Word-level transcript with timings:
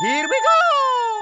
Here 0.00 0.26
we 0.26 0.40
go! 0.40 1.20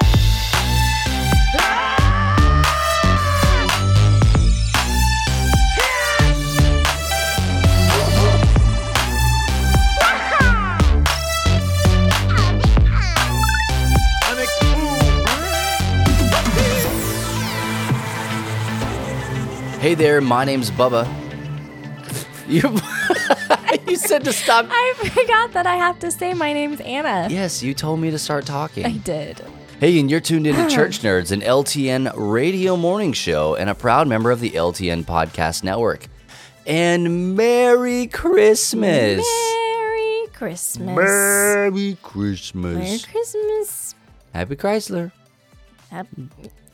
Hey 19.81 19.95
there, 19.97 20.21
my 20.21 20.45
name's 20.45 20.71
Bubba. 20.71 21.13
You, 22.49 22.63
you 23.89 23.97
said 23.97 24.25
to 24.25 24.33
stop. 24.33 24.67
I 24.71 24.95
forgot 24.97 25.53
that 25.53 25.67
I 25.67 25.77
have 25.77 25.99
to 26.01 26.11
say 26.11 26.35
my 26.35 26.53
name's 26.53 26.81
Anna. 26.81 27.29
Yes, 27.31 27.63
you 27.63 27.75
told 27.75 28.01
me 28.01 28.11
to 28.11 28.19
start 28.19 28.47
talking. 28.47 28.85
I 28.85 28.93
did. 28.93 29.41
Hey, 29.81 29.99
and 30.01 30.11
you're 30.11 30.21
tuned 30.21 30.47
into 30.47 30.69
Church 30.75 31.01
Nerds, 31.01 31.31
an 31.33 31.41
LTN 31.41 32.13
radio 32.17 32.77
morning 32.77 33.13
show, 33.13 33.55
and 33.55 33.71
a 33.71 33.75
proud 33.75 34.09
member 34.09 34.31
of 34.31 34.41
the 34.41 34.51
LTN 34.51 35.05
Podcast 35.05 35.63
Network. 35.65 36.07
And 36.67 37.35
Merry 37.37 38.07
Christmas! 38.09 39.25
Merry 39.27 40.27
Christmas. 40.35 40.97
Merry 40.97 41.97
Christmas! 42.03 42.77
Merry 42.77 42.99
Christmas. 42.99 43.95
Happy 44.35 44.57
Chrysler. 44.57 45.11
Hap- 45.91 46.07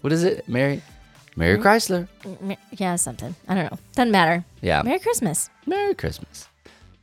What 0.01 0.13
is 0.13 0.25
it? 0.25 0.49
Merry, 0.49 0.83
Merry 1.37 1.59
Chrysler. 1.59 2.09
Yeah, 2.73 2.97
something. 2.97 3.35
I 3.47 3.55
don't 3.55 3.71
know. 3.71 3.79
Doesn't 3.95 4.11
matter. 4.11 4.45
Yeah. 4.61 4.83
Merry 4.83 4.99
Christmas. 4.99 5.51
Merry 5.67 5.95
Christmas. 5.95 6.49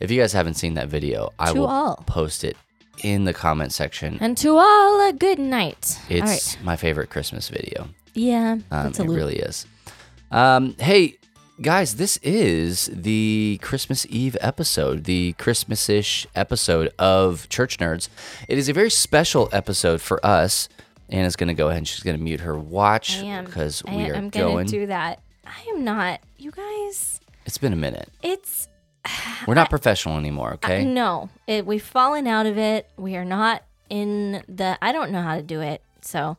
If 0.01 0.09
you 0.11 0.19
guys 0.19 0.33
haven't 0.33 0.55
seen 0.55 0.73
that 0.73 0.87
video, 0.89 1.31
I 1.39 1.53
To 1.53 1.59
will 1.59 1.67
all. 1.67 2.03
post 2.07 2.43
it 2.43 2.57
in 3.03 3.23
the 3.25 3.33
comment 3.33 3.71
section. 3.71 4.17
And 4.19 4.35
to 4.39 4.57
all 4.57 5.07
a 5.07 5.13
good 5.13 5.39
night. 5.39 5.99
It's 6.09 6.55
right. 6.55 6.57
my 6.63 6.75
favorite 6.75 7.09
Christmas 7.09 7.49
video. 7.49 7.87
Yeah, 8.13 8.57
Um, 8.71 8.87
a 8.87 8.89
it 8.89 8.99
loop. 8.99 9.15
really 9.15 9.37
is. 9.37 9.65
Um, 10.31 10.75
hey, 10.79 11.17
guys, 11.61 11.95
this 11.95 12.17
is 12.23 12.89
the 12.93 13.59
Christmas 13.61 14.05
Eve 14.09 14.35
episode, 14.41 15.03
the 15.05 15.33
Christmas-ish 15.33 16.25
episode 16.35 16.91
of 16.99 17.47
Church 17.49 17.77
Nerds. 17.77 18.09
It 18.47 18.57
is 18.57 18.67
a 18.69 18.73
very 18.73 18.89
special 18.89 19.49
episode 19.51 20.01
for 20.01 20.23
us. 20.25 20.67
Anna's 21.09 21.35
going 21.35 21.47
to 21.49 21.53
go 21.53 21.67
ahead 21.67 21.77
and 21.79 21.87
she's 21.87 22.03
going 22.03 22.17
to 22.17 22.23
mute 22.23 22.39
her 22.41 22.57
watch 22.57 23.21
I 23.21 23.41
because 23.43 23.83
I, 23.87 23.95
we 23.95 24.09
are 24.09 24.15
I'm 24.15 24.29
gonna 24.29 24.45
going. 24.45 24.67
do 24.67 24.87
that. 24.87 25.19
I 25.45 25.61
am 25.69 25.83
not. 25.83 26.21
You 26.37 26.51
guys, 26.51 27.19
it's 27.45 27.57
been 27.57 27.73
a 27.73 27.77
minute. 27.77 28.09
it's 28.23 28.67
We're 29.47 29.55
not 29.55 29.69
professional 29.69 30.17
anymore, 30.17 30.53
okay? 30.53 30.85
no. 30.85 31.29
It, 31.47 31.65
we've 31.65 31.83
fallen 31.83 32.27
out 32.27 32.45
of 32.45 32.57
it. 32.57 32.87
We 32.97 33.15
are 33.15 33.25
not 33.25 33.63
in 33.89 34.43
the. 34.47 34.77
I 34.81 34.91
don't 34.91 35.11
know 35.11 35.21
how 35.21 35.35
to 35.35 35.41
do 35.41 35.61
it. 35.61 35.81
So, 36.01 36.37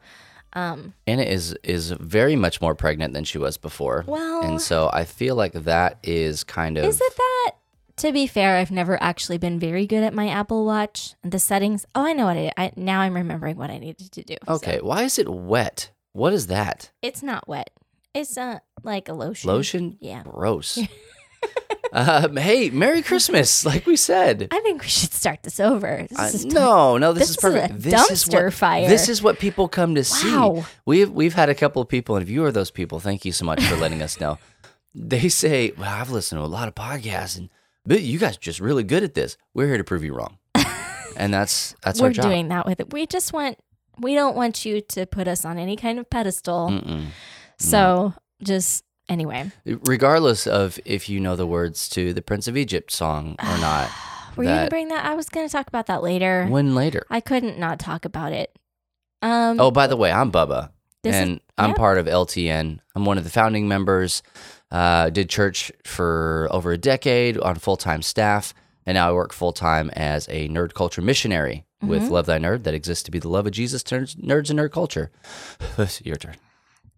um, 0.52 0.94
Anna 1.06 1.22
is 1.22 1.56
is 1.64 1.90
very 1.90 2.36
much 2.36 2.60
more 2.60 2.74
pregnant 2.74 3.14
than 3.14 3.24
she 3.24 3.38
was 3.38 3.56
before. 3.56 4.04
Well- 4.06 4.42
and 4.44 4.60
so 4.60 4.90
I 4.92 5.04
feel 5.04 5.34
like 5.34 5.52
that 5.52 5.98
is 6.02 6.44
kind 6.44 6.78
of 6.78 6.84
Is 6.84 7.00
it 7.00 7.12
that? 7.16 7.52
To 7.96 8.12
be 8.12 8.26
fair, 8.26 8.56
I've 8.56 8.70
never 8.70 9.00
actually 9.02 9.38
been 9.38 9.58
very 9.58 9.86
good 9.86 10.02
at 10.02 10.14
my 10.14 10.28
Apple 10.28 10.64
Watch. 10.64 11.14
And 11.22 11.30
the 11.30 11.38
settings. 11.38 11.84
Oh, 11.94 12.04
I 12.06 12.12
know 12.14 12.24
what 12.26 12.36
I, 12.36 12.52
I 12.56 12.72
now 12.76 13.00
I'm 13.00 13.14
remembering 13.14 13.56
what 13.56 13.70
I 13.70 13.78
needed 13.78 14.10
to 14.12 14.22
do. 14.22 14.36
so. 14.46 14.54
okay. 14.54 14.80
Why 14.80 15.02
is 15.02 15.18
it 15.18 15.28
wet? 15.28 15.90
What 16.12 16.32
is 16.32 16.46
that? 16.46 16.90
It's 17.02 17.22
not 17.22 17.46
wet. 17.48 17.70
It's 18.14 18.36
uh 18.36 18.58
like 18.82 19.08
a 19.08 19.12
lotion. 19.14 19.48
Lotion? 19.48 19.96
Yeah. 20.00 20.22
Gross. 20.22 20.78
um, 21.92 22.36
hey, 22.36 22.70
Merry 22.70 23.02
Christmas! 23.02 23.64
Like 23.66 23.86
we 23.86 23.96
said. 23.96 24.48
I 24.50 24.60
think 24.60 24.82
we 24.82 24.88
should 24.88 25.12
start 25.12 25.42
this 25.42 25.60
over. 25.60 26.06
This 26.08 26.18
Uh, 26.18 26.22
is 26.34 26.44
no, 26.46 26.96
no, 26.98 27.12
this, 27.12 27.22
this 27.22 27.30
is 27.30 27.36
is 27.36 27.40
perfect. 27.42 27.82
this 27.82 28.10
is 28.10 28.24
dumpster 28.24 28.44
what, 28.44 28.54
fire. 28.54 28.88
This 28.88 29.08
is 29.08 29.22
what 29.22 29.38
people 29.38 29.68
come 29.68 29.94
to 29.94 30.04
see. 30.04 30.34
Wow. 30.34 30.64
We've 30.86 31.10
we've 31.10 31.34
had 31.34 31.48
a 31.48 31.54
couple 31.54 31.82
of 31.82 31.88
people, 31.88 32.16
and 32.16 32.22
if 32.22 32.28
you 32.30 32.44
are 32.44 32.52
those 32.52 32.70
people, 32.70 33.00
thank 33.00 33.24
you 33.24 33.32
so 33.32 33.44
much 33.44 33.62
for 33.64 33.76
letting 33.76 34.02
us 34.02 34.20
know. 34.20 34.38
They 34.94 35.30
say, 35.30 35.72
"Well, 35.78 35.88
I've 35.88 36.10
listened 36.10 36.38
to 36.38 36.44
a 36.44 36.46
lot 36.46 36.68
of 36.68 36.74
podcasts, 36.74 37.38
and 37.38 37.48
but 37.86 38.02
you 38.02 38.18
guys 38.18 38.36
are 38.36 38.40
just 38.40 38.60
really 38.60 38.82
good 38.84 39.02
at 39.02 39.14
this. 39.14 39.38
We're 39.54 39.66
here 39.68 39.78
to 39.78 39.84
prove 39.84 40.04
you 40.04 40.12
wrong." 40.14 40.36
and 41.16 41.32
that's 41.32 41.74
that's 41.82 41.98
what 41.98 42.14
We're 42.14 42.22
doing 42.22 42.48
that 42.48 42.66
with 42.66 42.78
it. 42.78 42.92
We 42.92 43.06
just 43.06 43.32
want 43.32 43.56
we 43.98 44.14
don't 44.14 44.36
want 44.36 44.66
you 44.66 44.82
to 44.82 45.06
put 45.06 45.28
us 45.28 45.46
on 45.46 45.58
any 45.58 45.76
kind 45.76 45.98
of 45.98 46.10
pedestal. 46.10 46.68
Mm-mm. 46.68 47.06
So 47.58 48.12
just 48.42 48.84
anyway. 49.08 49.50
Regardless 49.64 50.46
of 50.46 50.78
if 50.84 51.08
you 51.08 51.20
know 51.20 51.36
the 51.36 51.46
words 51.46 51.88
to 51.90 52.12
the 52.12 52.22
Prince 52.22 52.48
of 52.48 52.56
Egypt 52.56 52.90
song 52.90 53.36
or 53.38 53.58
not, 53.58 53.90
Were 54.36 54.44
you 54.44 54.50
gonna 54.50 54.68
bring 54.70 54.88
that? 54.88 55.04
I 55.04 55.14
was 55.14 55.28
gonna 55.28 55.48
talk 55.48 55.68
about 55.68 55.86
that 55.86 56.02
later. 56.02 56.46
when 56.48 56.74
later. 56.74 57.04
I 57.10 57.20
couldn't 57.20 57.58
not 57.58 57.78
talk 57.78 58.04
about 58.04 58.32
it. 58.32 58.56
Um 59.22 59.60
Oh, 59.60 59.70
by 59.70 59.86
the 59.86 59.96
way, 59.96 60.10
I'm 60.10 60.32
Bubba, 60.32 60.70
This 61.02 61.14
is- 61.14 61.20
and 61.20 61.40
I'm 61.58 61.70
yeah. 61.70 61.76
part 61.76 61.98
of 61.98 62.06
LTN. 62.06 62.80
I'm 62.94 63.04
one 63.04 63.18
of 63.18 63.24
the 63.24 63.30
founding 63.30 63.68
members. 63.68 64.22
Uh, 64.70 65.10
did 65.10 65.28
church 65.28 65.70
for 65.84 66.48
over 66.50 66.72
a 66.72 66.78
decade 66.78 67.36
on 67.38 67.56
full 67.56 67.76
time 67.76 68.00
staff, 68.00 68.54
and 68.86 68.94
now 68.94 69.10
I 69.10 69.12
work 69.12 69.32
full 69.34 69.52
time 69.52 69.90
as 69.90 70.26
a 70.30 70.48
nerd 70.48 70.72
culture 70.72 71.02
missionary 71.02 71.66
with 71.82 72.04
Mm-hmm. 72.04 72.12
Love 72.12 72.24
Thy 72.26 72.38
Nerd 72.38 72.62
that 72.62 72.72
exists 72.72 73.02
to 73.04 73.10
be 73.10 73.18
the 73.18 73.28
love 73.28 73.46
of 73.46 73.52
Jesus 73.52 73.82
to 73.82 73.96
nerds, 73.96 74.16
nerds 74.16 74.48
and 74.48 74.58
nerd 74.58 74.72
culture. 74.72 75.10
Your 76.04 76.16
turn. 76.16 76.36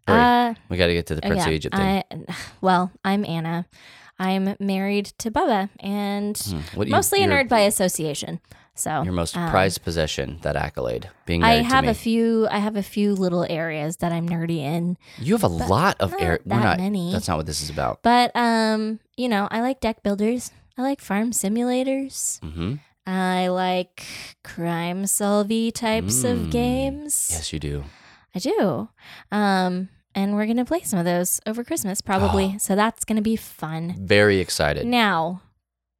Hurry. 0.07 0.21
uh 0.21 0.55
we 0.69 0.77
got 0.77 0.87
to 0.89 0.95
get 0.95 1.07
to 1.07 1.15
the 1.15 1.23
Prince 1.23 1.39
yeah, 1.43 1.47
of 1.49 1.53
Egypt 1.53 1.77
thing. 1.77 2.05
I, 2.29 2.35
well, 2.61 2.91
I'm 3.05 3.25
Anna. 3.25 3.67
I'm 4.19 4.55
married 4.61 5.07
to 5.19 5.31
Bubba 5.31 5.71
and 5.81 6.37
Hmm, 6.39 6.61
what 6.79 6.87
you- 6.87 6.93
mostly 6.93 7.23
a 7.25 7.27
nerd 7.27 7.49
by 7.49 7.61
association. 7.61 8.41
So 8.77 9.03
Your 9.03 9.13
most 9.13 9.37
um, 9.37 9.49
prized 9.51 9.85
possession, 9.85 10.39
that 10.43 10.57
accolade, 10.57 11.09
being 11.27 11.45
I 11.45 11.63
have 11.63 11.87
a 11.87 11.95
few. 11.95 12.49
I 12.51 12.59
have 12.59 12.75
a 12.75 12.83
few 12.83 13.15
little 13.15 13.47
areas 13.49 13.99
that 13.99 14.11
I'm 14.11 14.29
nerdy 14.29 14.59
in, 14.59 14.99
you 15.19 15.33
have 15.35 15.45
a 15.45 15.49
lot 15.49 15.97
of. 16.01 16.13
We're 16.13 16.41
that 16.45 16.47
not. 16.47 16.79
many. 16.79 17.13
That's 17.13 17.29
not 17.29 17.37
what 17.37 17.47
this 17.47 17.63
is 17.63 17.71
about. 17.71 18.03
but 18.03 18.35
um, 18.35 18.99
you 19.17 19.29
know, 19.29 19.47
I 19.51 19.61
like 19.61 19.79
deck 19.81 20.03
builders. 20.03 20.51
I 20.77 20.83
like 20.83 21.01
farm 21.01 21.31
simulators. 21.31 22.41
hmm 22.41 22.75
I 23.07 23.47
like 23.49 24.03
crime 24.43 25.05
solvey 25.05 25.73
types 25.73 26.25
Mm. 26.25 26.31
of 26.33 26.51
games. 26.51 27.29
Yes, 27.31 27.53
you 27.53 27.61
do. 27.61 27.85
I 28.35 28.39
do. 28.39 28.89
Um, 29.31 29.89
and 30.15 30.35
we're 30.35 30.47
gonna 30.47 30.65
play 30.65 30.83
some 30.83 30.99
of 30.99 31.05
those 31.05 31.41
over 31.47 31.63
Christmas 31.65 32.01
probably. 32.01 32.59
so 32.59 32.75
that's 32.75 33.05
gonna 33.05 33.23
be 33.23 33.37
fun. 33.37 33.95
Very 33.99 34.41
excited. 34.41 34.87
Now, 34.87 35.43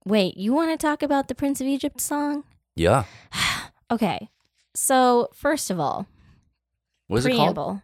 wait, 0.05 0.37
you 0.37 0.53
want 0.53 0.71
to 0.71 0.77
talk 0.87 1.03
about 1.03 1.29
the 1.29 1.35
Prince 1.35 1.61
of 1.61 1.67
Egypt 1.67 2.01
song? 2.01 2.45
Yeah. 2.77 3.05
Okay. 3.91 4.31
So, 4.75 5.29
first 5.35 5.71
of 5.71 5.79
all, 5.79 6.07
What 7.07 7.19
is 7.19 7.27
it 7.27 7.37
called? 7.37 7.81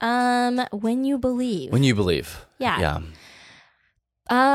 Um, 0.00 0.66
when 0.72 1.04
you 1.04 1.18
believe. 1.18 1.70
When 1.70 1.84
you 1.84 1.94
believe. 1.94 2.46
yeah. 2.58 2.80
Yeah. 2.80 3.00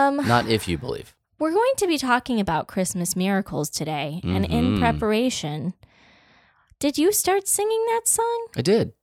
Um, 0.07 0.17
Not 0.27 0.47
if 0.49 0.67
you 0.67 0.77
believe. 0.77 1.15
we're 1.39 1.53
going 1.53 1.73
to 1.77 1.87
be 1.87 1.97
talking 1.97 2.39
about 2.39 2.67
Christmas 2.67 3.15
miracles 3.15 3.69
today, 3.69 4.19
and 4.23 4.45
in 4.45 4.75
Mhm. 4.75 4.79
preparation, 4.79 5.73
did 6.79 6.97
you 6.97 7.11
start 7.11 7.47
singing 7.47 7.83
that 7.87 8.07
song? 8.07 8.47
I 8.55 8.61
did. 8.61 8.93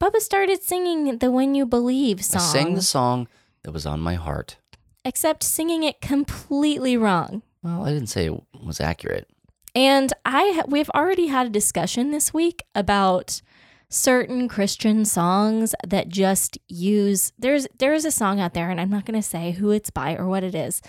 Bubba 0.00 0.20
started 0.20 0.62
singing 0.62 1.18
the 1.18 1.30
"When 1.30 1.54
You 1.54 1.66
Believe" 1.66 2.24
song, 2.24 2.40
I 2.40 2.44
sang 2.44 2.74
the 2.74 2.82
song 2.82 3.28
that 3.62 3.72
was 3.72 3.84
on 3.86 4.00
my 4.00 4.14
heart. 4.14 4.56
except 5.04 5.42
singing 5.42 5.82
it 5.82 6.00
completely 6.00 6.96
wrong. 6.96 7.42
Well, 7.62 7.84
I 7.84 7.90
didn't 7.92 8.08
say 8.08 8.26
it 8.26 8.40
was 8.62 8.80
accurate. 8.80 9.28
And 9.74 10.12
I 10.24 10.52
ha- 10.56 10.64
we've 10.68 10.90
already 10.90 11.26
had 11.28 11.46
a 11.46 11.50
discussion 11.50 12.10
this 12.10 12.32
week 12.34 12.64
about 12.74 13.40
certain 13.88 14.46
Christian 14.48 15.04
songs 15.04 15.74
that 15.86 16.08
just 16.08 16.56
use 16.68 17.32
there's 17.38 17.66
there 17.78 17.92
is 17.92 18.04
a 18.04 18.10
song 18.10 18.38
out 18.40 18.54
there 18.54 18.70
and 18.70 18.80
I'm 18.80 18.88
not 18.90 19.04
going 19.04 19.20
to 19.20 19.26
say 19.26 19.50
who 19.52 19.70
it's 19.72 19.90
by 19.90 20.16
or 20.16 20.26
what 20.26 20.44
it 20.44 20.54
is, 20.54 20.80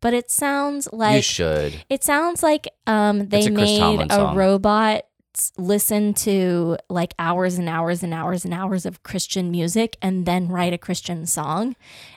but 0.00 0.14
it 0.14 0.30
sounds 0.30 0.88
like 0.92 1.16
you 1.16 1.22
should. 1.22 1.84
it 1.88 2.04
sounds 2.04 2.42
like 2.42 2.68
um 2.86 3.28
they 3.28 3.48
made 3.48 4.00
a 4.10 4.14
song. 4.14 4.36
robot 4.36 5.02
listen 5.56 6.14
to 6.14 6.76
like 6.88 7.14
hours 7.18 7.58
and 7.58 7.68
hours 7.68 8.02
and 8.02 8.12
hours 8.14 8.44
and 8.44 8.54
hours 8.54 8.86
of 8.86 9.02
Christian 9.02 9.50
music 9.50 9.96
and 10.02 10.26
then 10.26 10.48
write 10.48 10.72
a 10.72 10.78
Christian 10.78 11.26
song 11.26 11.76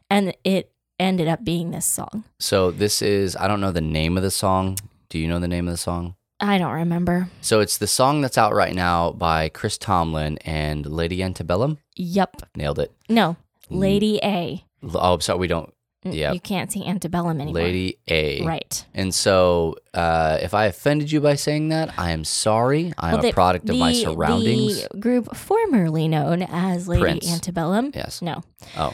and 0.10 0.36
it 0.44 0.71
ended 1.00 1.27
up 1.27 1.44
being 1.44 1.71
this 1.71 1.86
song. 1.86 2.24
So 2.39 2.71
this 2.71 3.01
is 3.01 3.36
I 3.36 3.48
don't 3.48 3.62
know 3.62 3.71
the 3.71 3.81
name 3.81 4.18
of 4.18 4.24
the 4.24 4.31
song. 4.31 4.77
Do 5.10 5.19
you 5.19 5.27
know 5.27 5.39
the 5.39 5.48
name 5.48 5.68
of 5.68 5.74
the 5.74 5.77
song? 5.77 6.15
I 6.39 6.57
don't 6.57 6.74
remember. 6.74 7.30
So 7.42 7.62
it's 7.62 7.77
the 7.77 7.88
song 7.88 8.21
that's 8.21 8.38
out 8.38 8.54
right 8.54 8.74
now 8.74 9.12
by 9.12 9.50
Chris 9.50 9.77
Tomlin 9.77 10.38
and 10.39 10.86
Lady 10.86 11.24
Antebellum. 11.24 11.77
Yup. 11.95 12.42
Nailed 12.56 12.80
it. 12.80 12.92
No. 13.07 13.38
Lady 13.69 14.19
A. 14.24 14.63
Oh, 14.83 15.13
I'm 15.13 15.21
sorry, 15.21 15.39
we 15.39 15.48
don't. 15.48 15.74
N- 16.06 16.14
Yep. 16.14 16.34
You 16.34 16.40
can't 16.40 16.72
see 16.72 16.86
antebellum 16.86 17.40
anymore. 17.42 17.62
Lady 17.64 17.98
A. 18.08 18.44
Right. 18.46 18.86
And 18.94 19.14
so, 19.14 19.76
uh, 19.94 20.38
if 20.42 20.54
I 20.54 20.66
offended 20.66 21.12
you 21.12 21.22
by 21.22 21.36
saying 21.36 21.70
that, 21.70 21.94
I 21.98 22.12
am 22.12 22.24
sorry. 22.24 22.94
I'm 22.98 23.14
Well, 23.14 23.20
a 23.20 23.28
the- 23.28 23.34
product 23.34 23.70
of 23.70 23.78
my 23.78 23.94
surroundings. 23.94 24.88
The 24.90 24.98
group 25.00 25.36
formerly 25.36 26.08
known 26.08 26.42
as 26.44 26.88
Lady 26.88 27.02
Prince. 27.02 27.32
Antebellum. 27.32 27.92
Yes. 27.96 28.22
No. 28.22 28.42
Oh. 28.78 28.94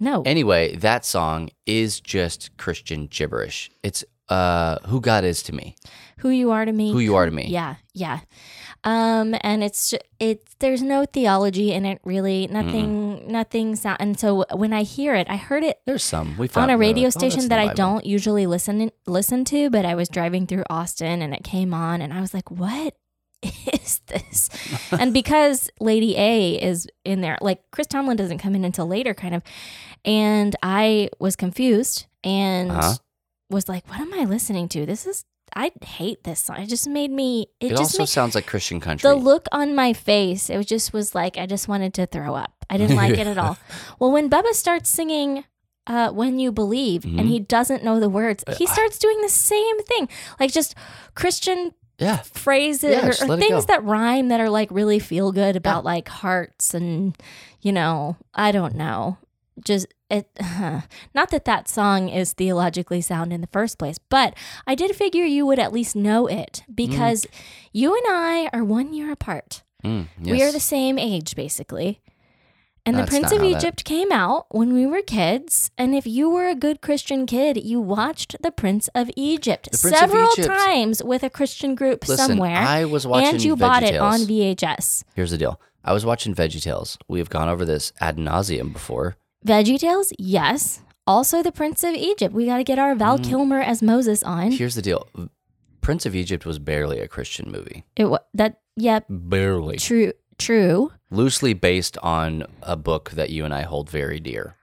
No. 0.00 0.22
Anyway, 0.22 0.74
that 0.76 1.04
song 1.04 1.50
is 1.66 2.00
just 2.00 2.56
Christian 2.56 3.06
gibberish. 3.06 3.70
It's 3.82 4.02
uh, 4.30 4.78
who 4.86 5.00
God 5.00 5.24
is 5.24 5.42
to 5.42 5.52
me, 5.54 5.74
Who 6.18 6.30
you 6.30 6.52
are 6.52 6.64
to 6.64 6.72
me. 6.72 6.92
who 6.92 7.00
you 7.00 7.16
are 7.16 7.26
to 7.26 7.32
me. 7.32 7.48
Yeah, 7.48 7.74
yeah. 7.94 8.20
Um, 8.82 9.34
and 9.42 9.62
it's 9.62 9.92
it's 10.18 10.54
there's 10.58 10.80
no 10.82 11.04
theology 11.04 11.72
in 11.72 11.84
it 11.84 12.00
really. 12.04 12.46
Nothing, 12.46 13.30
nothing 13.30 13.76
sound. 13.76 13.98
And 14.00 14.18
so 14.18 14.44
when 14.54 14.72
I 14.72 14.84
hear 14.84 15.14
it, 15.14 15.26
I 15.28 15.36
heard 15.36 15.62
it 15.64 15.80
There's 15.84 16.02
some 16.02 16.36
we 16.38 16.48
found 16.48 16.70
on 16.70 16.74
a 16.74 16.78
radio 16.78 17.08
oh, 17.08 17.10
station 17.10 17.42
in 17.42 17.48
that 17.48 17.58
I 17.58 17.74
don't 17.74 18.06
usually 18.06 18.46
listen 18.46 18.90
listen 19.06 19.44
to, 19.46 19.68
but 19.68 19.84
I 19.84 19.94
was 19.94 20.08
driving 20.08 20.46
through 20.46 20.64
Austin 20.70 21.20
and 21.20 21.34
it 21.34 21.44
came 21.44 21.74
on, 21.74 22.00
and 22.00 22.12
I 22.12 22.20
was 22.22 22.32
like, 22.32 22.50
"What 22.50 22.94
is 23.42 24.00
this?" 24.06 24.48
and 24.92 25.12
because 25.12 25.68
Lady 25.78 26.16
A 26.16 26.54
is 26.54 26.88
in 27.04 27.20
there, 27.20 27.36
like 27.42 27.60
Chris 27.72 27.86
Tomlin 27.86 28.16
doesn't 28.16 28.38
come 28.38 28.54
in 28.54 28.64
until 28.64 28.86
later, 28.86 29.12
kind 29.12 29.34
of, 29.34 29.42
and 30.06 30.56
I 30.62 31.10
was 31.18 31.36
confused 31.36 32.06
and 32.24 32.70
Uh-huh. 32.70 32.94
was 33.50 33.68
like, 33.68 33.86
"What 33.90 34.00
am 34.00 34.14
I 34.14 34.24
listening 34.24 34.68
to? 34.70 34.86
This 34.86 35.06
is." 35.06 35.24
I 35.54 35.72
hate 35.82 36.24
this 36.24 36.40
song. 36.40 36.58
It 36.60 36.68
just 36.68 36.88
made 36.88 37.10
me. 37.10 37.46
It, 37.60 37.66
It, 37.66 37.70
just 37.70 37.80
also 37.82 37.98
made, 38.02 38.08
sounds 38.08 38.34
like 38.34 38.46
Christian 38.46 38.80
country. 38.80 39.08
the 39.08 39.14
look 39.16 39.46
on 39.52 39.74
my 39.74 39.92
face, 39.92 40.48
it 40.50 40.66
just 40.66 40.92
was 40.92 41.14
like 41.14 41.36
I 41.36 41.46
just 41.46 41.68
wanted 41.68 41.94
to 41.94 42.06
throw 42.06 42.34
up. 42.34 42.52
I 42.68 42.76
didn't 42.76 42.96
like 42.96 43.18
it 43.18 43.26
at 43.26 43.38
all. 43.38 43.56
Well, 43.98 44.12
when 44.12 44.30
Bubba 44.30 44.52
starts 44.52 44.88
singing 44.88 45.44
uh, 45.86 46.10
"When 46.10 46.38
You 46.38 46.52
Believe" 46.52 47.02
Mhm. 47.02 47.18
and 47.18 47.28
he 47.28 47.40
doesn't 47.40 47.82
know 47.82 47.98
the 48.00 48.08
words, 48.08 48.44
he 48.56 48.66
I- 48.66 48.72
starts 48.72 48.98
doing 48.98 49.20
the 49.22 49.28
same 49.28 49.82
thing, 49.82 50.08
like 50.38 50.52
just 50.52 50.74
Christian 51.14 51.72
yeah, 51.98 52.18
phrases 52.22 52.90
Yeah, 52.92 53.06
or, 53.26 53.34
or 53.34 53.36
things 53.36 53.66
that 53.66 53.84
rhyme 53.84 54.28
that 54.28 54.40
are 54.40 54.48
like 54.48 54.70
really 54.70 54.98
feel 54.98 55.32
good 55.32 55.54
about 55.56 55.84
like 55.84 56.08
hearts 56.08 56.72
and 56.72 57.14
you 57.60 57.72
know 57.72 58.16
I 58.34 58.52
don't 58.52 58.74
know, 58.74 59.18
just 59.64 59.86
it. 60.10 60.28
Not 61.14 61.30
that 61.30 61.44
that 61.44 61.68
song 61.68 62.08
is 62.08 62.32
theologically 62.32 63.00
sound 63.00 63.32
in 63.32 63.40
the 63.40 63.46
first 63.48 63.78
place, 63.78 63.98
but 63.98 64.34
I 64.66 64.74
did 64.74 64.94
figure 64.96 65.24
you 65.24 65.46
would 65.46 65.58
at 65.58 65.72
least 65.72 65.94
know 65.96 66.26
it 66.26 66.62
because 66.74 67.26
you 67.72 67.94
and 67.94 68.04
I 68.08 68.50
are 68.52 68.64
one 68.64 68.92
year 68.92 69.10
apart. 69.12 69.62
Mm, 69.84 70.08
We 70.20 70.42
are 70.42 70.52
the 70.52 70.60
same 70.60 70.98
age, 70.98 71.34
basically. 71.34 72.00
And 72.86 72.96
the 72.96 73.06
Prince 73.06 73.30
of 73.30 73.38
how 73.38 73.44
that- 73.50 73.58
Egypt 73.58 73.84
came 73.84 74.10
out 74.10 74.46
when 74.50 74.72
we 74.72 74.86
were 74.86 75.02
kids. 75.02 75.70
And 75.76 75.94
if 75.94 76.06
you 76.06 76.30
were 76.30 76.48
a 76.48 76.54
good 76.54 76.80
Christian 76.80 77.26
kid, 77.26 77.62
you 77.62 77.78
watched 77.80 78.36
The 78.42 78.50
Prince 78.50 78.88
of 78.94 79.10
Egypt 79.16 79.68
Prince 79.70 79.84
of 79.84 79.90
several 79.98 80.32
Egypt. 80.32 80.48
times 80.48 81.02
with 81.02 81.22
a 81.22 81.30
Christian 81.30 81.74
group 81.74 82.08
Listen, 82.08 82.26
somewhere. 82.28 82.56
I 82.56 82.86
was 82.86 83.06
watching 83.06 83.34
and 83.34 83.42
you 83.44 83.54
bought 83.54 83.82
it 83.82 83.96
on 83.96 84.20
VHS. 84.20 85.04
Here's 85.14 85.30
the 85.30 85.38
deal. 85.38 85.60
I 85.84 85.92
was 85.92 86.04
watching 86.04 86.34
VeggieTales. 86.34 86.96
We 87.06 87.18
have 87.20 87.30
gone 87.30 87.48
over 87.48 87.64
this 87.64 87.92
ad 88.00 88.16
nauseum 88.16 88.72
before. 88.72 89.16
VeggieTales, 89.46 90.12
yes. 90.18 90.82
Also, 91.06 91.42
The 91.42 91.52
Prince 91.52 91.82
of 91.82 91.94
Egypt. 91.94 92.34
We 92.34 92.46
got 92.46 92.58
to 92.58 92.64
get 92.64 92.78
our 92.78 92.94
Val 92.94 93.18
Mm. 93.18 93.24
Kilmer 93.28 93.60
as 93.60 93.82
Moses 93.82 94.22
on. 94.22 94.52
Here's 94.52 94.74
the 94.74 94.82
deal. 94.82 95.08
Prince 95.80 96.04
of 96.06 96.14
Egypt 96.14 96.44
was 96.44 96.58
barely 96.58 97.00
a 97.00 97.08
Christian 97.08 97.50
movie. 97.50 97.84
It 97.96 98.04
wa- 98.04 98.18
that 98.34 98.60
yep, 98.76 99.06
Barely. 99.08 99.78
true, 99.78 100.12
true. 100.38 100.92
Loosely 101.10 101.54
based 101.54 101.96
on 102.02 102.44
a 102.62 102.76
book 102.76 103.10
that 103.12 103.30
you 103.30 103.44
and 103.44 103.54
I 103.54 103.62
hold 103.62 103.88
very 103.90 104.20
dear. 104.20 104.56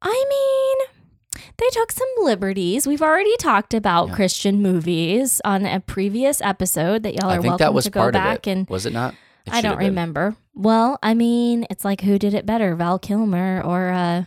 I 0.00 0.24
mean, 0.28 1.42
they 1.58 1.68
took 1.70 1.92
some 1.92 2.08
liberties. 2.22 2.86
We've 2.86 3.02
already 3.02 3.36
talked 3.36 3.74
about 3.74 4.08
Yeah. 4.08 4.14
Christian 4.14 4.62
movies 4.62 5.40
on 5.44 5.66
a 5.66 5.78
previous 5.78 6.40
episode 6.40 7.02
that 7.04 7.14
y'all 7.14 7.28
are 7.30 7.34
I 7.34 7.34
think 7.36 7.44
welcome 7.50 7.58
that 7.58 7.74
was 7.74 7.84
to 7.84 7.90
go 7.90 8.10
back 8.10 8.46
and 8.46 8.68
was 8.68 8.86
it 8.86 8.92
not? 8.94 9.14
It 9.46 9.52
I 9.52 9.60
don't 9.60 9.78
remember. 9.78 10.36
Well, 10.54 10.98
I 11.02 11.14
mean, 11.14 11.66
it's 11.70 11.84
like 11.84 12.02
who 12.02 12.18
did 12.18 12.34
it 12.34 12.46
better, 12.46 12.74
Val 12.74 12.98
Kilmer 12.98 13.62
or 13.64 13.90
uh 13.90 14.24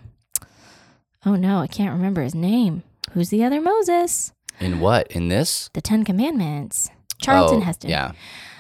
Oh 1.26 1.36
no, 1.36 1.60
I 1.60 1.68
can't 1.68 1.94
remember 1.94 2.22
his 2.22 2.36
name. 2.36 2.84
Who's 3.12 3.30
the 3.30 3.44
other 3.44 3.62
Moses? 3.62 4.32
In 4.60 4.80
what? 4.80 5.08
In 5.12 5.28
this? 5.30 5.70
The 5.74 5.82
10 5.82 6.04
Commandments. 6.06 6.90
Charlton 7.22 7.60
oh, 7.60 7.62
Heston. 7.62 7.90
Yeah. 7.90 8.12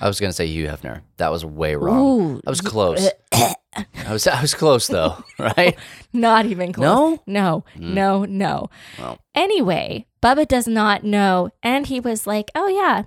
I 0.01 0.07
was 0.07 0.19
gonna 0.19 0.33
say 0.33 0.45
Hugh 0.47 0.67
Hefner. 0.67 1.01
That 1.17 1.31
was 1.31 1.43
way 1.45 1.75
wrong. 1.75 1.99
Ooh, 2.37 2.41
I 2.45 2.49
was 2.49 2.61
close. 2.61 3.09
I 3.33 3.55
was 4.11 4.25
I 4.27 4.41
was 4.41 4.53
close 4.53 4.87
though, 4.87 5.23
right? 5.39 5.77
Not 6.13 6.45
even 6.45 6.71
close. 6.73 6.83
No? 6.85 7.23
No, 7.27 7.65
Mm. 7.77 7.93
no, 7.93 8.25
no. 8.25 8.69
Well. 8.97 9.19
Anyway, 9.35 10.05
Bubba 10.25 10.47
does 10.47 10.67
not 10.67 11.03
know. 11.03 11.51
And 11.61 11.85
he 11.85 11.99
was 11.99 12.25
like, 12.25 12.49
oh, 12.55 12.67
yeah, 12.67 13.03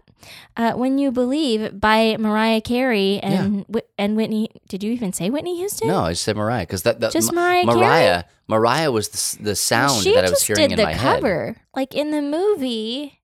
uh, 0.56 0.74
When 0.74 0.98
You 0.98 1.10
Believe 1.10 1.80
by 1.80 2.16
Mariah 2.16 2.60
Carey 2.60 3.18
and 3.20 3.64
Whi- 3.66 3.82
and 3.98 4.16
Whitney. 4.16 4.50
Did 4.68 4.84
you 4.84 4.92
even 4.92 5.12
say 5.12 5.28
Whitney 5.28 5.56
Houston? 5.56 5.88
No, 5.88 6.02
I 6.04 6.12
just 6.12 6.22
said 6.22 6.36
Mariah 6.36 6.62
because 6.62 6.84
that, 6.84 7.00
that 7.00 7.10
Just 7.12 7.32
Ma- 7.32 7.64
Mariah 7.64 7.64
Carey? 7.64 7.76
Mariah 7.80 8.24
Mariah 8.46 8.92
was 8.92 9.08
the, 9.36 9.42
the 9.42 9.56
sound 9.56 10.02
she 10.04 10.14
that 10.14 10.24
I 10.24 10.30
was 10.30 10.46
hearing 10.46 10.70
in 10.70 10.76
the 10.76 10.84
my 10.84 10.92
head. 10.92 11.16
cover. 11.20 11.56
Like 11.74 11.94
in 11.94 12.12
the 12.12 12.22
movie, 12.22 13.20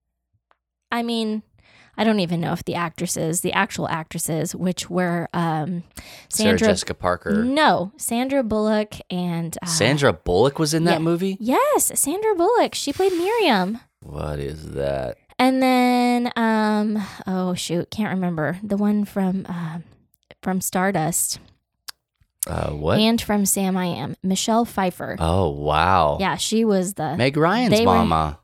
I 0.91 1.03
mean, 1.03 1.43
I 1.97 2.05
don't 2.05 2.21
even 2.21 2.41
know 2.41 2.53
if 2.53 2.65
the 2.65 2.75
actresses, 2.75 3.41
the 3.43 3.53
actual 3.53 3.89
actresses, 3.89 4.55
which 4.55 4.91
were 4.91 5.29
um, 5.33 5.85
Sarah 6.29 6.51
Sandra. 6.59 6.69
Jessica 6.69 6.95
Parker. 6.95 7.45
No, 7.45 7.93
Sandra 7.97 8.43
Bullock 8.43 8.95
and 9.11 9.57
uh, 9.63 9.67
Sandra 9.67 10.13
Bullock 10.13 10.59
was 10.59 10.75
in 10.75 10.85
that 10.85 10.95
yeah. 10.95 10.99
movie. 10.99 11.37
Yes, 11.41 11.93
Sandra 11.99 12.35
Bullock. 12.35 12.75
She 12.75 12.93
played 12.93 13.13
Miriam. 13.13 13.79
What 14.01 14.39
is 14.39 14.73
that? 14.73 15.19
And 15.39 15.63
then, 15.63 16.31
um, 16.37 17.03
oh 17.27 17.55
shoot, 17.55 17.91
can't 17.91 18.11
remember 18.15 18.59
the 18.63 18.77
one 18.77 19.05
from 19.05 19.47
um 19.49 19.83
from 20.43 20.61
Stardust 20.61 21.39
Uh, 22.47 22.71
what? 22.71 22.99
and 23.01 23.21
from 23.21 23.47
Sam 23.47 23.77
I 23.77 23.87
Am, 23.87 24.15
Michelle 24.23 24.65
Pfeiffer. 24.65 25.17
oh 25.19 25.49
wow. 25.51 26.19
yeah, 26.21 26.37
she 26.37 26.65
was 26.65 26.95
the 26.95 27.17
Meg 27.17 27.37
Ryan's 27.37 27.71
They 27.77 27.87
were- 27.87 27.95
mama. 27.95 28.39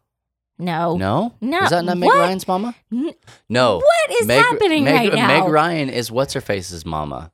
No, 0.61 0.97
No, 0.97 1.35
no. 1.41 1.61
is 1.65 1.71
that 1.71 1.85
not 1.85 1.99
Meg 1.99 2.07
what? 2.09 2.19
Ryan's 2.19 2.47
mama? 2.47 2.75
N- 2.93 3.15
No. 3.49 3.77
What 3.79 4.21
is 4.21 4.29
happening 4.29 4.85
Meg, 4.85 4.95
right 5.11 5.15
now? 5.15 5.27
Meg 5.45 5.51
Ryan 5.53 5.89
is 5.91 6.11
what's 6.11 6.35
her 6.35 6.41
face's 6.41 6.85
mama. 6.87 7.33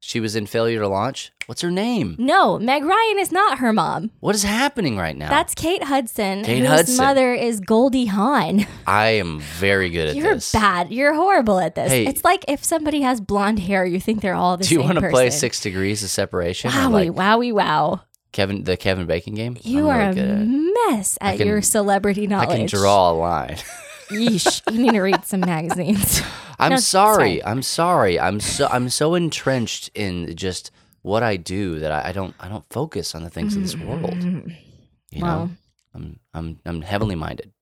She 0.00 0.20
was 0.20 0.36
in 0.36 0.44
Failure 0.44 0.80
to 0.80 0.88
Launch. 0.88 1.32
What's 1.46 1.62
her 1.62 1.70
name? 1.70 2.16
no, 2.18 2.58
Meg 2.58 2.84
Ryan 2.84 3.18
is 3.18 3.32
not 3.32 3.58
her 3.58 3.72
mom. 3.72 4.10
What 4.20 4.34
is 4.34 4.42
happening 4.42 4.98
right 4.98 5.16
now? 5.16 5.30
That's 5.30 5.54
Kate 5.54 5.82
Hudson, 5.82 6.44
Kate 6.44 6.58
whose 6.60 6.68
Hudson. 6.68 6.96
mother 6.98 7.32
is 7.32 7.58
Goldie 7.60 8.04
Hawn. 8.06 8.66
I 8.86 9.06
am 9.12 9.40
very 9.40 9.88
good 9.88 10.08
at 10.08 10.14
this. 10.14 10.16
You're 10.22 10.34
this. 10.34 10.52
bad. 10.52 10.90
You're 10.92 11.14
horrible 11.14 11.58
at 11.58 11.74
this. 11.74 11.90
Hey. 11.90 12.06
it's 12.06 12.22
like 12.22 12.44
if 12.48 12.62
somebody 12.62 13.00
has 13.00 13.18
blonde 13.20 13.60
hair, 13.60 13.86
you 13.86 13.98
think 13.98 14.20
they're 14.20 14.34
all 14.34 14.58
the 14.58 14.64
same. 14.64 14.68
Do 14.68 14.74
you 14.74 14.80
same 14.80 14.84
want 14.88 14.96
to 14.96 15.00
person. 15.02 15.12
play 15.14 15.30
Six 15.30 15.60
Degrees 15.60 16.02
of 16.02 16.10
Separation? 16.10 16.70
or 16.70 16.74
Wowie, 16.74 16.92
like 16.92 17.10
wowie, 17.12 17.52
wow. 17.54 18.02
Kevin, 18.34 18.64
the 18.64 18.76
Kevin 18.76 19.06
Bacon 19.06 19.34
game. 19.34 19.56
You 19.62 19.88
I'm 19.88 20.10
are 20.10 20.12
really 20.12 20.30
a 20.30 20.90
mess 20.90 21.16
at 21.22 21.38
can- 21.38 21.46
your 21.46 21.62
celebrity 21.62 22.26
knowledge. 22.26 22.48
I 22.50 22.56
can 22.58 22.66
draw 22.66 23.12
a 23.12 23.14
line. 23.14 23.56
Yeesh. 24.10 24.60
You 24.70 24.82
need 24.82 24.92
to 24.92 25.00
read 25.00 25.24
some 25.24 25.40
magazines. 25.40 26.20
I'm 26.58 26.72
No, 26.72 26.76
sorry. 26.76 27.14
sorry. 27.40 27.44
I'm 27.44 27.62
sorry. 27.62 28.20
I'm 28.20 28.38
so 28.40 28.66
I'm 28.70 28.90
so 28.90 29.14
entrenched 29.14 29.90
in 29.94 30.36
just 30.36 30.70
what 31.02 31.22
I 31.22 31.36
do 31.36 31.78
that 31.78 31.90
I, 31.90 32.10
I 32.10 32.12
don't 32.12 32.34
I 32.38 32.48
don't 32.48 32.64
focus 32.70 33.14
on 33.14 33.22
the 33.24 33.30
things 33.30 33.56
of 33.56 33.62
this 33.62 33.76
world. 33.76 34.22
You 34.22 35.22
Well, 35.22 35.46
know, 35.46 35.50
I'm 35.94 36.20
I'm 36.34 36.58
I'm 36.66 36.82
heavenly 36.82 37.14
minded, 37.14 37.52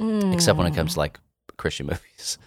mm. 0.00 0.32
except 0.32 0.56
when 0.58 0.66
it 0.66 0.74
comes 0.74 0.92
to 0.94 0.98
like 1.00 1.18
Christian 1.56 1.86
movies, 1.86 2.38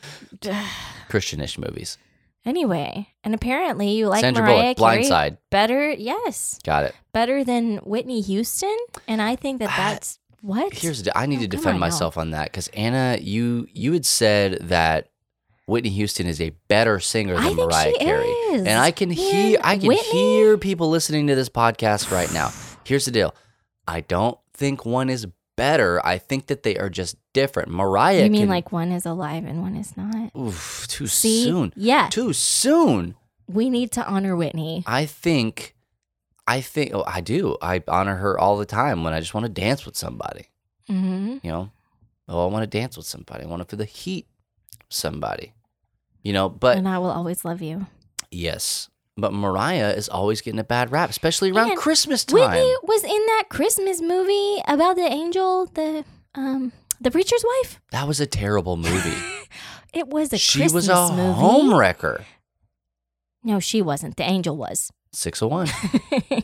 Christianish 1.10 1.58
movies. 1.58 1.98
Anyway, 2.46 3.08
and 3.24 3.34
apparently 3.34 3.92
you 3.92 4.08
like 4.10 4.22
Sandra 4.22 4.44
Mariah 4.44 4.76
Bullock, 4.76 4.78
Carey 4.94 5.04
Blindside. 5.06 5.38
better. 5.50 5.92
Yes, 5.92 6.60
Got 6.64 6.84
it. 6.86 6.96
better 7.14 7.44
than 7.44 7.78
Whitney 7.78 8.20
Houston, 8.22 8.76
and 9.08 9.22
I 9.22 9.36
think 9.38 9.60
that 9.60 9.70
Ah, 9.70 9.76
that's 9.78 10.20
what. 10.42 10.74
Here's 10.74 11.04
the, 11.04 11.18
I 11.18 11.26
need 11.26 11.38
Oh, 11.38 11.42
to 11.44 11.48
come 11.48 11.60
defend 11.60 11.74
on 11.76 11.80
now. 11.80 11.86
myself 11.88 12.18
on 12.18 12.32
that 12.32 12.46
because 12.52 12.68
Anna, 12.70 13.18
you 13.22 13.68
you 13.72 13.94
had 13.94 14.06
said 14.06 14.60
that 14.68 15.08
Whitney 15.68 15.92
Houston 15.92 16.28
is 16.28 16.42
a 16.42 16.50
better 16.68 17.00
singer 17.00 17.36
I 17.36 17.44
than 17.48 17.56
think 17.56 17.70
Mariah 17.72 17.92
she 17.94 18.00
Carey, 18.00 18.28
is. 18.28 18.66
and 18.68 18.78
I 18.78 18.92
can 18.92 19.10
hear 19.10 19.52
Man, 19.60 19.62
I 19.64 19.78
can 19.78 19.88
Whitney- 19.88 20.04
hear 20.12 20.58
people 20.58 20.90
listening 20.90 21.28
to 21.28 21.36
this 21.36 21.48
podcast 21.48 22.12
right 22.12 22.32
now. 22.34 22.52
Here's 22.84 23.06
the 23.06 23.12
deal: 23.12 23.34
I 23.88 24.02
don't 24.02 24.38
think 24.54 24.86
one 24.86 25.10
is 25.10 25.26
better. 25.56 26.06
I 26.06 26.18
think 26.18 26.48
that 26.48 26.64
they 26.64 26.78
are 26.78 26.90
just 26.90 27.16
different. 27.34 27.70
Mariah, 27.70 28.24
you 28.26 28.30
mean 28.32 28.42
can, 28.42 28.50
like 28.50 28.72
one 28.72 28.92
is 28.92 29.06
alive 29.06 29.46
and 29.46 29.62
one 29.62 29.76
is 29.76 29.96
not? 29.98 30.36
oof, 30.38 30.86
too 30.88 31.08
See, 31.08 31.44
soon, 31.44 31.74
yeah, 31.76 32.10
too 32.10 32.34
soon. 32.34 33.16
we 33.48 33.70
need 33.70 33.92
to 33.94 34.06
honor 34.08 34.36
Whitney. 34.36 34.84
I 34.88 35.06
think, 35.06 35.76
I 36.48 36.62
think, 36.62 36.94
oh, 36.94 37.04
I 37.08 37.22
do. 37.22 37.58
I 37.62 37.82
honor 37.88 38.16
her 38.16 38.38
all 38.40 38.58
the 38.58 38.66
time 38.66 39.04
when 39.04 39.14
I 39.14 39.20
just 39.20 39.34
want 39.34 39.46
to 39.46 39.52
dance 39.52 39.86
with 39.86 39.96
somebody. 39.96 40.48
hmm 40.88 41.38
You 41.44 41.52
know, 41.52 41.72
oh, 42.28 42.48
I 42.48 42.52
want 42.52 42.64
to 42.64 42.78
dance 42.80 42.98
with 42.98 43.06
somebody. 43.06 43.44
I 43.44 43.48
want 43.48 43.62
to 43.62 43.68
feel 43.68 43.78
the 43.80 43.86
heat 43.86 44.28
somebody. 44.90 45.54
You 46.24 46.34
know, 46.34 46.50
but 46.50 46.78
and 46.78 46.88
I 46.88 46.98
will 47.00 47.12
always 47.12 47.44
love 47.44 47.62
you. 47.62 47.86
yes, 48.32 48.90
but 49.18 49.34
Mariah 49.34 49.92
is 49.92 50.10
always 50.10 50.42
getting 50.42 50.60
a 50.60 50.64
bad 50.64 50.92
rap, 50.92 51.10
especially 51.10 51.52
around 51.52 51.70
And 51.72 51.78
Christmas 51.78 52.26
time. 52.26 52.40
Whitney 52.40 52.76
was 52.84 53.04
in 53.04 53.10
that 53.28 53.44
Christmas 53.50 54.02
movie 54.02 54.62
about 54.68 54.96
the 54.96 55.04
angel, 55.04 55.68
the 55.68 56.04
um, 56.36 56.72
the 57.00 57.12
preacher's 57.12 57.44
wife. 57.62 57.80
That 57.92 58.08
was 58.08 58.20
a 58.20 58.26
terrible 58.26 58.78
movie. 58.78 59.18
It 59.94 60.08
was 60.08 60.30
a 60.30 60.38
Christmas 60.38 60.40
movie. 60.40 60.40
she 60.40 60.60
Christmas 60.60 60.88
was 60.88 61.10
a 61.12 61.14
movie. 61.14 61.40
home 61.40 61.74
wrecker. 61.76 62.26
No, 63.44 63.60
she 63.60 63.80
wasn't. 63.80 64.18
The 64.18 64.24
angel 64.24 64.58
was. 64.58 64.90
601. 65.12 65.70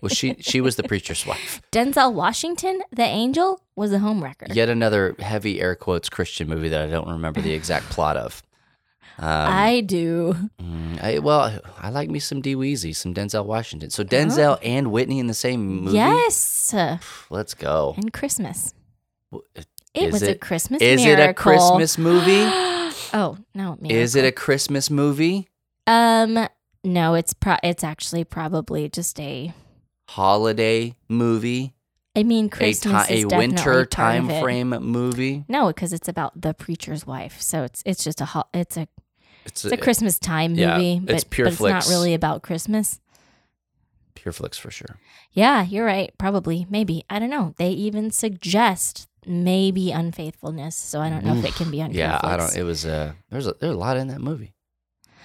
Well, 0.00 0.08
she 0.08 0.36
she 0.40 0.60
was 0.62 0.76
the 0.76 0.82
preacher's 0.84 1.26
wife. 1.26 1.60
Denzel 1.72 2.14
Washington, 2.14 2.80
the 2.90 3.02
angel, 3.02 3.60
was 3.76 3.92
a 3.92 3.98
homewrecker. 3.98 4.54
Yet 4.54 4.68
another 4.70 5.14
heavy 5.18 5.60
air 5.60 5.74
quotes 5.74 6.08
Christian 6.08 6.48
movie 6.48 6.68
that 6.70 6.80
I 6.80 6.86
don't 6.86 7.08
remember 7.08 7.40
the 7.42 7.52
exact 7.52 7.90
plot 7.90 8.16
of. 8.16 8.42
Um, 9.22 9.52
I 9.52 9.80
do. 9.82 10.34
mm, 10.60 11.02
I, 11.02 11.18
well, 11.18 11.60
I 11.78 11.90
like 11.90 12.08
me 12.08 12.18
some 12.20 12.40
Dee 12.40 12.56
Weezy, 12.56 12.96
some 12.96 13.12
Denzel 13.12 13.44
Washington. 13.44 13.90
So 13.90 14.02
Denzel 14.02 14.58
and 14.64 14.90
Whitney 14.90 15.18
in 15.18 15.26
the 15.26 15.34
same 15.34 15.66
movie. 15.84 15.96
Yes. 15.98 16.74
Let's 17.28 17.52
go. 17.52 17.94
And 17.98 18.12
Christmas. 18.14 18.72
W- 19.30 19.46
It 19.92 20.04
Is 20.04 20.12
was 20.14 20.22
a 20.22 20.34
Christmas 20.36 20.80
Is 20.80 21.04
it 21.04 21.18
a. 21.20 21.34
Christmas 21.34 21.98
movie? 21.98 22.44
oh, 23.12 23.36
no. 23.54 23.76
Is 23.84 24.16
it 24.16 24.24
a. 24.24 24.32
Christmas 24.32 24.88
movie? 24.90 25.48
Um, 25.86 26.48
no, 26.82 27.14
it's 27.14 27.34
pro- 27.34 27.58
it's 27.62 27.84
actually 27.84 28.24
probably 28.24 28.88
just 28.88 29.20
a. 29.20 29.52
Holiday 30.08 30.96
movie? 31.08 31.74
I 32.16 32.24
mean, 32.24 32.46
A, 32.46 32.48
Christmas 32.48 33.06
ti- 33.06 33.14
is 33.14 33.24
a 33.24 33.28
definitely 33.28 33.46
winter 33.48 33.72
part 33.72 33.90
time 33.90 34.24
of 34.24 34.30
it. 34.30 34.40
frame 34.42 34.70
movie? 34.70 35.44
No, 35.46 35.68
because 35.68 35.92
it's 35.92 36.08
about 36.08 36.40
the 36.40 36.52
preacher's 36.54 37.06
wife, 37.06 37.40
so 37.40 37.62
it's 37.62 37.82
it's 37.86 38.02
just 38.02 38.20
a 38.20 38.24
ho- 38.24 38.48
it's 38.52 38.76
a 38.76 38.88
It's 39.44 39.64
it's 39.64 39.72
a 39.72 39.76
Christmas 39.76 40.18
time 40.18 40.54
yeah, 40.54 40.76
movie, 40.76 41.02
it's 41.08 41.24
but, 41.24 41.30
pure 41.30 41.46
but 41.46 41.52
it's 41.52 41.60
not 41.60 41.86
really 41.88 42.14
about 42.14 42.42
Christmas. 42.42 43.00
Pure 44.14 44.32
Flix 44.32 44.58
for 44.58 44.70
sure. 44.70 44.98
Yeah, 45.32 45.62
you're 45.62 45.86
right. 45.86 46.12
Probably, 46.18 46.66
maybe. 46.68 47.04
I 47.08 47.18
don't 47.18 47.30
know. 47.30 47.54
They 47.56 47.70
even 47.70 48.10
suggest 48.10 49.08
maybe 49.26 49.92
unfaithfulness, 49.92 50.76
so 50.76 51.00
I 51.00 51.08
don't 51.08 51.24
know 51.24 51.36
if 51.36 51.44
it 51.44 51.54
can 51.54 51.70
be 51.70 51.80
on. 51.80 51.92
Yeah, 51.92 52.20
I 52.22 52.36
don't. 52.36 52.54
It 52.54 52.64
was 52.64 52.84
uh, 52.84 53.12
there's 53.30 53.46
a 53.46 53.54
there's 53.60 53.74
a 53.74 53.78
lot 53.78 53.96
in 53.96 54.08
that 54.08 54.20
movie. 54.20 54.54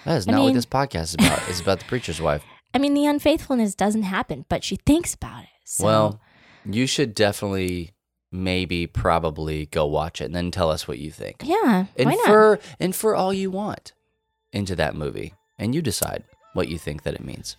That 0.04 0.16
is 0.16 0.28
I 0.28 0.32
not 0.32 0.42
what 0.44 0.54
this 0.54 0.66
podcast 0.66 1.02
is 1.02 1.14
about. 1.14 1.48
it's 1.48 1.60
about 1.60 1.80
the 1.80 1.84
preacher's 1.86 2.20
wife. 2.20 2.42
I 2.74 2.78
mean, 2.78 2.94
the 2.94 3.06
unfaithfulness 3.06 3.74
doesn't 3.74 4.04
happen, 4.04 4.44
but 4.48 4.62
she 4.62 4.76
thinks 4.76 5.14
about 5.14 5.42
it. 5.42 5.48
So. 5.64 5.84
Well, 5.84 6.20
you 6.64 6.86
should 6.86 7.14
definitely, 7.14 7.92
maybe, 8.30 8.86
probably 8.86 9.66
go 9.66 9.86
watch 9.86 10.20
it 10.20 10.26
and 10.26 10.34
then 10.34 10.50
tell 10.50 10.70
us 10.70 10.86
what 10.86 10.98
you 10.98 11.10
think. 11.10 11.42
yeah, 11.44 11.86
And 11.96 12.06
why 12.06 12.14
not? 12.14 12.26
for 12.26 12.60
and 12.78 12.94
for 12.94 13.14
all 13.14 13.32
you 13.32 13.50
want 13.50 13.92
into 14.52 14.76
that 14.76 14.94
movie, 14.94 15.34
and 15.58 15.74
you 15.74 15.82
decide 15.82 16.24
what 16.54 16.68
you 16.68 16.78
think 16.78 17.02
that 17.02 17.14
it 17.14 17.24
means. 17.24 17.56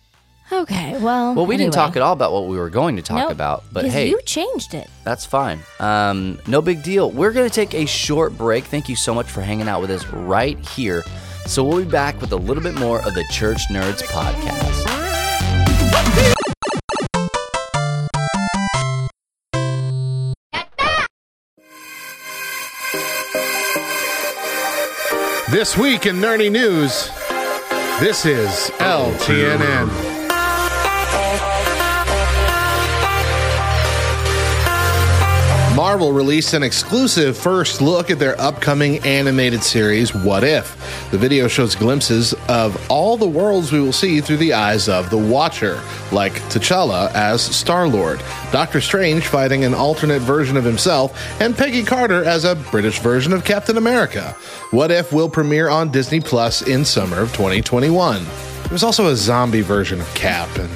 Okay, 0.50 0.96
well. 0.98 1.34
Well, 1.34 1.44
we 1.46 1.58
didn't 1.58 1.74
talk 1.74 1.94
at 1.94 2.02
all 2.02 2.14
about 2.14 2.32
what 2.32 2.46
we 2.46 2.56
were 2.56 2.70
going 2.70 2.96
to 2.96 3.02
talk 3.02 3.18
Nope, 3.18 3.32
about, 3.32 3.64
but 3.70 3.84
hey, 3.84 4.08
you 4.08 4.20
changed 4.22 4.72
it. 4.72 4.88
That's 5.04 5.26
fine. 5.26 5.60
Um, 5.78 6.38
no 6.46 6.62
big 6.62 6.82
deal. 6.82 7.10
We're 7.10 7.32
going 7.32 7.48
to 7.48 7.54
take 7.54 7.74
a 7.74 7.84
short 7.86 8.36
break. 8.36 8.64
Thank 8.64 8.88
you 8.88 8.96
so 8.96 9.14
much 9.14 9.26
for 9.26 9.42
hanging 9.42 9.68
out 9.68 9.82
with 9.82 9.90
us 9.90 10.06
right 10.06 10.58
here. 10.70 11.04
So 11.44 11.62
we'll 11.62 11.84
be 11.84 11.90
back 11.90 12.20
with 12.20 12.32
a 12.32 12.36
little 12.36 12.62
bit 12.62 12.74
more 12.74 13.00
of 13.06 13.14
the 13.14 13.24
Church 13.30 13.60
Nerds 13.70 14.02
podcast. 14.04 14.86
This 25.50 25.78
week 25.78 26.04
in 26.04 26.16
Nerdy 26.16 26.52
News, 26.52 27.08
this 28.00 28.26
is 28.26 28.70
LTNN. 28.80 30.07
Marvel 35.78 36.12
released 36.12 36.54
an 36.54 36.64
exclusive 36.64 37.38
first 37.38 37.80
look 37.80 38.10
at 38.10 38.18
their 38.18 38.38
upcoming 38.40 38.98
animated 39.04 39.62
series, 39.62 40.12
What 40.12 40.42
If? 40.42 40.76
The 41.12 41.18
video 41.18 41.46
shows 41.46 41.76
glimpses 41.76 42.34
of 42.48 42.90
all 42.90 43.16
the 43.16 43.28
worlds 43.28 43.70
we 43.70 43.78
will 43.78 43.92
see 43.92 44.20
through 44.20 44.38
the 44.38 44.54
eyes 44.54 44.88
of 44.88 45.08
the 45.08 45.16
Watcher, 45.16 45.80
like 46.10 46.32
T'Challa 46.50 47.12
as 47.14 47.42
Star 47.42 47.86
Lord, 47.86 48.20
Doctor 48.50 48.80
Strange 48.80 49.28
fighting 49.28 49.62
an 49.62 49.72
alternate 49.72 50.20
version 50.22 50.56
of 50.56 50.64
himself, 50.64 51.16
and 51.40 51.56
Peggy 51.56 51.84
Carter 51.84 52.24
as 52.24 52.44
a 52.44 52.56
British 52.72 52.98
version 52.98 53.32
of 53.32 53.44
Captain 53.44 53.76
America. 53.76 54.34
What 54.72 54.90
If 54.90 55.12
will 55.12 55.28
premiere 55.28 55.68
on 55.68 55.92
Disney 55.92 56.18
Plus 56.18 56.60
in 56.60 56.84
summer 56.84 57.20
of 57.20 57.32
2021. 57.34 58.26
There's 58.68 58.82
also 58.82 59.06
a 59.12 59.14
zombie 59.14 59.60
version 59.60 60.00
of 60.00 60.12
Cap, 60.16 60.48
and 60.58 60.70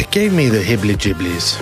it 0.00 0.08
gave 0.12 0.32
me 0.32 0.48
the 0.48 0.62
hibbly 0.62 0.94
jibblies. 0.94 1.60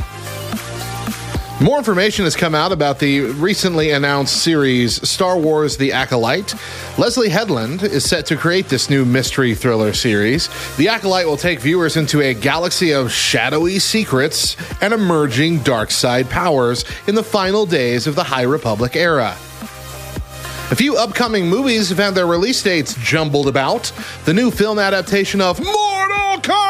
More 1.61 1.76
information 1.76 2.25
has 2.25 2.37
come 2.37 2.55
out 2.55 2.73
about 2.73 3.00
the 3.00 3.21
recently 3.21 3.90
announced 3.90 4.43
series 4.43 5.07
Star 5.07 5.37
Wars 5.37 5.76
The 5.76 5.93
Acolyte. 5.93 6.55
Leslie 6.97 7.29
Headland 7.29 7.83
is 7.83 8.02
set 8.02 8.25
to 8.26 8.37
create 8.37 8.71
this 8.71 8.88
new 8.88 9.05
mystery 9.05 9.55
thriller 9.55 9.93
series. 9.93 10.49
The 10.79 10.88
Acolyte 10.88 11.26
will 11.26 11.37
take 11.37 11.61
viewers 11.61 11.99
into 11.99 12.23
a 12.23 12.33
galaxy 12.33 12.95
of 12.95 13.12
shadowy 13.12 13.79
secrets 13.79 14.57
and 14.81 14.95
emerging 14.95 15.59
dark 15.59 15.90
side 15.90 16.31
powers 16.31 16.87
in 17.07 17.14
the 17.14 17.23
final 17.23 17.67
days 17.67 18.07
of 18.07 18.14
the 18.14 18.25
High 18.25 18.45
Republic 18.45 18.97
era. 18.97 19.37
A 20.71 20.75
few 20.75 20.97
upcoming 20.97 21.47
movies 21.47 21.90
have 21.90 21.99
had 21.99 22.14
their 22.14 22.26
release 22.26 22.62
dates 22.62 22.95
jumbled 22.95 23.49
about. 23.49 23.93
The 24.25 24.33
new 24.33 24.50
film 24.50 24.79
adaptation 24.79 25.43
of 25.43 25.61
Mortal 25.61 26.40
Kombat 26.40 26.70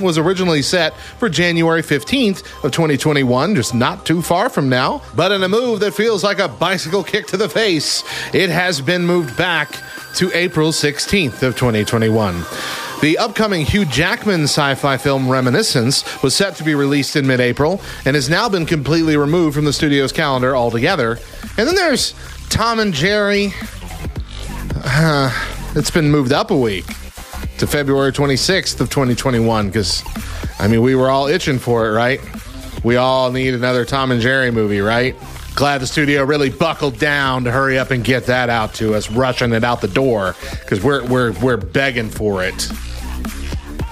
was 0.00 0.18
originally 0.18 0.62
set 0.62 0.96
for 1.18 1.28
January 1.28 1.82
15th 1.82 2.38
of 2.64 2.72
2021, 2.72 3.54
just 3.54 3.74
not 3.74 4.06
too 4.06 4.22
far 4.22 4.48
from 4.48 4.68
now. 4.68 5.02
But 5.14 5.32
in 5.32 5.42
a 5.42 5.48
move 5.48 5.80
that 5.80 5.94
feels 5.94 6.22
like 6.24 6.38
a 6.38 6.48
bicycle 6.48 7.02
kick 7.02 7.26
to 7.28 7.36
the 7.36 7.48
face, 7.48 8.04
it 8.34 8.50
has 8.50 8.80
been 8.80 9.06
moved 9.06 9.36
back 9.36 9.78
to 10.16 10.30
April 10.34 10.70
16th 10.70 11.42
of 11.42 11.56
2021. 11.56 12.44
The 13.02 13.18
upcoming 13.18 13.66
Hugh 13.66 13.84
Jackman 13.84 14.44
sci-fi 14.44 14.96
film 14.96 15.28
Reminiscence 15.28 16.22
was 16.22 16.34
set 16.34 16.56
to 16.56 16.64
be 16.64 16.74
released 16.74 17.14
in 17.14 17.26
mid-April 17.26 17.82
and 18.06 18.14
has 18.14 18.30
now 18.30 18.48
been 18.48 18.64
completely 18.64 19.18
removed 19.18 19.54
from 19.54 19.66
the 19.66 19.72
studio's 19.72 20.12
calendar 20.12 20.56
altogether. 20.56 21.18
And 21.58 21.68
then 21.68 21.74
there's 21.74 22.14
Tom 22.48 22.78
and 22.78 22.94
Jerry. 22.94 23.52
Uh, 24.82 25.30
it's 25.76 25.90
been 25.90 26.10
moved 26.10 26.32
up 26.32 26.50
a 26.50 26.56
week 26.56 26.86
to 27.58 27.66
February 27.66 28.12
26th 28.12 28.80
of 28.80 28.90
2021 28.90 29.68
because, 29.68 30.02
I 30.58 30.68
mean, 30.68 30.82
we 30.82 30.94
were 30.94 31.08
all 31.08 31.26
itching 31.26 31.58
for 31.58 31.86
it, 31.86 31.92
right? 31.92 32.20
We 32.84 32.96
all 32.96 33.32
need 33.32 33.54
another 33.54 33.84
Tom 33.84 34.10
and 34.12 34.20
Jerry 34.20 34.50
movie, 34.50 34.80
right? 34.80 35.16
Glad 35.54 35.80
the 35.80 35.86
studio 35.86 36.24
really 36.24 36.50
buckled 36.50 36.98
down 36.98 37.44
to 37.44 37.50
hurry 37.50 37.78
up 37.78 37.90
and 37.90 38.04
get 38.04 38.26
that 38.26 38.50
out 38.50 38.74
to 38.74 38.94
us, 38.94 39.10
rushing 39.10 39.52
it 39.52 39.64
out 39.64 39.80
the 39.80 39.88
door 39.88 40.34
because 40.60 40.82
we're 40.84 41.02
we're 41.06 41.32
we're 41.40 41.56
begging 41.56 42.10
for 42.10 42.44
it. 42.44 42.70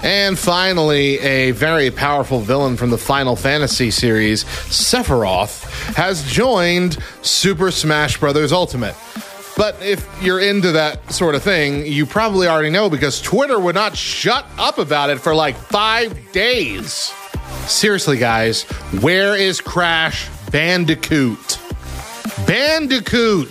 And 0.03 0.37
finally, 0.37 1.17
a 1.21 1.49
very 1.51 1.89
powerful 1.89 2.39
villain 2.39 2.77
from 2.77 2.91
the 2.91 2.97
Final 2.97 3.35
Fantasy 3.35 3.89
series, 3.89 4.43
Sephiroth, 4.43 5.63
has 5.95 6.23
joined 6.31 6.99
Super 7.23 7.71
Smash 7.71 8.19
Bros. 8.19 8.51
Ultimate. 8.51 8.95
But 9.57 9.81
if 9.81 10.05
you're 10.21 10.41
into 10.41 10.73
that 10.73 11.11
sort 11.11 11.33
of 11.33 11.41
thing, 11.41 11.85
you 11.85 12.05
probably 12.05 12.47
already 12.47 12.69
know 12.69 12.89
because 12.89 13.21
Twitter 13.21 13.57
would 13.57 13.75
not 13.75 13.95
shut 13.95 14.45
up 14.57 14.77
about 14.79 15.09
it 15.09 15.19
for 15.19 15.33
like 15.33 15.55
five 15.55 16.31
days. 16.33 17.13
Seriously, 17.65 18.17
guys, 18.17 18.63
where 19.01 19.35
is 19.35 19.61
Crash 19.61 20.29
Bandicoot? 20.51 21.59
Bandicoot! 22.45 23.49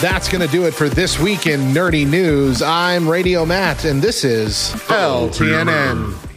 That's 0.00 0.28
going 0.28 0.46
to 0.46 0.52
do 0.52 0.66
it 0.66 0.74
for 0.74 0.90
this 0.90 1.18
week 1.18 1.46
in 1.46 1.60
Nerdy 1.72 2.06
News. 2.06 2.60
I'm 2.60 3.08
Radio 3.08 3.46
Matt, 3.46 3.86
and 3.86 4.02
this 4.02 4.22
is 4.22 4.70
LTNN. 4.88 6.33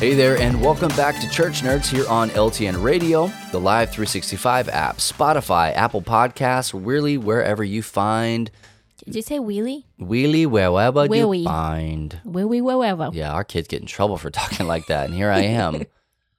Hey 0.00 0.14
there, 0.14 0.38
and 0.38 0.62
welcome 0.62 0.88
back 0.96 1.20
to 1.20 1.28
Church 1.28 1.60
Nerds 1.60 1.86
here 1.86 2.08
on 2.08 2.30
LTN 2.30 2.82
Radio, 2.82 3.30
the 3.52 3.60
Live 3.60 3.90
365 3.90 4.70
app, 4.70 4.96
Spotify, 4.96 5.76
Apple 5.76 6.00
Podcasts, 6.00 6.72
really 6.72 7.18
wherever 7.18 7.62
you 7.62 7.82
find 7.82 8.50
Did 9.04 9.14
you 9.14 9.20
say 9.20 9.38
wheelie? 9.38 9.84
Wheelie, 10.00 10.46
wherever 10.46 11.04
you 11.14 11.44
find. 11.44 12.18
Wheelie, 12.24 12.62
wherever. 12.62 13.10
Yeah, 13.12 13.30
our 13.34 13.44
kids 13.44 13.68
get 13.68 13.82
in 13.82 13.86
trouble 13.86 14.16
for 14.16 14.30
talking 14.30 14.66
like 14.66 14.86
that, 14.86 15.04
and 15.04 15.14
here 15.14 15.30
I 15.30 15.40
am. 15.40 15.84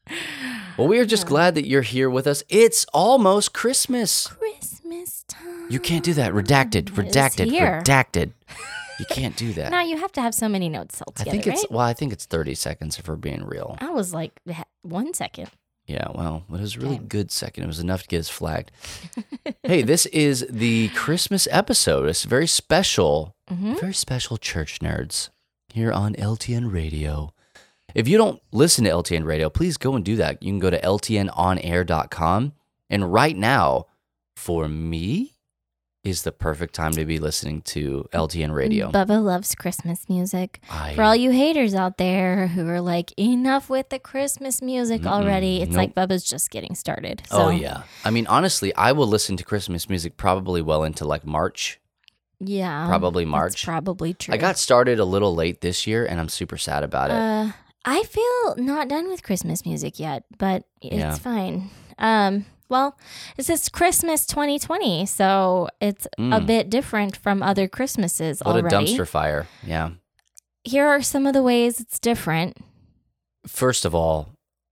well, 0.80 0.88
we 0.88 0.98
are 0.98 1.06
just 1.06 1.28
glad 1.28 1.54
that 1.54 1.68
you're 1.68 1.84
here 1.84 2.10
with 2.10 2.26
us. 2.26 2.42
It's 2.50 2.88
almost 2.96 3.54
Christmas. 3.54 4.26
Christmas 4.26 5.24
time. 5.28 5.68
You 5.70 5.80
can't 5.80 6.04
do 6.04 6.16
that. 6.16 6.34
Redacted, 6.34 6.86
redacted, 6.86 7.52
redacted. 7.52 8.32
You 9.02 9.16
can't 9.16 9.36
do 9.36 9.54
that. 9.54 9.72
No, 9.72 9.80
you 9.80 9.98
have 9.98 10.12
to 10.14 10.22
have 10.22 10.34
so 10.36 10.48
many 10.48 10.70
notes 10.70 11.00
held 11.00 11.18
I 11.20 11.24
think 11.24 11.48
it's 11.48 11.64
right? 11.64 11.72
well, 11.72 11.80
I 11.80 11.94
think 11.94 12.14
it's 12.14 12.26
30 12.26 12.56
seconds 12.56 13.00
if 13.00 13.08
we're 13.08 13.16
being 13.16 13.44
real. 13.44 13.78
I 13.80 13.90
was 13.90 14.14
like, 14.14 14.40
one 14.84 15.14
second. 15.14 15.50
Yeah, 15.88 16.08
well, 16.14 16.46
it 16.50 16.62
was 16.62 16.76
a 16.76 16.80
really 16.80 17.00
good 17.00 17.32
second. 17.32 17.64
It 17.64 17.68
was 17.68 17.80
enough 17.80 18.04
to 18.04 18.08
get 18.08 18.20
us 18.20 18.30
flagged. 18.30 18.72
hey, 19.64 19.82
this 19.82 20.06
is 20.08 20.46
the 20.50 20.90
Christmas 20.90 21.48
episode. 21.52 22.08
It's 22.08 22.24
very 22.24 22.48
special, 22.48 23.36
mm-hmm. 23.50 23.74
very 23.74 23.94
special 23.94 24.38
church 24.38 24.80
nerds 24.80 25.30
here 25.74 25.92
on 25.92 26.14
LTN 26.14 26.72
Radio. 26.72 27.34
If 27.94 28.08
you 28.08 28.18
don't 28.18 28.42
listen 28.52 28.86
to 28.86 28.92
LTN 28.92 29.26
Radio, 29.26 29.50
please 29.50 29.78
go 29.78 29.96
and 29.96 30.06
do 30.06 30.16
that. 30.18 30.42
You 30.42 30.52
can 30.52 30.60
go 30.60 30.70
to 30.70 30.80
ltnonair.com. 30.80 32.54
And 32.90 33.14
right 33.14 33.36
now, 33.36 33.88
for 34.36 34.70
me, 34.70 35.34
is 36.04 36.24
the 36.24 36.32
perfect 36.32 36.74
time 36.74 36.94
to 36.94 37.06
be 37.06 37.20
listening 37.20 37.62
to 37.62 38.08
LTN 38.12 38.54
Radio. 38.54 38.90
Bubba 38.92 39.24
loves 39.24 39.54
Christmas 39.54 40.10
music. 40.10 40.60
I- 40.70 40.96
For 40.96 41.04
all 41.04 41.16
you 41.16 41.30
haters 41.32 41.76
out 41.76 41.98
there 41.98 42.48
who 42.48 42.68
are 42.68 42.82
like, 42.82 43.14
enough 43.20 43.70
with 43.70 43.90
the 43.90 44.00
Christmas 44.00 44.62
music 44.64 45.06
already, 45.06 45.62
it's 45.62 45.76
like 45.76 45.94
Bubba's 45.94 46.24
just 46.24 46.50
getting 46.50 46.74
started. 46.74 47.22
So, 47.30 47.44
Oh 47.44 47.50
yeah. 47.50 47.84
I 48.04 48.10
mean, 48.10 48.26
honestly, 48.28 48.74
I 48.76 48.94
will 48.94 49.08
listen 49.08 49.38
to 49.38 49.44
Christmas 49.44 49.88
music 49.90 50.18
probably 50.18 50.62
well 50.62 50.84
into 50.84 51.06
like 51.06 51.26
March. 51.26 51.80
Yeah. 52.40 52.88
Probably 52.88 53.24
March. 53.26 53.64
probably 53.64 54.16
true. 54.16 54.34
I 54.34 54.38
got 54.38 54.58
started 54.58 54.98
a 55.00 55.06
little 55.06 55.36
late 55.36 55.62
this 55.62 55.86
year, 55.86 56.04
and 56.06 56.20
I'm 56.20 56.30
super 56.30 56.58
sad 56.58 56.84
about 56.84 57.12
it. 57.12 57.16
Uh, 57.16 57.52
I 57.86 58.02
feel 58.04 58.56
not 58.58 58.88
done 58.88 59.08
with 59.08 59.22
Christmas 59.22 59.64
music 59.66 60.00
yet, 60.00 60.24
but 60.40 60.64
it's 60.82 60.96
Yeah. 60.96 61.14
fine. 61.16 61.70
Um, 62.02 62.46
well, 62.68 62.98
it 63.38 63.46
says 63.46 63.70
Christmas 63.70 64.26
2020, 64.26 65.06
so 65.06 65.70
it's 65.80 66.06
a 66.18 66.22
Mm. 66.22 66.46
bit 66.46 66.70
different 66.70 67.16
from 67.16 67.42
other 67.44 67.68
Christmases 67.68 68.42
what 68.44 68.56
already. 68.58 68.76
a 68.76 68.80
dumpster 68.80 69.08
fire! 69.08 69.48
Yeah. 69.66 69.92
Here 70.64 70.88
are 70.88 71.02
some 71.02 71.26
of 71.28 71.34
the 71.34 71.42
ways 71.44 71.80
it's 71.80 72.00
different. 72.00 72.58
First 73.48 73.86
of 73.86 73.96
all, 73.96 74.30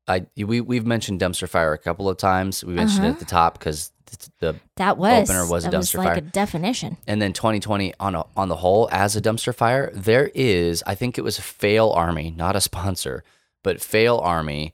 I 0.07 0.25
we 0.37 0.61
we've 0.61 0.85
mentioned 0.85 1.19
dumpster 1.19 1.47
fire 1.49 1.73
a 1.73 1.77
couple 1.77 2.07
of 2.09 2.17
times. 2.17 2.63
We 2.63 2.73
mentioned 2.73 3.05
it 3.05 3.09
Uh-huh. 3.09 3.13
at 3.15 3.19
the 3.19 3.25
top 3.25 3.59
because 3.59 3.91
the 4.39 4.55
That 4.77 4.97
was 4.97 5.29
Opener 5.29 5.47
was 5.47 5.65
a 5.65 5.69
that 5.69 5.77
was 5.77 5.91
dumpster 5.91 5.97
like 5.99 6.07
fire. 6.07 6.17
a 6.17 6.21
definition. 6.21 6.97
and 7.05 7.21
then 7.21 7.31
2020 7.33 7.93
on 7.99 8.15
a, 8.15 8.25
on 8.35 8.49
the 8.49 8.55
whole 8.55 8.89
as 8.91 9.15
a 9.15 9.21
dumpster 9.21 9.53
fire 9.53 9.91
there 9.93 10.31
is 10.33 10.81
i 10.87 10.95
think 10.95 11.19
it 11.19 11.23
was 11.23 11.39
fail 11.39 11.91
army 11.91 12.33
not 12.35 12.55
a 12.55 12.61
sponsor 12.61 13.23
but 13.63 13.79
fail 13.79 14.17
army 14.17 14.73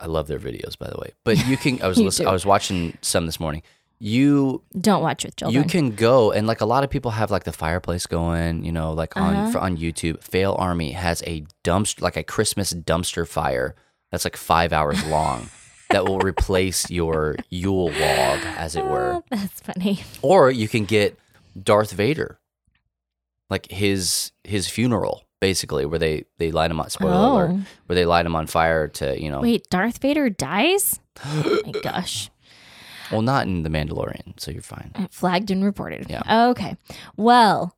i 0.00 0.06
love 0.06 0.26
their 0.28 0.38
videos 0.38 0.76
by 0.78 0.88
the 0.88 0.98
way 0.98 1.10
but 1.24 1.46
you 1.46 1.56
can 1.56 1.80
i 1.82 1.86
was 1.92 1.98
listening, 1.98 2.28
i 2.28 2.32
was 2.32 2.44
watching 2.46 2.96
some 3.00 3.26
this 3.26 3.38
morning 3.40 3.62
you 4.00 4.60
Don't 4.78 5.02
watch 5.02 5.24
with 5.24 5.36
children. 5.36 5.62
you 5.62 5.68
can 5.68 5.90
go 5.94 6.32
and 6.32 6.46
like 6.46 6.60
a 6.60 6.66
lot 6.66 6.82
of 6.84 6.90
people 6.90 7.12
have 7.12 7.30
like 7.30 7.44
the 7.44 7.52
fireplace 7.52 8.06
going 8.06 8.64
you 8.64 8.72
know 8.72 8.92
like 8.92 9.16
on 9.16 9.34
Uh-huh. 9.34 9.50
for, 9.52 9.58
on 9.60 9.76
youtube 9.76 10.22
fail 10.22 10.56
army 10.58 10.92
has 10.92 11.22
a 11.26 11.44
dumpster 11.62 12.02
like 12.02 12.16
a 12.16 12.24
christmas 12.24 12.72
dumpster 12.72 13.26
fire 13.26 13.74
that's 14.10 14.24
like 14.24 14.36
five 14.36 14.72
hours 14.72 15.04
long 15.06 15.48
that 15.90 16.04
will 16.06 16.18
replace 16.18 16.90
your 16.90 17.36
yule 17.50 17.86
log 17.92 18.40
as 18.58 18.74
it 18.74 18.84
were 18.84 19.14
Ah, 19.16 19.22
that's 19.30 19.60
funny. 19.60 20.00
or 20.22 20.50
you 20.50 20.66
can 20.68 20.84
get 20.86 21.16
Darth 21.62 21.92
Vader, 21.92 22.40
like 23.48 23.70
his 23.70 24.32
his 24.42 24.66
funeral, 24.68 25.23
basically, 25.40 25.86
where 25.86 25.98
they 25.98 26.24
they 26.38 26.50
light 26.50 26.70
him 26.70 26.80
on 26.80 26.90
spoiler 26.90 27.12
alert, 27.12 27.50
Oh. 27.52 27.60
where 27.86 27.94
they 27.96 28.04
light 28.06 28.26
him 28.26 28.36
on 28.36 28.46
fire 28.46 28.88
to 28.88 29.20
you 29.20 29.30
know, 29.30 29.40
Wait, 29.40 29.68
Darth 29.70 29.98
Vader 29.98 30.30
dies? 30.30 31.00
oh 31.24 31.60
my 31.66 31.72
gosh. 31.80 32.30
well, 33.12 33.22
not 33.22 33.46
in 33.46 33.62
the 33.62 33.70
Mandalorian, 33.70 34.38
so 34.40 34.50
you're 34.50 34.62
fine. 34.62 34.90
Flagged 35.10 35.50
and 35.50 35.64
reported. 35.64 36.06
Yeah. 36.08 36.48
Okay. 36.50 36.76
Well, 37.16 37.76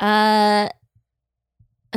uh 0.00 0.68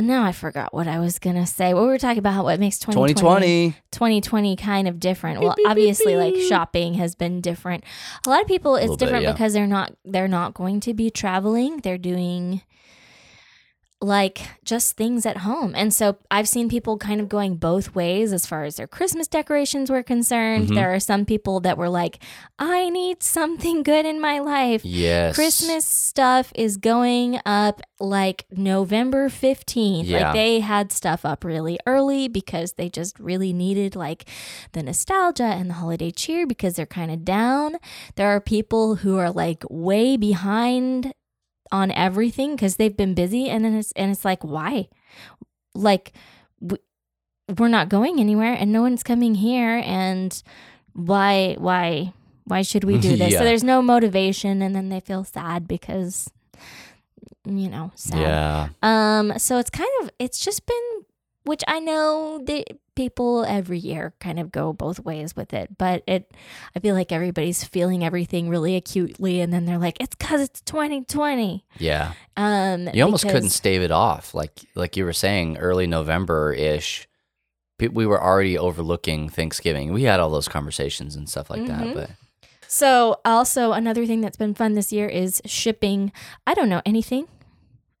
now 0.00 0.24
I 0.24 0.32
forgot 0.32 0.72
what 0.72 0.88
I 0.88 0.98
was 0.98 1.18
gonna 1.18 1.46
say. 1.46 1.74
What 1.74 1.82
we 1.82 1.88
were 1.88 1.98
talking 1.98 2.18
about 2.18 2.44
what 2.44 2.58
makes 2.58 2.78
2020, 2.78 3.14
2020, 3.14 3.70
2020 3.90 4.56
kind 4.56 4.88
of 4.88 4.98
different. 4.98 5.40
Well, 5.40 5.54
obviously 5.66 6.16
like 6.16 6.34
shopping 6.48 6.94
has 6.94 7.14
been 7.14 7.40
different. 7.42 7.84
A 8.26 8.30
lot 8.30 8.40
of 8.40 8.48
people 8.48 8.74
it's 8.76 8.82
little 8.82 8.96
bit, 8.96 9.04
different 9.04 9.24
yeah. 9.24 9.32
because 9.32 9.52
they're 9.52 9.66
not 9.66 9.94
they're 10.04 10.28
not 10.28 10.54
going 10.54 10.80
to 10.80 10.94
be 10.94 11.10
traveling. 11.10 11.78
They're 11.78 11.98
doing 11.98 12.62
like 14.02 14.40
just 14.64 14.96
things 14.96 15.24
at 15.24 15.38
home. 15.38 15.74
And 15.76 15.94
so 15.94 16.16
I've 16.30 16.48
seen 16.48 16.68
people 16.68 16.98
kind 16.98 17.20
of 17.20 17.28
going 17.28 17.54
both 17.56 17.94
ways 17.94 18.32
as 18.32 18.44
far 18.46 18.64
as 18.64 18.76
their 18.76 18.88
Christmas 18.88 19.28
decorations 19.28 19.90
were 19.90 20.02
concerned. 20.02 20.68
Mhm. 20.68 20.74
There 20.74 20.92
are 20.92 21.00
some 21.00 21.24
people 21.24 21.60
that 21.60 21.78
were 21.78 21.88
like, 21.88 22.18
I 22.58 22.90
need 22.90 23.22
something 23.22 23.82
good 23.84 24.04
in 24.04 24.20
my 24.20 24.40
life. 24.40 24.84
yes, 24.84 25.34
Christmas 25.36 25.84
stuff 25.84 26.52
is 26.54 26.76
going 26.76 27.38
up 27.46 27.80
like 28.00 28.44
November 28.50 29.28
15th. 29.28 30.06
Yeah. 30.06 30.24
Like 30.26 30.34
they 30.34 30.60
had 30.60 30.90
stuff 30.90 31.24
up 31.24 31.44
really 31.44 31.78
early 31.86 32.26
because 32.26 32.72
they 32.72 32.88
just 32.88 33.18
really 33.20 33.52
needed 33.52 33.94
like 33.94 34.28
the 34.72 34.82
nostalgia 34.82 35.44
and 35.44 35.70
the 35.70 35.74
holiday 35.74 36.10
cheer 36.10 36.44
because 36.46 36.74
they're 36.74 36.86
kind 36.86 37.12
of 37.12 37.24
down. 37.24 37.76
There 38.16 38.28
are 38.28 38.40
people 38.40 38.96
who 38.96 39.16
are 39.18 39.30
like 39.30 39.62
way 39.70 40.16
behind 40.16 41.12
on 41.72 41.90
everything 41.90 42.54
because 42.54 42.76
they've 42.76 42.96
been 42.96 43.14
busy 43.14 43.48
and 43.48 43.64
then 43.64 43.74
it's 43.74 43.92
and 43.92 44.12
it's 44.12 44.24
like 44.24 44.44
why? 44.44 44.88
Like 45.74 46.12
we're 47.58 47.68
not 47.68 47.88
going 47.88 48.20
anywhere 48.20 48.52
and 48.52 48.72
no 48.72 48.82
one's 48.82 49.02
coming 49.02 49.34
here 49.34 49.82
and 49.84 50.42
why 50.92 51.56
why 51.58 52.12
why 52.44 52.62
should 52.62 52.84
we 52.84 52.98
do 53.08 53.16
this? 53.16 53.32
Yeah. 53.32 53.38
So 53.38 53.44
there's 53.44 53.64
no 53.64 53.82
motivation 53.82 54.62
and 54.62 54.74
then 54.76 54.88
they 54.90 55.00
feel 55.00 55.24
sad 55.24 55.66
because 55.66 56.30
you 57.44 57.68
know, 57.68 57.90
sad. 57.96 58.20
yeah, 58.20 58.68
Um 58.82 59.36
so 59.38 59.58
it's 59.58 59.70
kind 59.70 59.90
of 60.02 60.10
it's 60.18 60.38
just 60.38 60.66
been 60.66 61.04
which 61.44 61.64
I 61.66 61.80
know 61.80 62.40
that 62.46 62.64
people 62.94 63.44
every 63.46 63.78
year 63.78 64.12
kind 64.20 64.38
of 64.38 64.52
go 64.52 64.72
both 64.72 65.00
ways 65.00 65.34
with 65.34 65.52
it, 65.54 65.78
but 65.78 66.02
it 66.06 66.30
I 66.76 66.80
feel 66.80 66.94
like 66.94 67.10
everybody's 67.12 67.64
feeling 67.64 68.04
everything 68.04 68.48
really 68.48 68.76
acutely 68.76 69.40
and 69.40 69.52
then 69.52 69.64
they're 69.64 69.78
like 69.78 69.96
it's 70.00 70.14
cuz 70.16 70.40
it's 70.42 70.60
2020. 70.62 71.64
yeah. 71.78 72.12
Um 72.36 72.88
You 72.92 73.02
almost 73.04 73.24
couldn't 73.28 73.50
stave 73.50 73.82
it 73.82 73.90
off, 73.90 74.34
like 74.34 74.52
like 74.74 74.96
you 74.96 75.04
were 75.04 75.12
saying, 75.12 75.58
early 75.58 75.86
November 75.86 76.52
ish. 76.52 77.08
We 77.80 78.06
were 78.06 78.22
already 78.22 78.56
overlooking 78.56 79.28
Thanksgiving. 79.28 79.92
We 79.92 80.04
had 80.04 80.20
all 80.20 80.30
those 80.30 80.46
conversations 80.46 81.16
and 81.16 81.28
stuff 81.28 81.50
like 81.50 81.62
Mhm. 81.62 81.66
that, 81.68 81.94
but 81.94 82.10
So, 82.68 83.20
also 83.24 83.72
another 83.72 84.06
thing 84.06 84.20
that's 84.22 84.36
been 84.38 84.54
fun 84.54 84.74
this 84.74 84.92
year 84.92 85.06
is 85.08 85.42
shipping. 85.44 86.10
I 86.46 86.54
don't 86.54 86.68
know 86.70 86.80
anything. 86.86 87.26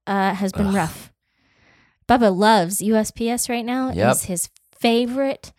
Uh, 0.06 0.34
has 0.34 0.50
been 0.52 0.68
Ugh. 0.68 0.74
rough. 0.74 1.12
Bubba 2.08 2.34
loves 2.34 2.80
USPS 2.80 3.48
right 3.48 3.64
now. 3.64 3.90
Yep. 3.92 4.10
Is 4.12 4.22
his 4.24 4.48
favorite 4.82 5.52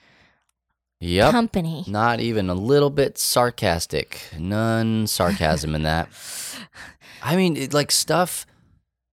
yep. 0.99 1.31
company. 1.31 1.83
Not 1.87 2.19
even 2.19 2.49
a 2.49 2.53
little 2.53 2.89
bit 2.89 3.17
sarcastic. 3.17 4.21
None 4.37 5.07
sarcasm 5.07 5.73
in 5.75 5.83
that. 5.83 6.09
I 7.23 7.35
mean, 7.35 7.55
it, 7.57 7.73
like 7.73 7.91
stuff. 7.91 8.45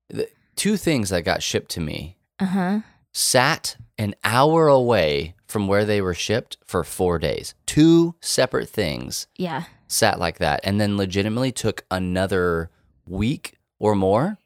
The, 0.08 0.28
two 0.56 0.76
things 0.76 1.10
that 1.10 1.22
got 1.22 1.42
shipped 1.42 1.70
to 1.72 1.80
me 1.80 2.16
Uh 2.40 2.44
huh. 2.46 2.80
sat 3.12 3.76
an 3.96 4.14
hour 4.24 4.66
away 4.68 5.34
from 5.46 5.68
where 5.68 5.84
they 5.84 6.00
were 6.00 6.14
shipped 6.14 6.56
for 6.64 6.82
four 6.84 7.18
days. 7.18 7.54
Two 7.66 8.14
separate 8.20 8.68
things 8.68 9.26
Yeah. 9.36 9.64
sat 9.86 10.18
like 10.18 10.38
that, 10.38 10.60
and 10.64 10.80
then 10.80 10.96
legitimately 10.96 11.52
took 11.52 11.84
another 11.90 12.70
week 13.06 13.56
or 13.78 13.94
more. 13.94 14.38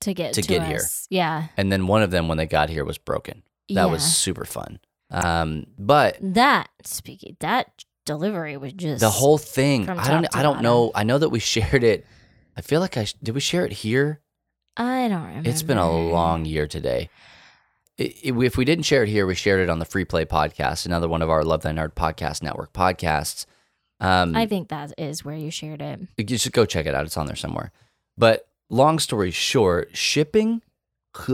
To 0.00 0.14
get 0.14 0.32
To 0.34 0.42
get 0.42 0.66
here. 0.66 0.80
Yeah. 1.10 1.48
And 1.58 1.70
then 1.70 1.86
one 1.86 2.02
of 2.02 2.10
them, 2.10 2.26
when 2.28 2.38
they 2.38 2.46
got 2.46 2.70
here, 2.70 2.84
was 2.84 2.96
broken. 2.98 3.42
That 3.74 3.90
was 3.90 4.02
super 4.02 4.44
fun. 4.44 4.80
Um, 5.10 5.66
but 5.78 6.16
that. 6.20 6.68
Speaking 6.84 7.36
that 7.40 7.84
delivery 8.06 8.56
was 8.56 8.72
just 8.72 9.00
the 9.00 9.10
whole 9.10 9.36
thing 9.38 9.88
i 9.88 10.08
don't 10.08 10.26
i 10.34 10.42
don't 10.42 10.62
know. 10.62 10.90
i 10.94 11.04
know 11.04 11.18
that 11.18 11.28
we 11.28 11.38
shared 11.54 11.84
it. 11.84 12.06
I 12.56 12.60
feel 12.62 12.80
like 12.80 12.96
i 12.96 13.06
did 13.22 13.34
we 13.34 13.40
share 13.40 13.64
it 13.66 13.72
here? 13.72 14.20
I 14.76 15.06
don't 15.08 15.22
remember. 15.26 15.48
it's 15.50 15.62
been 15.62 15.78
a 15.78 15.90
long 15.90 16.44
year 16.46 16.66
today. 16.66 17.10
If 17.98 18.56
we 18.56 18.64
didn't 18.64 18.84
share 18.84 19.02
it 19.02 19.08
here 19.10 19.26
we 19.26 19.34
shared 19.34 19.60
it 19.60 19.68
on 19.68 19.78
the 19.78 19.84
free 19.84 20.04
play 20.06 20.24
podcast 20.24 20.86
another 20.86 21.08
one 21.08 21.22
of 21.22 21.28
our 21.30 21.44
love 21.44 21.62
thy 21.62 21.72
nerd 21.72 21.92
podcast 21.94 22.42
network 22.42 22.72
podcasts. 22.72 23.44
Um 24.00 24.34
I 24.34 24.46
think 24.46 24.68
that 24.68 24.92
is 24.96 25.24
where 25.24 25.36
you 25.36 25.50
shared 25.50 25.82
it. 25.82 26.00
you 26.16 26.38
should 26.38 26.52
go 26.52 26.64
check 26.64 26.86
it 26.86 26.94
out. 26.94 27.04
It's 27.04 27.16
on 27.18 27.26
there 27.26 27.36
somewhere. 27.36 27.70
But 28.16 28.48
long 28.70 28.98
story 28.98 29.30
short 29.30 29.94
shipping 29.96 30.62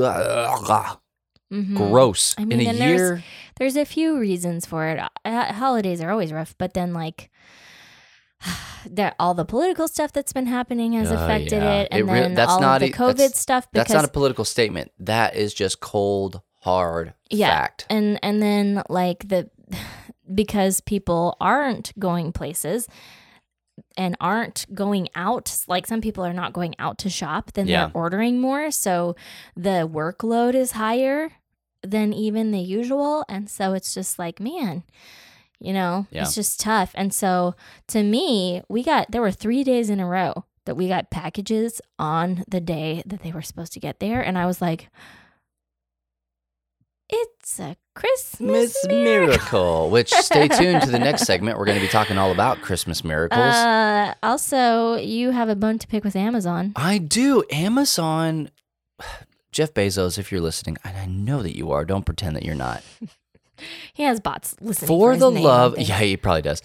Mhm. 1.52 1.76
gross 1.76 2.34
I 2.38 2.44
mean, 2.44 2.60
in 2.60 2.66
a 2.66 2.70
and 2.70 2.78
there's- 2.78 3.22
There's 3.58 3.76
a 3.76 3.84
few 3.84 4.18
reasons 4.18 4.66
for 4.66 4.86
it. 4.88 5.00
Uh, 5.24 5.52
holidays 5.52 6.00
are 6.02 6.10
always 6.10 6.32
rough, 6.32 6.54
but 6.58 6.74
then 6.74 6.92
like 6.92 7.30
that 8.90 9.14
all 9.18 9.34
the 9.34 9.44
political 9.44 9.88
stuff 9.88 10.12
that's 10.12 10.32
been 10.32 10.46
happening 10.46 10.92
has 10.92 11.10
Uh, 11.10 11.14
affected 11.14 11.62
yeah. 11.62 11.72
it, 11.80 11.88
and 11.90 12.00
It 12.08 12.12
re- 12.12 12.20
then 12.20 12.34
that's 12.34 12.52
all 12.52 12.60
not 12.60 12.80
the 12.80 12.90
COVID 12.92 13.34
stuff. 13.34 13.70
Because 13.70 13.88
that's 13.88 13.94
not 13.94 14.04
a 14.04 14.08
political 14.12 14.44
statement 14.44 14.92
that 14.98 15.36
is 15.36 15.54
just 15.54 15.80
cold 15.80 16.40
hard 16.60 17.14
Yeah. 17.30 17.48
fact 17.50 17.86
and 17.88 18.18
and 18.22 18.42
then 18.42 18.82
like 18.88 19.28
the 19.28 19.48
because 20.34 20.80
people 20.80 21.36
aren't 21.40 21.96
going 21.98 22.32
places 22.32 22.88
and 23.96 24.16
aren't 24.20 24.66
going 24.74 25.08
out 25.14 25.64
like 25.68 25.86
some 25.86 26.00
people 26.00 26.24
are 26.24 26.32
not 26.32 26.52
going 26.52 26.74
out 26.78 26.98
to 26.98 27.10
shop 27.10 27.52
then 27.52 27.66
Yeah. 27.66 27.86
they're 27.86 27.92
ordering 27.94 28.40
more 28.40 28.70
so 28.70 29.14
the 29.54 29.88
workload 29.92 30.54
is 30.54 30.72
higher 30.72 31.32
than 31.82 32.12
even 32.12 32.50
the 32.52 32.60
usual 32.60 33.24
and 33.28 33.48
so 33.50 33.74
it's 33.74 33.92
just 33.94 34.18
like 34.18 34.40
man 34.40 34.82
You 35.58 35.72
know, 35.72 36.06
Yeah. 36.10 36.22
it's 36.24 36.34
just 36.34 36.60
tough. 36.60 36.90
And 36.94 37.14
so 37.14 37.54
to 37.88 38.02
me, 38.02 38.60
we 38.68 38.82
got 38.82 39.10
there 39.10 39.22
were 39.22 39.30
three 39.32 39.64
days 39.64 39.88
in 39.88 40.00
a 40.00 40.06
row 40.06 40.44
that 40.66 40.76
we 40.76 40.86
got 40.86 41.10
packages 41.10 41.80
on 41.98 42.44
the 42.46 42.60
day 42.60 43.02
that 43.06 43.22
they 43.22 43.32
were 43.32 43.40
supposed 43.40 43.72
to 43.72 43.80
get 43.80 43.98
there, 43.98 44.20
and 44.20 44.36
I 44.36 44.44
was 44.44 44.60
like, 44.60 44.90
"It's 47.08 47.58
a 47.60 47.76
Christmas 47.96 48.76
miracle." 48.86 49.04
Miracle, 49.04 49.90
which 49.90 50.10
stay 50.28 50.48
tuned 50.48 50.82
to 50.82 50.90
the 50.90 50.98
next 50.98 51.24
segment. 51.24 51.58
We're 51.58 51.64
going 51.64 51.78
to 51.78 51.84
be 51.84 51.90
talking 51.90 52.18
all 52.18 52.30
about 52.30 52.60
Christmas 52.60 53.02
miracles. 53.02 53.40
Uh, 53.40 54.14
also, 54.22 54.96
you 54.96 55.30
have 55.30 55.48
a 55.48 55.56
bone 55.56 55.78
to 55.78 55.86
pick 55.86 56.04
with 56.04 56.14
Amazon. 56.14 56.72
I 56.76 56.98
do. 56.98 57.42
Amazon, 57.50 58.50
Jeff 59.52 59.74
Bezos, 59.74 60.18
if 60.18 60.30
you're 60.30 60.40
listening, 60.40 60.76
and 60.84 60.96
I 60.96 61.06
know 61.06 61.42
that 61.42 61.56
you 61.56 61.72
are, 61.72 61.84
don't 61.84 62.06
pretend 62.06 62.36
that 62.36 62.44
you're 62.44 62.54
not. 62.54 62.82
He 63.94 64.02
has 64.02 64.20
bots 64.20 64.54
listening 64.60 64.88
For 64.88 65.12
his 65.12 65.20
the 65.20 65.30
name, 65.30 65.42
love, 65.42 65.78
yeah, 65.78 65.98
he 66.00 66.18
probably 66.18 66.42
does. 66.42 66.62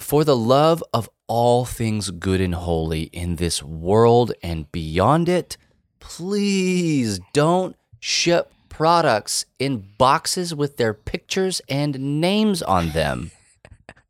For 0.00 0.24
the 0.24 0.36
love 0.36 0.82
of 0.92 1.08
all 1.28 1.64
things 1.64 2.10
good 2.10 2.40
and 2.40 2.54
holy 2.54 3.04
in 3.04 3.36
this 3.36 3.62
world 3.62 4.32
and 4.42 4.70
beyond 4.72 5.28
it, 5.28 5.56
please 6.00 7.20
don't 7.32 7.76
ship 8.00 8.52
products 8.74 9.46
in 9.60 9.86
boxes 9.98 10.52
with 10.52 10.78
their 10.78 10.92
pictures 10.92 11.60
and 11.68 12.20
names 12.20 12.60
on 12.60 12.90
them. 12.90 13.30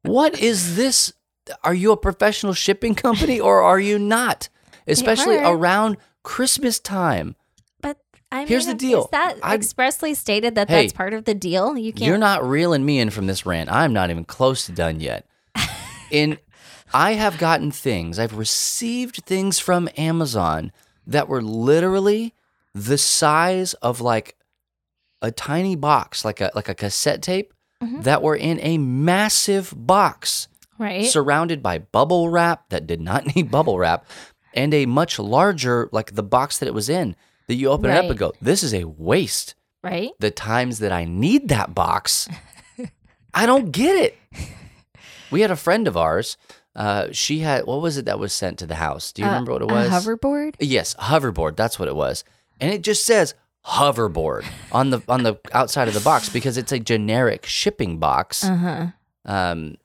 what 0.03 0.38
is 0.38 0.77
this? 0.77 1.12
Are 1.62 1.74
you 1.74 1.92
a 1.92 1.98
professional 1.98 2.55
shipping 2.55 2.94
company 2.94 3.38
or 3.38 3.61
are 3.61 3.79
you 3.79 3.98
not? 3.98 4.48
Especially 4.87 5.37
around 5.37 5.98
Christmas 6.22 6.81
time. 6.81 7.37
But 7.83 7.98
I 8.33 8.46
Here's 8.46 8.64
the 8.64 8.72
deal. 8.72 9.05
Is 9.05 9.11
that 9.11 9.37
I- 9.42 9.55
expressly 9.55 10.14
stated 10.14 10.55
that 10.55 10.70
Hey, 10.70 10.83
that's 10.83 10.94
part 10.94 11.12
of 11.12 11.27
the 11.27 11.35
deal? 11.35 11.77
You 11.77 11.92
can't. 11.92 12.09
You're 12.09 12.16
not 12.16 12.42
reeling 12.42 12.87
me 12.87 13.00
in 13.00 13.11
from 13.11 13.27
this 13.27 13.44
rant. 13.44 13.70
I'm 13.70 13.92
not 13.92 14.09
even 14.09 14.24
close 14.24 14.64
to 14.64 14.72
done 14.72 14.98
yet. 14.98 15.27
in 16.11 16.38
I 16.94 17.12
have 17.12 17.37
gotten 17.37 17.70
things, 17.70 18.18
I've 18.18 18.38
received 18.38 19.24
things 19.27 19.59
from 19.59 19.90
Amazon 19.98 20.72
that 21.07 21.29
were 21.29 21.42
literally 21.42 22.33
the 22.74 22.96
size 22.96 23.74
of 23.74 24.00
like 24.00 24.37
a 25.25 25.31
tiny 25.33 25.75
box, 25.77 26.25
like 26.25 26.41
a 26.41 26.51
like 26.55 26.69
a 26.69 26.75
cassette 26.75 27.23
tape 27.23 27.53
Mm-hmm. 27.83 28.03
that 28.03 28.23
were 28.23 28.37
in 28.37 28.61
a 28.63 28.79
massive 28.79 29.75
box 29.77 30.49
right. 30.79 31.05
surrounded 31.07 31.63
by 31.63 31.79
bubble 31.79 32.31
wrap 32.31 32.69
that 32.71 32.87
did 32.87 33.01
not 33.01 33.27
need 33.37 33.51
bubble 33.51 33.79
wrap 33.79 34.07
and 34.55 34.73
a 34.73 34.87
much 34.87 35.19
larger 35.19 35.89
like 35.93 36.15
the 36.15 36.23
box 36.23 36.59
that 36.59 36.67
it 36.67 36.73
was 36.73 36.89
in 36.89 37.15
that 37.49 37.57
you 37.57 37.69
open 37.69 37.91
it 37.91 37.97
up 37.97 38.05
and 38.09 38.17
go, 38.19 38.33
this 38.41 38.63
is 38.63 38.73
a 38.73 38.85
waste 38.85 39.55
right. 39.83 40.13
the 40.21 40.31
times 40.31 40.79
that 40.79 40.93
I 40.93 41.05
need 41.05 41.49
that 41.49 41.75
box, 41.75 42.27
I 43.35 43.45
don't 43.45 43.71
get 43.73 43.97
it. 43.97 44.17
We 45.31 45.41
had 45.43 45.51
a 45.51 45.57
friend 45.57 45.87
of 45.89 45.97
ours. 45.97 46.37
Uh, 46.77 47.09
she 47.13 47.41
had 47.41 47.67
what 47.67 47.83
was 47.83 47.99
it 47.99 48.07
that 48.07 48.19
was 48.19 48.33
sent 48.33 48.59
to 48.61 48.67
the 48.67 48.77
house? 48.77 49.13
Do 49.13 49.21
you 49.23 49.29
Uh, 49.29 49.33
remember 49.33 49.53
what 49.53 49.63
it 49.63 49.71
a 49.71 49.75
was? 49.75 49.91
hoverboard. 49.91 50.55
Yes, 50.61 50.95
hoverboard. 50.95 51.57
That's 51.57 51.79
what 51.79 51.89
it 51.89 51.97
was, 51.97 52.25
and 52.61 52.73
it 52.73 52.83
just 52.83 53.05
says 53.05 53.35
hoverboard 53.66 54.44
on 54.72 54.90
the 54.90 55.00
on 55.09 55.22
the 55.22 55.38
outside 55.53 55.88
of 55.88 55.94
the 55.94 56.00
box 56.00 56.29
because 56.29 56.57
it's 56.59 56.72
a 56.72 56.79
generic 56.79 57.46
shipping 57.46 57.98
box. 57.98 58.44
Uh 58.44 58.57
huh. 58.57 58.87
Um, 59.24 59.77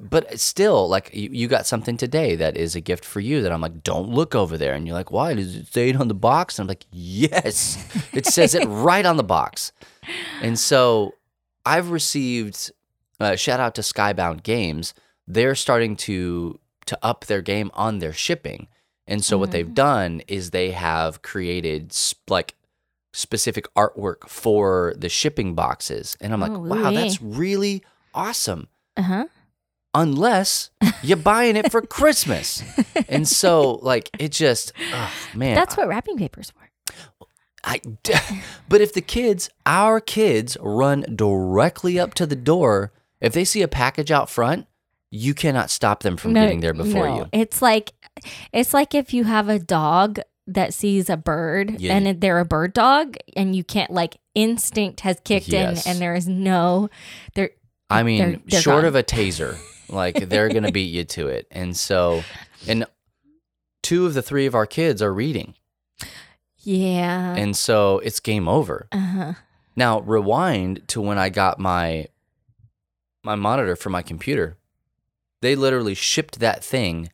but 0.00 0.40
still, 0.40 0.88
like 0.88 1.10
you, 1.14 1.28
you 1.30 1.46
got 1.48 1.66
something 1.66 1.96
today 1.96 2.34
that 2.36 2.56
is 2.56 2.74
a 2.74 2.80
gift 2.80 3.04
for 3.04 3.20
you 3.20 3.42
that 3.42 3.52
I'm 3.52 3.60
like, 3.60 3.82
don't 3.84 4.08
look 4.08 4.34
over 4.34 4.58
there, 4.58 4.74
and 4.74 4.86
you're 4.86 4.94
like, 4.96 5.10
why 5.12 5.34
does 5.34 5.54
it 5.54 5.66
say 5.72 5.90
it 5.90 5.96
on 5.96 6.08
the 6.08 6.14
box? 6.14 6.58
And 6.58 6.64
I'm 6.64 6.68
like, 6.68 6.84
yes, 6.90 7.78
it 8.12 8.26
says 8.26 8.54
it 8.54 8.64
right 8.66 9.06
on 9.06 9.16
the 9.16 9.22
box. 9.24 9.72
And 10.42 10.58
so 10.58 11.14
I've 11.64 11.90
received 11.90 12.72
uh, 13.20 13.36
shout 13.36 13.60
out 13.60 13.74
to 13.76 13.82
Skybound 13.82 14.42
Games. 14.42 14.94
They're 15.26 15.54
starting 15.54 15.96
to 15.96 16.58
to 16.86 16.98
up 17.02 17.26
their 17.26 17.42
game 17.42 17.70
on 17.74 17.98
their 17.98 18.14
shipping. 18.14 18.66
And 19.06 19.22
so 19.24 19.36
what 19.38 19.50
Mm. 19.50 19.52
they've 19.52 19.74
done 19.74 20.22
is 20.28 20.50
they 20.50 20.70
have 20.72 21.22
created 21.22 21.92
sp- 21.92 22.24
like 22.28 22.54
specific 23.12 23.66
artwork 23.74 24.28
for 24.28 24.94
the 24.96 25.08
shipping 25.08 25.54
boxes. 25.54 26.16
And 26.20 26.32
I'm 26.32 26.40
like, 26.40 26.52
Oh, 26.52 26.58
wow, 26.60 26.90
that's 26.90 27.20
really 27.22 27.82
awesome. 28.14 28.68
Uh 28.96 29.02
huh. 29.02 29.24
Unless 29.94 30.70
you're 31.02 31.16
buying 31.16 31.56
it 31.56 31.72
for 31.72 31.80
Christmas. 31.98 32.62
And 33.08 33.26
so 33.26 33.80
like 33.82 34.10
it 34.18 34.32
just 34.32 34.72
oh 34.92 35.12
man. 35.34 35.54
That's 35.54 35.76
what 35.76 35.88
wrapping 35.88 36.18
paper's 36.18 36.50
for. 36.50 36.68
I, 37.64 37.80
but 38.68 38.80
if 38.80 38.92
the 38.92 39.00
kids, 39.00 39.50
our 39.66 40.00
kids, 40.00 40.56
run 40.60 41.04
directly 41.16 41.98
up 41.98 42.14
to 42.14 42.26
the 42.26 42.36
door, 42.36 42.92
if 43.20 43.32
they 43.32 43.44
see 43.44 43.62
a 43.62 43.68
package 43.68 44.10
out 44.10 44.30
front, 44.30 44.66
you 45.10 45.34
cannot 45.34 45.70
stop 45.70 46.02
them 46.02 46.16
from 46.16 46.34
No, 46.34 46.42
getting 46.42 46.60
there 46.60 46.72
before 46.72 47.08
no. 47.08 47.16
you. 47.16 47.26
It's 47.32 47.60
like, 47.60 47.92
it's 48.52 48.72
like 48.72 48.94
if 48.94 49.12
you 49.12 49.24
have 49.24 49.48
a 49.48 49.58
dog 49.58 50.20
that 50.48 50.74
sees 50.74 51.08
a 51.10 51.16
bird 51.16 51.80
Yeah. 51.80 51.94
and 51.96 52.20
they're 52.20 52.38
a 52.40 52.44
bird 52.44 52.72
dog, 52.72 53.16
and 53.36 53.54
you 53.54 53.62
can't 53.62 53.90
like 53.90 54.16
instinct 54.34 55.00
has 55.00 55.18
kicked 55.24 55.48
Yes. 55.48 55.84
in, 55.86 55.92
and 55.92 56.00
there 56.00 56.14
is 56.14 56.26
no 56.26 56.88
there. 57.34 57.50
I 57.90 58.02
mean, 58.02 58.18
They're- 58.18 58.40
they're 58.46 58.60
short 58.60 58.78
gone. 58.82 58.84
of 58.86 58.94
a 58.96 59.02
taser, 59.02 59.56
like 59.88 60.28
they're 60.28 60.48
gonna 60.48 60.72
beat 60.72 60.92
you 60.92 61.04
to 61.04 61.28
it. 61.28 61.46
And 61.50 61.76
so, 61.76 62.22
and 62.66 62.84
two 63.82 64.06
of 64.06 64.14
the 64.14 64.22
three 64.22 64.46
of 64.46 64.54
our 64.54 64.66
kids 64.66 65.00
are 65.00 65.12
reading, 65.14 65.54
Yeah. 66.58 67.34
and 67.36 67.56
so 67.56 67.98
it's 68.00 68.20
game 68.20 68.48
over. 68.48 68.88
Uh 68.92 68.98
huh. 68.98 69.32
Now 69.76 70.00
rewind 70.00 70.86
to 70.88 71.00
when 71.00 71.18
I 71.18 71.28
got 71.28 71.58
my 71.58 72.08
my 73.24 73.34
monitor 73.34 73.76
for 73.76 73.90
my 73.90 74.02
computer. 74.02 74.56
They 75.40 75.54
literally 75.54 75.94
shipped 75.94 76.40
that 76.40 76.64
thing 76.64 77.10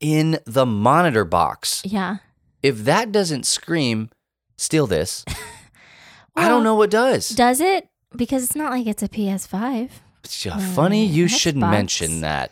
in 0.00 0.38
the 0.46 0.64
monitor 0.64 1.24
box. 1.24 1.82
Yeah. 1.84 2.18
If 2.62 2.84
that 2.84 3.12
doesn't 3.12 3.46
scream, 3.46 4.10
steal 4.58 4.86
this. 4.86 5.24
I 6.36 6.48
don't 6.48 6.64
know 6.64 6.74
what 6.74 6.90
does. 6.90 7.28
Does 7.30 7.60
it? 7.60 7.88
Because 8.14 8.44
it's 8.44 8.56
not 8.56 8.70
like 8.72 8.86
it's 8.86 9.02
a 9.02 9.08
PS5. 9.08 9.90
It's 10.24 10.42
just 10.42 10.74
funny 10.74 11.04
you 11.06 11.26
Mm, 11.26 11.28
should 11.38 11.54
Xbox. 11.56 11.70
mention 11.70 12.20
that. 12.20 12.50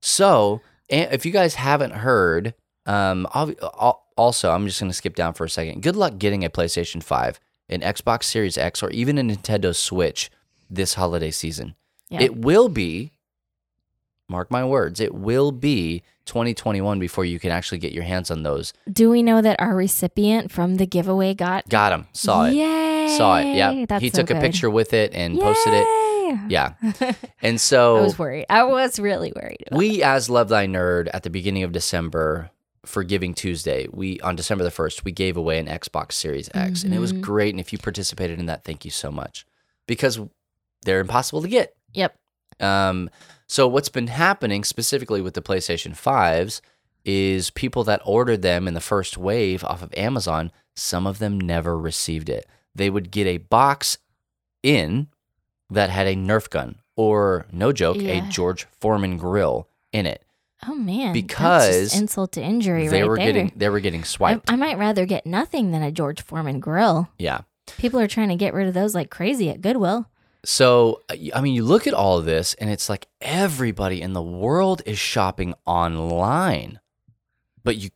So, 0.00 0.60
if 0.88 1.24
you 1.26 1.32
guys 1.32 1.54
haven't 1.54 1.92
heard, 1.92 2.54
um, 2.86 3.26
also 4.16 4.50
I'm 4.50 4.66
just 4.66 4.80
going 4.80 4.90
to 4.90 4.96
skip 4.96 5.14
down 5.14 5.32
for 5.34 5.44
a 5.44 5.50
second. 5.50 5.82
Good 5.82 5.96
luck 5.96 6.18
getting 6.18 6.44
a 6.44 6.50
PlayStation 6.50 7.02
5, 7.02 7.40
an 7.70 7.80
Xbox 7.80 8.24
Series 8.24 8.56
X, 8.58 8.82
or 8.82 8.90
even 8.90 9.18
a 9.18 9.22
Nintendo 9.22 9.74
Switch 9.74 10.30
this 10.70 10.94
holiday 10.94 11.30
season. 11.30 11.74
Yeah. 12.10 12.22
It 12.22 12.36
will 12.36 12.68
be, 12.68 13.12
mark 14.28 14.50
my 14.50 14.64
words, 14.64 15.00
it 15.00 15.14
will 15.14 15.52
be 15.52 16.02
2021 16.26 16.98
before 16.98 17.24
you 17.24 17.38
can 17.38 17.50
actually 17.50 17.78
get 17.78 17.92
your 17.92 18.04
hands 18.04 18.30
on 18.30 18.42
those. 18.42 18.72
Do 18.90 19.10
we 19.10 19.22
know 19.22 19.42
that 19.42 19.60
our 19.60 19.74
recipient 19.74 20.50
from 20.50 20.76
the 20.76 20.86
giveaway 20.86 21.34
got? 21.34 21.68
Got 21.68 21.92
him, 21.92 22.06
saw 22.12 22.46
it, 22.46 22.54
Yay! 22.54 23.14
saw 23.16 23.38
it. 23.38 23.54
Yeah, 23.54 23.84
That's 23.86 24.02
he 24.02 24.10
so 24.10 24.22
took 24.22 24.30
a 24.30 24.40
picture 24.40 24.70
with 24.70 24.92
it 24.94 25.12
and 25.14 25.38
posted 25.38 25.74
it. 25.74 25.86
Yeah, 26.48 26.72
and 27.42 27.60
so 27.60 27.98
I 27.98 28.00
was 28.00 28.18
worried. 28.18 28.46
I 28.48 28.64
was 28.64 28.98
really 28.98 29.32
worried. 29.36 29.64
About 29.68 29.78
we 29.78 30.02
as 30.02 30.28
love 30.30 30.48
thy 30.48 30.66
nerd 30.66 31.08
at 31.12 31.22
the 31.22 31.30
beginning 31.30 31.62
of 31.62 31.70
december 31.72 32.50
for 32.84 33.02
giving 33.04 33.32
tuesday 33.34 33.86
we 33.92 34.20
on 34.20 34.34
december 34.36 34.62
the 34.64 34.70
1st 34.70 35.04
we 35.04 35.12
gave 35.12 35.36
away 35.38 35.58
an 35.58 35.66
xbox 35.66 36.12
series 36.12 36.50
x 36.54 36.82
and 36.82 36.92
it 36.92 36.98
was 36.98 37.12
Mhm. 37.14 37.20
great 37.22 37.54
and 37.54 37.60
if 37.60 37.72
you 37.72 37.78
participated 37.78 38.38
in 38.38 38.44
that 38.46 38.62
thank 38.64 38.84
you 38.84 38.90
so 38.90 39.10
much 39.10 39.46
because 39.86 40.18
they're 40.84 41.00
impossible 41.00 41.40
to 41.40 41.48
get 41.48 41.74
Yep. 41.94 42.14
um, 42.60 43.08
so 43.46 43.68
what's 43.68 43.88
been 43.88 44.06
happening 44.08 44.64
specifically 44.64 45.20
with 45.20 45.34
the 45.34 45.42
playstation 45.42 45.92
5s 45.92 46.60
is 47.04 47.50
people 47.50 47.84
that 47.84 48.00
ordered 48.04 48.42
them 48.42 48.66
in 48.66 48.74
the 48.74 48.80
first 48.80 49.18
wave 49.18 49.62
off 49.64 49.82
of 49.82 49.92
amazon 49.96 50.50
some 50.74 51.06
of 51.06 51.18
them 51.18 51.38
never 51.40 51.78
received 51.78 52.28
it 52.28 52.46
they 52.74 52.88
would 52.90 53.10
get 53.10 53.26
a 53.26 53.38
box 53.38 53.98
in 54.62 55.08
that 55.70 55.90
had 55.90 56.06
a 56.06 56.14
nerf 56.16 56.48
gun 56.50 56.76
or 56.96 57.46
no 57.52 57.72
joke 57.72 57.96
Yeah. 57.98 58.26
a 58.26 58.30
george 58.30 58.64
foreman 58.80 59.16
grill 59.18 59.68
in 59.92 60.06
it 60.06 60.22
Oh 60.66 60.74
man. 60.74 61.12
Because 61.12 61.94
insult 61.94 62.32
to 62.32 62.40
injury 62.42 62.88
they 62.88 63.02
right 63.02 63.08
were 63.08 63.16
there. 63.18 63.26
getting 63.26 63.52
they 63.54 63.68
were 63.68 63.80
getting 63.80 64.00
I, 64.00 64.04
swiped. 64.04 64.50
I 64.50 64.56
might 64.56 64.78
rather 64.78 65.04
get 65.04 65.26
nothing 65.26 65.72
than 65.72 65.82
a 65.82 65.92
George 65.92 66.22
Foreman 66.22 66.58
grill. 66.58 67.10
yeah. 67.18 67.40
People 67.76 68.00
are 68.00 68.06
trying 68.08 68.30
to 68.30 68.36
get 68.36 68.54
rid 68.54 68.66
of 68.68 68.72
those 68.72 68.94
like 68.94 69.10
crazy 69.10 69.50
at 69.50 69.60
Goodwill. 69.60 70.08
So 70.44 71.02
I 71.34 71.40
mean, 71.40 71.54
you 71.54 71.64
look 71.64 71.86
at 71.86 71.94
all 71.94 72.18
of 72.18 72.24
this, 72.24 72.54
and 72.54 72.70
it's 72.70 72.88
like 72.88 73.06
everybody 73.20 74.00
in 74.02 74.12
the 74.12 74.22
world 74.22 74.82
is 74.86 74.98
shopping 74.98 75.54
online, 75.66 76.80
but 77.62 77.76
you, 77.76 77.90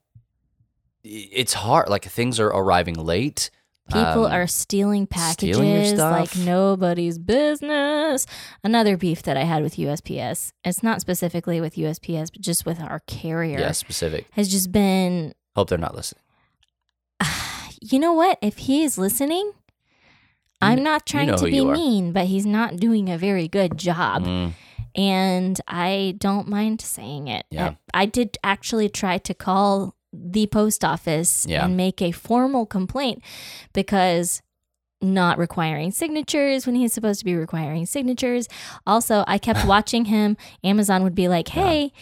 it's 1.05 1.53
hard. 1.55 1.89
Like 1.89 2.05
things 2.05 2.41
are 2.41 2.49
arriving 2.49 2.95
late. 2.95 3.51
People 3.89 4.27
Um, 4.27 4.33
are 4.33 4.47
stealing 4.47 5.07
packages 5.07 5.57
stealing 5.57 5.97
like 5.97 6.37
nobody's 6.37 7.19
business. 7.19 8.27
Another 8.63 8.99
beef 8.99 9.23
that 9.23 9.39
I 9.39 9.45
had 9.45 9.63
with 9.63 9.77
USPS. 9.77 10.53
It's 10.63 10.83
not 10.83 11.01
specifically 11.01 11.59
with 11.63 11.75
USPS, 11.77 12.31
but 12.31 12.43
just 12.43 12.67
with 12.67 12.81
our 12.81 13.01
carrier. 13.07 13.59
yeah 13.59 13.73
specific. 13.73 14.27
Has 14.33 14.51
just 14.51 14.73
been 14.73 15.33
Hope 15.57 15.71
they're 15.71 15.79
not 15.79 15.95
listening. 15.95 16.23
you 17.81 17.99
know 17.99 18.13
what? 18.13 18.39
If 18.43 18.59
he 18.59 18.83
is 18.85 18.99
listening, 18.99 19.53
I'm 20.61 20.83
not 20.83 21.07
trying 21.07 21.29
know 21.29 21.37
to 21.37 21.45
be 21.45 21.65
mean, 21.65 22.13
but 22.13 22.27
he's 22.27 22.47
not 22.47 22.77
doing 22.77 23.09
a 23.09 23.19
very 23.19 23.49
good 23.49 23.79
job. 23.79 24.25
Mm, 24.25 24.53
and 24.95 25.61
I 25.69 26.17
don't 26.19 26.49
mind 26.49 26.81
saying 26.81 27.29
it. 27.29 27.47
Yeah. 27.51 27.75
I, 27.95 28.03
I 28.03 28.07
did 28.07 28.37
actually 28.43 28.89
try 28.89 29.19
to 29.19 29.35
call 29.35 29.95
the 30.13 30.47
post 30.49 30.85
office 30.85 31.47
Yeah. 31.49 31.65
and 31.65 31.77
make 31.77 32.01
a 32.03 32.11
formal 32.13 32.67
complaint 32.67 33.23
because 33.73 34.43
not 35.01 35.39
requiring 35.39 35.93
signatures 35.93 36.67
when 36.67 36.75
he's 36.75 36.93
supposed 36.93 37.21
to 37.21 37.25
be 37.25 37.37
requiring 37.37 37.87
signatures. 37.87 38.49
Also, 38.87 39.23
I 39.29 39.39
kept 39.39 39.65
watching 39.67 40.07
him. 40.07 40.37
Amazon 40.65 41.05
would 41.05 41.15
be 41.15 41.29
like, 41.29 41.49
"Hey, 41.49 41.93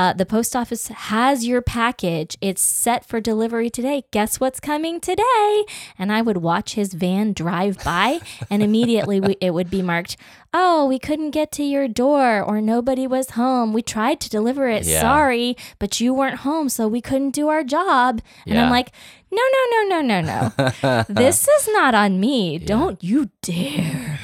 uh, 0.00 0.12
the 0.20 0.26
post 0.36 0.52
office 0.60 0.84
has 0.88 1.36
your 1.50 1.60
package. 1.62 2.32
It's 2.40 2.62
set 2.62 3.00
for 3.08 3.20
delivery 3.20 3.70
today. 3.78 3.98
Guess 4.16 4.32
what's 4.40 4.60
coming 4.60 5.00
today?" 5.00 5.64
And 5.98 6.08
I 6.18 6.20
would 6.22 6.38
watch 6.50 6.74
his 6.80 6.94
van 6.94 7.32
drive 7.42 7.76
by, 7.84 8.20
and 8.50 8.62
immediately 8.62 9.18
we, 9.20 9.32
it 9.40 9.52
would 9.56 9.70
be 9.70 9.82
marked, 9.82 10.16
"Oh, 10.54 10.86
we 10.92 10.98
couldn't 10.98 11.32
get 11.40 11.48
to 11.58 11.62
your 11.74 11.86
door, 12.04 12.42
or 12.48 12.60
nobody 12.74 13.06
was 13.06 13.30
home. 13.42 13.68
We 13.72 13.82
tried 13.82 14.18
to 14.24 14.28
deliver 14.38 14.64
it. 14.76 14.84
Yeah. 14.86 15.00
Sorry, 15.08 15.56
but 15.78 16.00
you 16.00 16.10
weren't 16.14 16.40
home, 16.48 16.68
so 16.76 16.82
we 16.88 17.00
couldn't 17.00 17.34
do 17.40 17.48
our 17.48 17.64
job." 17.78 18.12
And 18.46 18.54
Yeah. 18.54 18.64
I'm 18.64 18.70
like, 18.78 18.90
"No, 19.30 19.42
no, 19.56 19.62
no, 19.72 19.80
no, 19.92 20.00
no, 20.10 20.18
no. 20.82 21.04
this 21.22 21.46
is 21.56 21.68
not 21.78 21.94
on 21.94 22.20
me. 22.20 22.58
Don't 22.58 23.02
you 23.10 23.28
dare." 23.42 24.18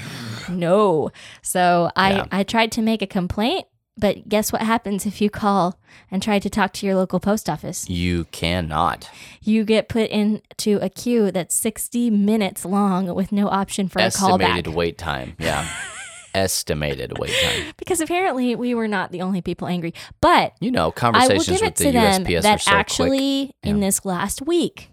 No. 0.49 1.11
So 1.43 1.91
I 1.97 2.09
Yeah. 2.13 2.25
I 2.39 2.43
tried 2.45 2.71
to 2.77 2.83
make 2.83 3.03
a 3.03 3.07
complaint, 3.19 3.67
but 3.99 4.29
guess 4.29 4.53
what 4.53 4.63
happens 4.63 5.07
if 5.07 5.21
you 5.21 5.31
call 5.31 5.79
and 6.11 6.23
try 6.23 6.39
to 6.39 6.51
talk 6.51 6.73
to 6.75 6.87
your 6.87 6.95
local 6.97 7.19
post 7.21 7.49
office? 7.49 7.89
You 7.89 8.25
cannot. 8.27 9.09
You 9.43 9.65
get 9.65 9.89
put 9.89 10.11
into 10.11 10.79
a 10.83 10.89
queue 10.91 11.31
that's 11.31 11.55
60 11.55 12.11
minutes 12.11 12.65
long 12.65 13.15
with 13.15 13.33
no 13.33 13.49
option 13.49 13.89
for 13.89 13.99
a 14.01 14.11
call. 14.11 14.35
Estimated 14.35 14.67
callback. 14.67 14.75
wait 14.75 14.99
time. 14.99 15.35
Yeah. 15.39 15.67
Estimated 16.35 17.19
wait 17.19 17.33
time. 17.43 17.73
Because 17.79 18.01
apparently 18.03 18.55
we 18.55 18.75
were 18.75 18.89
not 18.89 19.11
the 19.13 19.23
only 19.23 19.41
people 19.41 19.67
angry. 19.69 19.95
But 20.21 20.53
You 20.61 20.71
know, 20.71 20.83
I 20.83 20.85
will 20.85 20.93
conversations 20.93 21.47
give 21.47 21.61
with 21.63 21.69
it 21.71 21.77
the 21.77 21.85
to 21.85 21.93
them 21.93 22.25
USPS 22.27 22.43
that 22.43 22.61
so 22.61 22.71
quick. 22.71 22.79
actually 22.81 23.55
in 23.63 23.79
Yeah. 23.79 23.87
this 23.87 24.05
last 24.05 24.43
week 24.43 24.91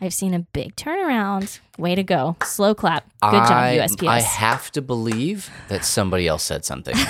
I've 0.00 0.12
seen 0.12 0.34
a 0.34 0.40
big 0.40 0.74
turnaround. 0.74 1.60
Way 1.78 1.94
to 1.94 2.02
go. 2.02 2.36
Slow 2.42 2.74
clap. 2.74 3.04
Good 3.22 3.34
I, 3.36 3.76
job, 3.76 3.88
USPS. 3.88 4.08
I 4.08 4.20
have 4.20 4.72
to 4.72 4.82
believe 4.82 5.48
that 5.68 5.84
somebody 5.84 6.26
else 6.26 6.42
said 6.42 6.64
something. 6.64 6.96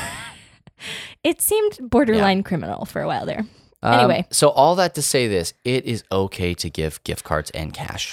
it 1.25 1.41
seemed 1.41 1.79
borderline 1.91 2.43
criminal 2.43 2.85
for 2.85 3.03
a 3.03 3.07
while 3.07 3.27
there. 3.27 3.45
Um, 3.85 3.95
Anyway. 4.01 4.27
so 4.31 4.49
all 4.51 4.77
that 4.77 4.95
to 4.95 5.03
say 5.03 5.27
this, 5.27 5.55
it 5.65 5.85
is 5.85 6.05
okay 6.13 6.55
to 6.55 6.71
give 6.71 7.03
gift 7.05 7.25
cards 7.25 7.51
and 7.51 7.73
cash. 7.75 8.13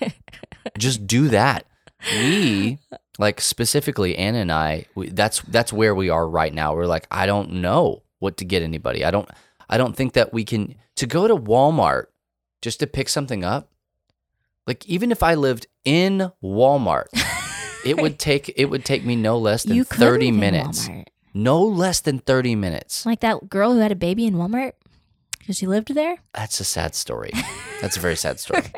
Just 0.78 1.06
do 1.06 1.28
that. 1.28 1.66
We 2.12 2.78
like 3.18 3.40
specifically 3.40 4.16
Anna 4.16 4.38
and 4.38 4.52
I. 4.52 4.86
We, 4.94 5.08
that's 5.10 5.40
that's 5.42 5.72
where 5.72 5.94
we 5.94 6.10
are 6.10 6.28
right 6.28 6.52
now. 6.52 6.74
We're 6.74 6.86
like, 6.86 7.06
I 7.10 7.26
don't 7.26 7.52
know 7.54 8.02
what 8.18 8.38
to 8.38 8.44
get 8.44 8.62
anybody. 8.62 9.04
I 9.04 9.10
don't. 9.10 9.28
I 9.68 9.78
don't 9.78 9.96
think 9.96 10.12
that 10.14 10.32
we 10.32 10.44
can 10.44 10.74
to 10.96 11.06
go 11.06 11.26
to 11.28 11.36
Walmart 11.36 12.06
just 12.60 12.80
to 12.80 12.86
pick 12.86 13.08
something 13.08 13.44
up. 13.44 13.70
Like 14.66 14.84
even 14.86 15.12
if 15.12 15.22
I 15.22 15.34
lived 15.34 15.66
in 15.84 16.30
Walmart, 16.42 17.06
it 17.86 18.00
would 18.00 18.18
take 18.18 18.52
it 18.56 18.66
would 18.66 18.84
take 18.84 19.04
me 19.04 19.16
no 19.16 19.38
less 19.38 19.62
than 19.62 19.76
you 19.76 19.84
thirty 19.84 20.26
live 20.26 20.34
in 20.34 20.40
minutes. 20.40 20.88
Walmart. 20.88 21.04
No 21.34 21.60
less 21.62 22.00
than 22.00 22.20
thirty 22.20 22.54
minutes. 22.54 23.04
Like 23.04 23.20
that 23.20 23.48
girl 23.48 23.72
who 23.72 23.80
had 23.80 23.92
a 23.92 23.96
baby 23.96 24.24
in 24.26 24.34
Walmart 24.34 24.72
because 25.38 25.56
she 25.58 25.66
lived 25.66 25.94
there. 25.94 26.18
That's 26.32 26.58
a 26.60 26.64
sad 26.64 26.94
story. 26.94 27.32
That's 27.80 27.96
a 27.96 28.00
very 28.00 28.16
sad 28.16 28.40
story. 28.40 28.62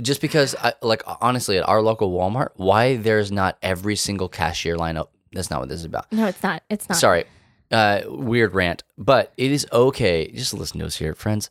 Just 0.00 0.20
because, 0.20 0.54
I, 0.56 0.74
like, 0.82 1.02
honestly, 1.22 1.56
at 1.56 1.66
our 1.68 1.80
local 1.80 2.12
Walmart, 2.12 2.50
why 2.56 2.96
there's 2.96 3.32
not 3.32 3.56
every 3.62 3.96
single 3.96 4.28
cashier 4.28 4.76
line 4.76 4.96
up? 4.96 5.10
That's 5.32 5.50
not 5.50 5.60
what 5.60 5.68
this 5.68 5.78
is 5.80 5.84
about. 5.84 6.10
No, 6.12 6.26
it's 6.26 6.42
not. 6.42 6.62
It's 6.68 6.88
not. 6.88 6.98
Sorry, 6.98 7.24
uh, 7.70 8.02
weird 8.06 8.54
rant, 8.54 8.82
but 8.98 9.32
it 9.36 9.52
is 9.52 9.66
okay. 9.72 10.30
Just 10.32 10.52
listen 10.52 10.80
to 10.80 10.86
us 10.86 10.96
here, 10.96 11.14
friends. 11.14 11.48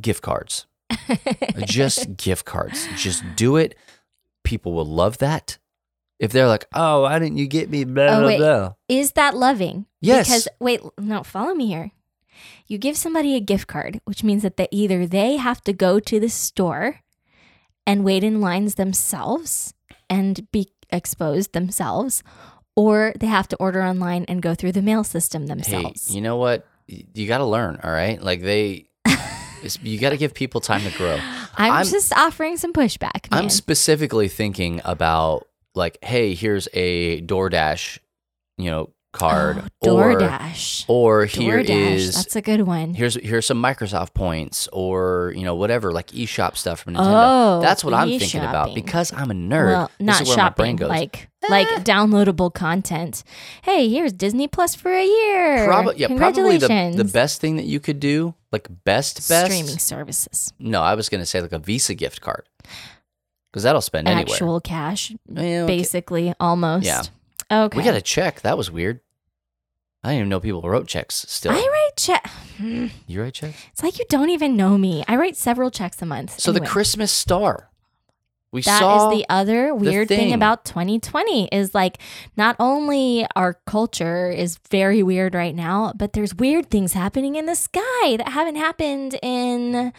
Gift 0.00 0.22
cards, 0.22 0.66
just 1.64 2.16
gift 2.16 2.44
cards. 2.44 2.88
Just 2.96 3.22
do 3.36 3.56
it. 3.56 3.76
People 4.42 4.72
will 4.72 4.86
love 4.86 5.18
that. 5.18 5.58
If 6.24 6.32
they're 6.32 6.48
like, 6.48 6.66
"Oh, 6.74 7.02
why 7.02 7.18
didn't 7.18 7.38
you 7.38 7.46
get 7.46 7.70
me?" 7.70 7.84
Blah 7.84 8.04
Oh, 8.04 8.18
blah 8.20 8.26
wait. 8.26 8.38
blah. 8.38 8.72
Is 8.88 9.12
that 9.12 9.36
loving? 9.36 9.86
Yes. 10.00 10.26
Because 10.28 10.48
wait, 10.58 10.80
no, 10.98 11.22
follow 11.22 11.54
me 11.54 11.66
here. 11.66 11.92
You 12.66 12.78
give 12.78 12.96
somebody 12.96 13.36
a 13.36 13.40
gift 13.40 13.66
card, 13.68 14.00
which 14.04 14.24
means 14.24 14.42
that 14.42 14.56
they, 14.56 14.68
either 14.70 15.06
they 15.06 15.36
have 15.36 15.62
to 15.64 15.72
go 15.72 16.00
to 16.00 16.18
the 16.18 16.28
store 16.30 17.00
and 17.86 18.04
wait 18.04 18.24
in 18.24 18.40
lines 18.40 18.76
themselves 18.76 19.74
and 20.08 20.50
be 20.50 20.70
exposed 20.90 21.52
themselves, 21.52 22.22
or 22.74 23.12
they 23.20 23.26
have 23.26 23.48
to 23.48 23.56
order 23.56 23.82
online 23.82 24.24
and 24.28 24.40
go 24.40 24.54
through 24.54 24.72
the 24.72 24.82
mail 24.82 25.04
system 25.04 25.46
themselves. 25.46 26.08
Hey, 26.08 26.14
you 26.14 26.20
know 26.22 26.36
what? 26.36 26.66
You 26.86 27.28
got 27.28 27.38
to 27.38 27.44
learn. 27.44 27.78
All 27.84 27.90
right, 27.92 28.20
like 28.22 28.40
they, 28.42 28.88
you 29.82 29.98
got 29.98 30.10
to 30.10 30.16
give 30.16 30.32
people 30.34 30.60
time 30.60 30.82
to 30.82 30.96
grow. 30.96 31.18
I'm, 31.56 31.72
I'm- 31.72 31.86
just 31.86 32.12
offering 32.16 32.56
some 32.56 32.72
pushback. 32.72 33.30
Man. 33.30 33.44
I'm 33.44 33.50
specifically 33.50 34.28
thinking 34.28 34.80
about 34.84 35.46
like, 35.74 35.98
hey, 36.02 36.34
here's 36.34 36.68
a 36.72 37.20
DoorDash, 37.22 37.98
you 38.58 38.70
know, 38.70 38.90
card, 39.12 39.70
Oh, 39.86 39.96
or 39.96 40.14
DoorDash. 40.18 40.84
or 40.88 41.24
here 41.24 41.62
DoorDash. 41.62 41.94
is 41.94 42.14
That's 42.16 42.34
a 42.36 42.42
good 42.42 42.62
one. 42.62 42.94
here's 42.94 43.14
here's 43.14 43.46
some 43.46 43.62
Microsoft 43.62 44.12
points, 44.12 44.68
or 44.72 45.32
you 45.36 45.44
know, 45.44 45.54
whatever, 45.54 45.92
like 45.92 46.08
eShop 46.08 46.56
stuff 46.56 46.80
from 46.80 46.94
Nintendo. 46.94 47.58
Oh, 47.58 47.60
That's 47.62 47.84
what 47.84 47.94
I'm 47.94 48.08
thinking 48.18 48.40
about 48.40 48.74
because 48.74 49.12
I'm 49.12 49.30
a 49.30 49.34
nerd. 49.34 49.66
Well, 49.66 49.90
this 49.98 50.04
not 50.06 50.22
is 50.22 50.28
where 50.28 50.36
my 50.38 50.50
brain 50.50 50.76
shopping, 50.76 50.76
goes. 50.76 50.88
like 50.88 51.28
like 51.48 51.68
eh. 51.68 51.78
downloadable 51.84 52.52
content. 52.52 53.22
Hey, 53.62 53.88
here's 53.88 54.12
Disney 54.12 54.48
Plus 54.48 54.74
for 54.74 54.92
a 54.92 55.04
year. 55.06 55.66
Probably, 55.66 55.96
yeah, 55.96 56.08
probably 56.16 56.56
the, 56.58 56.94
the 56.96 57.04
best 57.04 57.40
thing 57.40 57.56
that 57.56 57.66
you 57.66 57.78
could 57.80 58.00
do, 58.00 58.34
like 58.50 58.66
best 58.84 59.28
best 59.28 59.44
streaming 59.52 59.78
services, 59.78 60.52
No, 60.58 60.82
I 60.82 60.94
was 60.94 61.08
gonna 61.08 61.26
say 61.26 61.40
like 61.40 61.52
a 61.52 61.58
Visa 61.60 61.94
gift 61.94 62.20
card, 62.20 62.48
because 63.54 63.62
that'll 63.62 63.80
spend 63.80 64.08
anywhere. 64.08 64.22
actual 64.34 64.60
cash, 64.60 65.12
Yeah, 65.28 65.62
okay. 65.62 65.66
basically 65.68 66.34
almost. 66.40 66.86
Yeah. 66.86 67.02
Okay. 67.52 67.78
We 67.78 67.84
got 67.84 67.94
a 67.94 68.00
check. 68.02 68.40
That 68.40 68.58
was 68.58 68.68
weird. 68.68 68.98
I 70.02 70.08
didn't 70.08 70.18
even 70.22 70.28
know 70.30 70.40
people 70.40 70.60
wrote 70.62 70.88
checks 70.88 71.24
still. 71.28 71.52
I 71.52 71.54
write 71.54 71.90
check. 71.96 72.26
Hmm. 72.56 72.88
you 73.06 73.22
write 73.22 73.34
checks? 73.34 73.56
It's 73.70 73.84
like 73.84 74.00
you 74.00 74.06
don't 74.08 74.30
even 74.30 74.56
know 74.56 74.76
me. 74.76 75.04
I 75.06 75.14
write 75.14 75.36
several 75.36 75.70
checks 75.70 76.02
a 76.02 76.06
month. 76.06 76.40
So 76.40 76.50
the 76.50 76.56
Anyway, 76.56 76.66
Christmas 76.72 77.12
star. 77.12 77.70
We 78.50 78.60
saw. 78.62 78.72
That 78.72 78.96
is 78.96 79.02
saw 79.02 79.10
the 79.10 79.26
other 79.28 79.72
weird 79.72 80.08
thing. 80.08 80.18
thing. 80.18 80.32
about 80.34 80.64
2020 80.64 81.46
is 81.52 81.76
like 81.76 81.98
not 82.36 82.56
only 82.58 83.24
our 83.36 83.54
culture 83.66 84.30
is 84.32 84.58
very 84.68 85.04
weird 85.04 85.32
right 85.36 85.54
now, 85.54 85.92
but 85.94 86.12
there's 86.12 86.34
weird 86.34 86.70
things 86.70 86.92
happening 86.92 87.36
in 87.36 87.46
the 87.46 87.54
sky 87.54 88.16
that 88.16 88.30
haven't 88.30 88.56
happened 88.56 89.16
in 89.22 89.92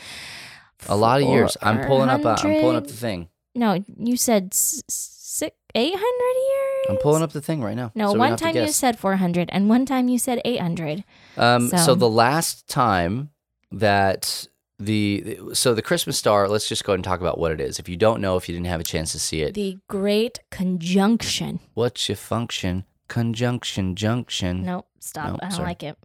a 0.90 0.96
lot 0.98 1.22
of 1.22 1.28
years. 1.30 1.56
I'm 1.62 1.86
pulling 1.88 2.10
up. 2.10 2.26
Uh, 2.26 2.32
I'm 2.32 2.38
pulling 2.60 2.76
up 2.76 2.84
400 2.84 2.90
the 2.90 2.94
thing. 2.94 3.30
No, 3.56 3.84
you 3.98 4.18
said 4.18 4.50
s- 4.52 4.84
six, 4.88 5.56
800 5.74 5.96
years. 5.98 6.86
I'm 6.90 6.98
pulling 6.98 7.24
up 7.24 7.32
the 7.32 7.42
thing 7.42 7.62
right 7.64 7.76
now. 7.76 7.92
No, 7.96 8.14
so 8.14 8.20
one 8.20 8.38
time 8.38 8.56
you 8.56 8.68
said 8.70 9.00
400 9.00 9.50
and 9.52 9.70
one 9.70 9.86
time 9.86 10.08
you 10.08 10.20
said 10.20 10.42
800. 10.46 11.04
Um, 11.38 11.70
so. 11.70 11.78
so- 11.78 11.96
the 11.96 12.10
last 12.10 12.68
time 12.68 13.32
that 13.72 14.48
the 14.78 15.38
so 15.54 15.74
the 15.74 15.82
Christmas 15.82 16.18
star. 16.18 16.48
Let's 16.50 16.68
just 16.68 16.84
go 16.84 16.92
ahead 16.92 16.98
and 16.98 17.04
talk 17.04 17.22
about 17.22 17.38
what 17.38 17.52
it 17.52 17.62
is. 17.62 17.80
If 17.80 17.88
you 17.88 17.96
don't 17.96 18.20
know, 18.22 18.36
if 18.36 18.50
you 18.50 18.56
didn't 18.56 18.68
have 18.68 18.82
a 18.82 18.84
chance 18.84 19.12
to 19.14 19.20
see 19.20 19.42
it, 19.42 19.54
The 19.54 19.78
Great 19.88 20.40
Conjunction. 20.52 21.60
what's 21.74 22.10
your 22.10 22.16
function? 22.18 22.84
Conjunction, 23.08 23.96
junction. 23.96 24.64
Nope, 24.64 24.88
stop. 25.00 25.28
No, 25.30 25.36
I 25.36 25.38
don't 25.46 25.52
sorry. 25.52 25.68
like 25.68 25.84
it. 25.84 25.98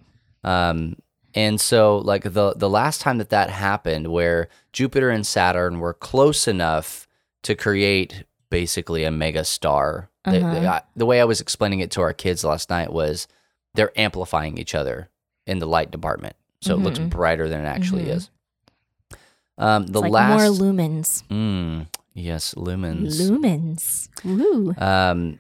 Um, 0.44 0.96
and 1.34 1.60
so 1.60 1.98
like 1.98 2.22
the 2.22 2.54
the 2.54 2.68
last 2.68 3.00
time 3.00 3.18
that 3.18 3.30
that 3.30 3.50
happened, 3.50 4.08
where 4.08 4.48
Jupiter 4.72 5.10
and 5.10 5.26
Saturn 5.26 5.80
were 5.80 5.94
close 5.94 6.46
enough 6.46 7.08
to 7.42 7.54
create 7.54 8.24
basically 8.50 9.04
a 9.04 9.10
mega 9.10 9.44
star. 9.44 10.08
Uh-huh. 10.24 10.46
I- 10.46 10.82
the 10.96 11.06
way 11.06 11.20
I 11.20 11.24
was 11.24 11.40
explaining 11.40 11.80
it 11.80 11.90
to 11.92 12.00
our 12.02 12.12
kids 12.12 12.44
last 12.44 12.68
night 12.70 12.92
was 12.92 13.26
they're 13.74 13.92
amplifying 13.98 14.58
each 14.58 14.74
other 14.74 15.08
in 15.46 15.58
the 15.60 15.66
light 15.66 15.90
department, 15.90 16.36
so 16.60 16.74
it 16.74 16.78
looks 16.80 16.98
Mhm. 16.98 17.08
brighter 17.10 17.48
than 17.48 17.60
it 17.64 17.68
actually 17.68 18.04
Mhm. 18.04 18.16
is. 18.16 18.30
Um, 19.58 19.86
the 19.86 20.00
like 20.00 20.10
last, 20.12 20.58
more 20.58 20.68
lumens. 20.72 21.22
mm, 21.28 21.86
yes, 22.14 22.54
lumens. 22.54 23.20
Lumens. 23.30 24.08
Woo. 24.24 24.74
Um, 24.78 25.38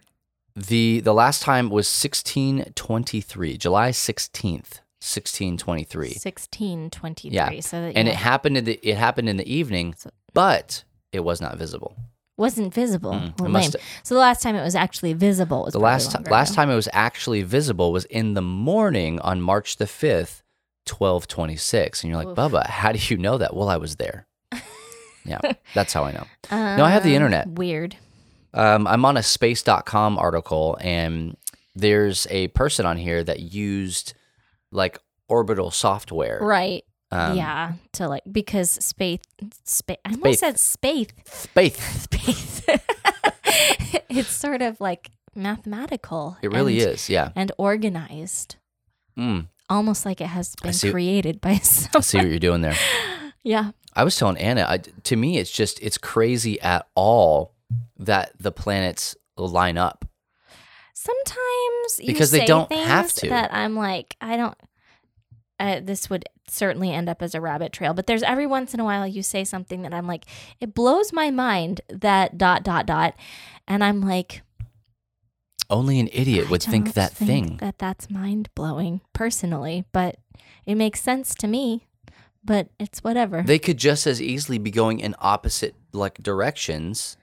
the 0.54 1.00
the 1.00 1.14
last 1.14 1.42
time 1.42 1.70
was 1.70 1.88
1623, 1.88 3.56
July 3.56 3.90
16th, 3.90 4.80
1623. 5.00 6.10
1623. 6.14 7.30
Yeah. 7.34 7.60
So 7.60 7.80
that, 7.80 7.96
and 7.96 8.08
it 8.08 8.16
happened 8.16 8.56
in 8.58 8.64
the 8.64 8.78
it 8.82 8.96
happened 8.96 9.28
in 9.28 9.36
the 9.36 9.50
evening, 9.52 9.94
So- 9.96 10.10
but 10.34 10.84
it 11.12 11.20
was 11.20 11.40
not 11.40 11.56
visible. 11.58 11.96
wasn't 12.36 12.72
visible. 12.72 13.12
Mm, 13.12 13.38
Well, 13.40 13.50
lame. 13.50 13.70
So 14.02 14.14
the 14.14 14.20
last 14.20 14.42
time 14.42 14.54
it 14.56 14.62
was 14.62 14.74
actually 14.74 15.12
visible 15.12 15.64
was 15.64 15.72
The 15.74 15.78
last 15.80 16.10
time 16.12 16.22
last 16.24 16.50
ago. 16.50 16.56
time 16.56 16.70
it 16.70 16.74
was 16.76 16.88
actually 16.92 17.42
visible 17.42 17.92
was 17.92 18.04
in 18.06 18.34
the 18.34 18.40
morning 18.42 19.20
on 19.20 19.42
March 19.42 19.76
the 19.76 19.86
fifth, 19.86 20.42
twelve 20.86 21.26
twenty 21.28 21.56
six, 21.56 22.02
and 22.02 22.10
you're 22.10 22.18
like, 22.22 22.28
Oof. 22.28 22.36
Bubba, 22.36 22.66
how 22.66 22.92
do 22.92 22.98
you 23.14 23.18
know 23.18 23.36
that? 23.38 23.54
Well, 23.54 23.68
I 23.68 23.76
was 23.76 23.96
there. 23.96 24.26
yeah, 25.24 25.40
that's 25.74 25.92
how 25.92 26.04
I 26.04 26.12
know. 26.12 26.26
No, 26.50 26.84
I 26.84 26.90
have 26.90 27.02
the 27.02 27.10
Um, 27.10 27.16
internet. 27.16 27.48
Weird. 27.48 27.96
Um, 28.54 28.86
I'm 28.86 29.04
on 29.04 29.16
a 29.16 29.22
space.com 29.22 30.18
article, 30.18 30.78
and 30.80 31.36
there's 31.74 32.26
a 32.30 32.48
person 32.48 32.86
on 32.86 32.96
here 32.96 33.22
that 33.22 33.40
used 33.40 34.14
like 34.72 34.98
orbital 35.28 35.70
software. 35.70 36.38
Right. 36.42 36.84
Um, 37.12 37.36
yeah. 37.36 37.72
To 37.94 38.08
like 38.08 38.22
because 38.30 38.70
space 38.70 39.20
space 39.64 39.96
I 40.04 40.12
almost 40.12 40.40
said 40.40 40.58
space 40.60 41.08
Space. 41.26 41.76
space. 42.02 42.62
it's 44.08 44.28
sort 44.30 44.62
of 44.62 44.80
like 44.80 45.10
mathematical. 45.34 46.36
It 46.42 46.52
really 46.52 46.80
and, 46.82 46.92
is. 46.92 47.08
Yeah. 47.10 47.30
And 47.34 47.50
organized. 47.58 48.56
Mm. 49.18 49.48
Almost 49.68 50.04
like 50.06 50.20
it 50.20 50.26
has 50.28 50.54
been 50.62 50.72
see- 50.72 50.90
created 50.90 51.40
by 51.40 51.50
I 51.54 51.58
someone. 51.58 52.02
see 52.02 52.18
what 52.18 52.28
you're 52.28 52.38
doing 52.38 52.60
there. 52.60 52.76
Yeah. 53.42 53.70
I 53.96 54.04
was 54.04 54.16
telling 54.16 54.36
Anna, 54.36 54.66
I, 54.68 54.76
to 54.76 55.16
me, 55.16 55.38
it's 55.38 55.50
just 55.50 55.80
it's 55.82 55.96
crazy 55.96 56.60
at 56.60 56.86
all 56.94 57.54
that 57.96 58.32
the 58.38 58.52
planets 58.52 59.16
line 59.38 59.78
up. 59.78 60.04
Sometimes 60.92 62.00
you 62.00 62.06
Because 62.08 62.30
they 62.32 62.44
don't 62.44 62.70
have 62.70 63.10
to. 63.14 63.30
That 63.30 63.52
I'm 63.54 63.76
like, 63.76 64.14
I 64.20 64.36
don't. 64.36 64.54
Uh, 65.60 65.78
this 65.78 66.08
would 66.08 66.24
certainly 66.48 66.90
end 66.90 67.06
up 67.06 67.20
as 67.20 67.34
a 67.34 67.40
rabbit 67.40 67.70
trail, 67.70 67.92
but 67.92 68.06
there's 68.06 68.22
every 68.22 68.46
once 68.46 68.72
in 68.72 68.80
a 68.80 68.84
while 68.84 69.06
you 69.06 69.22
say 69.22 69.44
something 69.44 69.82
that 69.82 69.92
I'm 69.92 70.06
like, 70.06 70.24
it 70.58 70.74
blows 70.74 71.12
my 71.12 71.30
mind 71.30 71.82
that 71.90 72.38
dot 72.38 72.62
dot 72.64 72.86
dot, 72.86 73.14
and 73.68 73.84
I'm 73.84 74.00
like, 74.00 74.40
Only 75.68 76.00
an 76.00 76.08
idiot 76.12 76.48
would 76.48 76.62
think 76.62 76.94
that 76.94 77.12
thing. 77.12 77.58
That 77.58 77.78
that's 77.78 78.08
mind 78.10 78.48
blowing 78.54 79.02
personally, 79.12 79.84
but 79.92 80.16
it 80.64 80.76
makes 80.76 81.02
sense 81.02 81.34
to 81.36 81.46
me. 81.46 81.86
But 82.42 82.70
it's 82.78 83.04
whatever. 83.04 83.42
They 83.42 83.58
could 83.58 83.76
just 83.76 84.06
as 84.06 84.20
easily 84.22 84.56
be 84.56 84.70
going 84.70 84.98
in 85.00 85.14
opposite 85.18 85.74
like 85.92 86.22
directions, 86.22 87.18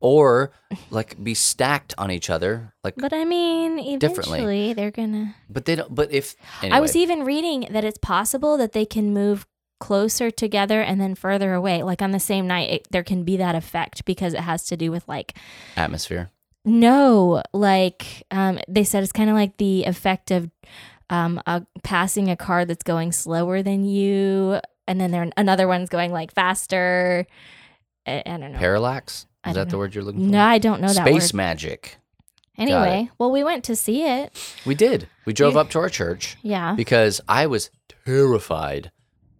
or 0.00 0.52
like 0.90 1.22
be 1.22 1.34
stacked 1.34 1.94
on 1.98 2.10
each 2.10 2.30
other. 2.30 2.74
Like, 2.84 2.94
but 2.96 3.12
I 3.12 3.24
mean, 3.24 3.98
Differently. 3.98 4.38
eventually 4.38 4.72
they're 4.74 4.90
gonna. 4.90 5.34
but 5.48 5.64
they 5.64 5.76
don't. 5.76 5.94
But 5.94 6.12
if 6.12 6.36
I 6.62 6.80
was 6.80 6.94
even 6.96 7.24
reading 7.24 7.66
that 7.70 7.84
it's 7.84 7.98
possible 7.98 8.56
that 8.58 8.72
they 8.72 8.84
can 8.86 9.12
move 9.12 9.46
closer 9.80 10.30
together 10.30 10.80
and 10.80 11.00
then 11.00 11.14
further 11.14 11.54
away. 11.54 11.82
Like 11.82 12.02
on 12.02 12.10
the 12.10 12.20
same 12.20 12.46
night, 12.46 12.70
it, 12.70 12.88
there 12.90 13.04
can 13.04 13.22
be 13.24 13.36
that 13.36 13.54
effect 13.54 14.04
because 14.04 14.34
it 14.34 14.40
has 14.40 14.64
to 14.66 14.76
do 14.76 14.90
with 14.90 15.06
like 15.08 15.36
atmosphere. 15.76 16.30
no, 16.64 17.42
like 17.52 18.24
um, 18.32 18.58
they 18.68 18.82
said 18.84 19.02
it's 19.04 19.12
kind 19.12 19.30
of 19.30 19.36
like 19.36 19.56
the 19.58 19.84
effect 19.84 20.32
of 20.32 20.50
um, 21.10 21.40
a, 21.46 21.64
passing 21.84 22.28
a 22.28 22.36
car 22.36 22.64
that's 22.64 22.82
going 22.82 23.12
slower 23.12 23.62
than 23.62 23.84
you, 23.84 24.60
and 24.88 25.00
then 25.00 25.12
there 25.12 25.30
another 25.36 25.68
one's 25.68 25.88
going 25.88 26.12
like 26.12 26.34
faster. 26.34 27.24
I, 28.04 28.22
I 28.26 28.36
don't 28.36 28.52
know. 28.52 28.58
Parallax. 28.58 29.26
I 29.48 29.50
Is 29.50 29.54
that 29.56 29.70
the 29.70 29.78
word 29.78 29.94
you're 29.94 30.04
looking 30.04 30.26
for? 30.26 30.32
no, 30.32 30.42
I 30.44 30.58
don't 30.58 30.80
know 30.80 30.88
that 30.92 31.06
Space 31.06 31.32
word. 31.32 31.36
magic. 31.36 31.96
Anyway, 32.56 33.08
well, 33.18 33.30
we 33.30 33.44
went 33.44 33.62
to 33.64 33.76
see 33.76 34.02
it. 34.04 34.36
We 34.66 34.74
did. 34.74 35.08
We 35.24 35.32
drove 35.32 35.56
up 35.56 35.70
to 35.70 35.78
our 35.78 35.88
church. 35.88 36.36
Yeah. 36.42 36.74
because 36.74 37.20
I 37.28 37.46
was 37.46 37.70
terrified 38.04 38.90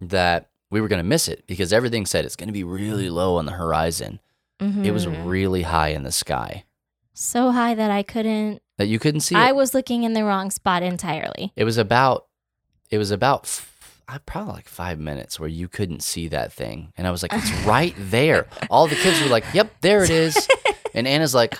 that 0.01 0.49
we 0.71 0.79
were 0.79 0.87
going 0.87 1.01
to 1.03 1.07
miss 1.07 1.27
it 1.27 1.45
because 1.47 1.73
everything 1.73 2.05
said 2.05 2.23
it's 2.23 2.35
going 2.37 2.47
to 2.47 2.53
be 2.53 2.63
really 2.63 3.09
low 3.09 3.35
on 3.37 3.45
the 3.45 3.51
horizon. 3.53 4.19
It 4.61 4.91
was 4.91 5.05
Mhm. 5.05 5.25
really 5.25 5.61
high 5.63 5.89
in 5.89 6.03
the 6.03 6.11
sky 6.11 6.65
so 7.13 7.51
high 7.51 7.73
that 7.75 7.91
I 7.91 8.03
couldn't. 8.03 8.61
that 8.77 8.87
you 8.87 8.99
couldn't 8.99 9.21
see 9.21 9.35
I 9.35 9.49
it. 9.49 9.55
was 9.55 9.73
looking 9.73 10.03
in 10.03 10.13
the 10.13 10.23
wrong 10.23 10.51
spot 10.51 10.83
entirely. 10.83 11.51
It 11.57 11.63
was 11.65 11.77
about 11.77 12.27
it 12.89 12.97
was 12.97 13.11
about 13.11 13.45
uh, 14.11 14.19
probably 14.25 14.53
like 14.53 14.67
5 14.67 14.99
minutes 14.99 15.39
where 15.39 15.49
you 15.49 15.67
couldn't 15.67 16.01
see 16.03 16.27
that 16.29 16.51
thing 16.51 16.91
and 16.97 17.05
I 17.07 17.11
was 17.11 17.21
like 17.21 17.33
it's 17.33 17.51
right 17.65 17.93
there. 17.97 18.47
All 18.69 18.87
the 18.87 18.95
kids 18.95 19.21
were 19.21 19.29
like, 19.29 19.45
"Yep, 19.53 19.71
there 19.81 20.03
it 20.03 20.09
is." 20.09 20.47
And 20.95 21.07
Anna's 21.07 21.35
like, 21.35 21.55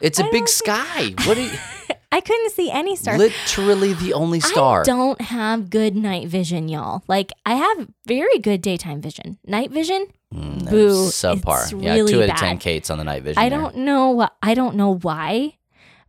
"It's 0.00 0.20
a 0.20 0.28
big 0.30 0.48
sky. 0.48 1.12
What 1.26 1.36
are 1.36 1.40
you 1.40 1.50
I 2.12 2.20
couldn't 2.20 2.50
see 2.52 2.70
any 2.70 2.94
stars. 2.94 3.18
literally 3.18 3.94
the 3.94 4.12
only 4.14 4.38
star?" 4.38 4.82
I 4.82 4.84
don't 4.84 5.20
have 5.20 5.70
good 5.70 5.96
night 5.96 6.28
vision, 6.28 6.68
y'all. 6.68 7.02
Like 7.08 7.32
I 7.44 7.54
have 7.54 7.88
very 8.06 8.38
good 8.38 8.62
daytime 8.62 9.00
vision. 9.02 9.38
Night 9.44 9.72
vision, 9.72 10.06
Mm, 10.32 10.70
Boo, 10.70 11.08
subpar. 11.08 11.64
it's 11.64 11.72
yeah, 11.72 11.94
really 11.94 12.12
2 12.12 12.22
out 12.22 12.30
of 12.30 12.36
10 12.36 12.54
bad. 12.54 12.60
Kates 12.60 12.88
on 12.90 12.98
the 12.98 13.04
night 13.04 13.24
vision. 13.24 13.42
I 13.42 13.48
there. 13.48 13.58
don't 13.58 13.78
know. 13.78 14.20
wh- 14.22 14.28
I 14.40 14.54
don't 14.54 14.76
know 14.76 14.94
why, 14.94 15.56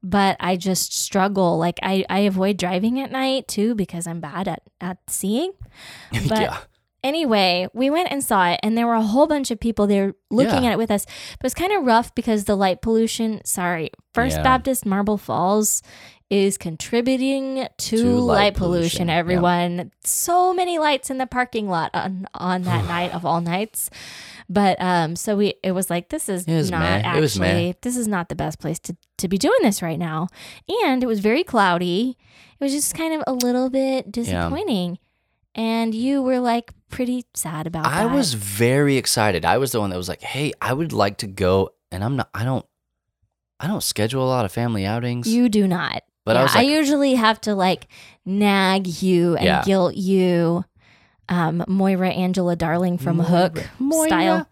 but 0.04 0.38
I 0.40 0.56
just 0.58 0.94
struggle. 0.98 1.58
Like 1.58 1.80
I, 1.84 2.06
I 2.10 2.20
avoid 2.20 2.58
driving 2.58 3.00
at 3.00 3.12
night 3.12 3.48
too 3.48 3.76
because 3.76 4.08
I'm 4.08 4.20
bad 4.20 4.48
at 4.48 4.62
at 4.80 4.98
seeing. 5.08 5.52
But 6.28 6.42
yeah. 6.42 6.58
anyway, 7.04 7.68
we 7.74 7.90
went 7.90 8.12
and 8.12 8.24
saw 8.24 8.50
it, 8.52 8.60
and 8.64 8.78
there 8.78 8.88
were 8.88 8.96
a 8.96 9.02
whole 9.02 9.28
bunch 9.28 9.52
of 9.52 9.60
people 9.60 9.88
there 9.88 10.14
looking 10.30 10.64
Yeah. 10.64 10.70
at 10.70 10.74
it 10.74 10.78
with 10.78 10.92
us. 10.92 11.06
But 11.40 11.46
it's 11.46 11.56
kind 11.56 11.72
of 11.72 11.86
rough 11.86 12.14
because 12.16 12.46
the 12.46 12.56
light 12.56 12.82
pollution. 12.82 13.42
Sorry, 13.46 13.92
First 14.14 14.38
Yeah. 14.38 14.44
Baptist 14.44 14.86
Marble 14.86 15.18
Falls 15.18 15.82
is 16.32 16.58
contributing 16.58 17.68
to, 17.78 17.98
To 17.98 18.06
light, 18.20 18.36
light 18.36 18.54
pollution. 18.56 18.80
pollution, 18.80 19.08
yeah. 19.10 19.16
Everyone, 19.18 19.92
so 20.04 20.54
many 20.54 20.80
lights 20.80 21.10
in 21.10 21.18
the 21.18 21.28
parking 21.28 21.68
lot 21.68 21.92
on 21.94 22.26
on 22.34 22.62
that 22.64 22.86
night 22.86 23.14
of 23.14 23.26
all 23.26 23.42
nights. 23.42 23.90
But 24.50 24.82
um, 24.82 25.16
so 25.16 25.36
we 25.38 25.56
it 25.62 25.74
was 25.74 25.90
like 25.90 26.10
this 26.10 26.30
is 26.30 26.48
not 26.48 26.82
actually 26.84 27.18
It 27.18 27.22
was 27.22 27.40
meh. 27.40 27.74
this 27.82 27.98
is 27.98 28.08
not 28.08 28.30
the 28.30 28.36
best 28.36 28.60
place 28.60 28.80
to 28.80 28.96
to 29.18 29.28
be 29.28 29.38
doing 29.38 29.60
this 29.62 29.82
right 29.82 30.00
now. 30.00 30.28
And 30.86 31.04
it 31.04 31.08
was 31.08 31.20
very 31.20 31.44
cloudy. 31.44 32.18
It 32.60 32.64
was 32.64 32.72
just 32.72 32.96
kind 32.96 33.14
of 33.14 33.24
a 33.28 33.34
little 33.34 33.70
bit 33.70 34.12
disappointing. 34.12 35.00
And 35.54 35.94
you 35.94 36.22
were 36.22 36.40
like 36.40 36.72
pretty 36.90 37.26
sad 37.34 37.68
about 37.68 37.86
I 37.88 38.06
that. 38.06 38.14
was 38.16 38.34
very 38.36 38.96
excited. 38.96 39.44
I 39.44 39.58
was 39.58 39.74
the 39.74 39.82
one 39.82 39.90
that 39.90 39.98
was 39.98 40.08
like, 40.08 40.22
"Hey, 40.22 40.54
I 40.62 40.72
would 40.74 40.94
like 40.94 41.18
to 41.18 41.28
go." 41.28 41.72
And 41.92 42.04
I'm 42.06 42.16
not. 42.16 42.30
I 42.34 42.46
don't. 42.46 42.66
I 43.60 43.68
don't 43.68 43.84
schedule 43.84 44.24
a 44.24 44.30
lot 44.30 44.46
of 44.46 44.52
family 44.54 44.86
outings. 44.86 45.28
You 45.28 45.50
do 45.50 45.68
not. 45.68 46.04
But 46.26 46.36
I 46.36 46.40
Yeah, 46.40 46.44
was 46.44 46.56
like- 46.56 46.68
usually 46.68 47.16
have 47.16 47.42
to 47.42 47.56
like 47.56 47.88
nag 48.26 48.88
you 48.88 49.36
and 49.36 49.46
Yeah. 49.46 49.64
guilt 49.64 49.96
you. 49.96 50.66
Um, 51.30 51.64
Moira 51.68 52.10
Angela 52.10 52.56
Darling 52.56 52.98
from 52.98 53.20
Hook 53.20 53.64
Moira. 53.80 54.08
style. 54.08 54.48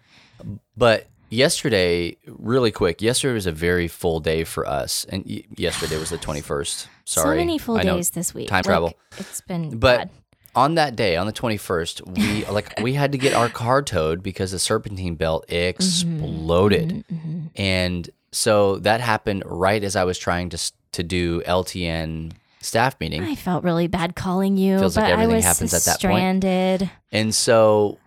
but 0.78 1.08
yesterday, 1.30 2.16
really 2.26 2.72
quick. 2.72 3.02
Yesterday 3.02 3.34
was 3.34 3.46
a 3.46 3.52
very 3.52 3.88
full 3.90 4.20
day 4.22 4.44
for 4.46 4.66
us, 4.68 5.06
and 5.10 5.26
y- 5.30 5.44
yesterday 5.58 5.98
was 5.98 6.10
the 6.10 6.18
21st. 6.28 6.88
Sorry, 7.06 7.36
So 7.36 7.36
many 7.36 7.58
full 7.58 7.78
I 7.78 7.84
days 7.84 8.12
this 8.12 8.34
week. 8.34 8.48
time 8.48 8.60
Like, 8.60 8.66
travel. 8.66 8.94
It's 9.18 9.42
been 9.42 9.78
But 9.78 9.98
bad. 9.98 10.10
on 10.56 10.76
that 10.76 10.96
day, 10.96 11.18
on 11.18 11.28
the 11.28 11.34
21st, 11.34 12.02
we 12.18 12.46
like 12.52 12.80
we 12.82 12.94
had 12.94 13.12
to 13.12 13.18
get 13.18 13.34
our 13.34 13.50
car 13.50 13.82
towed 13.82 14.24
because 14.24 14.52
the 14.52 14.60
serpentine 14.60 15.16
belt 15.16 15.44
exploded. 15.52 17.04
Mm-hmm. 17.12 17.40
And 17.58 18.10
so 18.32 18.78
that 18.80 19.02
happened 19.02 19.44
right 19.46 19.84
as 19.84 19.96
I 19.96 20.04
was 20.04 20.18
trying 20.18 20.50
to 20.50 20.72
to 20.94 21.04
do 21.04 21.42
LTN 21.42 22.32
staff 22.62 23.00
meeting. 23.00 23.24
I 23.24 23.36
felt 23.36 23.64
really 23.64 23.88
bad 23.88 24.16
calling 24.16 24.58
you, 24.58 24.80
Feels 24.80 24.96
but 24.96 25.02
like 25.02 25.10
I 25.12 25.14
everything 25.14 25.36
was 25.36 25.46
happens 25.46 25.74
at 25.74 25.84
that 25.84 25.92
point. 26.02 26.02
stranded. 26.02 26.90
And 27.12 27.34
so 27.34 27.98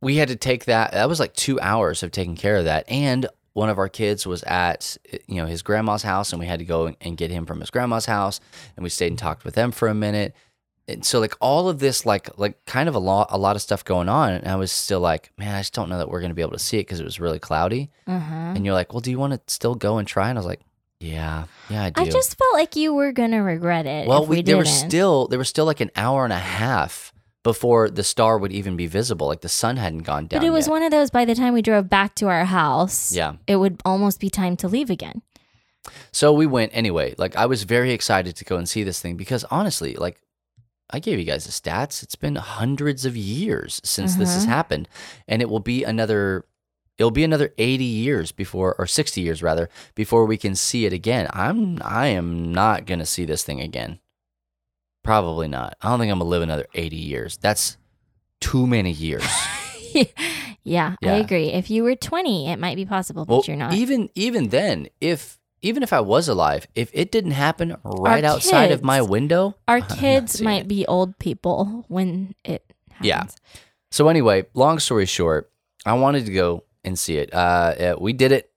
we 0.00 0.16
had 0.16 0.28
to 0.28 0.36
take 0.36 0.64
that. 0.66 0.92
That 0.92 1.08
was 1.08 1.20
like 1.20 1.32
two 1.34 1.60
hours 1.60 2.02
of 2.02 2.10
taking 2.10 2.36
care 2.36 2.56
of 2.56 2.64
that. 2.64 2.84
And 2.88 3.26
one 3.54 3.68
of 3.68 3.78
our 3.78 3.88
kids 3.88 4.26
was 4.26 4.42
at 4.44 4.96
you 5.26 5.36
know 5.36 5.46
his 5.46 5.62
grandma's 5.62 6.02
house, 6.02 6.32
and 6.32 6.40
we 6.40 6.46
had 6.46 6.58
to 6.58 6.64
go 6.64 6.94
and 7.00 7.16
get 7.16 7.30
him 7.30 7.46
from 7.46 7.60
his 7.60 7.70
grandma's 7.70 8.06
house. 8.06 8.40
And 8.76 8.82
we 8.82 8.90
stayed 8.90 9.08
and 9.08 9.18
talked 9.18 9.44
with 9.44 9.54
them 9.54 9.72
for 9.72 9.88
a 9.88 9.94
minute. 9.94 10.34
And 10.88 11.04
so 11.04 11.20
like 11.20 11.34
all 11.40 11.68
of 11.68 11.78
this, 11.78 12.04
like 12.04 12.28
like 12.38 12.64
kind 12.66 12.88
of 12.88 12.94
a 12.94 12.98
lot 12.98 13.28
a 13.30 13.38
lot 13.38 13.54
of 13.56 13.62
stuff 13.62 13.84
going 13.84 14.08
on. 14.08 14.32
And 14.32 14.48
I 14.48 14.56
was 14.56 14.72
still 14.72 15.00
like, 15.00 15.30
man, 15.38 15.54
I 15.54 15.60
just 15.60 15.74
don't 15.74 15.88
know 15.88 15.98
that 15.98 16.08
we're 16.08 16.20
gonna 16.20 16.34
be 16.34 16.42
able 16.42 16.52
to 16.52 16.58
see 16.58 16.78
it 16.78 16.82
because 16.86 16.98
it 17.00 17.04
was 17.04 17.20
really 17.20 17.38
cloudy. 17.38 17.90
Uh-huh. 18.06 18.34
And 18.34 18.64
you're 18.64 18.74
like, 18.74 18.92
well, 18.92 19.00
do 19.00 19.10
you 19.10 19.18
want 19.18 19.32
to 19.34 19.40
still 19.52 19.74
go 19.74 19.98
and 19.98 20.08
try? 20.08 20.28
And 20.28 20.38
I 20.38 20.40
was 20.40 20.46
like, 20.46 20.60
yeah, 20.98 21.44
yeah, 21.70 21.84
I 21.84 21.90
do. 21.90 22.02
I 22.02 22.08
just 22.08 22.36
felt 22.36 22.54
like 22.54 22.74
you 22.76 22.94
were 22.94 23.12
gonna 23.12 23.42
regret 23.42 23.86
it. 23.86 24.06
well, 24.08 24.24
if 24.24 24.28
we, 24.28 24.36
we, 24.36 24.42
there 24.42 24.56
didn't. 24.56 24.58
was 24.66 24.70
still 24.80 25.28
there 25.28 25.38
was 25.38 25.48
still 25.48 25.64
like 25.66 25.80
an 25.80 25.90
hour 25.96 26.24
and 26.24 26.32
a 26.32 26.38
half 26.38 27.12
before 27.44 27.88
the 27.90 28.04
star 28.04 28.38
would 28.38 28.52
even 28.52 28.76
be 28.76 28.86
visible. 28.86 29.26
Like 29.28 29.40
the 29.40 29.48
sun 29.48 29.76
hadn't 29.76 30.02
gone 30.02 30.26
down. 30.26 30.40
But 30.40 30.46
it 30.46 30.50
was 30.50 30.66
yet. 30.66 30.72
one 30.72 30.82
of 30.82 30.90
those. 30.90 31.10
By 31.10 31.24
the 31.24 31.34
time 31.34 31.54
we 31.54 31.62
drove 31.62 31.88
back 31.88 32.14
to 32.16 32.26
our 32.28 32.44
house, 32.44 33.12
Yeah. 33.12 33.34
it 33.46 33.56
would 33.56 33.80
almost 33.84 34.20
be 34.20 34.30
time 34.30 34.56
to 34.58 34.68
leave 34.68 34.90
again. 34.90 35.22
So 36.12 36.32
we 36.32 36.46
went 36.46 36.70
anyway. 36.74 37.14
Like 37.18 37.34
I 37.36 37.46
was 37.46 37.64
very 37.64 37.92
excited 37.92 38.36
to 38.36 38.44
go 38.44 38.56
and 38.56 38.68
see 38.68 38.82
this 38.84 39.00
thing 39.00 39.16
because 39.16 39.44
honestly, 39.44 39.94
like 39.94 40.20
I 40.92 40.98
gave 40.98 41.18
you 41.18 41.24
guys 41.24 41.44
the 41.46 41.50
stats. 41.52 42.02
It's 42.02 42.16
been 42.16 42.36
hundreds 42.36 43.04
of 43.06 43.16
years 43.16 43.80
since 43.82 44.16
this 44.16 44.34
has 44.34 44.44
Uh-huh. 44.44 44.52
happened, 44.54 44.88
and 45.26 45.40
it 45.42 45.48
will 45.48 45.60
be 45.60 45.84
another. 45.84 46.44
It'll 46.98 47.10
be 47.10 47.24
another 47.24 47.54
eighty 47.58 47.84
years 47.84 48.30
before, 48.32 48.74
or 48.78 48.86
sixty 48.86 49.22
years 49.22 49.42
rather, 49.42 49.68
before 49.94 50.26
we 50.26 50.36
can 50.36 50.54
see 50.54 50.84
it 50.86 50.92
again. 50.92 51.28
I'm. 51.32 51.78
I 51.82 52.08
am 52.08 52.52
not 52.52 52.84
gonna 52.84 53.06
see 53.06 53.24
this 53.24 53.42
thing 53.42 53.60
again. 53.60 53.98
Probably 55.02 55.48
not. 55.48 55.76
I 55.80 55.88
don't 55.88 55.98
think 55.98 56.12
I'm 56.12 56.18
gonna 56.18 56.28
live 56.30 56.42
another 56.42 56.66
eighty 56.74 56.96
years. 56.96 57.36
That's 57.38 57.76
too 58.40 58.66
many 58.66 58.90
years. 58.92 59.24
yeah, 60.64 60.94
I 61.02 61.16
agree. 61.16 61.48
If 61.52 61.70
you 61.70 61.82
were 61.82 61.94
20, 61.96 62.50
it 62.50 62.58
might 62.58 62.76
be 62.76 62.84
possible, 62.86 63.24
but 63.24 63.32
well, 63.34 63.44
you're 63.46 63.56
not. 63.56 63.72
even 63.72 64.10
even 64.14 64.48
then, 64.48 64.88
if 65.00 65.38
even 65.62 65.82
if 65.82 65.92
I 65.92 66.00
was 66.00 66.28
alive, 66.28 66.66
if 66.74 66.90
it 66.92 67.10
didn't 67.12 67.32
happen 67.32 67.76
right 67.84 68.24
outside 68.24 68.72
of 68.72 68.82
my 68.82 69.00
window, 69.00 69.54
Our 69.68 69.80
kids 69.98 70.42
might 70.42 70.62
it. 70.62 70.68
be 70.68 70.84
old 70.86 71.18
people 71.18 71.84
when 71.88 72.34
it 72.44 72.64
happens. 72.90 73.06
Yeah. 73.06 73.24
So 73.90 74.08
anyway, 74.08 74.46
long 74.54 74.78
story 74.78 75.06
short, 75.06 75.50
I 75.86 75.94
wanted 75.94 76.26
to 76.26 76.32
go 76.32 76.64
and 76.84 76.98
see 76.98 77.16
it. 77.16 77.32
Uh, 77.32 77.36
uh, 77.36 77.96
we 77.98 78.12
did 78.12 78.32
it. 78.32 78.50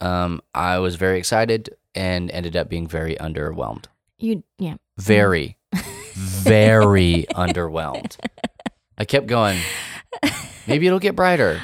Um, 0.00 0.40
I 0.54 0.78
was 0.78 0.96
very 0.96 1.18
excited 1.18 1.74
and 1.94 2.30
ended 2.30 2.56
up 2.56 2.68
being 2.68 2.86
very 2.86 3.16
underwhelmed. 3.16 3.86
You 4.18 4.42
yeah. 4.58 4.76
Very, 4.96 5.58
very 6.14 7.26
underwhelmed. 7.34 8.16
I 8.96 9.04
kept 9.04 9.26
going. 9.26 9.58
Maybe 10.66 10.86
it'll 10.86 10.98
get 10.98 11.14
brighter. 11.16 11.60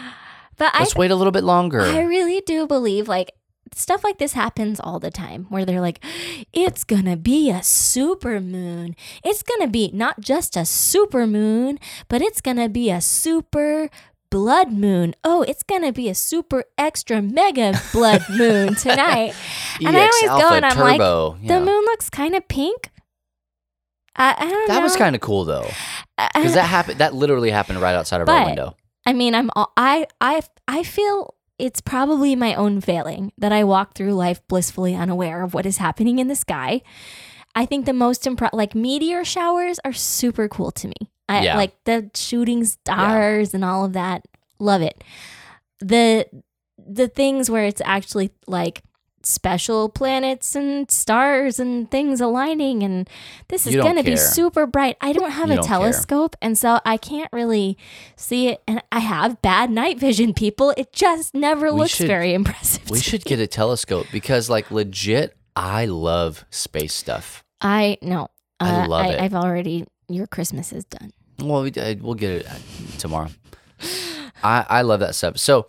But 0.57 0.74
I 0.74 0.80
Let's 0.80 0.95
wait 0.95 1.11
a 1.11 1.16
little 1.16 1.32
bit 1.32 1.45
longer. 1.45 1.80
I 1.80 2.03
really 2.03 2.41
do 2.41 2.66
believe 2.66 3.09
like 3.09 3.32
stuff 3.72 4.04
like 4.04 4.18
this 4.18 4.32
happens 4.32 4.80
all 4.80 4.98
the 4.98 5.10
time 5.10 5.46
where 5.48 5.64
they're 5.64 5.80
like, 5.80 6.04
it's 6.52 6.84
gonna 6.84 7.16
be 7.16 7.50
a 7.50 7.62
super 7.62 8.40
moon. 8.40 8.94
It's 9.24 9.42
gonna 9.42 9.68
be 9.68 9.90
not 9.92 10.20
just 10.20 10.56
a 10.56 10.64
super 10.64 11.26
moon, 11.26 11.78
but 12.08 12.22
it's 12.22 12.40
gonna 12.40 12.68
be 12.68 12.90
a 12.90 13.00
super 13.00 13.88
blood 14.30 14.72
moon. 14.72 15.14
Oh, 15.22 15.42
it's 15.42 15.62
gonna 15.62 15.92
be 15.92 16.08
a 16.08 16.14
super 16.14 16.64
extra 16.76 17.22
mega 17.22 17.80
blood 17.92 18.24
moon 18.30 18.74
tonight. 18.74 19.34
and 19.84 19.96
I 19.96 20.00
always 20.00 20.42
go 20.42 20.54
and 20.54 20.64
I'm 20.64 20.78
like, 20.78 20.98
Turbo. 20.98 21.38
the 21.40 21.54
yeah. 21.54 21.60
moon 21.60 21.84
looks 21.84 22.10
kind 22.10 22.34
of 22.34 22.46
pink. 22.48 22.90
I, 24.16 24.34
I 24.36 24.50
don't 24.50 24.68
know. 24.68 24.74
That 24.74 24.82
was 24.82 24.96
kind 24.96 25.14
of 25.14 25.20
cool 25.20 25.44
though, 25.44 25.68
because 26.34 26.54
that 26.54 26.66
happened. 26.66 27.00
That 27.00 27.14
literally 27.14 27.50
happened 27.50 27.80
right 27.80 27.94
outside 27.94 28.20
of 28.20 28.28
our 28.28 28.46
window. 28.46 28.76
I 29.06 29.12
mean, 29.12 29.34
I'm 29.34 29.50
all, 29.54 29.72
I 29.76 30.06
I 30.20 30.42
I 30.66 30.82
feel 30.82 31.34
it's 31.64 31.80
probably 31.80 32.36
my 32.36 32.54
own 32.54 32.80
failing 32.82 33.32
that 33.38 33.52
I 33.52 33.64
walk 33.64 33.94
through 33.94 34.12
life 34.12 34.46
blissfully 34.48 34.94
unaware 34.94 35.42
of 35.42 35.54
what 35.54 35.64
is 35.64 35.78
happening 35.78 36.18
in 36.18 36.28
the 36.28 36.34
sky. 36.36 36.82
I 37.54 37.64
think 37.64 37.86
the 37.86 37.92
most 37.94 38.24
impre- 38.24 38.50
like 38.52 38.74
meteor 38.74 39.24
showers 39.24 39.78
are 39.84 39.92
super 39.94 40.46
cool 40.48 40.70
to 40.72 40.88
me. 40.88 41.10
I 41.28 41.44
Yeah. 41.44 41.56
like 41.56 41.72
the 41.84 42.10
shooting 42.14 42.64
stars 42.64 43.54
and 43.54 43.64
all 43.64 43.84
of 43.84 43.94
that. 43.94 44.26
Love 44.58 44.82
it. 44.82 45.02
The 45.80 46.26
the 46.86 47.08
things 47.08 47.48
where 47.48 47.64
it's 47.64 47.80
actually 47.84 48.30
like 48.46 48.82
special 49.27 49.89
planets 49.89 50.55
and 50.55 50.91
stars 50.91 51.59
and 51.59 51.91
things 51.91 52.20
aligning 52.20 52.83
and 52.83 53.09
this 53.49 53.66
is 53.66 53.75
going 53.77 53.97
to 53.97 54.03
be 54.03 54.16
super 54.16 54.66
bright. 54.66 54.97
I 55.01 55.12
don't 55.12 55.31
have 55.31 55.49
You 55.49 55.55
a 55.55 55.57
don't 55.57 55.66
care. 55.66 55.79
telescope 55.79 56.37
and 56.43 56.57
so 56.59 56.81
I 56.85 56.97
can't 56.97 57.31
really 57.33 57.77
see 58.16 58.49
it 58.49 58.62
and 58.66 58.83
I 58.93 59.01
have 59.01 59.41
bad 59.43 59.70
night 59.70 59.99
vision 59.99 60.35
people. 60.35 60.72
It 60.77 60.93
just 60.93 61.35
never 61.35 61.72
We 61.72 61.81
looks 61.81 61.95
should- 61.97 62.07
very 62.07 62.35
impressive. 62.35 62.89
We 62.91 63.01
should 63.01 63.25
get 63.25 63.39
a 63.41 63.47
telescope 63.47 64.07
because, 64.12 64.49
like, 64.51 64.70
legit, 64.70 65.37
I 65.57 65.87
love 65.87 66.45
space 66.51 66.95
stuff. 66.95 67.45
I 67.61 67.99
no. 68.03 68.29
I 68.61 68.83
Uh, 68.85 68.89
love 68.89 69.07
I, 69.07 69.09
it. 69.11 69.20
I've 69.20 69.35
already 69.35 69.85
your 70.09 70.27
Christmas 70.27 70.72
is 70.72 70.85
done. 70.85 71.12
Well, 71.39 71.62
we, 71.62 71.72
uh, 71.72 71.95
we'll 72.01 72.14
get 72.14 72.31
it 72.31 72.47
uh, 72.47 72.55
tomorrow. 72.99 73.29
I, 74.43 74.64
I 74.68 74.83
love 74.83 75.01
that 75.01 75.14
stuff. 75.14 75.39
So 75.39 75.66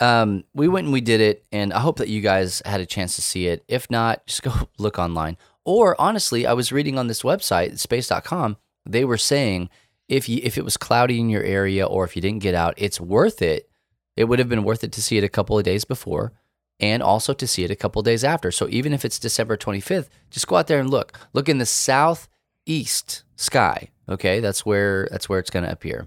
um, 0.00 0.44
we 0.54 0.68
went 0.68 0.86
and 0.86 0.92
we 0.92 1.00
did 1.00 1.20
it, 1.20 1.44
and 1.52 1.72
I 1.72 1.80
hope 1.80 1.98
that 1.98 2.08
you 2.08 2.20
guys 2.20 2.62
had 2.64 2.80
a 2.80 2.86
chance 2.86 3.16
to 3.16 3.22
see 3.22 3.46
it. 3.46 3.64
If 3.68 3.90
not, 3.90 4.26
just 4.26 4.42
go 4.42 4.52
look 4.78 4.98
online. 4.98 5.36
Or 5.64 6.00
honestly, 6.00 6.46
I 6.46 6.52
was 6.52 6.70
reading 6.72 6.98
on 6.98 7.08
this 7.08 7.22
website, 7.22 7.78
space.com, 7.78 8.56
they 8.84 9.04
were 9.04 9.18
saying 9.18 9.68
if 10.08 10.28
you 10.28 10.40
if 10.42 10.56
it 10.56 10.64
was 10.64 10.76
cloudy 10.76 11.18
in 11.18 11.28
your 11.28 11.42
area 11.42 11.84
or 11.84 12.04
if 12.04 12.14
you 12.14 12.22
didn't 12.22 12.42
get 12.42 12.54
out, 12.54 12.74
it's 12.76 13.00
worth 13.00 13.42
it. 13.42 13.68
It 14.16 14.24
would 14.24 14.38
have 14.38 14.48
been 14.48 14.64
worth 14.64 14.84
it 14.84 14.92
to 14.92 15.02
see 15.02 15.18
it 15.18 15.24
a 15.24 15.28
couple 15.28 15.58
of 15.58 15.64
days 15.64 15.84
before 15.84 16.32
and 16.78 17.02
also 17.02 17.32
to 17.34 17.46
see 17.46 17.64
it 17.64 17.70
a 17.70 17.76
couple 17.76 18.00
of 18.00 18.06
days 18.06 18.24
after. 18.24 18.50
So 18.50 18.68
even 18.70 18.92
if 18.92 19.04
it's 19.04 19.18
December 19.18 19.56
25th, 19.56 20.08
just 20.30 20.46
go 20.46 20.56
out 20.56 20.68
there 20.68 20.78
and 20.78 20.90
look. 20.90 21.18
Look 21.32 21.48
in 21.48 21.58
the 21.58 21.66
southeast 21.66 23.24
sky. 23.34 23.88
Okay, 24.08 24.40
that's 24.40 24.64
where 24.64 25.08
that's 25.10 25.28
where 25.28 25.40
it's 25.40 25.50
going 25.50 25.64
to 25.64 25.72
appear. 25.72 26.06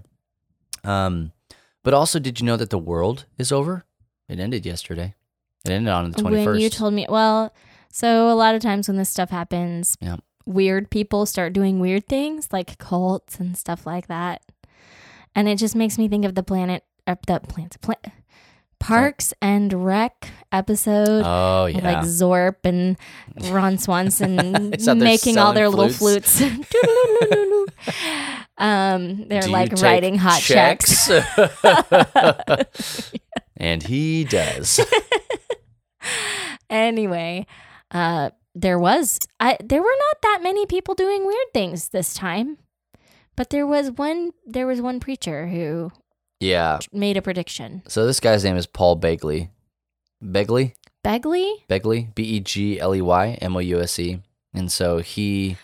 Um, 0.84 1.32
but 1.82 1.94
also, 1.94 2.18
did 2.18 2.40
you 2.40 2.46
know 2.46 2.56
that 2.56 2.70
the 2.70 2.78
world 2.78 3.26
is 3.38 3.52
over? 3.52 3.84
It 4.28 4.38
ended 4.38 4.66
yesterday. 4.66 5.14
It 5.64 5.70
ended 5.70 5.92
on 5.92 6.10
the 6.10 6.22
21st. 6.22 6.46
When 6.46 6.60
you 6.60 6.70
told 6.70 6.94
me, 6.94 7.06
well, 7.08 7.52
so 7.92 8.30
a 8.30 8.34
lot 8.34 8.54
of 8.54 8.62
times 8.62 8.88
when 8.88 8.96
this 8.96 9.08
stuff 9.10 9.30
happens, 9.30 9.96
Yeah. 10.00 10.16
weird 10.46 10.90
people 10.90 11.26
start 11.26 11.52
doing 11.52 11.80
weird 11.80 12.06
things 12.08 12.48
like 12.52 12.78
cults 12.78 13.38
and 13.40 13.56
stuff 13.56 13.86
like 13.86 14.06
that, 14.08 14.42
and 15.34 15.48
it 15.48 15.58
just 15.58 15.76
makes 15.76 15.98
me 15.98 16.08
think 16.08 16.24
of 16.24 16.34
the 16.34 16.42
planet, 16.42 16.84
uh, 17.06 17.16
the 17.26 17.40
plants, 17.40 17.76
pla- 17.76 17.94
Parks 18.78 19.34
and 19.42 19.84
Rec 19.84 20.28
episode. 20.50 21.22
oh 21.26 21.66
yeah, 21.66 21.84
Like 21.84 22.04
Zorp 22.06 22.56
and 22.64 22.96
Ron 23.52 23.76
Swanson 23.76 24.72
It's 24.72 24.88
out 24.88 24.98
there 24.98 25.04
making 25.04 25.36
all 25.36 25.52
their 25.52 25.68
little 25.68 25.90
flutes. 25.90 26.42
um, 28.60 29.26
they're 29.28 29.42
Do 29.42 29.50
like 29.50 29.72
writing 29.80 30.16
hot 30.18 30.40
checks. 30.40 31.10
and 33.56 33.82
he 33.82 34.24
does. 34.24 34.80
anyway, 36.70 37.46
uh, 37.90 38.30
there 38.54 38.78
was 38.78 39.18
I 39.38 39.56
there 39.62 39.82
were 39.82 39.96
not 39.98 40.16
that 40.22 40.40
many 40.42 40.66
people 40.66 40.94
doing 40.94 41.26
weird 41.26 41.52
things 41.54 41.88
this 41.88 42.14
time, 42.14 42.58
but 43.36 43.50
there 43.50 43.66
was 43.66 43.90
one 43.92 44.32
there 44.46 44.66
was 44.66 44.80
one 44.80 45.00
preacher 45.00 45.48
who 45.48 45.92
Yeah. 46.40 46.78
made 46.92 47.16
a 47.16 47.22
prediction. 47.22 47.82
So 47.88 48.06
this 48.06 48.20
guy's 48.20 48.44
name 48.44 48.56
is 48.56 48.66
Paul 48.66 48.98
Begley. 48.98 49.50
Begley? 50.22 50.74
Begley, 51.02 51.66
Begley, 51.68 52.14
B 52.14 52.22
E 52.24 52.40
G 52.40 52.78
L 52.78 52.94
E 52.94 53.00
Y 53.00 53.38
M 53.40 53.56
O 53.56 53.60
U 53.60 53.80
S 53.80 53.98
E. 53.98 54.20
And 54.52 54.70
so 54.70 54.98
he 54.98 55.56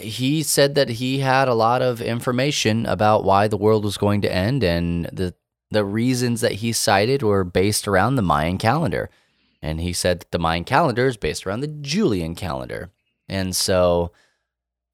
he 0.00 0.42
said 0.42 0.74
that 0.74 0.88
he 0.88 1.20
had 1.20 1.48
a 1.48 1.54
lot 1.54 1.80
of 1.82 2.00
information 2.00 2.86
about 2.86 3.24
why 3.24 3.48
the 3.48 3.56
world 3.56 3.84
was 3.84 3.96
going 3.96 4.20
to 4.22 4.32
end 4.32 4.62
and 4.64 5.04
the 5.12 5.34
the 5.70 5.84
reasons 5.84 6.40
that 6.40 6.52
he 6.52 6.72
cited 6.72 7.22
were 7.22 7.44
based 7.44 7.86
around 7.86 8.16
the 8.16 8.22
Mayan 8.22 8.56
calendar. 8.56 9.10
And 9.60 9.80
he 9.80 9.92
said 9.92 10.20
that 10.20 10.30
the 10.30 10.38
Mayan 10.38 10.64
calendar 10.64 11.06
is 11.06 11.18
based 11.18 11.46
around 11.46 11.60
the 11.60 11.66
Julian 11.66 12.34
calendar. 12.34 12.90
And 13.28 13.54
so 13.54 14.10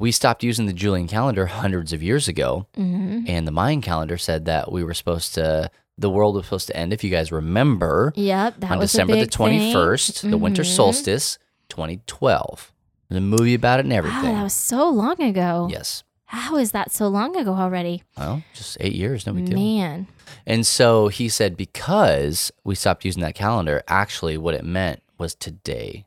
we 0.00 0.10
stopped 0.10 0.42
using 0.42 0.66
the 0.66 0.72
Julian 0.72 1.06
calendar 1.06 1.46
hundreds 1.46 1.92
of 1.92 2.02
years 2.02 2.26
ago 2.28 2.66
hmm 2.74 3.20
and 3.28 3.46
the 3.46 3.52
Mayan 3.52 3.80
calendar 3.82 4.18
said 4.18 4.44
that 4.46 4.72
we 4.72 4.82
were 4.84 4.94
supposed 4.94 5.34
to 5.34 5.70
the 5.96 6.10
world 6.10 6.34
was 6.34 6.44
supposed 6.46 6.66
to 6.66 6.76
end 6.76 6.92
if 6.92 7.04
you 7.04 7.10
guys 7.10 7.30
remember 7.30 8.12
Yep, 8.16 8.56
that 8.58 8.72
on 8.72 8.78
was 8.78 8.90
December 8.90 9.14
the 9.14 9.20
big 9.22 9.32
thing. 9.32 9.46
21st, 9.60 10.28
the 10.28 10.36
winter 10.36 10.62
Mhm. 10.64 10.74
solstice, 10.74 11.38
2012. 11.68 12.72
There's 13.08 13.18
a 13.18 13.20
movie 13.20 13.54
about 13.54 13.80
it 13.80 13.84
and 13.86 13.92
everything. 13.92 14.22
Wow, 14.22 14.32
that 14.34 14.42
was 14.44 14.52
so 14.54 14.88
long 14.88 15.20
ago. 15.20 15.68
yes. 15.70 16.02
How 16.26 16.56
is 16.56 16.72
that 16.72 16.90
so 16.90 17.06
long 17.06 17.36
ago 17.36 17.52
already? 17.54 18.02
Well, 18.16 18.42
just 18.54 18.76
eight 18.80 18.94
years, 18.94 19.24
no 19.26 19.34
big 19.34 19.44
deal. 19.44 19.56
Man. 19.58 20.08
And 20.46 20.66
so 20.66 21.06
he 21.08 21.28
said 21.28 21.56
because 21.56 22.50
we 22.64 22.74
stopped 22.74 23.04
using 23.04 23.22
that 23.22 23.34
calendar, 23.36 23.82
actually 23.86 24.36
what 24.36 24.54
it 24.54 24.64
meant 24.64 25.00
was 25.16 25.34
today. 25.36 26.06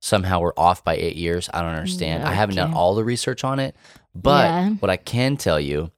Somehow 0.00 0.40
we're 0.40 0.52
off 0.56 0.82
by 0.84 0.96
eight 0.96 1.16
years. 1.16 1.48
I 1.54 1.60
don't 1.62 1.74
understand. 1.74 2.24
I 2.24 2.32
haven't 2.32 2.56
done 2.56 2.74
all 2.74 2.94
the 2.94 3.04
research 3.04 3.44
on 3.44 3.58
it, 3.60 3.76
but 4.14 4.44
Yeah. 4.46 4.70
what 4.80 4.90
I 4.90 4.96
can 4.96 5.36
tell 5.36 5.60
you 5.60 5.92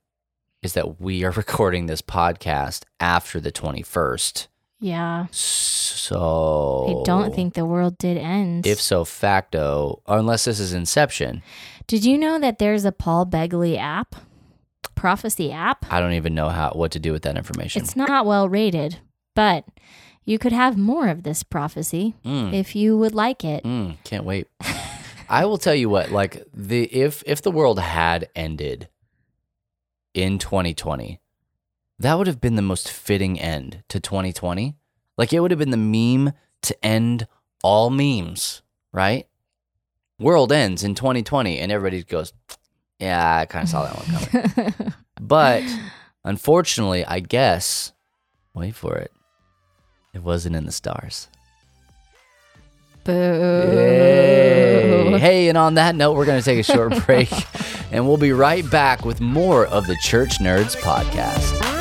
is 0.63 0.75
that 0.75 1.01
we 1.01 1.25
are 1.25 1.31
recording 1.33 1.87
this 1.87 2.03
podcast 2.03 2.83
after 3.01 3.41
the 3.41 3.51
21st. 3.53 4.49
Yeah. 4.81 5.27
So 5.33 7.01
I 7.01 7.05
don't 7.05 7.35
think 7.35 7.55
the 7.55 7.65
world 7.65 7.99
did 7.99 8.17
end. 8.17 8.67
ipso 8.67 9.05
facto, 9.05 10.03
unless 10.07 10.45
this 10.45 10.61
is 10.61 10.73
Inception, 10.73 11.43
Did 11.87 12.05
you 12.05 12.19
know 12.19 12.39
that 12.39 12.59
there's 12.59 12.85
a 12.85 12.93
Paul 12.93 13.27
Begley 13.27 13.77
app? 13.79 14.15
Prophecy 14.95 15.51
app? 15.53 15.85
I 15.93 16.01
don't 16.01 16.13
even 16.13 16.35
know 16.35 16.49
how 16.49 16.71
what 16.71 16.93
to 16.93 16.99
do 16.99 17.13
with 17.13 17.23
that 17.23 17.37
information. 17.37 17.83
It's 17.83 17.97
not 17.97 18.25
well 18.27 18.49
rated, 18.49 18.99
but 19.35 19.65
you 20.25 20.39
could 20.39 20.53
have 20.53 20.77
more 20.79 21.09
of 21.09 21.23
this 21.23 21.43
prophecy 21.43 22.15
Mm. 22.25 22.53
if 22.55 22.75
you 22.75 22.97
would 22.97 23.15
like 23.15 23.45
it. 23.45 23.65
Mm, 23.65 23.97
can't 24.05 24.25
wait. 24.25 24.47
I 25.29 25.45
will 25.45 25.59
tell 25.59 25.75
you 25.75 25.89
what, 25.91 26.11
like 26.13 26.45
the 26.55 26.85
if 26.85 27.23
if 27.27 27.43
the 27.43 27.51
world 27.51 27.79
had 27.81 28.29
ended 28.37 28.89
in 30.15 30.39
2020, 30.39 31.21
that 31.99 32.19
would 32.19 32.27
have 32.27 32.41
been 32.41 32.57
the 32.57 32.63
most 32.63 32.91
fitting 32.91 33.41
end 33.41 33.83
to 33.89 34.01
2020. 34.01 34.77
Like 35.17 35.33
it 35.33 35.41
would 35.41 35.51
have 35.51 35.59
been 35.59 35.71
the 35.71 35.77
meme 35.77 36.33
to 36.63 36.85
end 36.85 37.27
all 37.63 37.91
memes, 37.91 38.63
right? 38.93 39.27
World 40.19 40.53
ends 40.53 40.85
in 40.85 40.95
2020 40.95 41.59
and 41.59 41.73
everybody 41.73 42.03
goes, 42.03 42.33
"Yeah, 42.99 43.39
I 43.39 43.47
kind 43.47 43.65
of 43.65 43.69
saw 43.69 43.85
that 43.85 43.97
one 43.97 44.55
coming." 44.55 44.95
but 45.21 45.63
unfortunately, 46.25 47.05
I 47.05 47.21
guess 47.21 47.93
wait 48.55 48.75
for 48.75 48.97
it. 48.97 49.13
It 50.15 50.23
wasn't 50.23 50.57
in 50.57 50.65
the 50.65 50.73
stars. 50.73 51.29
Boo. 53.05 53.13
Yay. 53.13 55.19
Hey, 55.19 55.49
and 55.49 55.57
on 55.57 55.75
that 55.75 55.95
note, 55.95 56.17
we're 56.17 56.25
going 56.25 56.41
to 56.41 56.45
take 56.45 56.59
a 56.59 56.63
short 56.63 56.95
break 57.07 57.31
and 57.93 58.07
we'll 58.07 58.17
be 58.17 58.33
right 58.33 58.69
back 58.71 59.05
with 59.05 59.21
more 59.21 59.67
of 59.67 59.87
the 59.87 59.97
Church 59.97 60.39
Nerds 60.39 60.77
podcast. 60.77 61.76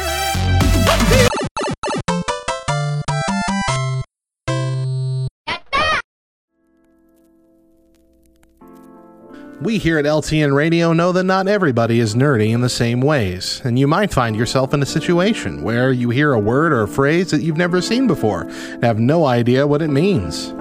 We 9.66 9.80
here 9.80 9.97
at 9.97 10.05
LTN 10.05 10.53
Radio 10.53 10.93
know 10.93 11.11
that 11.11 11.24
not 11.24 11.47
everybody 11.47 11.99
is 11.99 12.13
nerdy 12.13 12.53
in 12.53 12.61
the 12.61 12.70
same 12.70 13.01
ways, 13.01 13.63
and 13.63 13.80
you 13.80 13.88
might 13.88 14.13
find 14.13 14.36
yourself 14.36 14.76
in 14.76 14.84
a 14.84 14.86
situation 14.86 15.63
where 15.63 15.91
you 15.91 16.11
hear 16.11 16.34
a 16.34 16.39
word 16.39 16.72
or 16.72 16.84
a 16.84 16.88
phrase 16.88 17.32
that 17.32 17.41
you've 17.41 17.57
never 17.57 17.82
seen 17.82 18.05
before 18.05 18.41
and 18.41 18.84
have 18.84 18.99
no 18.99 19.26
idea 19.26 19.66
what 19.66 19.82
it 19.82 19.88
means. 19.88 20.53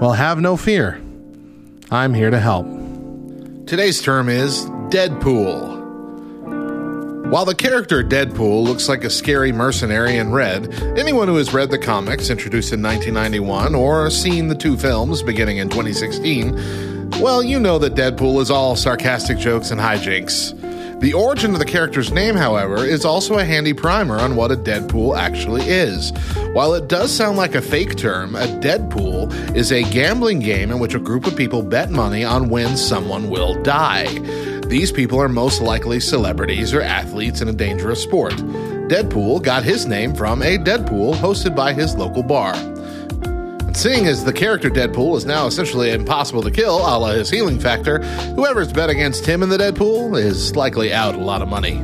Well, 0.00 0.12
have 0.12 0.40
no 0.40 0.56
fear. 0.56 1.02
I'm 1.90 2.14
here 2.14 2.30
to 2.30 2.38
help. 2.38 2.66
Today's 3.66 4.00
term 4.00 4.28
is 4.28 4.66
Deadpool. 4.88 5.74
While 7.30 7.46
the 7.46 7.56
character 7.56 8.04
Deadpool 8.04 8.62
looks 8.62 8.88
like 8.88 9.02
a 9.02 9.10
scary 9.10 9.50
mercenary 9.50 10.16
in 10.16 10.30
red, 10.30 10.72
anyone 10.96 11.26
who 11.26 11.38
has 11.38 11.52
read 11.52 11.72
the 11.72 11.78
comics 11.78 12.30
introduced 12.30 12.72
in 12.72 12.80
1991 12.80 13.74
or 13.74 14.08
seen 14.10 14.46
the 14.46 14.54
two 14.54 14.76
films 14.76 15.24
beginning 15.24 15.56
in 15.56 15.68
2016 15.68 16.93
well, 17.20 17.42
you 17.42 17.58
know 17.58 17.78
that 17.78 17.94
Deadpool 17.94 18.40
is 18.40 18.50
all 18.50 18.76
sarcastic 18.76 19.38
jokes 19.38 19.70
and 19.70 19.80
hijinks. 19.80 20.58
The 21.00 21.12
origin 21.12 21.52
of 21.52 21.58
the 21.58 21.64
character's 21.64 22.12
name, 22.12 22.34
however, 22.34 22.76
is 22.84 23.04
also 23.04 23.38
a 23.38 23.44
handy 23.44 23.74
primer 23.74 24.18
on 24.18 24.36
what 24.36 24.52
a 24.52 24.56
Deadpool 24.56 25.18
actually 25.18 25.62
is. 25.62 26.12
While 26.52 26.74
it 26.74 26.88
does 26.88 27.14
sound 27.14 27.36
like 27.36 27.54
a 27.54 27.60
fake 27.60 27.96
term, 27.96 28.34
a 28.34 28.46
Deadpool 28.46 29.54
is 29.54 29.70
a 29.70 29.82
gambling 29.90 30.38
game 30.38 30.70
in 30.70 30.78
which 30.78 30.94
a 30.94 30.98
group 30.98 31.26
of 31.26 31.36
people 31.36 31.62
bet 31.62 31.90
money 31.90 32.24
on 32.24 32.48
when 32.48 32.76
someone 32.76 33.28
will 33.28 33.60
die. 33.62 34.06
These 34.68 34.92
people 34.92 35.20
are 35.20 35.28
most 35.28 35.60
likely 35.60 36.00
celebrities 36.00 36.72
or 36.72 36.80
athletes 36.80 37.42
in 37.42 37.48
a 37.48 37.52
dangerous 37.52 38.02
sport. 38.02 38.34
Deadpool 38.88 39.42
got 39.42 39.62
his 39.62 39.86
name 39.86 40.14
from 40.14 40.42
a 40.42 40.56
Deadpool 40.56 41.16
hosted 41.16 41.54
by 41.54 41.74
his 41.74 41.94
local 41.96 42.22
bar. 42.22 42.54
Seeing 43.74 44.06
as 44.06 44.24
the 44.24 44.32
character 44.32 44.70
Deadpool 44.70 45.16
is 45.16 45.26
now 45.26 45.46
essentially 45.46 45.90
impossible 45.90 46.42
to 46.42 46.50
kill, 46.50 46.78
a 46.78 46.96
la 46.96 47.10
his 47.10 47.28
healing 47.28 47.58
factor, 47.58 47.98
whoever's 48.34 48.72
bet 48.72 48.88
against 48.88 49.26
him 49.26 49.42
in 49.42 49.48
the 49.48 49.58
Deadpool 49.58 50.18
is 50.18 50.54
likely 50.54 50.92
out 50.92 51.16
a 51.16 51.18
lot 51.18 51.42
of 51.42 51.48
money. 51.48 51.82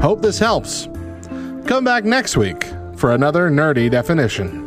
Hope 0.00 0.20
this 0.20 0.38
helps. 0.38 0.88
Come 1.66 1.84
back 1.84 2.04
next 2.04 2.36
week 2.36 2.66
for 2.96 3.12
another 3.12 3.50
nerdy 3.50 3.90
definition. 3.90 4.65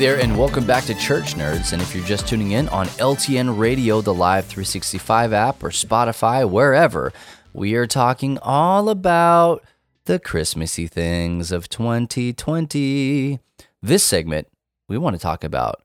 There, 0.00 0.18
and 0.18 0.38
welcome 0.38 0.66
back 0.66 0.84
to 0.84 0.94
Church 0.94 1.34
Nerds. 1.34 1.74
And 1.74 1.82
if 1.82 1.94
you're 1.94 2.06
just 2.06 2.26
tuning 2.26 2.52
in 2.52 2.70
on 2.70 2.86
LTN 2.86 3.58
Radio, 3.58 4.00
the 4.00 4.14
Live 4.14 4.46
365 4.46 5.34
app, 5.34 5.62
or 5.62 5.68
Spotify, 5.68 6.48
wherever, 6.48 7.12
we 7.52 7.74
are 7.74 7.86
talking 7.86 8.38
all 8.38 8.88
about 8.88 9.62
the 10.06 10.18
Christmassy 10.18 10.86
things 10.86 11.52
of 11.52 11.68
2020. 11.68 13.40
This 13.82 14.02
segment, 14.02 14.48
we 14.88 14.96
want 14.96 15.16
to 15.16 15.20
talk 15.20 15.44
about 15.44 15.82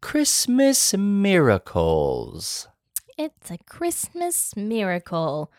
Christmas 0.00 0.92
miracles. 0.96 2.66
It's 3.16 3.48
a 3.52 3.58
Christmas 3.58 4.56
miracle. 4.56 5.52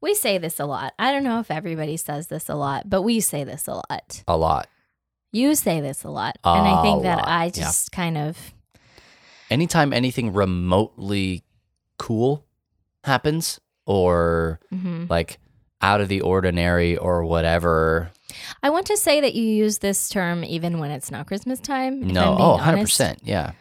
We 0.00 0.14
say 0.14 0.38
this 0.38 0.58
a 0.58 0.64
lot. 0.64 0.94
I 0.98 1.12
don't 1.12 1.24
know 1.24 1.40
if 1.40 1.50
everybody 1.50 1.98
says 1.98 2.28
this 2.28 2.48
a 2.48 2.54
lot, 2.54 2.88
but 2.88 3.02
we 3.02 3.20
say 3.20 3.44
this 3.44 3.68
a 3.68 3.74
lot. 3.74 4.24
A 4.26 4.38
lot. 4.38 4.66
You 5.32 5.54
say 5.54 5.80
this 5.80 6.04
a 6.04 6.10
lot. 6.10 6.36
and 6.44 6.66
I 6.66 6.82
think 6.82 7.02
that 7.02 7.18
lot, 7.18 7.28
I 7.28 7.44
yeah. 7.44 7.50
just 7.50 7.92
kind 7.92 8.18
of 8.18 8.52
Anytime 9.50 9.92
anything 9.92 10.32
remotely 10.32 11.42
cool 11.98 12.46
happens, 13.02 13.58
or 13.84 14.60
mhm. 14.72 15.10
like 15.10 15.40
out 15.82 16.00
of 16.00 16.08
the 16.08 16.20
ordinary, 16.20 16.96
or 16.96 17.24
whatever, 17.24 18.12
I 18.62 18.70
want 18.70 18.86
to 18.86 18.96
say 18.96 19.20
that 19.20 19.34
you 19.34 19.42
use 19.42 19.78
this 19.78 20.08
term 20.08 20.44
even 20.44 20.78
when 20.78 20.90
it's 20.90 21.10
not 21.10 21.26
Christmas 21.26 21.60
time. 21.60 22.00
no, 22.00 22.36
oh, 22.38 22.58
100%. 22.60 23.18
Yeah. 23.22 23.52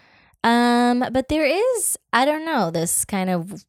Um, 0.44 1.04
but 1.12 1.28
there 1.28 1.46
is, 1.46 1.98
I 2.14 2.26
don't 2.26 2.46
know, 2.46 2.72
this 2.72 3.04
kind 3.04 3.30
of 3.30 3.66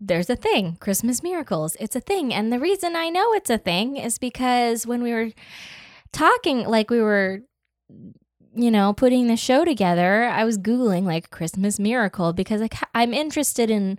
there's 0.00 0.30
a 0.30 0.36
thing, 0.36 0.76
Christmas 0.80 1.22
miracles. 1.22 1.76
It's 1.80 1.96
a 1.96 2.00
thing. 2.00 2.32
And 2.32 2.52
the 2.52 2.58
reason 2.58 2.96
I 2.96 3.08
know 3.08 3.32
it's 3.32 3.50
a 3.50 3.58
thing 3.58 3.96
is 3.96 4.18
because 4.18 4.86
when 4.86 5.02
we 5.02 5.12
were 5.12 5.30
talking, 6.14 6.66
like 6.66 6.88
we 6.90 7.00
were, 7.00 7.40
you 8.54 8.70
know, 8.70 8.92
putting 8.94 9.26
the 9.26 9.36
show 9.36 9.64
together, 9.64 10.24
I 10.24 10.44
was 10.44 10.56
Googling 10.58 11.04
like 11.04 11.30
Christmas 11.30 11.78
miracle 11.78 12.32
because 12.32 12.60
like 12.62 12.74
I'm 12.94 13.12
interested 13.12 13.70
in 13.70 13.98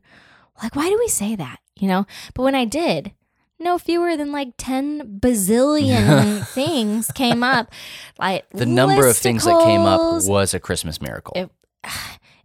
like, 0.64 0.76
why 0.76 0.90
do 0.90 0.98
we 0.98 1.08
say 1.10 1.36
that? 1.36 1.60
You 1.80 1.88
know? 1.88 2.08
But 2.34 2.44
when 2.44 2.56
I 2.56 2.66
did, 2.66 3.12
no 3.60 3.78
fewer 3.78 4.16
than 4.18 4.32
like 4.32 4.54
10 4.58 5.20
bazillion 5.20 6.46
things 6.54 7.12
came 7.12 7.44
up. 7.44 7.72
Like 8.18 8.50
The 8.52 8.66
number 8.66 9.08
of 9.08 9.18
things 9.18 9.44
that 9.46 9.62
came 9.64 9.82
up 9.82 10.24
was 10.24 10.54
a 10.54 10.60
Christmas 10.60 11.02
miracle. 11.02 11.34
It- 11.36 11.52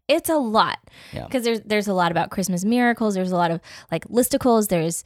it's 0.09 0.29
a 0.29 0.37
lot 0.39 0.79
Yeah. 1.12 1.25
because 1.27 1.45
there's 1.45 1.61
there's 1.61 1.87
a 1.89 1.95
lot 1.95 2.11
about 2.11 2.31
Christmas 2.31 2.64
miracles. 2.64 3.14
There's 3.14 3.31
a 3.33 3.37
lot 3.37 3.53
of 3.53 3.61
like 3.93 4.05
listicles. 4.09 4.68
There's 4.68 5.05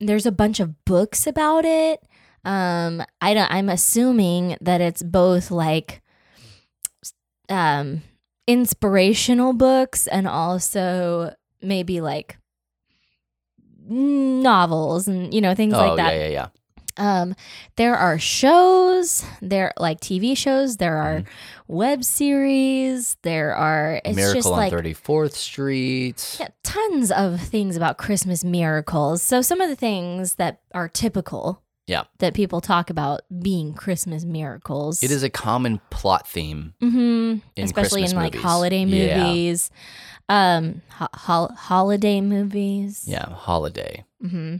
there's 0.00 0.26
a 0.26 0.32
bunch 0.32 0.60
of 0.60 0.84
books 0.86 1.26
about 1.26 1.64
it. 1.66 2.00
Um, 2.44 3.02
I 3.20 3.34
don't. 3.34 3.50
I'm 3.50 3.68
assuming 3.68 4.56
that 4.60 4.80
it's 4.80 5.02
both 5.02 5.50
like 5.50 6.02
um 7.48 8.02
inspirational 8.46 9.52
books 9.52 10.06
and 10.06 10.26
also 10.26 11.34
maybe 11.62 12.00
like 12.00 12.38
novels 13.86 15.08
and 15.08 15.32
you 15.34 15.40
know 15.40 15.54
things 15.54 15.74
oh, 15.74 15.78
like 15.78 15.96
that. 15.96 16.14
yeah, 16.14 16.26
yeah, 16.26 16.28
yeah. 16.28 16.48
Um, 16.96 17.34
there 17.74 17.96
are 17.96 18.20
shows, 18.20 19.24
there 19.42 19.72
like 19.78 20.00
TV 20.00 20.36
shows, 20.36 20.76
there 20.76 20.96
are 20.96 21.24
web 21.66 22.04
series, 22.04 23.16
there 23.22 23.52
are 23.52 24.00
it's 24.04 24.10
Mm-hmm. 24.10 24.16
Miracle 24.16 24.34
just 24.34 24.46
on 24.46 24.58
like 24.58 24.72
34th 24.72 25.32
Street. 25.32 26.36
yeah, 26.38 26.48
tons 26.62 27.10
of 27.10 27.40
things 27.40 27.76
about 27.76 27.98
Christmas 27.98 28.44
miracles. 28.44 29.22
So 29.22 29.42
some 29.42 29.60
of 29.60 29.68
the 29.68 29.74
things 29.74 30.36
that 30.36 30.60
are 30.72 30.88
typical 30.88 31.63
Yeah. 31.86 32.04
that 32.18 32.32
people 32.34 32.60
talk 32.60 32.88
about 32.90 33.20
being 33.42 33.74
Christmas 33.74 34.24
miracles. 34.24 35.02
It 35.02 35.10
is 35.10 35.22
a 35.22 35.28
common 35.30 35.80
plot 35.90 36.26
theme. 36.26 36.74
hmm 36.80 37.36
in 37.56 37.64
especially 37.64 38.02
Christmas 38.02 38.10
in 38.12 38.16
like 38.16 38.32
movies. 38.34 38.42
holiday 38.42 38.84
Yeah. 38.84 39.18
movies, 39.18 39.70
um, 40.28 40.82
ho- 40.90 41.08
hol- 41.14 41.54
holiday 41.54 42.20
movies. 42.20 43.04
Yeah, 43.06 43.28
holiday. 43.28 44.04
hmm 44.20 44.56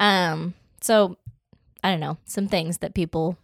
Um. 0.00 0.54
So, 0.80 1.16
I 1.82 1.90
don't 1.90 2.00
know 2.00 2.18
some 2.26 2.48
things 2.48 2.78
that 2.78 2.94
people. 2.94 3.36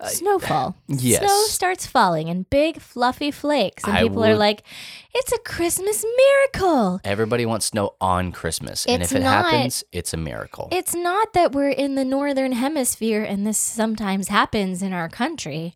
Uh, 0.00 0.08
Snowfall. 0.08 0.76
yes. 0.88 1.20
Snow 1.20 1.44
starts 1.48 1.86
falling 1.86 2.28
in 2.28 2.46
big 2.50 2.80
fluffy 2.80 3.30
flakes, 3.30 3.84
and 3.84 3.92
I 3.96 4.02
people 4.02 4.24
are 4.24 4.36
like, 4.36 4.62
"It's 5.14 5.32
a 5.32 5.38
Christmas 5.38 6.04
miracle." 6.16 7.00
Everybody 7.04 7.44
wants 7.44 7.66
snow 7.66 7.94
on 8.00 8.32
Christmas. 8.32 8.86
and 8.86 9.02
It's 9.02 9.12
if 9.12 9.18
it 9.18 9.24
not- 9.24 9.44
happens, 9.46 9.84
it's 9.92 10.14
a 10.14 10.16
miracle. 10.16 10.68
It's 10.72 10.94
not 10.94 11.34
that 11.34 11.52
we're 11.52 11.68
in 11.70 11.96
the 11.96 12.04
northern 12.04 12.52
hemisphere 12.52 13.22
and 13.22 13.46
this 13.46 13.58
sometimes 13.58 14.28
happens 14.28 14.82
in 14.82 14.92
our 14.92 15.08
country. 15.08 15.74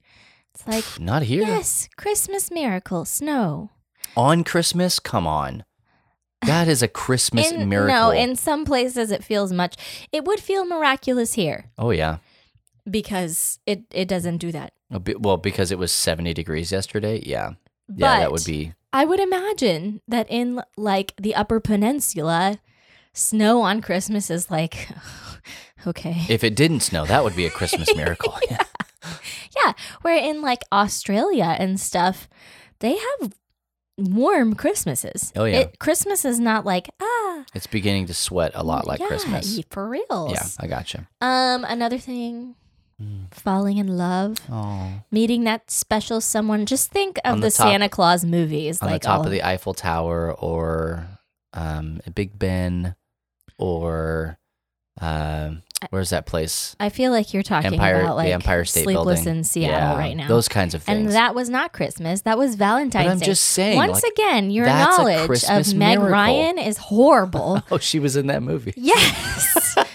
It's 0.54 0.66
like, 0.66 1.00
Not 1.00 1.22
here. 1.24 1.42
yes, 1.42 1.88
Christmas 1.96 2.50
miracle, 2.50 3.04
snow. 3.04 3.70
On 4.16 4.44
Christmas? 4.44 4.98
Come 5.00 5.26
on. 5.26 5.64
That 6.46 6.68
is 6.68 6.82
a 6.82 6.88
Christmas 6.88 7.50
in, 7.50 7.68
miracle. 7.68 7.94
No, 7.94 8.10
in 8.10 8.36
some 8.36 8.64
places 8.64 9.10
it 9.10 9.24
feels 9.24 9.52
much. 9.52 9.76
It 10.12 10.24
would 10.24 10.40
feel 10.40 10.64
miraculous 10.64 11.34
here 11.34 11.70
oh, 11.78 11.90
yeah. 11.90 12.18
Because 12.88 13.58
it 13.66 13.84
it 13.90 14.08
doesn't 14.08 14.38
do 14.38 14.52
that. 14.52 14.72
Well, 15.18 15.36
because 15.38 15.70
it 15.72 15.78
was 15.78 15.90
70 15.92 16.34
degrees 16.34 16.70
yesterday. 16.70 17.20
Yeah. 17.24 17.52
Yeah, 17.94 18.20
that 18.20 18.32
would 18.32 18.44
be. 18.44 18.72
I 18.92 19.04
would 19.04 19.20
imagine 19.20 20.00
that 20.08 20.26
in 20.30 20.62
like 20.76 21.14
the 21.20 21.34
Upper 21.34 21.60
Peninsula, 21.60 22.60
snow 23.12 23.62
on 23.62 23.80
Christmas 23.82 24.30
is 24.30 24.50
like 24.50 24.88
okay. 25.86 26.22
If 26.28 26.44
it 26.44 26.54
didn't 26.54 26.80
snow, 26.80 27.04
that 27.06 27.24
would 27.24 27.36
be 27.36 27.46
a 27.46 27.50
Christmas 27.50 27.94
miracle. 27.96 28.34
Yeah. 28.50 28.64
Yeah, 29.64 29.72
where 30.00 30.16
in 30.16 30.40
like 30.40 30.62
Australia 30.72 31.54
and 31.58 31.78
stuff, 31.78 32.26
they 32.80 32.96
have 32.96 33.34
warm 33.98 34.54
Christmases. 34.54 35.32
Oh, 35.36 35.44
yeah. 35.44 35.60
It, 35.60 35.78
Christmas 35.78 36.24
is 36.24 36.40
not 36.40 36.64
like 36.64 36.88
ah 37.00 37.44
It's 37.54 37.66
beginning 37.66 38.06
to 38.06 38.14
sweat 38.14 38.52
a 38.54 38.64
lot 38.64 38.86
like 38.86 39.00
yeah, 39.00 39.06
Christmas. 39.08 39.60
for 39.70 39.88
real. 39.88 40.30
Yeah, 40.32 40.46
I 40.58 40.66
gotcha. 40.66 41.06
Um, 41.20 41.64
another 41.64 41.98
thing, 41.98 42.56
falling 43.32 43.78
in 43.78 43.96
love, 43.98 44.38
Oh. 44.50 44.88
meeting 45.10 45.44
that 45.44 45.70
special 45.70 46.20
someone. 46.20 46.66
Just 46.66 46.90
think 46.90 47.18
of 47.24 47.34
On 47.34 47.40
the, 47.40 47.46
the 47.48 47.50
top- 47.52 47.66
Santa 47.68 47.88
Claus 47.88 48.24
movies, 48.24 48.80
On 48.82 48.90
like 48.90 49.02
the 49.02 49.06
top 49.08 49.18
all 49.20 49.24
of 49.26 49.32
the 49.32 49.42
Eiffel 49.42 49.74
Tower 49.74 50.32
or 50.34 51.06
um, 51.52 52.00
Big 52.14 52.38
Ben 52.38 52.94
or 53.58 54.38
um, 55.00 55.62
Where's 55.90 56.10
that 56.10 56.24
place? 56.24 56.74
I 56.80 56.88
feel 56.88 57.10
like 57.12 57.34
you're 57.34 57.42
talking 57.42 57.74
Empire, 57.74 58.00
about 58.00 58.16
like 58.16 58.28
the 58.28 58.32
Empire 58.32 58.64
State 58.64 58.84
Sleepless 58.84 59.20
Building. 59.24 59.38
in 59.40 59.44
Seattle 59.44 59.76
Yeah, 59.76 59.98
right 59.98 60.16
now. 60.16 60.28
Those 60.28 60.48
kinds 60.48 60.72
of 60.74 60.82
things. 60.82 60.96
and 61.08 61.10
that 61.14 61.34
was 61.34 61.50
not 61.50 61.72
Christmas. 61.74 62.22
That 62.22 62.38
was 62.38 62.54
Valentine's 62.54 63.06
But 63.06 63.12
I'm 63.12 63.18
Day. 63.18 63.26
just 63.26 63.44
saying, 63.44 63.76
Once 63.76 64.02
like, 64.02 64.12
again, 64.12 64.50
your 64.50 64.64
knowledge 64.66 65.44
of 65.44 65.74
Meg 65.74 65.98
miracle. 65.98 66.08
Ryan 66.10 66.58
is 66.58 66.78
horrible. 66.78 67.60
oh, 67.70 67.78
she 67.78 67.98
was 67.98 68.16
in 68.16 68.28
that 68.28 68.42
movie. 68.42 68.72
yes. 68.76 69.76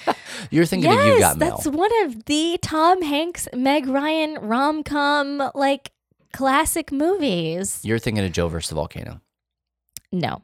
You're 0.52 0.66
thinking 0.66 0.92
of 0.92 1.06
You 1.06 1.20
Got 1.20 1.38
Mail. 1.38 1.50
that's 1.52 1.68
one 1.68 1.92
of 2.06 2.26
the 2.26 2.58
Tom 2.62 3.02
Hanks, 3.02 3.48
Meg 3.54 3.88
Ryan 3.88 4.36
rom 4.40 4.84
com 4.84 5.52
like 5.56 5.92
classic 6.34 6.92
movies. 6.92 7.80
You're 7.84 8.00
thinking 8.00 8.24
of 8.26 8.32
Joe 8.32 8.48
versus 8.48 8.70
the 8.70 8.76
volcano. 8.76 9.22
No. 10.12 10.42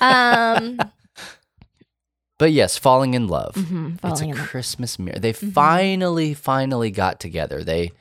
Um, 0.00 0.78
But 2.38 2.52
yes, 2.52 2.78
falling 2.78 3.12
in 3.12 3.28
love. 3.28 3.54
mhm, 3.54 3.98
It's 4.02 4.22
a 4.22 4.24
in. 4.24 4.34
Christmas 4.34 4.98
mirror. 4.98 5.18
They 5.18 5.34
Mhm. 5.34 5.52
finally, 5.52 6.32
finally 6.32 6.90
got 6.90 7.20
together. 7.20 7.62
They 7.62 7.92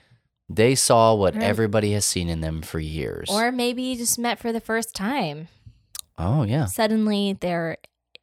they 0.51 0.73
saw 0.75 1.13
what 1.13 1.35
Right. 1.35 1.43
everybody 1.43 1.91
has 1.91 2.05
seen 2.05 2.27
in 2.29 2.39
them 2.41 2.61
for 2.63 2.79
years. 2.79 3.29
Or 3.29 3.51
maybe 3.51 3.83
you 3.83 3.95
just 3.97 4.17
met 4.17 4.39
for 4.39 4.51
the 4.53 4.61
first 4.61 4.95
time. 4.95 5.47
oh 6.17 6.43
yeah, 6.43 6.65
Suddenly 6.65 7.33
they're 7.39 7.77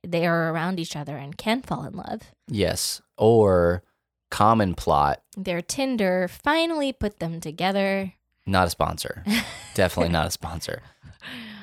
they 0.07 0.27
are 0.27 0.53
around 0.53 0.79
each 0.81 0.97
other 0.97 1.17
and 1.17 1.37
can 1.37 1.63
fall 1.63 1.85
in 1.85 1.95
love. 1.95 2.23
yes. 2.49 3.01
Or 3.19 3.83
common 4.31 4.75
plot. 4.75 5.23
Their 5.37 5.63
Tinder 5.63 6.29
finally 6.29 6.93
put 6.93 7.19
them 7.19 7.41
together. 7.41 8.13
Not 8.45 8.67
a 8.67 8.71
sponsor. 8.71 9.25
Definitely 9.75 10.13
not 10.13 10.27
a 10.27 10.31
sponsor. 10.31 10.83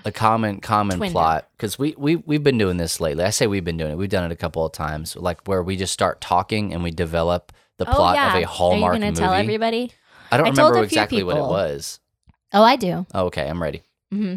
A 0.05 0.11
common 0.11 0.59
common 0.59 0.99
Twinder. 0.99 1.11
plot 1.11 1.47
because 1.55 1.77
we 1.79 1.93
we 1.97 2.15
we've 2.17 2.43
been 2.43 2.57
doing 2.57 2.77
this 2.77 2.99
lately. 2.99 3.23
I 3.23 3.29
say 3.29 3.47
we've 3.47 3.63
been 3.63 3.77
doing 3.77 3.91
it. 3.91 3.97
We've 3.97 4.09
done 4.09 4.25
it 4.29 4.33
a 4.33 4.35
couple 4.35 4.65
of 4.65 4.71
times, 4.73 5.15
like 5.15 5.47
where 5.47 5.61
we 5.63 5.77
just 5.77 5.93
start 5.93 6.19
talking 6.19 6.73
and 6.73 6.83
we 6.83 6.91
develop 6.91 7.53
the 7.77 7.85
plot 7.85 8.15
oh 8.17 8.19
yeah. 8.21 8.35
of 8.37 8.43
a 8.43 8.47
Hallmark 8.47 8.91
Are 8.91 8.95
you 8.95 8.99
gonna 8.99 9.11
movie. 9.11 9.21
tell 9.21 9.33
everybody? 9.33 9.91
I 10.31 10.37
don't 10.37 10.47
I 10.47 10.49
remember 10.49 10.83
exactly 10.83 11.23
what 11.23 11.37
it 11.37 11.41
was. 11.41 11.99
Oh, 12.51 12.63
I 12.63 12.75
do. 12.75 13.05
Oh, 13.13 13.25
okay, 13.27 13.47
I'm 13.47 13.61
ready. 13.61 13.83
hmm 14.11 14.35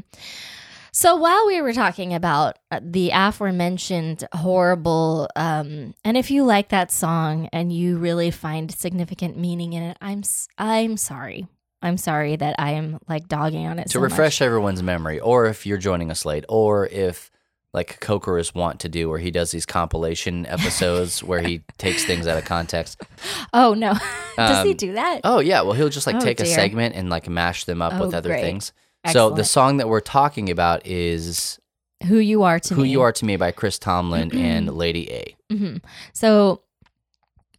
So 0.99 1.15
while 1.17 1.47
we 1.47 1.61
were 1.61 1.75
talking 1.75 2.15
about 2.15 2.59
uh, 2.71 2.81
the 2.83 3.11
aforementioned 3.13 4.27
horrible, 4.33 5.29
um, 5.37 5.93
and 6.07 6.17
if 6.17 6.31
you 6.31 6.43
like 6.43 6.71
that 6.71 6.91
song 6.91 7.51
and 7.53 7.71
you 7.71 7.99
really 7.99 8.31
find 8.31 8.73
significant 8.73 9.37
meaning 9.37 9.75
in 9.75 9.83
it, 9.83 9.99
I'm 10.01 10.23
I'm 10.57 10.97
sorry. 10.97 11.49
I'm 11.83 11.99
sorry 11.99 12.37
that 12.37 12.57
I 12.59 12.71
am 12.71 12.99
like 13.11 13.29
dogging 13.29 13.67
on 13.67 13.79
it. 13.79 13.89
to 13.89 13.91
so 13.91 14.01
much. 14.01 14.13
refresh 14.13 14.41
everyone's 14.41 14.83
memory, 14.83 15.21
or 15.21 15.45
if 15.45 15.67
you're 15.67 15.77
joining 15.77 16.11
us 16.11 16.25
late, 16.25 16.47
or 16.49 16.87
if 16.87 17.31
like 17.75 18.01
Coker 18.01 18.39
is 18.39 18.55
want 18.55 18.81
to 18.81 18.89
do, 18.89 19.11
where 19.11 19.19
he 19.19 19.31
does 19.31 19.51
these 19.51 19.67
compilation 19.67 20.47
episodes 20.57 21.23
where 21.23 21.43
he 21.43 21.61
takes 21.77 22.07
things 22.07 22.27
out 22.27 22.39
of 22.39 22.47
context. 22.47 23.03
Oh 23.53 23.75
no, 23.75 23.93
does 24.39 24.65
he 24.65 24.71
Um, 24.71 24.77
do 24.79 24.93
that? 24.95 25.21
Oh 25.25 25.41
yeah, 25.41 25.61
well 25.61 25.75
he'll 25.75 25.91
just 25.91 26.07
like 26.07 26.17
Oh, 26.17 26.21
take 26.21 26.41
a 26.41 26.47
segment 26.47 26.95
and 26.95 27.11
like 27.11 27.29
mash 27.29 27.65
them 27.65 27.83
up 27.83 28.01
with 28.01 28.15
Oh, 28.15 28.17
other 28.17 28.31
great. 28.31 28.41
things. 28.41 28.73
So 29.13 29.31
the 29.31 29.45
song 29.45 29.77
that 29.79 29.89
we're 29.89 30.01
talking 30.01 30.51
about 30.51 30.87
is 30.87 31.59
Who 32.07 32.19
you 32.19 32.43
are 32.43 32.59
to 32.61 32.75
"Who 32.75 32.83
me. 32.83 32.91
You 32.91 33.03
Are 33.03 33.13
to 33.13 33.25
Me" 33.25 33.37
by 33.37 33.53
Chris 33.53 33.79
Tomlin 33.79 34.37
and 34.37 34.75
Lady 34.75 35.11
A. 35.11 35.37
hmm 35.55 35.77
So 36.13 36.63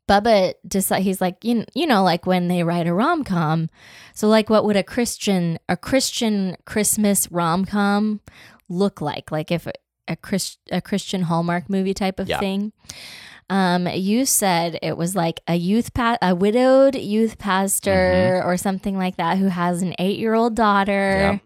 Bubba 0.07 0.53
decide 0.65 1.03
he's 1.03 1.19
like 1.19 1.43
you 1.43 1.65
you 1.73 1.85
know 1.85 2.01
like 2.03 2.25
when 2.25 2.47
they 2.47 2.63
write 2.63 2.87
a 2.87 2.93
rom 2.93 3.23
com. 3.23 3.69
So 4.13 4.27
like 4.29 4.49
what 4.49 4.63
would 4.63 4.77
a 4.77 4.83
Christian 4.83 5.59
a 5.67 5.75
Christian 5.75 6.55
Christmas 6.65 7.29
rom 7.31 7.65
com 7.65 8.21
look 8.69 9.01
like? 9.01 9.31
Like 9.31 9.51
if 9.51 9.67
a 10.07 10.15
Chris 10.15 10.57
a 10.71 10.79
Christian 10.81 11.23
Hallmark 11.23 11.69
movie 11.69 11.93
type 11.93 12.19
of 12.19 12.29
Yeah. 12.29 12.39
thing. 12.39 12.71
Um, 13.49 13.87
you 13.87 14.25
said 14.25 14.77
it 14.81 14.97
was 14.97 15.15
like 15.15 15.39
a 15.47 15.55
youth 15.55 15.93
pa- 15.93 16.17
a 16.21 16.35
widowed 16.35 16.95
youth 16.95 17.37
pastor 17.37 18.41
or 18.45 18.57
something 18.57 18.97
like 18.97 19.15
that 19.17 19.37
who 19.37 19.47
has 19.47 19.81
an 19.81 19.93
eight 19.99 20.19
year 20.19 20.33
old 20.33 20.55
daughter, 20.55 21.39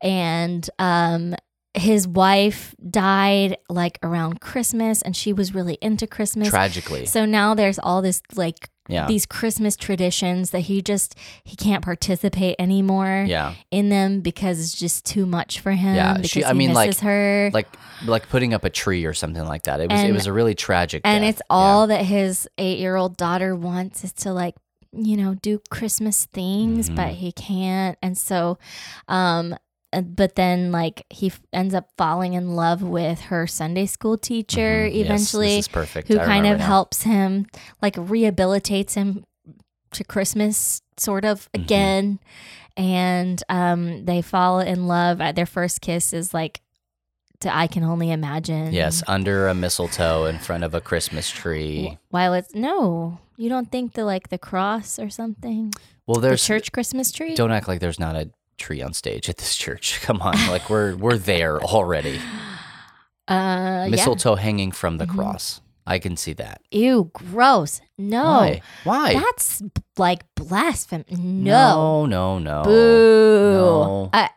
and 0.00 0.68
um, 0.78 1.34
his 1.74 2.06
wife 2.08 2.74
died 2.88 3.58
like 3.68 3.98
around 4.02 4.40
Christmas, 4.40 5.02
and 5.02 5.16
she 5.16 5.32
was 5.32 5.54
really 5.54 5.76
into 5.82 6.06
Christmas. 6.06 6.48
Tragically, 6.48 7.06
So 7.06 7.24
now 7.26 7.54
there's 7.54 7.78
all 7.78 8.00
this 8.00 8.22
like 8.34 8.70
yeah, 8.88 9.06
these 9.06 9.24
Christmas 9.26 9.76
traditions 9.76 10.50
that 10.50 10.60
he 10.60 10.82
just 10.82 11.14
he 11.42 11.56
can't 11.56 11.82
participate 11.84 12.56
anymore 12.58 13.24
yeah, 13.26 13.54
in 13.70 13.88
them 13.88 14.20
because 14.20 14.60
it's 14.60 14.78
just 14.78 15.04
too 15.06 15.24
much 15.26 15.60
for 15.60 15.72
him. 15.72 15.94
Yeah, 15.94 16.14
because 16.14 16.30
she- 16.30 16.44
I 16.44 16.52
mean, 16.52 16.72
like- 16.74 16.98
her. 16.98 17.50
like 17.54 17.68
like 18.04 18.28
putting 18.28 18.52
up 18.52 18.64
a 18.64 18.70
tree 18.70 19.04
or 19.06 19.14
something 19.14 19.44
like 19.46 19.62
that. 19.64 19.80
It 19.80 19.90
was 19.90 20.02
it 20.02 20.12
was 20.12 20.26
a 20.26 20.32
really 20.32 20.54
tragic, 20.54 21.02
and 21.04 21.22
death. 21.22 21.30
it's 21.34 21.42
all 21.48 21.86
that 21.86 22.04
his 22.04 22.48
eight 22.58 22.78
year 22.78 22.96
old 22.96 23.16
daughter 23.16 23.56
wants 23.56 24.04
is 24.04 24.12
to 24.12 24.32
like 24.32 24.54
you 24.96 25.16
know 25.16 25.34
do 25.34 25.60
christmas 25.70 26.26
things 26.26 26.88
but 26.88 27.08
Mhm. 27.08 27.14
he 27.14 27.32
can't 27.32 27.98
and 28.00 28.16
so 28.16 28.58
um 29.08 29.56
but 30.02 30.34
then 30.36 30.72
like 30.72 31.04
he 31.10 31.28
f- 31.28 31.40
ends 31.52 31.74
up 31.74 31.88
falling 31.96 32.34
in 32.34 32.54
love 32.56 32.82
with 32.82 33.20
her 33.22 33.46
sunday 33.46 33.86
school 33.86 34.16
teacher 34.18 34.86
Mhm. 34.88 34.94
Yes, 34.94 35.04
eventually 35.06 35.56
this 35.56 35.66
is 35.66 35.68
perfect. 35.68 36.08
who 36.08 36.18
I 36.18 36.24
kind 36.24 36.46
of 36.46 36.58
now. 36.58 36.66
helps 36.66 37.02
him 37.02 37.46
like 37.82 37.94
rehabilitates 37.96 38.94
him 38.94 39.24
to 39.92 40.04
christmas 40.04 40.82
sort 40.98 41.24
of 41.24 41.48
Mhm. 41.52 41.62
again 41.62 42.18
and 42.76 43.42
um 43.48 44.04
they 44.04 44.20
fall 44.22 44.60
in 44.60 44.86
love 44.86 45.20
at 45.20 45.36
their 45.36 45.46
first 45.46 45.80
kiss 45.80 46.12
is 46.12 46.34
like 46.34 46.60
to 47.40 47.54
i 47.54 47.66
can 47.66 47.84
only 47.84 48.10
imagine 48.10 48.72
Yes, 48.72 49.02
under 49.06 49.48
a 49.48 49.54
mistletoe 49.54 50.24
in 50.26 50.38
front 50.38 50.64
of 50.64 50.74
a 50.74 50.80
Christmas 50.80 51.30
tree. 51.30 51.98
while 52.10 52.32
it's 52.34 52.54
no, 52.54 53.18
you 53.36 53.48
don't 53.48 53.70
think 53.70 53.92
the 53.94 54.04
like 54.04 54.28
the 54.30 54.38
cross 54.38 54.98
or 54.98 55.10
something, 55.10 55.72
Well, 56.06 56.20
the 56.20 56.28
there's 56.28 56.44
church 56.46 56.70
Christmas 56.72 57.10
tree. 57.12 57.34
Don't 57.34 57.50
act 57.52 57.66
like 57.68 57.80
there's 57.80 57.98
not 58.00 58.14
a 58.16 58.30
tree 58.58 58.82
on 58.82 58.92
stage 58.94 59.28
at 59.28 59.36
this 59.38 59.56
church. 59.64 60.00
Come 60.02 60.20
on, 60.22 60.34
like 60.48 60.68
we're 60.70 60.96
we're 60.96 61.18
there 61.18 61.60
already. 61.62 62.20
Uh, 63.26 63.86
Mistletoe 63.88 64.34
hanging 64.34 64.70
from 64.70 64.98
the 64.98 65.06
Mhm. 65.06 65.14
cross. 65.16 65.62
I 65.86 65.98
can 65.98 66.14
see 66.16 66.34
that. 66.34 66.60
yeah. 66.70 66.80
Ew, 66.90 67.10
gross. 67.14 67.80
No, 67.96 68.22
Why? 68.24 68.60
Why? 68.84 69.14
that's 69.14 69.62
like 69.96 70.24
blasphemy. 70.34 71.04
No, 71.08 72.04
no, 72.04 72.38
no, 72.38 72.38
no. 72.38 72.62
boo. 72.64 73.52
No. 73.52 74.10
I- 74.12 74.28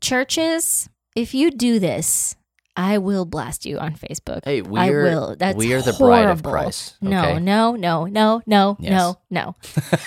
churches, 0.00 0.88
if 1.14 1.34
you 1.34 1.50
do 1.50 1.78
this, 1.78 2.36
I 2.76 2.98
will 2.98 3.24
blast 3.24 3.66
you 3.66 3.78
on 3.78 3.94
Facebook. 3.94 4.44
Hey, 4.44 4.62
we 4.62 4.78
I 4.78 4.88
are 4.88 5.02
will. 5.02 5.36
That's 5.38 5.56
we 5.56 5.72
are 5.74 5.82
the 5.82 5.92
bride 5.92 6.26
of 6.28 6.40
horrible. 6.44 6.50
Christ. 6.50 6.96
No, 7.00 7.38
no, 7.38 7.74
no, 7.76 8.04
no, 8.06 8.42
no, 8.46 8.76
Yes. 8.80 8.90
no, 8.90 9.18
no. 9.30 9.54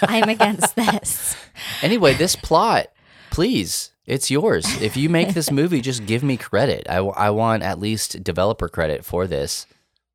I'm 0.03 0.29
against 0.29 0.75
this. 0.75 1.35
Anyway, 1.81 2.13
this 2.13 2.35
plot, 2.37 2.87
please, 3.31 3.91
it's 4.05 4.29
yours. 4.29 4.65
If 4.81 4.95
you 4.95 5.09
make 5.09 5.33
this 5.33 5.49
movie, 5.59 5.81
just 5.81 6.05
give 6.05 6.21
me 6.23 6.37
credit. 6.37 6.85
i, 6.89 6.97
I 6.97 7.29
want 7.31 7.63
at 7.63 7.79
least 7.79 8.23
developer 8.23 8.69
credit 8.69 9.03
for 9.03 9.25
this. 9.27 9.65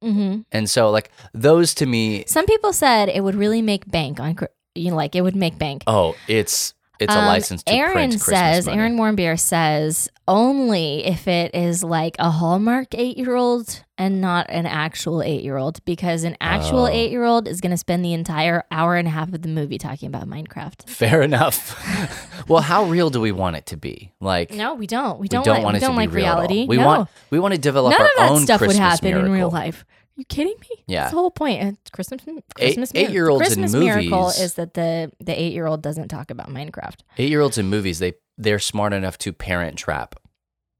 hmm 0.02 0.40
And 0.52 0.70
so, 0.70 0.90
like 0.90 1.10
those 1.34 1.74
to 1.74 1.86
me, 1.86 2.24
Some 2.26 2.46
people 2.46 2.72
said 2.72 3.08
it 3.08 3.22
would 3.24 3.34
really 3.34 3.62
make 3.62 3.90
bank 3.90 4.20
on, 4.20 4.36
you 4.74 4.90
know, 4.90 4.96
like 4.96 5.16
it 5.16 5.22
would 5.22 5.36
make 5.36 5.58
bank. 5.58 5.82
oh, 5.88 6.14
it's 6.28 6.74
it's 7.00 7.14
a 7.14 7.18
Um, 7.18 7.26
license 7.26 7.62
to 7.64 7.72
Aaron 7.72 7.92
print 7.92 8.12
Christmas 8.12 8.38
says, 8.38 8.66
money. 8.66 8.78
Aaron 8.78 8.96
Warmbier 8.96 9.38
says, 9.38 10.08
only 10.28 11.04
if 11.06 11.28
it 11.28 11.54
is 11.54 11.84
like 11.84 12.16
a 12.18 12.30
Hallmark 12.30 12.88
eight 12.94 13.16
year 13.16 13.36
old 13.36 13.82
and 13.98 14.20
not 14.20 14.46
an 14.50 14.66
actual 14.66 15.22
eight 15.22 15.42
year 15.42 15.56
old, 15.56 15.82
because 15.84 16.24
an 16.24 16.36
actual 16.40 16.80
Oh. 16.84 16.88
eight 16.88 17.10
year 17.10 17.24
old 17.24 17.46
is 17.48 17.60
going 17.60 17.70
to 17.70 17.76
spend 17.76 18.04
the 18.04 18.12
entire 18.12 18.64
hour 18.70 18.96
and 18.96 19.06
a 19.08 19.10
half 19.10 19.32
of 19.32 19.42
the 19.42 19.48
movie 19.48 19.78
talking 19.78 20.08
about 20.08 20.28
Minecraft. 20.28 20.88
Fair 20.88 21.22
enough. 21.22 22.44
well, 22.48 22.60
how 22.62 22.84
real 22.84 23.08
do 23.10 23.20
we 23.20 23.32
want 23.32 23.56
it 23.56 23.66
to 23.66 23.76
be? 23.76 24.12
Like, 24.20 24.50
No, 24.52 24.74
we 24.74 24.86
don't. 24.86 25.18
We 25.20 25.28
don't, 25.28 25.42
we 25.42 25.44
don't 25.44 25.54
like, 25.56 25.64
want 25.64 25.74
we 25.74 25.76
it 25.78 25.80
to 25.80 25.86
don't 25.86 25.94
be 25.94 26.06
like 26.06 26.12
real 26.12 26.26
all. 26.26 26.34
reality. 26.36 26.66
We 26.66 26.76
no. 26.76 26.86
want 26.86 27.08
we 27.30 27.38
want 27.38 27.54
to 27.54 27.60
develop 27.60 27.92
None 27.92 28.00
our 28.00 28.06
of 28.06 28.12
that 28.16 28.30
own 28.32 28.40
stuff 28.42 28.58
Christmas 28.58 28.76
would 28.78 28.82
happen 28.82 29.26
in 29.26 29.30
real 29.32 29.50
life. 29.50 29.84
You 30.16 30.24
kidding 30.24 30.54
me? 30.60 30.84
Yeah. 30.86 31.02
That's 31.02 31.12
the 31.12 31.18
whole 31.18 31.30
point. 31.30 31.78
Christmas, 31.92 32.20
Christmas, 32.56 32.94
mir- 32.94 33.00
eight-year-olds 33.02 33.42
in 33.52 33.62
Christmas 33.62 33.72
miracle 33.74 34.28
is 34.28 34.54
that 34.54 34.74
the 34.74 35.12
the 35.20 35.38
eight 35.40 35.52
year 35.52 35.66
old 35.66 35.82
doesn't 35.82 36.08
talk 36.08 36.30
about 36.30 36.48
Minecraft. 36.48 37.00
Eight 37.18 37.28
year 37.30 37.40
olds 37.42 37.58
in 37.58 37.66
movies, 37.66 37.98
they 37.98 38.14
they're 38.38 38.58
smart 38.58 38.92
enough 38.92 39.18
to 39.18 39.32
parent 39.32 39.76
trap 39.78 40.14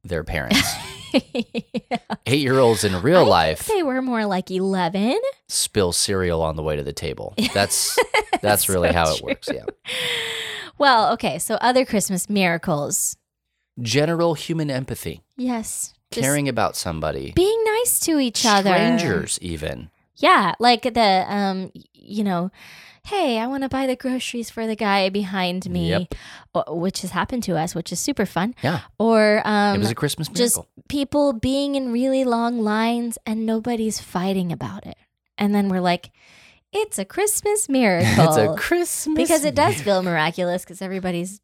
their 0.05 0.25
parents. 0.25 0.61
Eight 2.27 2.41
year 2.43 2.59
olds 2.59 2.85
in 2.85 3.01
real 3.03 3.19
I 3.33 3.55
think 3.55 3.61
life 3.61 3.67
they 3.69 3.83
were 3.83 4.03
more 4.03 4.27
like 4.27 4.51
eleven. 4.51 5.19
spill 5.49 5.93
cereal 5.93 6.43
on 6.43 6.57
the 6.57 6.63
way 6.63 6.77
to 6.77 6.83
the 6.83 6.93
table. 6.93 7.35
That's 7.55 7.99
that's 8.43 8.69
really 8.69 8.89
so 8.89 8.95
how 8.95 9.15
it 9.15 9.23
works. 9.23 9.49
Yeah. 9.53 9.65
Well, 10.79 11.13
okay. 11.15 11.39
So 11.39 11.55
other 11.57 11.85
Christmas 11.87 12.29
miracles. 12.29 13.17
General 13.81 14.35
human 14.35 14.71
empathy, 14.71 15.23
Yes. 15.37 15.93
Caring 16.11 16.49
about 16.49 16.77
somebody, 16.77 17.33
being 17.33 17.63
nice 17.87 18.01
to 18.01 18.19
each 18.19 18.45
other. 18.45 18.71
strangers 18.71 19.39
even. 19.43 19.91
Yeah, 20.17 20.55
like 20.59 20.83
the 20.83 21.25
um, 21.29 21.71
you 21.95 22.25
know, 22.25 22.51
hey, 23.05 23.39
I 23.39 23.47
want 23.47 23.63
to 23.63 23.69
buy 23.69 23.87
the 23.87 23.97
groceries 23.97 24.51
for 24.51 24.67
the 24.67 24.75
guy 24.77 25.09
behind 25.11 25.69
me, 25.71 25.91
Yep. 25.91 26.15
which 26.69 27.03
has 27.03 27.11
happened 27.11 27.43
to 27.45 27.57
us, 27.57 27.75
which 27.75 27.93
is 27.93 28.01
super 28.01 28.27
fun. 28.27 28.55
Yeah. 28.63 28.81
Or 28.99 29.43
um, 29.45 29.77
it 29.77 29.79
was 29.79 29.91
a 29.91 29.95
Christmas 29.95 30.29
miracle. 30.29 30.45
just 30.45 30.89
people 30.89 31.33
being 31.33 31.75
in 31.75 31.93
really 31.93 32.25
long 32.25 32.61
lines 32.61 33.19
and 33.27 33.45
nobody's 33.47 34.01
fighting 34.01 34.51
about 34.53 34.87
it. 34.87 34.97
and 35.39 35.55
then 35.55 35.69
we're 35.69 35.81
like, 35.93 36.11
it's 36.73 36.99
a 36.99 37.05
Christmas 37.05 37.69
miracle. 37.69 38.09
it's 38.25 38.37
a 38.39 38.55
Christmas 38.57 39.17
because 39.17 39.45
it 39.45 39.55
does 39.55 39.81
feel 39.83 40.03
miraculous 40.03 40.65
because 40.65 40.81
everybody's 40.83 41.41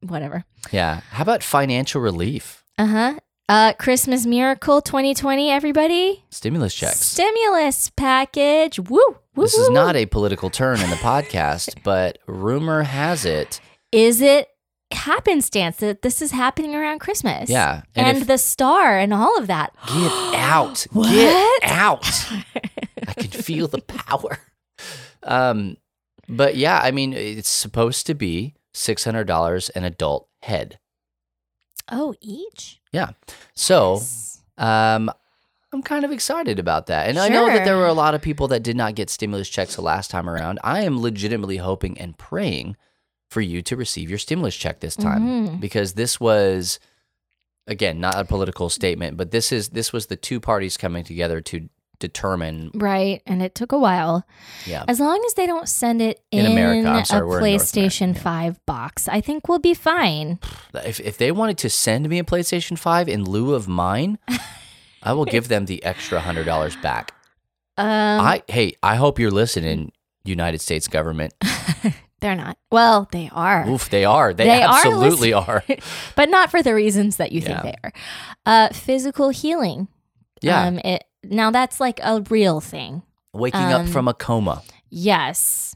whatever. 0.00 0.44
Yeah. 0.70 1.00
How 1.10 1.22
about 1.22 1.42
financial 1.42 2.00
relief? 2.00 2.62
Uh-huh. 2.78 3.14
Uh 3.48 3.72
Christmas 3.74 4.26
miracle 4.26 4.82
2020 4.82 5.50
everybody. 5.50 6.22
Stimulus 6.30 6.74
checks. 6.74 7.00
Stimulus 7.00 7.90
package. 7.90 8.78
Woo. 8.78 9.00
woo 9.34 9.44
this 9.44 9.56
woo, 9.56 9.62
is 9.62 9.68
woo. 9.68 9.74
not 9.74 9.96
a 9.96 10.06
political 10.06 10.50
turn 10.50 10.80
in 10.80 10.90
the 10.90 10.96
podcast, 10.96 11.74
but 11.84 12.18
rumor 12.26 12.82
has 12.82 13.24
it. 13.24 13.60
Is 13.90 14.20
it 14.20 14.48
happenstance 14.90 15.76
that 15.76 16.02
this 16.02 16.20
is 16.20 16.30
happening 16.32 16.74
around 16.74 16.98
Christmas? 16.98 17.48
Yeah. 17.48 17.82
And, 17.94 18.18
if- 18.18 18.26
the 18.26 18.36
star 18.38 18.98
and 18.98 19.14
all 19.14 19.38
of 19.38 19.46
that. 19.46 19.72
Get 19.86 20.12
out. 20.34 20.86
Get 20.94 21.62
out. 21.62 22.04
I 23.06 23.12
can 23.14 23.30
feel 23.30 23.66
the 23.66 23.80
power. 23.80 24.38
Um, 25.22 25.78
but 26.28 26.56
yeah, 26.56 26.80
I 26.82 26.90
mean, 26.90 27.14
it's 27.14 27.48
supposed 27.48 28.06
to 28.08 28.14
be 28.14 28.54
$600 28.74 29.70
an 29.74 29.84
adult 29.84 30.28
head. 30.42 30.78
Oh, 31.90 32.14
each? 32.20 32.77
Yeah. 32.92 33.10
So, 33.54 33.94
Yes. 33.94 34.40
um, 34.56 35.10
I'm 35.72 35.82
kind 35.82 36.04
of 36.04 36.10
excited 36.12 36.58
about 36.58 36.86
that. 36.86 37.08
And 37.08 37.18
I 37.18 37.28
know 37.28 37.46
that 37.46 37.64
there 37.66 37.76
were 37.76 37.86
a 37.86 37.92
lot 37.92 38.14
of 38.14 38.22
people 38.22 38.48
that 38.48 38.62
did 38.62 38.76
not 38.76 38.94
get 38.94 39.10
stimulus 39.10 39.48
checks 39.50 39.76
the 39.76 39.82
last 39.82 40.10
time 40.10 40.28
around. 40.28 40.58
I 40.64 40.82
am 40.84 41.00
legitimately 41.02 41.58
hoping 41.58 41.98
and 42.00 42.16
praying 42.16 42.76
for 43.28 43.42
you 43.42 43.60
to 43.62 43.76
receive 43.76 44.08
your 44.08 44.18
stimulus 44.18 44.56
check 44.56 44.80
this 44.80 44.96
time 44.96 45.22
Mhm. 45.22 45.60
because 45.60 45.92
this 45.92 46.18
was 46.18 46.78
again 47.66 48.00
not 48.00 48.14
a 48.18 48.24
political 48.24 48.70
statement, 48.70 49.18
but 49.18 49.30
this 49.30 49.52
is 49.52 49.68
this 49.68 49.92
was 49.92 50.06
the 50.06 50.16
two 50.16 50.40
parties 50.40 50.78
coming 50.78 51.04
together 51.04 51.42
to 51.42 51.68
determine 51.98 52.70
Right. 52.74 53.22
And 53.26 53.42
it 53.42 53.54
took 53.54 53.72
a 53.72 53.78
while. 53.78 54.24
yeah. 54.66 54.84
As 54.88 55.00
long 55.00 55.22
as 55.26 55.34
they 55.34 55.46
don't 55.46 55.68
send 55.68 56.00
it 56.02 56.20
In 56.30 56.46
in, 56.46 56.52
America, 56.52 57.04
sorry, 57.06 57.22
a 57.22 57.26
we're 57.26 57.38
in 57.38 57.44
North 57.44 57.62
PlayStation 57.62 58.00
America, 58.02 58.18
yeah. 58.20 58.50
5 58.52 58.66
box, 58.66 59.08
I 59.08 59.20
think 59.20 59.48
we'll 59.48 59.58
be 59.58 59.74
fine. 59.74 60.38
If 60.84 61.00
if 61.00 61.16
they 61.18 61.32
wanted 61.32 61.58
to 61.58 61.68
send 61.70 62.08
me 62.08 62.18
a 62.18 62.24
PlayStation 62.24 62.78
5 62.78 63.08
in 63.08 63.24
lieu 63.24 63.54
of 63.54 63.66
mine, 63.68 64.18
I 65.02 65.12
will 65.12 65.24
give 65.24 65.48
them 65.48 65.66
the 65.66 65.82
extra 65.84 66.20
$100 66.20 66.80
back. 66.82 67.12
Um, 67.78 68.20
I 68.20 68.42
hey, 68.48 68.74
I 68.82 68.96
hope 68.96 69.20
you're 69.20 69.30
listening, 69.30 69.92
United 70.24 70.60
States 70.60 70.88
government. 70.88 71.32
they're 72.20 72.34
not. 72.34 72.58
Well, 72.72 73.06
they 73.12 73.30
are. 73.32 73.68
Oof, 73.68 73.88
they 73.88 74.04
are. 74.04 74.34
They, 74.34 74.46
They 74.46 74.62
absolutely 74.62 75.32
listening. 75.32 75.34
are. 75.34 75.62
but 76.16 76.28
not 76.28 76.50
for 76.50 76.60
the 76.60 76.74
reasons 76.74 77.18
that 77.18 77.30
you 77.30 77.40
think 77.40 77.62
they 77.62 77.74
are. 77.84 77.92
Uh, 78.44 78.68
physical 78.70 79.28
healing. 79.30 79.86
Yeah, 80.42 80.66
Um, 80.66 80.78
it 80.80 81.04
now 81.24 81.50
that's 81.50 81.80
like 81.80 82.00
a 82.02 82.22
real 82.30 82.60
thing. 82.60 83.02
waking 83.32 83.60
up 83.60 83.80
um, 83.82 83.86
from 83.86 84.08
a 84.08 84.14
coma, 84.14 84.62
Yes. 84.90 85.74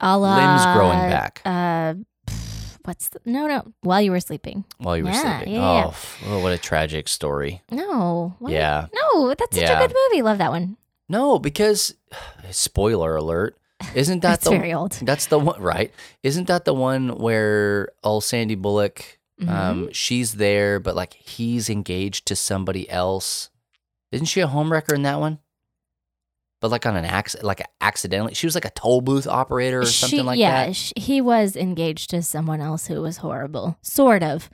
A 0.00 0.18
la, 0.18 0.36
limbs 0.36 0.64
growing 0.76 0.98
back 1.10 1.40
Uh, 1.46 1.94
pff, 2.26 2.78
what's 2.84 3.08
the, 3.08 3.20
no 3.24 3.46
no 3.46 3.62
while 3.80 4.02
you 4.02 4.10
were 4.10 4.20
sleeping. 4.20 4.64
while 4.78 4.96
you 4.96 5.04
were 5.04 5.10
yeah, 5.10 5.38
sleeping. 5.38 5.54
yeah, 5.54 5.60
oh, 5.86 5.94
yeah. 6.22 6.28
oh, 6.34 6.40
what 6.40 6.52
a 6.52 6.58
tragic 6.58 7.08
story. 7.08 7.62
No. 7.70 8.34
what? 8.38 8.52
Yeah. 8.52 8.88
No, 8.92 9.34
that's 9.34 9.56
such 9.56 9.70
a 9.70 9.78
good 9.78 9.94
movie. 10.10 10.22
Love 10.22 10.38
that 10.38 10.50
one. 10.50 10.76
No, 11.08 11.38
because 11.38 11.94
spoiler 12.50 13.16
alert, 13.16 13.56
isn't 13.94 14.20
that 14.20 14.40
the 14.44 14.50
very 14.50 14.74
old. 14.74 14.92
That's 15.02 15.26
the 15.26 15.38
one, 15.38 15.60
right? 15.62 15.90
Isn't 16.22 16.46
that 16.48 16.64
the 16.66 16.74
one 16.74 17.16
where 17.18 17.90
old 18.04 18.24
Sandy 18.24 18.54
Bullock, 18.54 19.18
Mm-hmm. 19.40 19.50
um, 19.52 19.92
she's 19.92 20.32
there, 20.36 20.80
but 20.80 20.96
like 20.96 21.12
he's 21.12 21.68
engaged 21.68 22.24
to 22.26 22.34
somebody 22.36 22.88
else? 22.88 23.50
Isn't 24.12 24.26
she 24.26 24.40
a 24.40 24.46
homewrecker 24.48 24.94
in 24.94 25.02
that 25.02 25.20
one? 25.20 25.38
But 26.60 26.70
like 26.70 26.86
on 26.86 26.96
an 26.96 27.04
accident, 27.04 27.44
like 27.46 27.62
accidentally, 27.80 28.34
she 28.34 28.46
was 28.46 28.54
like 28.54 28.64
a 28.64 28.70
toll 28.70 29.00
booth 29.02 29.26
operator 29.26 29.80
or 29.80 29.86
something 29.86 30.20
She- 30.20 30.22
like 30.22 30.38
yeah, 30.38 30.66
that. 30.66 30.92
Yeah, 30.96 31.02
he 31.02 31.20
was 31.20 31.54
engaged 31.54 32.10
to 32.10 32.22
someone 32.22 32.60
else 32.60 32.86
who 32.86 33.02
was 33.02 33.18
horrible. 33.18 33.76
Sort 33.82 34.22
of. 34.22 34.48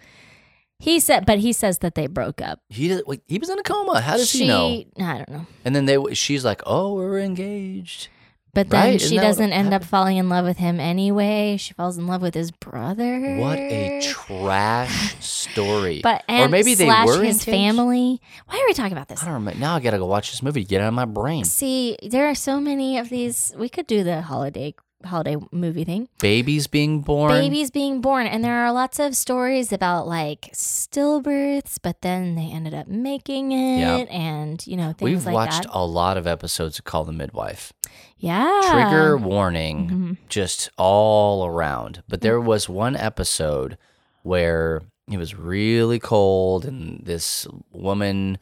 He 0.81 0.99
said, 0.99 1.27
but 1.27 1.39
he 1.39 1.53
says 1.53 1.79
that 1.79 1.95
they 1.95 2.09
broke 2.09 2.41
up. 2.41 2.59
He 2.69 2.89
did, 2.89 3.05
wait, 3.07 3.23
he 3.29 3.39
was 3.39 3.49
in 3.49 3.57
a 3.59 3.63
coma. 3.63 4.01
How 4.01 4.17
does 4.17 4.29
she, 4.29 4.41
he 4.41 4.47
know? 4.49 4.83
I 4.99 5.17
don't 5.19 5.31
know. 5.31 5.47
And 5.65 5.77
then 5.77 5.85
they, 5.85 5.97
she's 6.15 6.45
like, 6.45 6.61
"Oh, 6.67 6.95
we're 6.95 7.21
engaged." 7.21 8.09
But 8.55 8.69
then 8.69 8.91
Right, 8.91 9.01
she 9.01 9.07
isn't 9.07 9.17
that 9.17 9.23
what 9.23 9.29
doesn't 9.29 9.53
end 9.53 9.73
up 9.73 9.83
falling 9.83 10.19
in 10.19 10.29
love 10.29 10.45
with 10.45 10.59
him 10.59 10.79
anyway. 10.79 11.57
She 11.59 11.73
falls 11.73 11.97
in 11.97 12.07
love 12.07 12.21
with 12.21 12.35
his 12.35 12.51
brother. 12.51 13.37
What 13.39 13.59
a 13.59 14.01
trash 14.03 15.17
story! 15.21 16.01
But 16.03 16.23
and 16.29 16.45
or 16.45 16.49
maybe 16.51 16.75
they 16.75 16.85
slash 16.85 17.07
were 17.07 17.23
his 17.23 17.47
engaged? 17.47 17.59
family. 17.77 18.21
Why 18.47 18.59
are 18.61 18.67
we 18.67 18.75
talking 18.75 18.93
about 18.93 19.09
this? 19.09 19.23
I 19.23 19.27
don't 19.27 19.35
remember. 19.35 19.59
Now 19.59 19.77
I 19.77 19.81
gotta 19.81 19.97
go 19.99 20.05
watch 20.07 20.31
this 20.33 20.43
movie 20.43 20.65
to 20.65 20.69
get 20.69 20.83
out 20.83 20.89
of 20.89 20.95
my 20.95 21.07
brain. 21.07 21.45
See, 21.45 21.97
there 22.03 22.29
are 22.29 22.35
so 22.35 22.61
many 22.61 22.99
of 22.99 23.09
these. 23.09 23.55
We 23.57 23.71
could 23.71 23.87
do 23.87 24.05
the 24.05 24.21
holiday 24.21 24.75
holiday 25.05 25.37
movie 25.51 25.85
thing. 25.85 26.09
Babies 26.21 26.67
being 26.67 27.01
born. 27.01 27.31
Babies 27.33 27.71
being 27.71 28.01
born, 28.01 28.27
and 28.27 28.43
there 28.45 28.65
are 28.65 28.73
lots 28.73 28.99
of 28.99 29.15
stories 29.17 29.73
about 29.73 30.07
like 30.07 30.51
stillbirths, 30.53 31.79
but 31.83 32.01
then 32.03 32.35
they 32.35 32.51
ended 32.51 32.75
up 32.75 32.87
making 32.89 33.53
it, 33.53 34.09
and 34.11 34.65
you 34.67 34.77
know 34.77 34.93
things 34.93 34.99
like 34.99 34.99
that. 34.99 35.05
We've 35.05 35.27
like 35.27 35.35
watched 35.35 35.63
that. 35.65 35.71
a 35.73 35.85
lot 35.85 36.17
of 36.17 36.27
episodes 36.27 36.79
of 36.79 36.85
Call 36.85 37.05
the 37.05 37.13
Midwife. 37.13 37.73
Yeah. 38.19 38.61
Trigger 38.71 39.17
warning, 39.17 39.89
Mhm. 39.91 40.17
just 40.29 40.71
all 40.79 41.45
around. 41.47 42.03
But 42.09 42.21
there 42.21 42.39
Mm-hmm. 42.39 42.47
was 42.49 42.69
one 42.69 42.97
episode 42.97 43.77
where 44.23 44.83
it 45.11 45.17
was 45.19 45.35
really 45.35 45.99
cold, 45.99 46.65
and 46.65 47.05
this 47.05 47.47
woman 47.73 48.39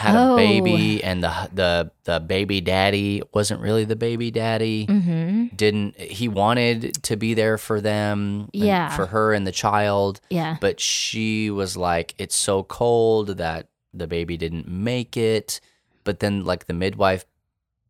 had 0.00 0.16
Oh. 0.16 0.34
a 0.34 0.36
baby, 0.36 1.02
and 1.04 1.22
the 1.22 1.32
the 1.52 1.90
the 2.04 2.20
baby 2.20 2.60
daddy 2.60 3.22
wasn't 3.34 3.60
really 3.60 3.84
the 3.84 3.96
baby 3.96 4.30
daddy. 4.30 4.86
Mm-hmm. 4.86 5.56
Didn't 5.56 5.98
he 6.00 6.26
wanted 6.28 7.02
to 7.04 7.16
be 7.16 7.34
there 7.34 7.58
for 7.58 7.80
them? 7.80 8.48
Yeah. 8.52 8.88
for 8.96 9.06
her 9.06 9.32
and 9.34 9.46
the 9.46 9.52
child. 9.52 10.20
Yeah. 10.30 10.56
but 10.60 10.80
she 10.80 11.50
was 11.50 11.76
like 11.76 12.14
it's 12.18 12.36
so 12.36 12.62
cold 12.64 13.36
that 13.38 13.68
the 13.92 14.06
baby 14.06 14.36
didn't 14.36 14.68
make 14.68 15.16
it 15.16 15.60
but 16.04 16.20
then 16.20 16.44
like 16.44 16.66
the 16.66 16.72
midwife 16.74 17.24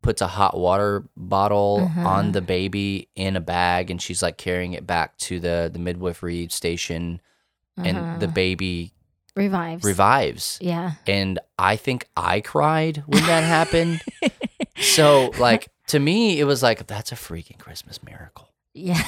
puts 0.01 0.19
a 0.21 0.27
hot 0.27 0.57
water 0.57 1.03
bottle 1.15 1.81
Uh-huh. 1.85 2.07
on 2.07 2.31
the 2.31 2.41
baby 2.41 3.07
in 3.15 3.35
a 3.35 3.39
bag 3.41 3.91
and 3.91 4.01
she's 4.01 4.23
like 4.23 4.37
carrying 4.37 4.73
it 4.73 4.85
back 4.87 5.15
to 5.29 5.39
the 5.39 5.69
the 5.71 5.77
midwifery 5.79 6.47
station 6.49 7.21
and 7.77 7.97
the 8.19 8.25
Uh-huh. 8.25 8.33
baby 8.33 8.93
revives. 9.35 9.83
revives 9.83 10.57
Yeah. 10.61 10.93
and 11.07 11.39
i 11.57 11.75
think 11.75 12.07
i 12.17 12.41
cried 12.41 13.03
when 13.07 13.23
that 13.25 13.43
happened 13.43 14.01
so 14.77 15.31
like 15.39 15.69
to 15.87 15.99
me 15.99 16.39
it 16.39 16.43
was 16.45 16.61
like 16.61 16.85
that's 16.87 17.11
a 17.11 17.15
freaking 17.15 17.57
christmas 17.57 18.03
miracle 18.03 18.49
Yeah. 18.73 19.01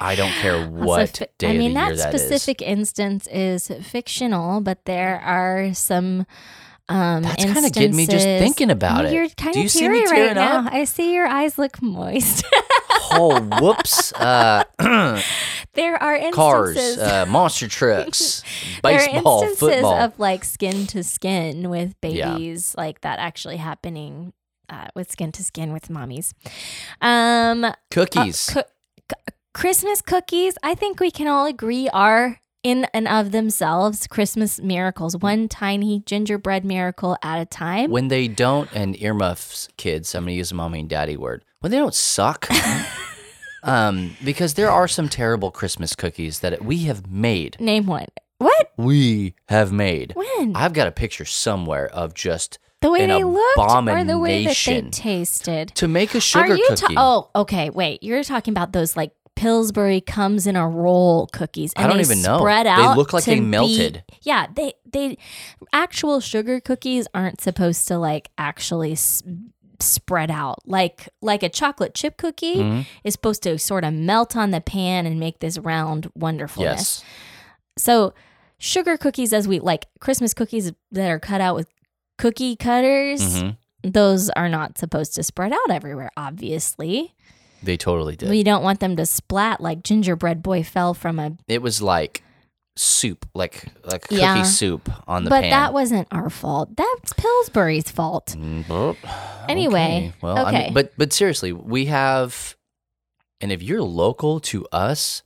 i 0.00 0.14
don't 0.14 0.32
care 0.42 0.66
what 0.68 1.16
fi- 1.16 1.26
day 1.38 1.50
I 1.54 1.58
mean, 1.58 1.76
of 1.76 1.82
the 1.82 1.86
year 1.88 1.96
that 1.96 2.12
that 2.12 2.14
is 2.14 2.20
specific 2.22 2.62
instance 2.62 3.26
is 3.28 3.68
fictional, 3.82 4.60
but 4.60 4.84
there 4.84 5.20
are 5.20 5.74
some. 5.74 6.26
Um, 6.88 7.22
That's 7.22 7.42
kinda 7.44 7.70
getting 7.70 7.96
me 7.96 8.06
just 8.06 8.24
thinking 8.24 8.70
about 8.70 9.06
it. 9.06 9.12
You're 9.14 9.28
kind 9.30 9.54
Do 9.54 9.60
you 9.60 9.64
of 9.66 9.70
see 9.70 9.88
me 9.88 9.94
teary 10.00 10.06
tearing 10.06 10.26
right 10.28 10.34
now. 10.36 10.66
up? 10.66 10.72
I 10.72 10.84
see 10.84 11.14
your 11.14 11.26
eyes 11.26 11.56
look 11.58 11.80
moist. 11.80 12.44
oh 13.10 13.40
whoops 13.60 14.12
uh 14.16 14.64
there 15.74 16.00
are 16.02 16.14
instances. 16.14 16.34
cars, 16.36 16.98
uh, 16.98 17.26
monster 17.28 17.68
trucks, 17.68 18.42
baseball, 18.82 18.82
there 18.82 19.00
are 19.00 19.44
instances 19.44 19.58
football. 19.58 19.94
of 20.00 20.18
like 20.18 20.44
skin 20.44 20.86
to 20.88 21.02
skin 21.02 21.70
with 21.70 21.94
Yeah. 22.02 22.34
babies, 22.34 22.74
like 22.76 23.00
that 23.00 23.18
actually 23.18 23.56
happening 23.56 24.32
uh, 24.68 24.86
with 24.94 25.10
skin 25.10 25.32
to 25.32 25.42
skin 25.44 25.72
with 25.72 25.88
mommies. 25.88 26.32
Um, 27.00 27.64
uh, 27.64 27.72
Cookies. 27.90 28.50
coo- 28.52 28.62
c- 29.10 29.34
Christmas 29.52 30.00
cookies, 30.00 30.54
I 30.62 30.74
think 30.74 31.00
we 31.00 31.10
can 31.10 31.26
all 31.28 31.46
agree 31.46 31.88
are 31.90 32.40
in 32.64 32.86
and 32.92 33.06
of 33.06 33.30
themselves 33.30 34.08
Christmas 34.08 34.58
miracles, 34.60 35.16
one 35.16 35.48
tiny 35.48 36.00
gingerbread 36.06 36.64
miracle 36.64 37.16
at 37.22 37.40
a 37.40 37.44
time. 37.44 37.90
when 37.90 38.08
they 38.08 38.26
don't, 38.26 38.68
and 38.74 39.00
earmuffs, 39.00 39.68
kids, 39.76 40.12
I'm 40.14 40.24
going 40.24 40.32
to 40.32 40.38
use 40.38 40.50
a 40.50 40.54
mommy 40.56 40.80
and 40.80 40.88
daddy 40.88 41.16
word. 41.16 41.44
When 41.60 41.70
they 41.70 41.78
don't 41.78 41.94
suck. 41.94 42.48
um, 43.62 44.16
because 44.24 44.54
there 44.54 44.70
are 44.70 44.88
some 44.88 45.08
terrible 45.08 45.50
Christmas 45.50 45.94
cookies 45.94 46.40
that 46.40 46.64
we 46.64 46.78
have 46.84 47.08
made. 47.08 47.60
Name 47.60 47.86
one. 47.86 48.06
What? 48.38 48.72
We 48.76 49.34
have 49.48 49.72
made. 49.72 50.12
When? 50.14 50.56
I've 50.56 50.72
got 50.72 50.88
a 50.88 50.92
picture 50.92 51.24
somewhere 51.24 51.86
of 51.88 52.14
just 52.14 52.58
the 52.80 52.90
way 52.90 53.06
they 53.06 53.24
looked 53.24 53.58
or 53.58 54.04
the 54.04 54.18
way 54.18 54.44
that 54.44 54.56
they 54.66 54.90
tasted? 54.90 55.68
to 55.76 55.88
make 55.88 56.14
a 56.14 56.20
sugar 56.20 56.52
Are 56.52 56.56
you 56.56 56.66
cookie. 56.68 56.94
ta- 56.94 57.28
oh, 57.34 57.40
okay. 57.40 57.70
Wait, 57.70 58.02
you're 58.02 58.24
talking 58.24 58.52
about 58.52 58.72
those 58.72 58.96
like 58.96 59.12
Pillsbury 59.36 60.00
comes 60.00 60.46
in 60.46 60.56
a 60.56 60.68
roll 60.68 61.26
cookies. 61.32 61.72
I 61.76 61.82
And 61.82 61.88
don't 61.90 61.96
they 61.98 62.04
even 62.04 62.22
know. 62.22 62.38
Spread 62.38 62.66
They 62.66 62.70
out. 62.70 62.96
look 62.96 63.12
like 63.12 63.24
they 63.24 63.34
be- 63.34 63.40
melted. 63.40 64.04
yeah, 64.22 64.46
they 64.54 64.74
they 64.90 65.18
actual 65.72 66.20
sugar 66.20 66.60
cookies 66.60 67.06
aren't 67.14 67.40
supposed 67.40 67.88
to 67.88 67.98
like 67.98 68.30
actually 68.38 68.92
s- 68.92 69.22
spread 69.80 70.30
out 70.30 70.60
like 70.66 71.08
like 71.20 71.42
a 71.42 71.48
chocolate 71.48 71.94
chip 71.94 72.16
cookie 72.16 72.56
Mhm. 72.56 72.86
is 73.02 73.12
supposed 73.14 73.42
to 73.42 73.58
sort 73.58 73.82
of 73.84 73.92
melt 73.92 74.36
on 74.36 74.50
the 74.52 74.60
pan 74.60 75.04
and 75.04 75.18
make 75.18 75.40
this 75.40 75.58
round 75.58 76.10
wonderfulness. 76.14 77.02
Yes. 77.02 77.04
So 77.76 78.14
sugar 78.58 78.96
cookies 78.96 79.32
as 79.32 79.48
we 79.48 79.58
like 79.58 79.86
Christmas 80.00 80.32
cookies 80.32 80.72
that 80.92 81.10
are 81.10 81.18
cut 81.18 81.40
out 81.40 81.56
with 81.56 81.66
cookie 82.18 82.54
cutters 82.54 83.20
Mhm. 83.42 83.56
those 83.82 84.30
are 84.30 84.48
not 84.48 84.78
supposed 84.78 85.14
to 85.16 85.22
spread 85.24 85.52
out 85.52 85.70
everywhere, 85.70 86.10
obviously. 86.16 87.14
They 87.64 87.76
totally 87.76 88.16
did. 88.16 88.28
We 88.30 88.42
don't 88.42 88.62
want 88.62 88.80
them 88.80 88.96
to 88.96 89.06
splat 89.06 89.60
like 89.60 89.82
gingerbread 89.82 90.42
boy 90.42 90.62
fell 90.62 90.94
from 90.94 91.18
a 91.18 91.36
it 91.48 91.62
was 91.62 91.80
like 91.82 92.22
soup, 92.76 93.26
like 93.34 93.66
like 93.84 94.02
cookie 94.02 94.16
Yeah. 94.16 94.42
soup 94.42 94.90
on 95.08 95.24
the 95.24 95.30
But 95.30 95.42
pan. 95.42 95.50
that 95.50 95.72
wasn't 95.72 96.08
our 96.10 96.28
fault. 96.30 96.76
That's 96.76 97.12
Pillsbury's 97.12 97.90
fault. 97.90 98.34
Mm, 98.38 98.64
oh, 98.70 98.96
Anyway, 99.48 100.08
okay. 100.08 100.14
well, 100.20 100.46
I 100.46 100.52
mean, 100.52 100.74
but 100.74 100.92
but 100.96 101.12
seriously, 101.12 101.52
we 101.52 101.84
have, 101.86 102.56
and 103.40 103.52
if 103.52 103.62
you're 103.62 103.82
local 103.82 104.40
to 104.40 104.66
us, 104.72 105.22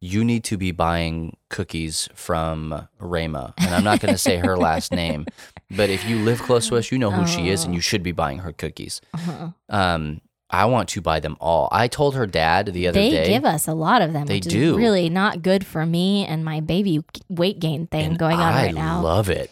you 0.00 0.24
need 0.24 0.44
to 0.44 0.56
be 0.56 0.70
buying 0.72 1.36
cookies 1.50 2.08
from 2.14 2.86
Rama, 3.00 3.54
and 3.58 3.74
I'm 3.74 3.82
not 3.84 4.00
going 4.00 4.14
to 4.14 4.18
say 4.18 4.36
her 4.36 4.56
last 4.68 4.92
name, 4.92 5.26
but 5.70 5.90
if 5.90 6.04
you 6.08 6.18
live 6.18 6.40
close 6.42 6.68
to 6.68 6.76
us, 6.76 6.92
you 6.92 6.98
know 6.98 7.10
who 7.10 7.26
she 7.26 7.48
is, 7.48 7.64
and 7.64 7.74
you 7.74 7.80
should 7.80 8.02
be 8.02 8.12
buying 8.12 8.38
her 8.38 8.52
cookies. 8.52 9.00
Uh-huh. 9.14 9.48
Um, 9.68 10.20
I 10.48 10.66
want 10.66 10.88
to 10.90 11.00
buy 11.00 11.18
them 11.20 11.36
all. 11.40 11.68
I 11.72 11.88
told 11.88 12.14
her 12.14 12.26
dad 12.26 12.66
the 12.66 12.86
other 12.88 13.00
They 13.00 13.10
day. 13.10 13.26
give 13.28 13.44
us 13.44 13.66
a 13.66 13.74
lot 13.74 14.00
of 14.02 14.12
them, 14.12 14.26
They 14.26 14.38
do. 14.40 14.76
really 14.76 15.08
not 15.08 15.42
good 15.42 15.66
for 15.66 15.84
me 15.84 16.24
and 16.24 16.44
my 16.44 16.60
baby 16.60 17.04
weight 17.28 17.58
gain 17.58 17.86
thing 17.88 18.04
and 18.06 18.18
going 18.18 18.36
on 18.36 18.52
I 18.54 18.66
right 18.66 18.74
now. 18.74 18.98
I 18.98 19.02
love 19.02 19.28
it. 19.28 19.50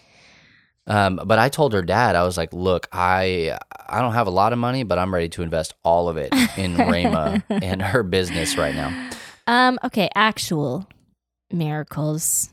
Um, 0.87 1.19
but 1.25 1.39
I 1.39 1.49
told 1.49 1.73
her 1.73 1.81
dad, 1.83 2.15
I 2.15 2.25
was 2.25 2.37
like, 2.37 2.53
"Look, 2.53 2.89
I 2.93 3.59
I 3.89 4.01
don't 4.03 4.13
have 4.13 4.27
a 4.27 4.31
lot 4.31 4.53
of 4.53 4.59
money, 4.59 4.83
but 4.85 4.99
I'm 4.99 5.13
ready 5.15 5.31
to 5.31 5.43
invest 5.43 5.73
all 5.83 6.09
of 6.11 6.17
it 6.19 6.29
in 6.59 6.77
Rama 6.79 7.43
and 7.49 7.81
her 7.81 8.03
business 8.03 8.57
right 8.59 8.75
now." 8.75 9.11
um, 9.47 9.79
okay, 9.83 10.11
actual 10.15 10.87
miracles 11.51 12.51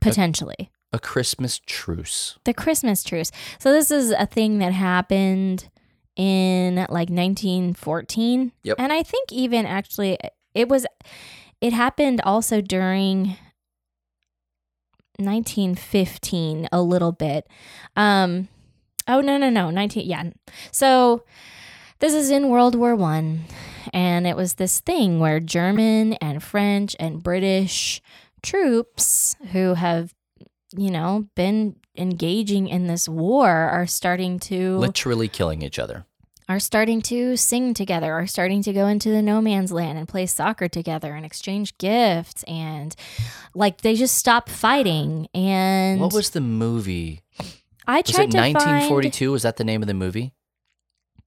potentially. 0.00 0.70
A 0.94 0.98
Christmas 0.98 1.60
truce. 1.64 2.38
the 2.44 2.52
Christmas 2.52 3.02
truce. 3.02 3.30
So 3.58 3.72
this 3.72 3.90
is 3.90 4.10
a 4.10 4.26
thing 4.26 4.58
that 4.58 4.72
happened 4.72 5.68
in 6.16 6.76
like 6.76 7.10
1914. 7.10 8.52
Yep. 8.62 8.76
And 8.78 8.92
I 8.92 9.02
think 9.02 9.32
even 9.32 9.66
actually 9.66 10.18
it 10.54 10.68
was 10.68 10.86
it 11.60 11.72
happened 11.72 12.20
also 12.24 12.60
during 12.60 13.36
1915 15.18 16.68
a 16.72 16.82
little 16.82 17.12
bit. 17.12 17.46
Um 17.96 18.48
oh 19.08 19.20
no 19.20 19.38
no 19.38 19.50
no 19.50 19.70
19 19.70 20.06
yeah. 20.06 20.30
So 20.70 21.24
this 22.00 22.14
is 22.14 22.30
in 22.30 22.48
World 22.48 22.74
War 22.74 22.94
1 22.96 23.44
and 23.92 24.26
it 24.26 24.36
was 24.36 24.54
this 24.54 24.80
thing 24.80 25.20
where 25.20 25.40
German 25.40 26.14
and 26.14 26.42
French 26.42 26.96
and 26.98 27.22
British 27.22 28.02
troops 28.42 29.36
who 29.52 29.74
have 29.74 30.12
you 30.76 30.90
know 30.90 31.26
been 31.36 31.76
engaging 31.96 32.68
in 32.68 32.86
this 32.86 33.08
war 33.08 33.48
are 33.50 33.86
starting 33.86 34.38
to 34.40 34.78
Literally 34.78 35.28
killing 35.28 35.62
each 35.62 35.78
other. 35.78 36.04
are 36.48 36.58
starting 36.60 37.00
to 37.02 37.36
sing 37.36 37.74
together, 37.74 38.12
are 38.12 38.26
starting 38.26 38.62
to 38.62 38.72
go 38.72 38.86
into 38.86 39.08
the 39.10 39.22
no 39.22 39.40
man's 39.40 39.72
land 39.72 39.98
and 39.98 40.08
play 40.08 40.26
soccer 40.26 40.68
together 40.68 41.14
and 41.14 41.24
exchange 41.26 41.76
gifts 41.78 42.42
and 42.44 42.94
like 43.54 43.82
they 43.82 43.94
just 43.94 44.16
stop 44.16 44.48
fighting. 44.48 45.28
And 45.34 46.00
What 46.00 46.12
was 46.12 46.30
the 46.30 46.40
movie? 46.40 47.20
I 47.86 48.02
Was 48.04 48.14
tried 48.14 48.28
it 48.28 48.30
to 48.32 48.38
1942? 48.38 49.32
Was 49.32 49.42
that 49.42 49.56
the 49.56 49.64
name 49.64 49.82
of 49.82 49.88
the 49.88 49.94
movie? 49.94 50.32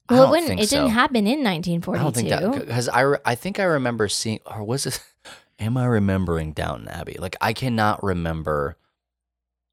Well, 0.09 0.27
it, 0.27 0.29
wouldn't, 0.29 0.59
it 0.59 0.69
didn't 0.69 0.89
happen 0.89 1.25
in 1.25 1.39
I 1.45 1.57
1942. 1.57 2.03
don't 2.03 2.13
think 2.15 2.29
that 2.29 2.65
because 2.67 2.87
I 2.89 3.01
re- 3.01 3.17
I 3.25 3.33
think 3.35 3.59
I 3.59 3.63
remember 3.63 4.07
seeing 4.07 4.39
or 4.45 4.63
was 4.63 4.85
it? 4.85 4.99
Am 5.59 5.77
I 5.77 5.85
remembering 5.85 6.51
Downton 6.53 6.87
Abbey? 6.89 7.15
Like 7.19 7.35
I 7.41 7.53
cannot 7.53 8.03
remember. 8.03 8.77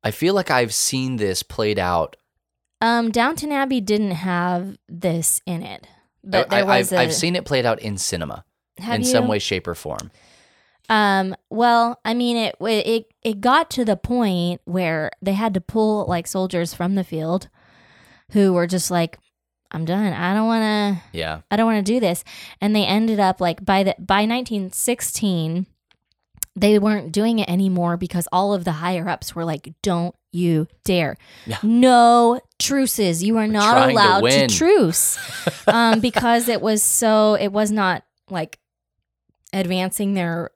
I 0.04 0.10
feel 0.10 0.34
like 0.34 0.50
I've 0.50 0.74
seen 0.74 1.16
this 1.16 1.42
played 1.42 1.78
out 1.78 2.16
um, 2.82 3.12
Downton 3.12 3.52
Abbey 3.52 3.80
didn't 3.80 4.10
have 4.10 4.76
this 4.88 5.40
in 5.46 5.62
it, 5.62 5.86
but 6.24 6.50
there 6.50 6.58
I, 6.58 6.78
was 6.78 6.90
have 6.90 6.98
a, 6.98 7.02
I've 7.02 7.14
seen 7.14 7.36
it 7.36 7.44
played 7.44 7.64
out 7.64 7.80
in 7.80 7.96
cinema 7.96 8.44
in 8.76 9.02
you? 9.02 9.06
some 9.06 9.28
way, 9.28 9.38
shape, 9.38 9.68
or 9.68 9.76
form. 9.76 10.10
Um, 10.88 11.36
well, 11.48 12.00
I 12.04 12.12
mean, 12.12 12.36
it 12.36 12.56
it 12.60 13.06
it 13.22 13.40
got 13.40 13.70
to 13.70 13.84
the 13.84 13.96
point 13.96 14.60
where 14.64 15.12
they 15.22 15.34
had 15.34 15.54
to 15.54 15.60
pull 15.60 16.06
like 16.06 16.26
soldiers 16.26 16.74
from 16.74 16.96
the 16.96 17.04
field, 17.04 17.48
who 18.32 18.52
were 18.52 18.66
just 18.66 18.90
like, 18.90 19.16
"I'm 19.70 19.84
done. 19.84 20.12
I 20.12 20.34
don't 20.34 20.48
want 20.48 20.62
to. 20.62 21.16
Yeah, 21.16 21.42
I 21.52 21.56
don't 21.56 21.66
want 21.66 21.86
to 21.86 21.92
do 21.92 22.00
this." 22.00 22.24
And 22.60 22.74
they 22.74 22.84
ended 22.84 23.20
up 23.20 23.40
like 23.40 23.64
by 23.64 23.84
the 23.84 23.94
by 23.96 24.26
1916, 24.26 25.66
they 26.54 26.78
weren't 26.78 27.12
doing 27.12 27.38
it 27.38 27.48
anymore 27.48 27.96
because 27.96 28.28
all 28.32 28.52
of 28.52 28.64
the 28.64 28.72
higher 28.72 29.08
ups 29.08 29.34
were 29.34 29.44
like, 29.44 29.72
"Don't 29.82 30.14
you 30.32 30.68
dare! 30.84 31.16
Yeah. 31.46 31.58
No 31.62 32.40
truces. 32.58 33.22
You 33.22 33.38
are 33.38 33.46
not 33.46 33.72
trying 33.72 33.96
to 33.96 34.02
allowed 34.02 34.18
to, 34.18 34.22
win." 34.22 34.48
truce." 34.48 35.18
um, 35.66 36.00
because 36.00 36.48
it 36.48 36.60
was 36.60 36.82
so 36.82 37.34
it 37.34 37.52
was 37.52 37.70
not 37.70 38.04
like 38.30 38.58
advancing 39.52 40.14
their 40.14 40.50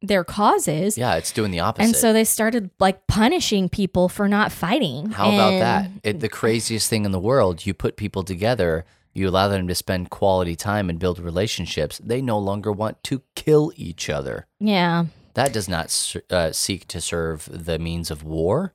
their 0.00 0.22
causes. 0.24 0.96
yeah, 0.96 1.16
it's 1.16 1.32
doing 1.32 1.50
the 1.50 1.60
opposite. 1.60 1.86
And 1.86 1.96
so 1.96 2.12
they 2.12 2.24
started 2.24 2.70
like 2.78 3.06
punishing 3.06 3.68
people 3.68 4.08
for 4.08 4.28
not 4.28 4.52
fighting. 4.52 5.10
How 5.10 5.32
about 5.32 5.58
that? 5.58 5.90
It, 6.04 6.20
the 6.20 6.28
craziest 6.28 6.88
thing 6.88 7.04
in 7.04 7.10
the 7.10 7.18
world. 7.18 7.66
You 7.66 7.74
put 7.74 7.96
people 7.96 8.22
together. 8.22 8.84
You 9.12 9.28
allow 9.28 9.48
them 9.48 9.66
to 9.66 9.74
spend 9.74 10.10
quality 10.10 10.54
time 10.54 10.88
and 10.88 11.00
build 11.00 11.18
relationships. 11.18 11.98
They 11.98 12.22
no 12.22 12.38
longer 12.38 12.70
want 12.70 13.02
to 13.04 13.22
kill 13.34 13.72
each 13.74 14.08
other. 14.08 14.46
Yeah. 14.60 15.06
That 15.34 15.52
does 15.52 15.68
not 15.68 16.16
uh, 16.30 16.52
seek 16.52 16.86
to 16.88 17.00
serve 17.00 17.48
the 17.52 17.78
means 17.78 18.10
of 18.10 18.22
war. 18.24 18.74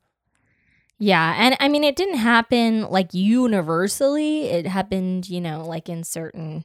Yeah. 0.99 1.35
And 1.37 1.57
I 1.59 1.67
mean, 1.67 1.83
it 1.83 1.95
didn't 1.95 2.19
happen 2.19 2.83
like 2.89 3.13
universally. 3.13 4.45
It 4.45 4.67
happened, 4.67 5.29
you 5.29 5.41
know, 5.41 5.65
like 5.65 5.89
in 5.89 6.03
certain 6.03 6.63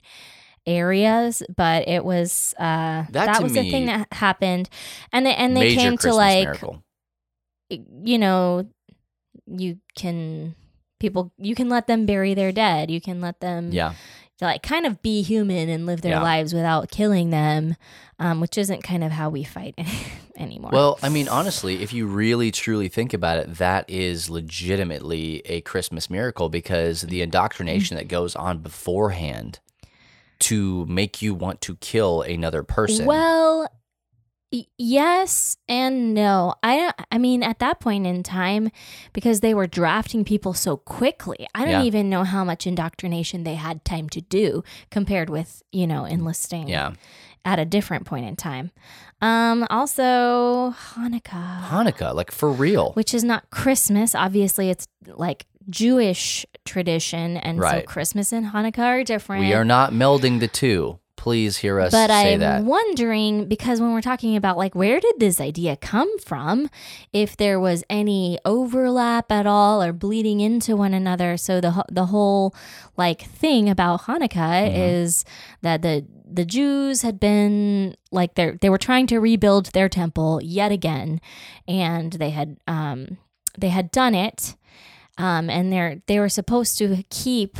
areas, 0.67 1.43
but 1.57 1.89
it 1.89 2.05
was, 2.05 2.55
uh, 2.59 3.05
That 3.11 3.27
that, 3.27 3.43
was 3.43 3.55
the 3.55 3.69
thing 3.71 3.87
that 3.87 4.13
happened. 4.13 4.69
And 5.13 5.27
they, 5.27 5.35
and 5.35 5.57
they 5.57 5.75
came 5.75 5.97
Christmas 5.97 6.13
to 6.13 6.17
like, 6.17 6.45
miracle. 6.45 6.85
you 7.71 8.19
know, 8.19 8.69
you 9.47 9.79
can, 9.97 10.55
people, 11.01 11.33
you 11.39 11.55
can 11.55 11.69
let 11.69 11.87
them 11.87 12.07
bury 12.07 12.35
their 12.35 12.53
dead. 12.53 12.91
You 12.91 13.01
can 13.01 13.21
let 13.21 13.41
them, 13.41 13.73
Yeah, 13.73 13.95
like 14.47 14.63
kind 14.63 14.87
of 14.87 15.03
be 15.03 15.23
human 15.23 15.69
and 15.69 15.85
live 15.87 16.01
their 16.03 16.13
Yeah. 16.13 16.23
lives 16.23 16.55
without 16.55 16.91
killing 16.91 17.31
them, 17.31 17.75
um, 18.19 18.41
which 18.41 18.57
isn't 18.57 18.83
kind 18.85 19.03
of 19.03 19.11
how 19.13 19.31
we 19.31 19.43
fight 19.45 19.79
anymore. 20.37 20.71
Well, 20.73 20.99
I 21.03 21.09
mean, 21.09 21.29
honestly, 21.29 21.83
if 21.83 21.93
you 21.93 22.07
really 22.07 22.51
truly 22.51 22.89
think 22.89 23.13
about 23.13 23.39
it, 23.39 23.57
that 23.57 23.89
is 23.89 24.31
legitimately 24.31 25.43
a 25.47 25.61
Christmas 25.63 26.09
miracle 26.09 26.49
because 26.49 27.03
the 27.03 27.23
indoctrination 27.23 27.97
that 27.97 28.07
goes 28.09 28.37
on 28.37 28.59
beforehand 28.59 29.59
to 30.41 30.87
make 30.87 31.21
you 31.21 31.35
want 31.35 31.61
to 31.63 31.75
kill 31.77 32.23
another 32.23 32.63
person. 32.63 33.07
Well, 33.07 33.69
yes 34.79 35.57
and 35.69 36.15
no. 36.15 36.55
I 36.63 36.93
I 37.13 37.19
mean 37.19 37.43
at 37.43 37.59
that 37.59 37.81
point 37.81 38.07
in 38.07 38.23
time 38.23 38.71
because 39.13 39.41
they 39.41 39.55
were 39.55 39.67
drafting 39.67 40.25
people 40.25 40.55
so 40.55 40.77
quickly. 40.77 41.47
I 41.55 41.61
don't 41.65 41.81
Yeah. 41.81 41.83
even 41.83 42.09
know 42.11 42.25
how 42.25 42.45
much 42.45 42.67
indoctrination 42.67 43.45
they 43.45 43.55
had 43.57 43.85
time 43.85 44.09
to 44.11 44.21
do 44.21 44.63
compared 44.91 45.31
with, 45.31 45.63
you 45.73 45.87
know, 45.87 46.05
enlisting 46.05 46.69
yeah, 46.69 46.93
at 47.45 47.59
a 47.59 47.65
different 47.65 48.07
point 48.07 48.27
in 48.27 48.37
time. 48.37 48.71
Um 49.21 49.67
also 49.71 50.75
Hanukkah, 50.95 51.65
Hanukkah, 51.69 52.15
like 52.15 52.31
for 52.31 52.51
real. 52.51 52.93
which 52.93 53.13
is 53.13 53.25
not 53.25 53.51
Christmas. 53.51 54.15
Obviously 54.15 54.71
it's 54.71 54.87
like 55.07 55.47
Jewish 55.69 56.47
tradition 56.65 57.37
and 57.37 57.59
Right. 57.59 57.83
so 57.85 57.87
Christmas 57.87 58.33
and 58.33 58.47
Hanukkah 58.53 58.79
are 59.01 59.05
different. 59.05 59.41
We 59.45 59.53
are 59.53 59.65
not 59.65 59.93
melding 59.93 60.41
the 60.41 60.49
two. 60.49 60.99
Please 61.19 61.59
hear 61.59 61.79
us 61.81 61.91
but 61.91 62.11
I'm 62.11 62.39
that. 62.41 62.63
wondering 62.65 63.47
because 63.49 63.81
when 63.81 63.93
we're 63.93 64.01
talking 64.01 64.37
about 64.37 64.57
like 64.57 64.75
where 64.75 65.01
did 65.01 65.17
this 65.19 65.41
idea 65.41 65.77
come 65.77 66.19
from, 66.21 66.71
if 67.13 67.37
there 67.37 67.59
was 67.61 67.83
any 67.91 68.39
overlap 68.45 69.31
at 69.31 69.45
all 69.47 69.83
or 69.83 69.93
bleeding 69.93 70.41
into 70.41 70.77
one 70.77 70.95
another. 70.95 71.37
So 71.37 71.61
the 71.61 71.85
the 71.91 72.07
whole 72.07 72.55
like 72.97 73.23
thing 73.23 73.69
about 73.69 74.03
Hanukkah 74.03 74.71
Mhm. 74.71 74.75
is 75.03 75.25
that 75.63 75.83
the 75.83 76.07
the 76.25 76.45
Jews 76.45 77.03
had 77.03 77.19
been 77.19 77.97
like 78.13 78.35
they 78.37 78.53
they 78.61 78.71
were 78.71 78.79
trying 78.79 79.07
to 79.09 79.19
rebuild 79.19 79.67
their 79.73 79.89
temple 79.89 80.41
yet 80.43 80.71
again, 80.73 81.21
and 81.67 82.13
they 82.13 82.31
had 82.31 82.57
um 82.69 83.19
they 83.59 83.71
had 83.71 83.91
done 83.91 84.15
it, 84.15 84.55
um 85.19 85.51
and 85.51 85.73
they're 85.73 86.01
they 86.07 86.21
were 86.21 86.29
supposed 86.29 86.79
to 86.79 87.03
keep 87.11 87.59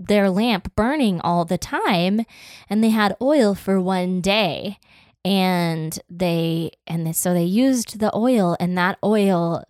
their 0.00 0.30
lamp 0.30 0.74
burning 0.74 1.20
all 1.20 1.44
the 1.44 1.58
time 1.58 2.24
and 2.68 2.82
they 2.82 2.88
had 2.88 3.14
oil 3.20 3.54
for 3.54 3.78
one 3.80 4.20
day 4.22 4.78
and 5.24 5.98
they 6.08 6.70
and 6.86 7.14
so 7.14 7.34
they 7.34 7.44
used 7.44 8.00
the 8.00 8.10
oil 8.16 8.56
and 8.58 8.78
that 8.78 8.96
oil 9.04 9.62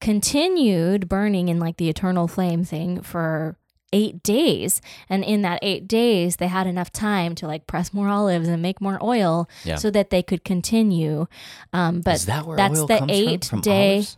continued 0.00 1.08
burning 1.08 1.48
in 1.48 1.60
like 1.60 1.76
the 1.76 1.88
eternal 1.88 2.26
flame 2.26 2.64
thing 2.64 3.00
for 3.00 3.56
eight 3.92 4.22
days 4.22 4.80
and 5.08 5.22
in 5.24 5.42
that 5.42 5.58
eight 5.62 5.86
days 5.86 6.36
they 6.36 6.46
had 6.46 6.66
enough 6.66 6.90
time 6.92 7.34
to 7.34 7.46
like 7.46 7.66
press 7.66 7.92
more 7.92 8.08
olives 8.08 8.48
and 8.48 8.62
make 8.62 8.80
more 8.80 8.98
oil 9.02 9.48
Yeah. 9.64 9.76
so 9.76 9.90
that 9.90 10.10
they 10.10 10.22
could 10.22 10.44
continue 10.44 11.26
um 11.72 12.00
but 12.00 12.14
is 12.16 12.26
that 12.26 12.46
where 12.46 12.56
that's 12.56 12.78
oil 12.80 12.86
the 12.86 12.98
comes 12.98 13.10
eight 13.12 13.44
from? 13.44 13.58
From 13.58 13.60
day 13.62 13.94
olives? 13.96 14.16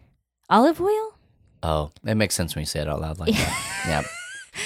olive 0.48 0.80
oil 0.80 1.08
Oh, 1.64 1.92
it 2.04 2.16
makes 2.16 2.34
sense 2.34 2.56
when 2.56 2.62
you 2.62 2.66
say 2.66 2.80
it 2.80 2.88
out 2.88 3.00
loud 3.00 3.20
like 3.20 3.32
that. 3.34 3.84
Yeah. 3.86 4.02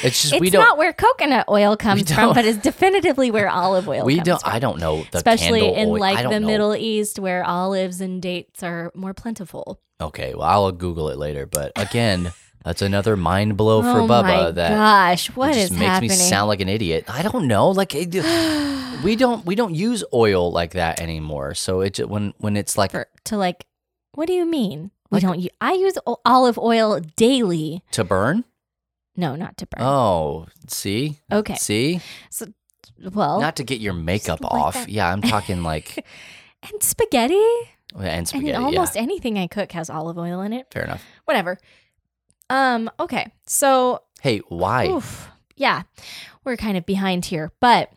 It's 0.02 0.20
just 0.22 0.34
it's 0.34 0.40
we 0.40 0.50
don't. 0.50 0.62
not 0.64 0.78
where 0.78 0.92
coconut 0.92 1.46
oil 1.48 1.76
comes 1.76 2.10
from, 2.12 2.34
but 2.34 2.44
it's 2.44 2.58
definitively 2.58 3.30
where 3.30 3.48
olive 3.48 3.88
oil 3.88 4.04
we 4.06 4.16
comes 4.16 4.26
don't. 4.26 4.40
from. 4.42 4.52
I 4.52 4.58
don't 4.58 4.80
know 4.80 5.04
the 5.12 5.18
Especially 5.18 5.66
in 5.74 5.90
oil. 5.90 5.98
Like 5.98 6.22
the 6.28 6.40
know. 6.40 6.46
Middle 6.46 6.74
East 6.74 7.18
where 7.18 7.44
olives 7.44 8.00
and 8.00 8.20
dates 8.20 8.62
are 8.62 8.90
more 8.94 9.14
plentiful. 9.14 9.80
Okay, 10.00 10.34
well 10.34 10.42
I'll 10.48 10.72
Google 10.72 11.08
it 11.10 11.18
later. 11.18 11.46
But 11.46 11.72
again, 11.76 12.32
that's 12.64 12.82
another 12.82 13.16
mind 13.16 13.56
blow 13.56 13.80
for 13.82 14.00
oh 14.00 14.06
Bubba 14.08 14.22
my 14.22 14.50
that 14.50 14.70
gosh, 14.70 15.28
what 15.36 15.54
just 15.54 15.70
is 15.72 15.78
makes 15.78 15.84
happening? 15.84 16.10
me 16.10 16.16
sound 16.16 16.48
like 16.48 16.60
an 16.60 16.68
idiot. 16.68 17.04
I 17.08 17.22
don't 17.22 17.46
know. 17.46 17.70
Like 17.70 17.92
we 19.04 19.14
don't 19.16 19.44
we 19.46 19.54
don't 19.54 19.74
use 19.74 20.02
oil 20.12 20.50
like 20.50 20.72
that 20.72 21.00
anymore. 21.00 21.54
So 21.54 21.80
it 21.80 22.08
when 22.08 22.34
when 22.38 22.56
it's 22.56 22.76
like 22.76 22.90
For, 22.90 23.06
to 23.26 23.36
like, 23.36 23.66
what 24.14 24.26
do 24.26 24.32
you 24.32 24.46
mean? 24.46 24.90
We 25.10 25.20
don't. 25.20 25.46
I 25.60 25.74
use 25.74 25.96
olive 26.24 26.58
oil 26.58 27.00
daily. 27.16 27.82
to 27.92 28.02
burn. 28.02 28.44
No, 29.16 29.34
not 29.36 29.56
to 29.58 29.66
burn. 29.66 29.82
Oh, 29.86 30.46
see, 30.68 31.20
Okay. 31.32 31.54
see, 31.54 32.00
So, 32.30 32.46
well, 33.12 33.40
not 33.40 33.56
to 33.56 33.64
get 33.64 33.80
your 33.80 33.92
makeup 33.94 34.40
like 34.42 34.52
off. 34.52 34.74
that. 34.74 34.88
yeah, 34.88 35.10
I'm 35.10 35.22
talking 35.22 35.62
like 35.62 36.04
and 36.62 36.82
spaghetti. 36.82 37.42
and 37.98 38.26
spaghetti. 38.28 38.52
mean, 38.52 38.64
almost 38.64 38.94
yeah, 38.96 39.02
anything 39.02 39.38
I 39.38 39.46
cook 39.46 39.72
has 39.72 39.88
olive 39.90 40.18
oil 40.18 40.40
in 40.42 40.52
it. 40.52 40.66
fair 40.70 40.84
enough. 40.84 41.02
Whatever. 41.24 41.58
Um. 42.50 42.90
Okay. 43.00 43.32
So 43.46 44.02
Hey, 44.20 44.38
why? 44.48 44.86
Oof. 44.88 45.30
Yeah, 45.56 45.82
we're 46.44 46.56
kind 46.56 46.76
of 46.76 46.84
behind 46.86 47.24
here, 47.26 47.50
but 47.60 47.90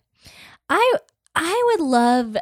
I 0.69 0.93
I 1.35 1.63
would 1.77 1.85
love 1.85 2.37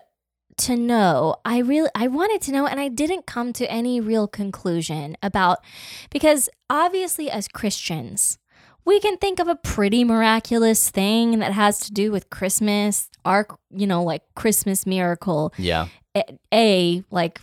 to 0.60 0.76
know. 0.76 1.36
I 1.46 1.60
really 1.60 1.90
I 1.96 2.08
wanted 2.08 2.42
to 2.44 2.52
know, 2.52 2.66
and 2.68 2.80
I 2.80 2.88
didn't 2.88 3.26
come 3.26 3.54
to 3.54 3.70
any 3.72 4.00
real 4.00 4.28
conclusion 4.28 5.18
about 5.24 5.60
because 6.12 6.50
obviously 6.70 7.30
as 7.30 7.48
Christians. 7.48 8.38
We 8.88 9.02
can 9.02 9.18
think 9.18 9.40
of 9.42 9.50
a 9.50 9.56
pretty 9.58 10.06
miraculous 10.06 10.90
thing 10.90 11.40
that 11.40 11.52
has 11.52 11.80
to 11.82 11.92
do 11.92 12.10
with 12.10 12.30
Christmas, 12.30 13.10
our, 13.26 13.46
you 13.70 13.86
know, 13.86 14.02
like 14.02 14.24
Christmas 14.34 14.86
miracle. 14.86 15.54
Yeah, 15.58 15.90
A, 16.16 16.24
a 16.54 17.04
like 17.12 17.42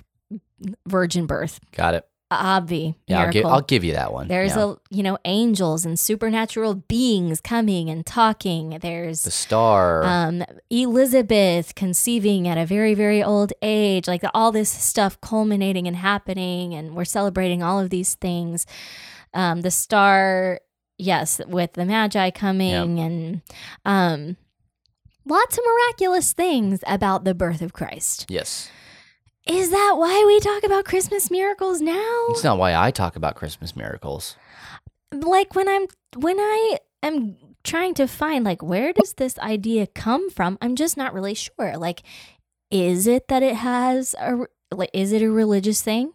virgin 0.87 1.27
birth, 1.27 1.61
got 1.73 1.93
it. 1.93 2.09
obvi 2.33 2.95
Yeah, 3.07 3.25
I'll 3.25 3.31
give, 3.31 3.45
I'll 3.45 3.61
give 3.61 3.85
you 3.85 3.93
that 3.93 4.11
one. 4.11 4.29
There's 4.29 4.57
yeah. 4.57 4.73
a 4.73 4.77
you 4.89 5.03
know 5.03 5.19
angels 5.27 5.85
and 5.85 6.01
supernatural 6.01 6.77
beings 6.77 7.43
coming 7.43 7.91
and 7.91 8.07
talking. 8.07 8.79
There's 8.81 9.23
the 9.23 9.31
star. 9.31 10.03
um 10.03 10.43
Elizabeth 10.71 11.75
conceiving 11.75 12.49
at 12.49 12.57
a 12.57 12.65
very 12.65 12.95
very 12.95 13.23
old 13.23 13.53
age. 13.61 14.09
Like 14.09 14.23
all 14.33 14.51
this 14.51 14.71
stuff 14.71 15.21
culminating 15.21 15.87
and 15.87 15.97
happening, 15.97 16.73
and 16.73 16.95
we're 16.95 17.05
celebrating 17.05 17.63
all 17.63 17.79
of 17.79 17.91
these 17.91 18.15
things. 18.15 18.67
Um, 19.35 19.63
the 19.63 19.71
star, 19.71 20.61
yes, 20.99 21.41
with 21.47 21.75
the 21.75 21.85
Magi 21.85 22.31
coming, 22.31 22.99
and 23.01 23.43
um, 23.85 24.37
lots 25.27 25.59
of 25.59 25.65
miraculous 25.65 26.33
things 26.33 26.83
about 26.87 27.25
the 27.25 27.35
birth 27.35 27.63
of 27.63 27.73
Christ. 27.73 28.27
yes, 28.29 28.71
Is 29.47 29.71
that 29.71 29.95
why 29.97 30.25
we 30.27 30.41
talk 30.41 30.63
about 30.65 30.85
Christmas 30.85 31.31
miracles 31.31 31.81
now? 31.81 32.25
it's 32.31 32.45
not 32.45 32.59
why 32.59 32.75
I 32.75 32.91
talk 32.91 33.17
about 33.17 33.35
Christmas 33.37 33.75
miracles. 33.77 34.37
like 35.13 35.55
when 35.55 35.69
I'm 35.69 35.87
when 36.17 36.39
I 36.41 36.79
am 37.03 37.37
trying 37.63 37.95
to 37.95 38.07
find 38.07 38.45
like 38.45 38.63
where 38.63 38.93
does 38.93 39.15
this 39.15 39.39
idea 39.39 39.87
come 39.87 40.31
from? 40.31 40.59
I'm 40.61 40.77
just 40.77 40.97
not 40.97 41.15
really 41.15 41.35
sure. 41.35 41.77
Like 41.77 42.03
is 42.71 43.07
it 43.07 43.29
that 43.29 43.43
it 43.43 43.57
has 43.57 44.15
a 44.19 44.47
like 44.73 44.91
is 44.93 45.13
it 45.13 45.23
a 45.23 45.31
religious 45.31 45.83
thing? 45.83 46.13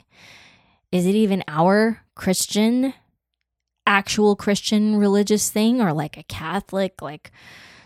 Is 0.92 1.06
it 1.06 1.16
even 1.16 1.44
our 1.48 2.02
Christian 2.16 2.94
actual 3.90 4.36
Christian 4.36 4.96
religious 4.96 5.50
thing 5.50 5.82
or 5.82 5.92
like 5.92 6.16
a 6.16 6.24
Catholic 6.24 7.02
like 7.02 7.32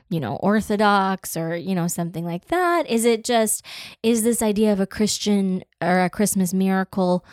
you 0.09 0.19
know 0.19 0.35
orthodox 0.35 1.35
or 1.35 1.55
you 1.55 1.73
know 1.73 1.87
something 1.87 2.25
like 2.25 2.45
that? 2.49 2.87
Is 2.87 3.05
it 3.05 3.23
just 3.23 3.65
is 4.03 4.23
this 4.23 4.41
idea 4.43 4.71
of 4.71 4.79
a 4.79 4.85
Christian 4.85 5.63
or 5.81 6.01
a 6.01 6.09
Christmas 6.09 6.53
miracle 6.53 7.25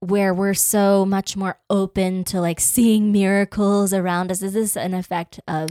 where 0.00 0.34
we're 0.34 0.54
so 0.54 1.04
much 1.04 1.36
more 1.36 1.58
open 1.68 2.24
to 2.24 2.40
like 2.40 2.58
seeing 2.58 3.12
miracles 3.12 3.94
around 3.94 4.30
us? 4.30 4.42
Is 4.42 4.54
this 4.54 4.76
an 4.76 4.92
effect 4.92 5.40
of 5.46 5.70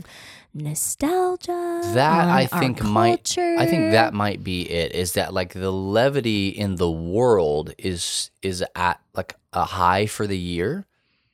nostalgia? 0.54 1.82
That 1.94 2.30
I 2.30 2.46
think 2.46 2.82
might 2.82 3.38
I 3.38 3.66
think 3.66 3.92
that 3.92 4.14
might 4.14 4.44
be 4.44 4.70
it 4.70 4.94
is 4.96 5.14
that 5.14 5.34
like 5.34 5.54
the 5.54 5.72
levity 5.72 6.50
in 6.50 6.78
the 6.78 6.90
world 6.90 7.74
is 7.78 8.32
is 8.42 8.64
at 8.76 9.02
like 9.14 9.36
a 9.52 9.66
high 9.66 10.06
for 10.06 10.26
the 10.26 10.38
year 10.38 10.86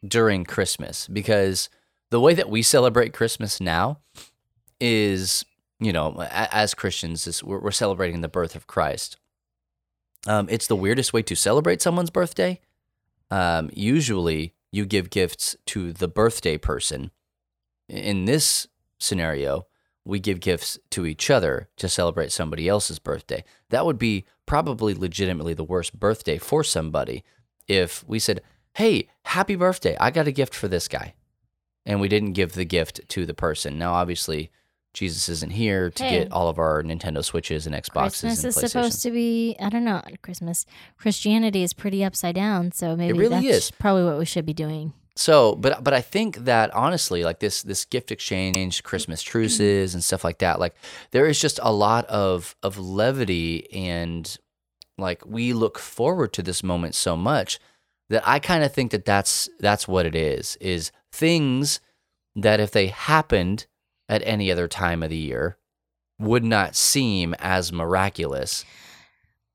during 0.07 0.43
Christmas 0.43 1.07
because 1.07 1.69
the 2.11 2.19
way 2.19 2.33
that 2.33 2.49
we 2.49 2.61
celebrate 2.61 3.13
Christmas 3.13 3.59
now 3.59 3.99
is 4.79 5.45
you 5.79 5.91
know 5.93 6.21
as 6.31 6.73
Christians 6.73 7.27
is 7.27 7.43
we're, 7.43 7.71
celebrating 7.71 8.21
the 8.21 8.27
birth 8.27 8.55
of 8.55 8.67
Christ. 8.67 9.17
Um, 10.27 10.47
it's 10.49 10.67
the 10.67 10.75
weirdest 10.75 11.13
way 11.13 11.21
to 11.23 11.35
celebrate 11.35 11.81
someone's 11.81 12.09
birthday. 12.09 12.59
Um, 13.29 13.69
usually, 13.73 14.53
you 14.71 14.85
give 14.85 15.09
gifts 15.09 15.55
to 15.67 15.93
the 15.93 16.07
birthday 16.07 16.57
person. 16.57 17.11
In 17.87 18.25
this 18.25 18.67
scenario, 18.97 19.67
we 20.03 20.19
give 20.19 20.39
gifts 20.39 20.79
to 20.91 21.05
each 21.05 21.29
other 21.29 21.69
to 21.77 21.89
celebrate 21.89 22.31
somebody 22.31 22.67
else's 22.67 22.99
birthday. 22.99 23.43
That 23.69 23.85
would 23.85 23.99
be 23.99 24.25
probably 24.45 24.93
legitimately 24.93 25.53
the 25.53 25.63
worst 25.63 25.99
birthday 25.99 26.37
for 26.37 26.63
somebody 26.63 27.23
if 27.67 28.03
we 28.07 28.19
said, 28.19 28.41
Hey, 28.75 29.07
happy 29.23 29.55
birthday. 29.55 29.95
I 29.99 30.11
got 30.11 30.27
a 30.27 30.31
gift 30.33 30.53
for 30.53 30.67
this 30.67 30.87
guy. 30.87 31.13
And 31.85 32.01
we 32.01 32.09
didn't 32.09 32.33
give 32.33 32.53
the 32.53 32.65
gift 32.65 33.01
to 33.09 33.25
the 33.25 33.33
person. 33.33 33.77
Now, 33.77 33.93
obviously, 33.93 34.51
Jesus 34.93 35.29
isn't 35.29 35.51
here 35.51 35.91
to 35.91 36.03
Hey. 36.03 36.19
get 36.19 36.31
all 36.31 36.49
of 36.49 36.57
our 36.59 36.83
Nintendo 36.83 37.23
Switches 37.23 37.65
and 37.67 37.75
Xboxes 37.75 38.21
Christmas 38.21 38.43
and 38.43 38.63
is 38.63 38.71
supposed 38.71 39.03
to 39.03 39.11
be 39.11 39.55
I 39.59 39.69
don't 39.69 39.85
know, 39.85 40.01
Christmas. 40.21 40.65
Christianity 40.97 41.63
is 41.63 41.73
pretty 41.73 42.03
upside 42.03 42.35
down, 42.35 42.71
so 42.71 42.95
maybe 42.95 43.17
really 43.17 43.47
that's 43.47 43.65
is. 43.67 43.71
probably 43.71 44.03
what 44.03 44.17
we 44.17 44.25
should 44.25 44.45
be 44.45 44.53
doing. 44.53 44.93
So, 45.15 45.55
but 45.55 45.83
but 45.83 45.93
I 45.93 46.01
think 46.01 46.39
that 46.39 46.73
honestly, 46.73 47.23
like 47.23 47.39
this 47.39 47.61
this 47.61 47.85
gift 47.85 48.11
exchange, 48.11 48.83
Christmas 48.83 49.21
truces, 49.31 49.93
and 49.93 50.03
stuff 50.03 50.23
like 50.23 50.39
that, 50.39 50.59
like 50.59 50.75
there 51.11 51.27
is 51.27 51.39
just 51.39 51.59
a 51.61 51.71
lot 51.71 52.05
of 52.07 52.55
of 52.63 52.77
levity, 52.79 53.71
and 53.73 54.35
like 54.97 55.25
we 55.25 55.53
look 55.53 55.77
forward 55.77 56.33
to 56.33 56.41
this 56.41 56.63
moment 56.63 56.95
so 56.95 57.15
much 57.15 57.59
that 58.09 58.23
I 58.25 58.39
kind 58.39 58.63
of 58.63 58.73
think 58.73 58.91
that 58.91 59.05
that's 59.05 59.49
that's 59.59 59.87
what 59.87 60.05
it 60.05 60.15
is 60.15 60.57
is 60.61 60.91
things 61.11 61.79
that 62.35 62.59
if 62.59 62.71
they 62.71 62.87
happened 62.87 63.65
at 64.07 64.21
any 64.25 64.51
other 64.51 64.67
time 64.67 65.01
of 65.01 65.09
the 65.09 65.17
year 65.17 65.57
would 66.19 66.43
not 66.43 66.75
seem 66.75 67.33
as 67.39 67.73
miraculous 67.73 68.63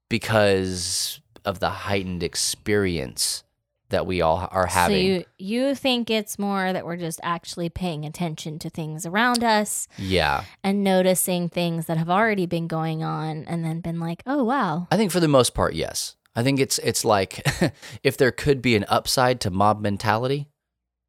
because 0.09 1.20
of 1.44 1.61
the 1.61 1.70
heightened 1.70 2.22
experience 2.22 3.44
that 3.90 4.07
we 4.07 4.20
all 4.20 4.48
are 4.51 4.66
having. 4.66 4.96
So 4.96 5.01
you 5.01 5.24
you 5.38 5.74
think 5.74 6.11
it's 6.11 6.38
more 6.38 6.72
that 6.72 6.84
we're 6.84 6.96
just 6.96 7.20
actually 7.22 7.68
paying 7.68 8.05
attention 8.05 8.59
to 8.61 8.70
things 8.70 9.05
around 9.05 9.44
us 9.44 9.88
yeah. 9.98 10.44
and 10.64 10.82
noticing 10.82 11.48
things 11.48 11.86
that 11.86 11.96
have 11.96 12.11
already 12.11 12.46
been 12.46 12.66
going 12.66 13.03
on 13.03 13.44
and 13.44 13.64
then 13.64 13.80
been 13.80 14.01
like, 14.01 14.22
"Oh, 14.26 14.44
wow." 14.44 14.88
I 14.90 14.96
think 14.96 15.12
for 15.12 15.20
the 15.20 15.28
most 15.28 15.55
part, 15.55 15.74
yes. 15.74 16.16
I 16.37 16.43
think 16.43 16.61
it's 16.61 16.78
it's 16.78 17.05
like 17.05 17.45
if 18.03 18.16
there 18.16 18.31
could 18.33 18.62
be 18.62 18.76
an 18.76 18.85
upside 18.89 19.41
to 19.43 19.51
mob 19.51 19.81
mentality, 19.81 20.49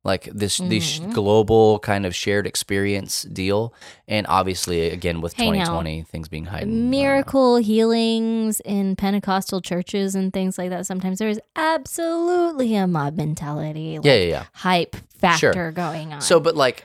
like 0.04 0.24
this 0.26 0.58
this 0.58 1.00
Mhm. 1.00 1.14
global 1.14 1.78
kind 1.80 2.06
of 2.08 2.16
shared 2.16 2.48
experience 2.48 3.22
deal, 3.24 3.74
and 4.08 4.26
obviously 4.28 4.90
again 4.90 5.22
with 5.22 5.34
Hey, 5.34 5.52
now, 5.52 5.66
2020 5.66 6.02
things 6.04 6.28
being 6.28 6.46
heightened. 6.46 6.90
Miracle 6.90 7.58
healings 7.58 8.60
in 8.62 8.96
Pentecostal 8.96 9.62
churches 9.62 10.16
and 10.16 10.34
things 10.34 10.58
like 10.58 10.72
that. 10.72 10.88
Sometimes 10.88 11.20
there 11.20 11.30
is 11.30 11.40
absolutely 11.56 12.76
a 12.76 12.88
mob 12.88 13.16
mentality, 13.16 13.98
like 14.00 14.06
Yeah, 14.06 14.16
yeah, 14.16 14.28
yeah. 14.30 14.46
hype 14.54 14.96
factor 15.20 15.72
going 15.72 16.14
on. 16.14 16.22
So, 16.22 16.40
but 16.40 16.56
like, 16.56 16.84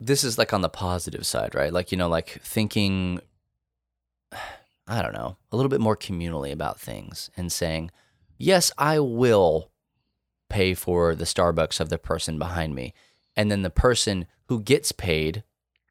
this 0.00 0.24
is 0.24 0.38
like 0.38 0.52
on 0.52 0.62
the 0.62 0.68
positive 0.68 1.26
side, 1.26 1.54
right? 1.54 1.72
Like, 1.72 1.92
you 1.92 1.98
know, 1.98 2.08
like 2.08 2.40
thinking, 2.42 3.20
I 4.88 5.00
don't 5.02 5.14
know, 5.14 5.36
a 5.50 5.56
little 5.56 5.68
bit 5.70 5.80
more 5.80 5.96
communally 5.96 6.52
about 6.52 6.80
things 6.80 7.30
and 7.36 7.50
saying, 7.52 7.90
yes, 8.38 8.72
I 8.76 8.98
will 8.98 9.70
pay 10.50 10.74
for 10.74 11.14
the 11.14 11.24
Starbucks 11.24 11.80
of 11.80 11.88
the 11.88 11.98
person 11.98 12.38
behind 12.38 12.74
me. 12.74 12.92
And 13.36 13.50
then 13.50 13.62
the 13.62 13.70
person 13.70 14.26
who 14.48 14.60
gets 14.60 14.92
paid 14.92 15.44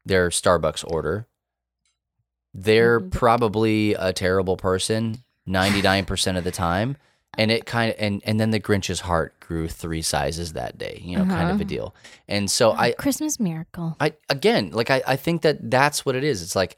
their 0.04 0.28
Starbucks 0.28 0.84
order, 0.88 1.26
they're 2.54 3.00
Mhm. 3.00 3.10
probably 3.10 3.94
a 3.94 4.12
terrible 4.12 4.56
person 4.56 5.24
99% 5.46 6.36
of 6.36 6.44
the 6.44 6.50
time. 6.52 6.96
And 7.38 7.50
it 7.50 7.64
kind 7.64 7.90
of, 7.90 7.96
and, 7.98 8.20
and 8.26 8.38
then 8.38 8.50
the 8.50 8.60
Grinch's 8.60 9.00
heart 9.00 9.40
grew 9.40 9.66
three 9.66 10.02
sizes 10.02 10.52
that 10.52 10.76
day, 10.76 11.00
you 11.02 11.16
know, 11.16 11.24
kind 11.24 11.44
of 11.50 11.56
a 11.56 11.62
Uh-huh. 11.62 11.64
deal. 11.64 11.94
And 12.28 12.50
so 12.50 12.72
I, 12.72 12.92
Christmas 12.92 13.40
miracle. 13.40 13.96
I 13.98 14.12
again, 14.28 14.70
like 14.72 14.90
I, 14.90 15.02
I 15.06 15.16
think 15.16 15.40
that 15.42 15.70
that's 15.70 16.04
what 16.04 16.14
it 16.14 16.24
is. 16.24 16.42
It's 16.42 16.54
like 16.54 16.76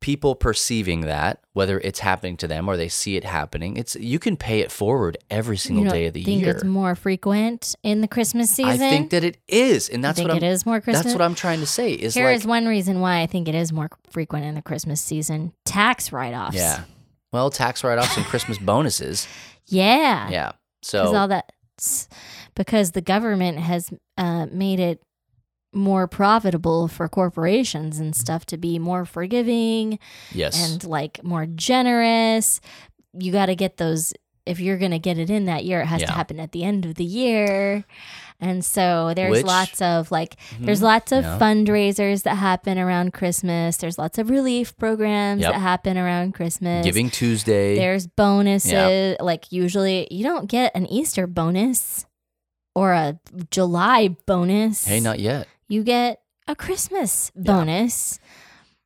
people 0.00 0.34
perceiving 0.34 1.02
that, 1.02 1.40
whether 1.52 1.80
it's 1.80 2.00
happening 2.00 2.36
to 2.36 2.46
them 2.46 2.68
or 2.68 2.76
they 2.76 2.88
see 2.88 3.16
it 3.16 3.24
happening, 3.24 3.76
it's 3.76 3.96
you 3.96 4.18
can 4.18 4.36
pay 4.36 4.60
it 4.60 4.70
forward 4.70 5.18
every 5.30 5.56
single 5.56 5.84
day 5.84 6.06
of 6.06 6.14
the 6.14 6.24
think 6.24 6.42
year. 6.42 6.54
it's 6.54 6.64
more 6.64 6.94
frequent 6.94 7.74
in 7.82 8.00
the 8.00 8.08
Christmas 8.08 8.50
season? 8.50 8.72
I 8.72 8.76
think 8.76 9.10
that 9.10 9.24
it 9.24 9.38
is, 9.48 9.88
and 9.88 10.02
that's 10.02 10.20
what 10.20 10.30
I'm. 10.30 10.36
it 10.36 10.42
is 10.42 10.64
more 10.64 10.80
Christmas. 10.80 11.04
That's 11.04 11.14
what 11.14 11.22
I'm 11.22 11.34
trying 11.34 11.60
to 11.60 11.66
say. 11.66 11.92
Is 11.92 12.14
Here 12.14 12.26
like, 12.26 12.36
is 12.36 12.46
one 12.46 12.66
reason 12.66 13.00
why 13.00 13.20
I 13.20 13.26
think 13.26 13.48
it 13.48 13.54
is 13.54 13.72
more 13.72 13.90
frequent 14.10 14.44
in 14.44 14.54
the 14.54 14.62
Christmas 14.62 15.00
season: 15.00 15.52
tax 15.64 16.12
write-offs. 16.12 16.56
yeah. 16.56 16.84
Well, 17.32 17.50
tax 17.50 17.84
write-offs 17.84 18.16
and 18.16 18.24
Christmas 18.24 18.58
bonuses. 18.58 19.28
yeah, 19.66 20.30
Yeah. 20.30 20.52
So 20.82 21.14
all 21.14 21.28
that, 21.28 21.52
because 22.54 22.92
the 22.92 23.00
government 23.00 23.58
has 23.58 23.90
uh, 24.16 24.46
made 24.46 24.80
it 24.80 25.02
more 25.72 26.06
profitable 26.08 26.88
for 26.88 27.08
corporations 27.08 27.98
and 27.98 28.16
stuff 28.16 28.46
to 28.46 28.56
be 28.56 28.78
more 28.78 29.04
forgiving 29.04 29.98
yes, 30.32 30.70
and 30.72 30.82
like 30.84 31.22
more 31.22 31.46
generous. 31.46 32.60
You 33.18 33.32
got 33.32 33.46
to 33.46 33.54
get 33.56 33.76
those. 33.76 34.12
If 34.46 34.60
you're 34.60 34.78
going 34.78 34.92
to 34.92 34.98
get 34.98 35.18
it 35.18 35.28
in 35.28 35.44
that 35.44 35.66
year, 35.66 35.82
it 35.82 35.86
has 35.86 36.00
to 36.02 36.10
happen 36.10 36.40
at 36.40 36.52
the 36.52 36.64
end 36.64 36.86
of 36.86 36.94
the 36.94 37.04
year. 37.04 37.84
And 38.40 38.64
so 38.64 39.12
there's 39.14 39.30
Which- 39.32 39.44
lots 39.44 39.82
of 39.82 40.10
like, 40.10 40.36
there's 40.58 40.80
Mhm. 40.80 40.84
lots 40.84 41.12
of 41.12 41.22
Yeah. 41.24 41.38
fundraisers 41.38 42.22
that 42.22 42.36
happen 42.36 42.78
around 42.78 43.12
Christmas. 43.12 43.76
There's 43.76 43.98
lots 43.98 44.16
of 44.16 44.30
relief 44.30 44.74
programs 44.78 45.42
Yep. 45.42 45.52
that 45.52 45.58
happen 45.58 45.98
around 45.98 46.32
Christmas. 46.32 46.82
Giving 46.82 47.10
Tuesday. 47.10 47.74
There's 47.76 48.06
bonuses. 48.06 49.16
Like 49.20 49.52
usually 49.52 50.08
you 50.10 50.24
don't 50.24 50.46
get 50.48 50.72
an 50.74 50.86
Easter 50.86 51.26
bonus 51.26 52.06
or 52.74 52.92
a 52.94 53.18
July 53.50 54.16
bonus. 54.24 54.86
hey, 54.86 55.00
not 55.00 55.18
yet. 55.20 55.46
You 55.68 55.82
get 55.84 56.22
a 56.46 56.56
Christmas 56.56 57.30
bonus. 57.36 58.18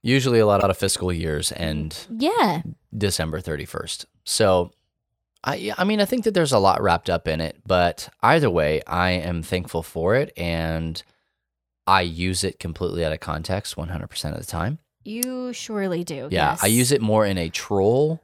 Usually, 0.03 0.41
a 0.41 0.47
lot 0.47 0.65
out 0.65 0.71
of 0.71 0.77
fiscal 0.77 1.13
years 1.13 1.53
and 1.53 1.97
Yeah. 2.11 2.63
December 2.97 3.41
31st. 3.41 4.05
So, 4.25 4.73
I 5.45 5.73
I 5.79 5.85
mean, 5.85 6.01
I 6.01 6.05
think 6.05 6.25
that 6.25 6.35
there's 6.35 6.53
a 6.53 6.59
lot 6.59 6.83
wrapped 6.83 7.09
up 7.09 7.29
in 7.29 7.41
it, 7.41 7.57
but 7.67 8.09
either 8.23 8.51
way, 8.51 8.83
I 8.87 9.11
am 9.11 9.43
thankful 9.43 9.83
for 9.83 10.17
it 10.17 10.33
and 10.37 11.01
I 11.87 12.03
use 12.03 12.45
it 12.45 12.59
completely 12.59 13.05
out 13.05 13.13
of 13.13 13.21
context 13.21 13.77
100% 13.77 14.33
of 14.33 14.39
the 14.39 14.47
time. 14.47 14.79
You 15.05 15.53
surely 15.53 16.05
do. 16.05 16.29
Yeah, 16.31 16.57
I 16.63 16.67
use 16.67 16.93
it 16.93 17.01
more 17.03 17.27
in 17.27 17.39
a 17.39 17.49
troll 17.49 18.21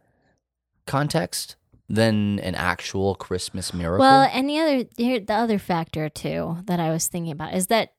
context 0.87 1.57
than 1.89 2.39
an 2.41 2.55
actual 2.55 3.15
Christmas 3.15 3.73
miracle. 3.75 4.01
Well, 4.01 4.29
and 4.33 4.49
the 4.49 4.59
other 4.59 4.85
the 4.97 5.33
other 5.33 5.59
factor 5.59 6.09
too 6.09 6.59
that 6.67 6.79
I 6.79 6.91
was 6.91 7.09
thinking 7.09 7.33
about 7.33 7.55
is 7.55 7.67
that 7.69 7.95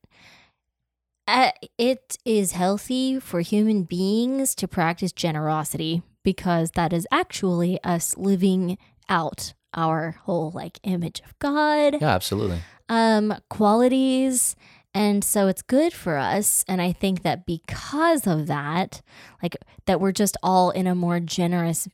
uh, 1.29 1.51
it 1.77 2.17
is 2.25 2.51
healthy 2.53 3.19
for 3.19 3.41
human 3.41 3.83
beings 3.83 4.55
to 4.55 4.67
practice 4.67 5.11
generosity 5.11 6.01
because 6.23 6.71
that 6.71 6.91
is 6.93 7.07
actually 7.11 7.81
us 7.83 8.17
living 8.17 8.77
out 9.07 9.53
our 9.73 10.11
whole 10.23 10.51
like 10.53 10.79
image 10.83 11.21
of 11.25 11.37
God, 11.39 11.97
yeah, 12.01 12.09
absolutely. 12.15 12.59
um, 12.89 13.35
qualities. 13.49 14.55
And 14.93 15.23
so 15.23 15.47
it's 15.47 15.61
good 15.61 15.93
for 15.93 16.17
us. 16.17 16.65
And 16.67 16.81
I 16.81 16.91
think 16.91 17.21
that 17.21 17.45
because 17.45 18.25
of 18.25 18.47
that, 18.47 19.01
like 19.43 19.55
that 19.85 20.01
we're 20.01 20.11
just 20.11 20.35
all 20.41 20.71
in 20.71 20.87
a 20.87 20.95
more 20.95 21.19
generous 21.19 21.87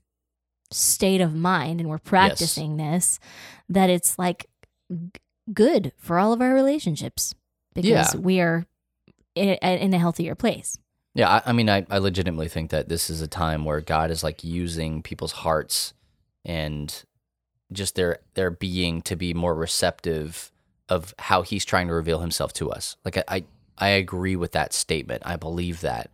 state 0.72 1.20
of 1.22 1.36
mind 1.36 1.82
and 1.82 1.90
we're 1.90 1.98
practicing 1.98 2.78
this, 2.78 3.20
that 3.68 3.90
it's 3.90 4.18
like 4.18 4.48
g- 4.90 5.12
good 5.54 5.92
for 5.98 6.18
all 6.18 6.32
of 6.32 6.42
our 6.42 6.54
relationships 6.54 7.36
because 7.74 8.14
Yeah. 8.16 8.20
we 8.20 8.40
are 8.40 8.66
in, 9.36 9.58
in 9.62 9.94
a 9.94 10.00
healthier 10.00 10.36
place. 10.36 10.78
Yeah, 11.14 11.30
I, 11.30 11.50
I 11.50 11.54
mean, 11.54 11.70
I, 11.70 11.86
I 11.90 11.98
legitimately 11.98 12.50
think 12.50 12.72
that 12.72 12.90
this 12.90 13.10
is 13.10 13.22
a 13.22 13.28
time 13.28 13.64
where 13.64 13.82
God 13.82 14.12
is 14.12 14.24
like 14.24 14.44
using 14.44 15.02
people's 15.02 15.32
hearts 15.32 15.94
and 16.44 17.04
just 17.72 17.96
their 17.96 18.20
their 18.34 18.52
being 18.52 19.02
to 19.04 19.16
be 19.16 19.34
more 19.34 19.56
receptive 19.56 20.52
of 20.90 21.16
how 21.18 21.42
He's 21.42 21.66
trying 21.66 21.88
to 21.88 21.94
reveal 21.94 22.20
Himself 22.20 22.54
to 22.54 22.70
us. 22.70 22.98
Like 23.06 23.18
I, 23.18 23.24
I, 23.28 23.44
I 23.78 23.88
agree 23.90 24.36
with 24.36 24.52
that 24.52 24.74
statement. 24.74 25.24
I 25.26 25.38
believe 25.38 25.82
that, 25.82 26.12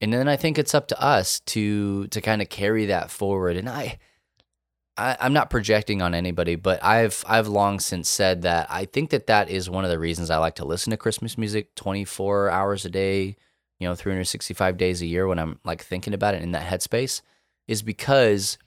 and 0.00 0.12
then 0.12 0.28
I 0.28 0.36
think 0.36 0.58
it's 0.58 0.74
up 0.74 0.88
to 0.88 1.02
us 1.02 1.40
to 1.46 2.06
to 2.08 2.20
kind 2.20 2.42
of 2.42 2.50
carry 2.50 2.86
that 2.86 3.10
forward. 3.10 3.56
And 3.56 3.68
I, 3.68 3.98
I, 5.00 5.16
I'm 5.20 5.32
not 5.32 5.48
projecting 5.50 6.02
on 6.02 6.14
anybody, 6.14 6.56
but 6.56 6.84
I've 6.84 7.24
I've 7.26 7.48
long 7.48 7.80
since 7.80 8.08
said 8.08 8.42
that 8.42 8.66
I 8.70 8.84
think 8.84 9.10
that 9.10 9.26
that 9.28 9.48
is 9.48 9.70
one 9.70 9.84
of 9.84 9.90
the 9.90 9.98
reasons 9.98 10.30
I 10.30 10.36
like 10.36 10.56
to 10.56 10.64
listen 10.64 10.90
to 10.90 10.96
Christmas 10.96 11.38
music 11.38 11.74
24 11.74 12.50
hours 12.50 12.84
a 12.84 12.90
day, 12.90 13.36
you 13.78 13.88
know, 13.88 13.94
365 13.94 14.76
days 14.76 15.00
a 15.00 15.06
year 15.06 15.26
when 15.26 15.38
I'm 15.38 15.58
like 15.64 15.82
thinking 15.82 16.12
about 16.12 16.34
it 16.34 16.42
in 16.42 16.52
that 16.52 16.66
headspace, 16.70 17.22
is 17.66 17.82
because 17.82 18.58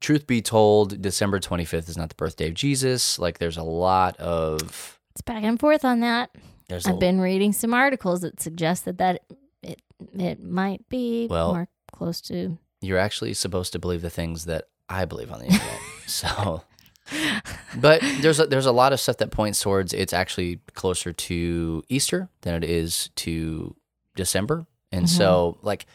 truth 0.00 0.26
be 0.26 0.42
told, 0.42 1.00
December 1.00 1.40
25th 1.40 1.88
is 1.88 1.96
not 1.96 2.08
the 2.10 2.14
birthday 2.14 2.48
of 2.48 2.54
Jesus. 2.54 3.18
Like 3.18 3.38
there's 3.38 3.56
a 3.56 3.62
lot 3.62 4.16
of 4.18 4.98
It's 5.12 5.22
back 5.22 5.42
and 5.44 5.58
forth 5.58 5.84
on 5.84 6.00
that. 6.00 6.30
there's 6.68 6.86
a 6.86 6.90
I've 6.90 7.00
been 7.00 7.20
reading 7.20 7.52
some 7.54 7.72
articles 7.72 8.20
that 8.20 8.40
suggested 8.40 8.98
that 8.98 9.22
it 9.62 9.80
it 10.12 10.42
might 10.42 10.88
be 10.88 11.26
Well- 11.28 11.54
more 11.54 11.68
close 11.92 12.20
to 12.22 12.58
you're 12.80 12.98
actually 12.98 13.34
supposed 13.34 13.72
to 13.72 13.78
believe 13.80 14.02
the 14.02 14.10
things 14.10 14.44
that 14.44 14.66
I 14.88 15.04
believe 15.04 15.30
on 15.30 15.40
the 15.40 15.46
internet. 15.46 15.78
so, 16.06 16.62
but 17.76 18.02
there's 18.20 18.40
a, 18.40 18.46
there's 18.46 18.66
a 18.66 18.72
lot 18.72 18.92
of 18.92 19.00
stuff 19.00 19.18
that 19.18 19.30
points 19.30 19.60
towards 19.60 19.92
it's 19.92 20.12
actually 20.12 20.60
closer 20.74 21.12
to 21.12 21.82
Easter 21.88 22.28
than 22.42 22.54
it 22.54 22.68
is 22.68 23.10
to 23.16 23.74
December, 24.16 24.66
and 24.92 25.08
so 25.08 25.54
mm-hmm. 25.56 25.66
like 25.66 25.86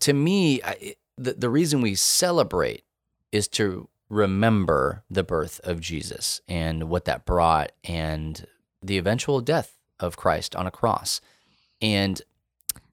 to 0.00 0.12
me, 0.12 0.62
I, 0.62 0.94
the 1.16 1.34
the 1.34 1.50
reason 1.50 1.80
we 1.80 1.94
celebrate 1.94 2.84
is 3.32 3.48
to 3.48 3.88
remember 4.08 5.02
the 5.10 5.22
birth 5.22 5.60
of 5.64 5.80
Jesus 5.80 6.40
and 6.48 6.84
what 6.88 7.04
that 7.04 7.24
brought, 7.24 7.72
and 7.84 8.46
the 8.82 8.98
eventual 8.98 9.40
death 9.40 9.78
of 10.00 10.16
Christ 10.16 10.54
on 10.56 10.66
a 10.66 10.70
cross, 10.70 11.20
and 11.80 12.20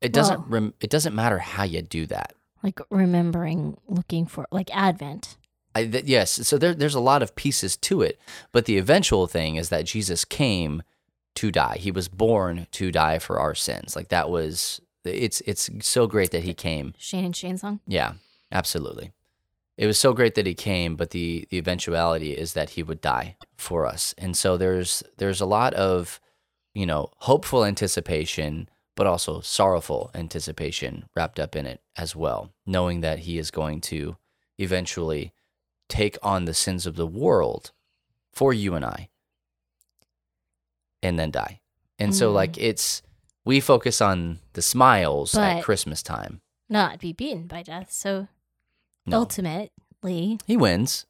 it 0.02 0.14
doesn't 0.14 0.42
Well- 0.42 0.50
rem, 0.50 0.74
it 0.80 0.90
doesn't 0.90 1.16
matter 1.16 1.40
how 1.40 1.64
you 1.64 1.82
do 1.82 2.06
that. 2.08 2.34
Like 2.66 2.82
remembering 2.90 3.78
looking 3.88 4.26
for 4.26 4.48
like 4.52 4.76
Advent. 4.76 5.38
I, 5.76 5.86
th- 5.86 6.06
yes, 6.06 6.32
so 6.48 6.58
there, 6.58 6.74
there's 6.74 6.96
a 6.96 7.00
lot 7.00 7.22
of 7.22 7.36
pieces 7.36 7.78
to 7.78 8.02
it, 8.02 8.20
but 8.52 8.66
the 8.66 8.78
eventual 8.78 9.28
thing 9.28 9.58
is 9.58 9.70
that 9.70 9.86
Jesus 9.86 10.26
came 10.26 10.82
to 11.36 11.52
die. 11.52 11.78
He 11.80 11.92
was 11.92 12.08
born 12.08 12.66
to 12.72 12.92
die 12.92 13.20
for 13.20 13.40
our 13.40 13.54
sins. 13.54 13.96
Like 13.96 14.08
that 14.08 14.30
was 14.30 14.82
it's 15.04 15.42
it's 15.42 15.70
so 15.82 16.08
great 16.08 16.32
that 16.32 16.44
he 16.44 16.56
came. 16.56 16.96
Shane 16.98 17.26
and 17.26 17.36
Shane 17.36 17.58
song. 17.58 17.82
Yeah, 17.86 18.14
absolutely. 18.52 19.12
It 19.78 19.86
was 19.86 20.00
so 20.00 20.14
great 20.14 20.36
that 20.36 20.48
he 20.48 20.56
came, 20.56 20.96
but 20.96 21.12
the 21.12 21.46
the 21.52 21.58
eventuality 21.58 22.32
is 22.32 22.54
that 22.54 22.72
he 22.72 22.82
would 22.82 23.02
die 23.02 23.36
for 23.58 23.86
us. 23.86 24.16
And 24.18 24.36
so 24.36 24.58
there's 24.58 25.04
there's 25.18 25.42
a 25.42 25.46
lot 25.46 25.76
of, 25.76 26.20
you 26.74 26.88
know, 26.88 27.12
hopeful 27.18 27.64
anticipation, 27.64 28.70
but 28.96 29.06
also 29.08 29.42
sorrowful 29.42 30.10
anticipation 30.16 31.06
wrapped 31.16 31.40
up 31.40 31.56
in 31.56 31.66
it 31.66 31.82
as 31.98 32.16
well, 32.16 32.52
knowing 32.66 33.02
that 33.02 33.20
he 33.20 33.38
is 33.38 33.52
going 33.52 33.82
to 33.82 34.16
eventually 34.58 35.34
take 35.90 36.18
on 36.24 36.46
the 36.46 36.54
sins 36.54 36.86
of 36.86 36.96
the 36.96 37.06
world 37.08 37.72
for 38.34 38.54
you 38.54 38.74
and 38.74 38.84
I 38.86 39.10
and 41.04 41.20
then 41.20 41.32
die. 41.32 41.62
And 42.00 42.16
so 42.16 42.32
Mm. 42.32 42.36
like 42.36 42.58
it's 42.58 43.02
we 43.44 43.60
focus 43.60 44.02
on 44.02 44.40
the 44.54 44.62
smiles 44.62 45.36
at 45.36 45.64
Christmas 45.64 46.02
time. 46.02 46.42
Not 46.68 47.00
be 47.00 47.14
beaten 47.14 47.46
by 47.48 47.62
death. 47.62 47.92
So 47.92 48.28
No. 49.06 49.20
ultimately, 49.20 50.40
He 50.48 50.58
wins. 50.58 51.06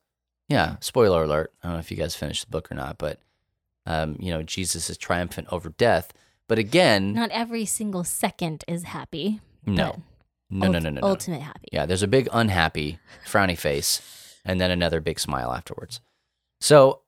Yeah. 0.50 0.76
Spoiler 0.82 1.24
alert. 1.24 1.54
I 1.64 1.68
don't 1.68 1.74
know 1.76 1.80
if 1.80 1.90
you 1.92 1.98
guys 1.98 2.16
finished 2.16 2.44
the 2.46 2.52
book 2.52 2.72
or 2.72 2.76
not, 2.76 2.98
but 2.98 3.20
um, 3.88 4.18
you 4.20 4.32
know, 4.32 4.42
Jesus 4.44 4.90
is 4.90 4.98
triumphant 4.98 5.48
over 5.52 5.70
death. 5.70 6.12
But 6.48 6.60
again, 6.60 7.14
not 7.14 7.32
every 7.32 7.66
single 7.66 8.04
second 8.04 8.64
is 8.68 8.84
happy. 8.84 9.42
no. 9.66 10.04
No, 10.48 10.68
no, 10.70 10.74
ult- 10.78 10.84
no, 10.84 10.90
no, 10.92 11.02
no. 11.02 11.08
Ultimate 11.08 11.42
happy. 11.42 11.68
Yeah, 11.72 11.88
there's 11.88 12.04
a 12.04 12.08
big 12.08 12.30
unhappy, 12.32 13.00
frowny 13.28 13.58
face, 13.58 14.38
and 14.46 14.62
then 14.62 14.70
another 14.70 15.02
big 15.02 15.20
smile 15.20 15.52
afterwards. 15.52 16.02
So 16.62 17.02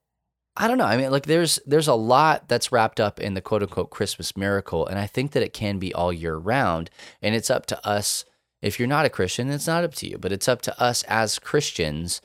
I 0.56 0.66
don't 0.66 0.76
know. 0.76 0.84
I 0.86 0.96
mean, 0.96 1.12
like 1.12 1.26
there's 1.26 1.60
there's 1.64 1.86
a 1.86 1.94
lot 1.94 2.48
that's 2.48 2.72
wrapped 2.72 2.98
up 2.98 3.20
in 3.20 3.34
the 3.34 3.40
quote 3.40 3.62
unquote 3.62 3.90
Christmas 3.90 4.36
miracle, 4.36 4.84
and 4.88 4.98
I 4.98 5.06
think 5.06 5.30
that 5.32 5.44
it 5.44 5.52
can 5.52 5.78
be 5.78 5.94
all 5.94 6.12
year 6.12 6.36
round. 6.36 6.90
And 7.22 7.36
it's 7.36 7.48
up 7.48 7.64
to 7.66 7.86
us. 7.86 8.24
If 8.60 8.80
you're 8.80 8.88
not 8.88 9.06
a 9.06 9.10
Christian, 9.10 9.48
it's 9.50 9.68
not 9.68 9.84
up 9.84 9.94
to 9.94 10.08
you, 10.08 10.18
but 10.18 10.32
it's 10.32 10.48
up 10.48 10.60
to 10.62 10.82
us 10.82 11.04
as 11.04 11.38
Christians 11.38 12.20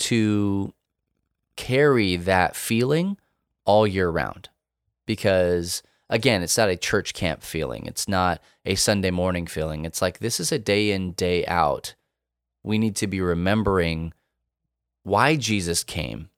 to 0.00 0.74
carry 1.56 2.16
that 2.16 2.54
feeling 2.56 3.16
all 3.64 3.86
year 3.86 4.10
round. 4.10 4.50
Because 5.06 5.82
again, 6.10 6.42
it's 6.42 6.56
not 6.56 6.68
a 6.68 6.76
church 6.76 7.14
camp 7.14 7.42
feeling. 7.42 7.86
It's 7.86 8.08
not 8.08 8.40
a 8.64 8.74
Sunday 8.74 9.10
morning 9.10 9.46
feeling. 9.46 9.84
It's 9.84 10.02
like 10.02 10.18
this 10.18 10.40
is 10.40 10.52
a 10.52 10.58
day 10.58 10.90
in, 10.90 11.12
day 11.12 11.44
out. 11.46 11.94
We 12.62 12.78
need 12.78 12.96
to 12.96 13.06
be 13.06 13.20
remembering 13.20 14.12
why 15.02 15.36
Jesus 15.36 15.84
came 15.84 16.28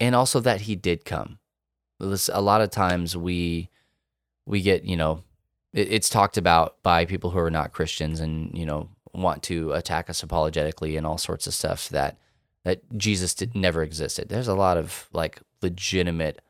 and 0.00 0.14
also 0.14 0.40
that 0.40 0.62
he 0.62 0.76
did 0.76 1.04
come. 1.04 1.38
A 2.00 2.40
lot 2.40 2.60
of 2.60 2.70
times 2.70 3.16
we 3.16 3.70
we 4.44 4.60
get, 4.60 4.84
you 4.84 4.96
know, 4.96 5.24
it's 5.72 6.08
talked 6.08 6.36
about 6.36 6.82
by 6.82 7.04
people 7.04 7.30
who 7.30 7.38
are 7.38 7.50
not 7.50 7.72
Christians 7.72 8.20
and 8.20 8.56
you 8.56 8.66
know 8.66 8.90
want 9.12 9.42
to 9.44 9.72
attack 9.72 10.10
us 10.10 10.22
apologetically 10.22 10.96
and 10.96 11.06
all 11.06 11.18
sorts 11.18 11.46
of 11.46 11.54
stuff 11.54 11.88
that 11.88 12.18
that 12.64 12.80
Jesus 12.96 13.34
did 13.34 13.54
never 13.54 13.82
existed. 13.82 14.28
There's 14.28 14.48
a 14.48 14.54
lot 14.54 14.76
of 14.76 15.08
like 15.12 15.40
legitimate 15.62 16.40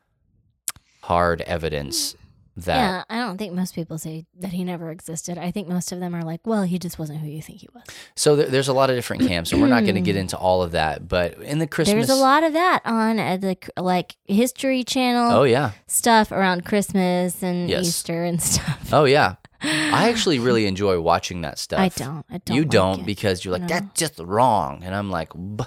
hard 1.07 1.41
evidence 1.41 2.15
that 2.57 2.75
yeah, 2.77 3.03
I 3.07 3.19
don't 3.19 3.37
think 3.37 3.53
most 3.53 3.75
people 3.75 3.99
say 3.99 4.25
that 4.39 4.51
he 4.51 4.63
never 4.63 4.89
existed. 4.89 5.37
I 5.37 5.51
think 5.51 5.67
most 5.67 5.91
of 5.91 5.99
them 5.99 6.15
are 6.15 6.23
like, 6.23 6.41
well, 6.43 6.63
he 6.63 6.79
just 6.79 6.97
wasn't 6.97 7.19
who 7.19 7.27
you 7.27 7.39
think 7.41 7.59
he 7.59 7.67
was. 7.71 7.83
so 8.15 8.35
there, 8.35 8.47
there's 8.47 8.67
a 8.67 8.73
lot 8.73 8.89
of 8.89 8.95
different 8.95 9.27
camps 9.27 9.51
and 9.51 9.61
we're 9.61 9.67
not 9.67 9.83
going 9.83 9.93
to 9.93 10.01
get 10.01 10.15
into 10.23 10.35
all 10.37 10.63
of 10.63 10.71
that, 10.71 11.07
but 11.07 11.35
in 11.37 11.59
the 11.59 11.67
Christmas 11.67 12.07
There's 12.07 12.19
a 12.19 12.21
lot 12.21 12.43
of 12.43 12.53
that 12.53 12.81
on 12.83 13.19
uh, 13.19 13.37
the 13.37 13.57
like 13.79 14.15
History 14.25 14.83
Channel 14.83 15.31
Oh 15.31 15.43
yeah. 15.43 15.71
stuff 15.85 16.31
around 16.31 16.65
Christmas 16.65 17.43
and 17.43 17.69
Yes. 17.69 17.85
Easter 17.87 18.23
and 18.23 18.41
stuff. 18.41 18.89
Oh 18.91 19.05
yeah. 19.05 19.35
I 19.61 20.09
actually 20.09 20.39
really 20.39 20.65
enjoy 20.65 20.99
watching 20.99 21.41
that 21.41 21.59
stuff. 21.59 21.79
I 21.79 21.89
don't. 21.89 22.25
I 22.29 22.39
don't. 22.39 22.55
you 22.55 22.63
like 22.63 22.71
don't 22.71 22.99
it. 23.01 23.05
because 23.05 23.45
you're 23.45 23.51
like 23.53 23.61
No. 23.61 23.67
that's 23.67 23.99
just 23.99 24.19
wrong 24.19 24.81
and 24.83 24.93
i'm 24.95 25.09
like 25.11 25.31
"B- 25.33 25.63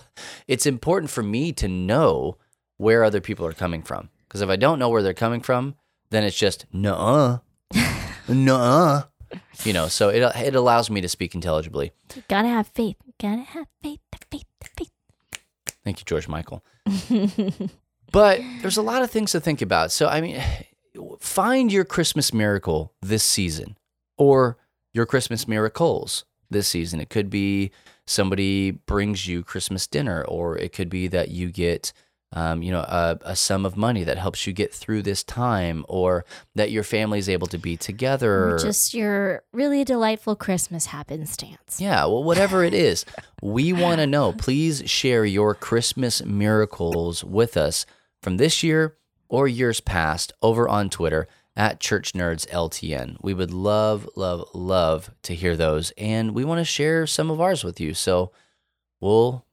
it's 0.49 0.67
important 0.67 1.11
for 1.11 1.23
me 1.23 1.53
to 1.53 1.69
know 1.69 2.37
where 2.79 3.05
other 3.05 3.21
people 3.21 3.47
are 3.47 3.53
coming 3.53 3.83
from 3.83 4.09
because 4.31 4.41
if 4.41 4.49
i 4.49 4.57
don't 4.57 4.79
know 4.79 4.89
where 4.89 5.03
they're 5.03 5.13
coming 5.13 5.41
from 5.41 5.75
then 6.11 6.23
it's 6.25 6.39
just 6.39 6.65
nuh-uh 6.73 7.39
nuh-uh 8.29 9.03
you 9.65 9.73
know 9.73 9.89
so 9.89 10.09
it, 10.09 10.23
it 10.37 10.55
allows 10.55 10.89
me 10.89 11.01
to 11.01 11.09
speak 11.09 11.35
intelligibly 11.35 11.93
You 12.17 12.23
gotta 12.29 12.49
have 12.49 12.69
faith. 12.69 12.97
You 13.05 13.13
gotta 13.21 13.43
have 13.43 13.67
faith. 13.83 14.01
the 14.13 14.19
Faith. 14.31 14.47
the 14.61 14.69
Faith. 14.77 14.91
thank 15.85 15.99
you 16.01 16.05
george 16.05 16.29
michael 16.29 16.65
but 18.13 18.41
there's 18.63 18.77
a 18.77 18.83
lot 18.83 19.03
of 19.03 19.11
things 19.11 19.33
to 19.33 19.41
think 19.41 19.63
about 19.63 19.93
so 19.93 20.07
i 20.09 20.21
mean 20.21 20.41
find 21.21 21.73
your 21.73 21.85
christmas 21.85 22.33
miracle 22.33 22.93
this 23.01 23.23
season 23.25 23.77
or 24.19 24.57
your 24.93 25.07
christmas 25.07 25.47
miracles 25.47 26.25
this 26.51 26.67
season 26.69 27.01
it 27.01 27.11
could 27.11 27.31
be 27.31 27.71
somebody 28.07 28.73
brings 28.73 29.27
you 29.29 29.43
christmas 29.45 29.87
dinner 29.87 30.25
or 30.25 30.57
it 30.59 30.73
could 30.73 30.89
be 30.89 31.07
that 31.07 31.29
you 31.31 31.51
get 31.51 31.93
um, 32.33 32.63
you 32.63 32.71
know 32.71 32.81
a, 32.81 33.19
a 33.23 33.35
sum 33.37 33.67
of 33.67 33.77
money 33.77 34.05
that 34.05 34.17
helps 34.19 34.47
you 34.47 34.53
get 34.53 34.73
through 34.73 35.03
this 35.03 35.25
time 35.25 35.85
or 35.89 36.25
that 36.55 36.71
your 36.71 36.85
family 36.85 37.19
is 37.19 37.29
able 37.29 37.47
to 37.49 37.59
be 37.59 37.77
together 37.77 38.51
Or 38.55 38.59
just 38.59 38.95
your 38.95 39.43
really 39.53 39.83
delightful 39.85 40.37
Christmas 40.37 40.87
happenstance. 40.87 41.81
yeah, 41.81 42.05
well, 42.05 42.23
whatever 42.23 42.63
it 42.65 42.75
is, 42.75 43.05
we 43.43 43.73
want 43.73 43.99
to 44.01 44.07
know. 44.07 44.33
Please 44.33 44.83
share 44.89 45.25
your 45.25 45.55
Christmas 45.55 46.25
miracles 46.25 47.25
with 47.25 47.57
us 47.57 47.85
from 48.23 48.37
this 48.37 48.63
year 48.63 48.97
or 49.29 49.49
years 49.49 49.81
past 49.81 50.33
over 50.43 50.69
on 50.69 50.91
Twitter 50.91 51.27
at 51.57 51.81
Church 51.81 52.13
Nerds 52.13 52.47
LTN. 52.49 53.17
We 53.23 53.35
would 53.35 53.53
love, 53.53 54.09
love, 54.15 54.49
love 54.55 55.11
to 55.25 55.35
hear 55.35 55.57
those. 55.57 55.91
And 55.99 56.33
we 56.33 56.45
want 56.45 56.59
to 56.61 56.65
share 56.65 57.07
some 57.07 57.29
of 57.31 57.41
ours 57.41 57.65
with 57.65 57.81
you. 57.81 57.93
So 57.95 58.31
we'll 59.01 59.45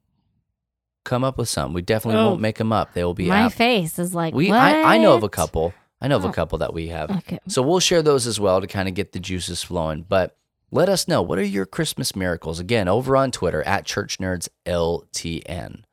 come 1.08 1.24
up 1.24 1.38
with 1.40 1.50
some. 1.50 1.74
We 1.74 1.82
definitely 1.82 2.20
Oh. 2.22 2.28
won't 2.30 2.42
make 2.42 2.58
them 2.58 2.72
up. 2.72 2.94
They 2.94 3.04
will 3.04 3.16
be 3.16 3.28
My 3.28 3.44
out. 3.44 3.54
face 3.54 3.98
is 3.98 4.14
like, 4.14 4.34
We, 4.36 4.52
I, 4.52 4.96
I 4.96 4.98
know 5.00 5.14
of 5.14 5.24
a 5.24 5.26
"What?" 5.26 5.32
couple. 5.32 5.74
I 6.00 6.08
know 6.08 6.18
of 6.18 6.26
a 6.26 6.28
Oh. 6.28 6.32
couple 6.32 6.60
that 6.60 6.74
we 6.74 6.90
have. 6.90 7.10
Okay. 7.10 7.40
So 7.48 7.62
we'll 7.64 7.80
share 7.80 8.04
those 8.04 8.28
as 8.28 8.40
well 8.40 8.62
to 8.62 8.68
kind 8.68 8.88
of 8.88 8.94
get 8.94 9.14
the 9.14 9.20
juices 9.20 9.64
flowing. 9.64 10.06
But 10.08 10.38
let 10.70 10.90
us 10.90 11.08
know 11.08 11.22
what 11.24 11.40
are 11.40 11.44
your 11.44 11.66
Christmas 11.66 12.16
miracles? 12.16 12.60
Again, 12.60 12.88
over 12.88 13.18
on 13.18 13.32
Twitter 13.32 13.64
at 13.64 13.86
Church 13.86 14.20
Nerds 14.20 14.50
LTN. 14.66 15.84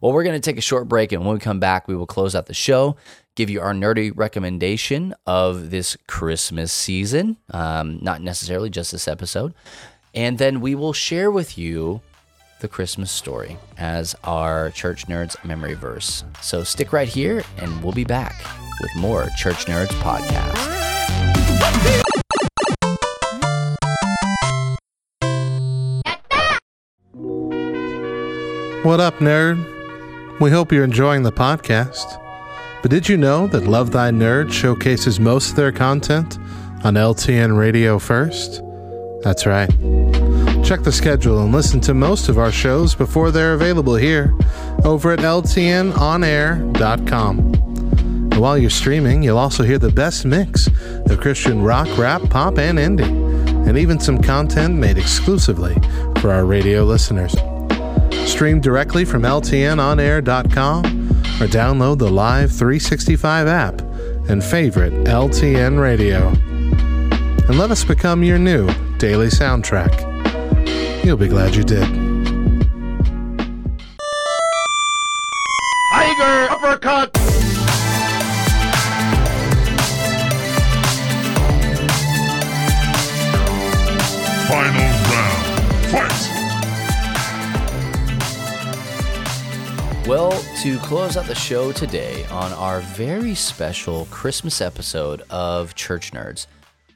Well, 0.00 0.12
we're 0.12 0.24
going 0.24 0.40
to 0.40 0.44
take 0.44 0.58
a 0.58 0.62
short 0.62 0.88
break, 0.88 1.12
and 1.12 1.24
when 1.24 1.34
we 1.34 1.40
come 1.40 1.60
back, 1.60 1.86
we 1.86 1.94
will 1.94 2.06
close 2.06 2.34
out 2.34 2.46
the 2.46 2.54
show, 2.54 2.96
give 3.36 3.48
you 3.50 3.60
our 3.60 3.72
nerdy 3.72 4.10
recommendation 4.14 5.14
of 5.26 5.70
this 5.70 5.96
Christmas 6.08 6.72
season, 6.72 7.36
um, 7.52 7.98
not 8.02 8.20
necessarily 8.20 8.68
just 8.70 8.90
this 8.90 9.06
episode, 9.06 9.54
and 10.12 10.38
then 10.38 10.60
we 10.60 10.74
will 10.74 10.92
share 10.92 11.30
with 11.30 11.56
you 11.56 12.00
the 12.60 12.68
Christmas 12.68 13.10
story 13.10 13.58
as 13.76 14.14
our 14.24 14.70
Church 14.70 15.06
Nerds 15.06 15.42
memory 15.44 15.74
verse. 15.74 16.24
So 16.40 16.62
stick 16.62 16.92
right 16.92 17.08
here, 17.08 17.42
and 17.58 17.82
we'll 17.82 17.92
be 17.92 18.04
back 18.04 18.34
with 18.80 18.94
more 18.96 19.28
Church 19.36 19.66
Nerds 19.66 19.88
podcast. 20.00 20.80
What 28.84 28.98
up, 28.98 29.18
nerd? 29.18 30.40
We 30.40 30.50
hope 30.50 30.72
you're 30.72 30.84
enjoying 30.84 31.22
the 31.22 31.32
podcast. 31.32 32.18
But 32.80 32.90
did 32.90 33.08
you 33.08 33.18
know 33.18 33.46
that 33.48 33.66
Love 33.66 33.90
Thy 33.90 34.10
Nerd 34.10 34.50
showcases 34.50 35.20
most 35.20 35.50
of 35.50 35.56
their 35.56 35.70
content 35.70 36.38
on 36.82 36.94
LTN 36.94 37.58
Radio 37.58 37.98
first? 37.98 38.62
That's 39.22 39.44
right. 39.44 39.70
Check 40.70 40.84
the 40.84 40.92
schedule 40.92 41.42
and 41.42 41.50
listen 41.50 41.80
to 41.80 41.94
most 41.94 42.28
of 42.28 42.38
our 42.38 42.52
shows 42.52 42.94
before 42.94 43.32
they're 43.32 43.54
available 43.54 43.96
here 43.96 44.32
over 44.84 45.10
at 45.10 45.18
LTNOnAir.com. 45.18 47.38
And 47.40 48.36
while 48.36 48.56
you're 48.56 48.70
streaming, 48.70 49.24
you'll 49.24 49.36
also 49.36 49.64
hear 49.64 49.80
the 49.80 49.90
best 49.90 50.24
mix 50.24 50.68
of 50.68 51.18
Christian 51.18 51.64
rock, 51.64 51.88
rap, 51.98 52.22
pop, 52.30 52.56
and 52.56 52.78
indie, 52.78 53.66
and 53.66 53.76
even 53.76 53.98
some 53.98 54.22
content 54.22 54.76
made 54.76 54.96
exclusively 54.96 55.74
for 56.20 56.30
our 56.30 56.44
radio 56.44 56.84
listeners. 56.84 57.32
Stream 58.30 58.60
directly 58.60 59.04
from 59.04 59.22
LTNOnAir.com 59.22 60.84
or 60.84 61.48
download 61.48 61.98
the 61.98 62.08
Live 62.08 62.52
365 62.52 63.48
app 63.48 63.80
and 64.28 64.44
favorite 64.44 64.92
LTN 64.92 65.82
radio. 65.82 66.28
And 66.28 67.58
let 67.58 67.72
us 67.72 67.82
become 67.82 68.22
your 68.22 68.38
new 68.38 68.68
daily 68.98 69.30
soundtrack. 69.30 70.09
You'll 71.02 71.16
be 71.16 71.28
glad 71.28 71.54
you 71.56 71.62
did. 71.64 71.82
Tiger 75.92 76.48
uppercut. 76.52 77.16
Final 84.48 84.88
round. 85.10 85.42
Fight. 85.90 86.16
Well, 90.06 90.32
to 90.62 90.78
close 90.80 91.16
out 91.16 91.26
the 91.26 91.34
show 91.34 91.72
today 91.72 92.24
on 92.26 92.52
our 92.52 92.80
very 92.80 93.34
special 93.34 94.06
Christmas 94.10 94.60
episode 94.60 95.22
of 95.30 95.74
Church 95.74 96.12
Nerds, 96.12 96.46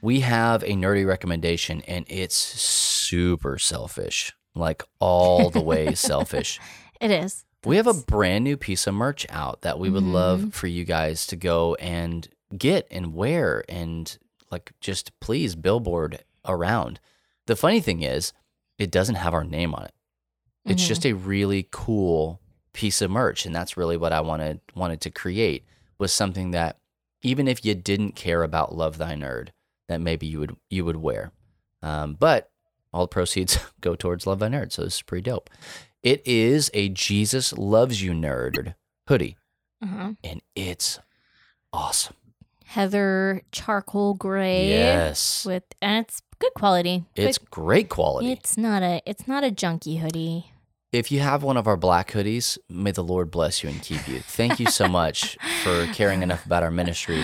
we 0.05 0.19
have 0.21 0.61
a 0.63 0.67
nerdy 0.73 1.05
recommendation, 1.05 1.81
and 1.87 2.05
it's 2.07 2.35
super 2.35 3.57
selfish. 3.57 4.33
Like 4.53 4.83
all 4.99 5.49
the 5.49 5.61
way 5.61 5.93
selfish. 6.11 6.59
It 7.01 7.11
is. 7.11 7.43
We 7.65 7.77
have 7.77 7.87
a 7.87 7.93
brand 7.93 8.43
new 8.43 8.55
piece 8.57 8.85
of 8.87 8.93
merch 8.93 9.25
out 9.29 9.61
that 9.63 9.79
we 9.79 9.89
would 9.89 10.03
Mm-hmm. 10.03 10.13
love 10.13 10.53
for 10.53 10.67
you 10.67 10.85
guys 10.85 11.25
to 11.27 11.35
go 11.35 11.75
and 11.75 12.27
get 12.55 12.87
and 12.91 13.13
wear 13.13 13.63
and 13.67 14.17
like 14.51 14.71
just 14.79 15.19
please 15.19 15.55
billboard 15.55 16.23
around. 16.47 16.99
The 17.47 17.55
funny 17.55 17.81
thing 17.81 18.01
is, 18.03 18.31
it 18.77 18.91
doesn't 18.91 19.15
have 19.15 19.33
our 19.33 19.43
name 19.43 19.73
on 19.73 19.85
it. 19.85 19.93
It's 20.65 20.83
Mhm. 20.83 20.87
just 20.87 21.05
a 21.05 21.13
really 21.13 21.67
cool 21.71 22.39
piece 22.73 23.01
of 23.01 23.09
merch 23.11 23.45
and 23.45 23.55
that's 23.55 23.77
really 23.77 23.97
what 23.97 24.13
I 24.13 24.21
wanted 24.21 24.59
wanted 24.75 25.01
to 25.01 25.09
create 25.09 25.65
was 25.97 26.11
something 26.13 26.51
that 26.51 26.77
even 27.23 27.47
if 27.47 27.65
you 27.65 27.73
didn't 27.73 28.11
care 28.15 28.43
about 28.43 28.75
Love 28.75 28.97
Thy 28.99 29.15
Nerd, 29.15 29.49
that 29.87 30.01
maybe 30.01 30.25
you 30.27 30.39
would 30.39 30.55
you 30.69 30.85
would 30.85 30.97
wear. 30.97 31.31
Um, 31.81 32.15
but 32.19 32.49
all 32.93 33.03
the 33.03 33.07
proceeds 33.09 33.57
go 33.81 33.95
towards 33.95 34.25
Love 34.25 34.39
Thy 34.39 34.47
Nerd, 34.49 34.71
so 34.71 34.83
this 34.83 34.95
is 34.95 35.01
pretty 35.01 35.23
dope. 35.23 35.49
It 36.03 36.21
is 36.25 36.69
a 36.73 36.89
Jesus 36.89 37.53
Loves 37.53 38.01
You 38.01 38.11
Nerd 38.11 38.75
hoodie, 39.07 39.37
Uh-huh. 39.81 40.13
and 40.23 40.41
it's 40.55 40.99
awesome. 41.73 42.15
Heather 42.65 43.41
charcoal 43.51 44.13
gray. 44.15 44.69
Yes. 44.69 45.45
With 45.45 45.63
and 45.81 46.03
it's 46.05 46.21
good 46.39 46.53
quality. 46.55 47.05
It's 47.15 47.37
Good- 47.37 47.51
great 47.51 47.89
quality. 47.89 48.31
it's 48.31 48.57
not 48.57 48.81
a 48.83 49.01
it's 49.05 49.27
not 49.27 49.43
a 49.43 49.51
junky 49.51 49.99
hoodie. 49.99 50.51
if 50.91 51.11
you 51.11 51.19
have 51.19 51.43
one 51.43 51.57
of 51.57 51.67
our 51.67 51.77
black 51.77 52.11
hoodies, 52.11 52.57
may 52.69 52.91
the 52.91 53.03
Lord 53.03 53.29
bless 53.29 53.61
you 53.63 53.69
and 53.69 53.81
keep 53.81 54.07
you. 54.07 54.19
Thank 54.19 54.59
you 54.59 54.67
so 54.67 54.87
much 54.87 55.37
for 55.63 55.85
caring 55.93 56.23
enough 56.23 56.45
about 56.45 56.63
our 56.63 56.71
ministry 56.71 57.21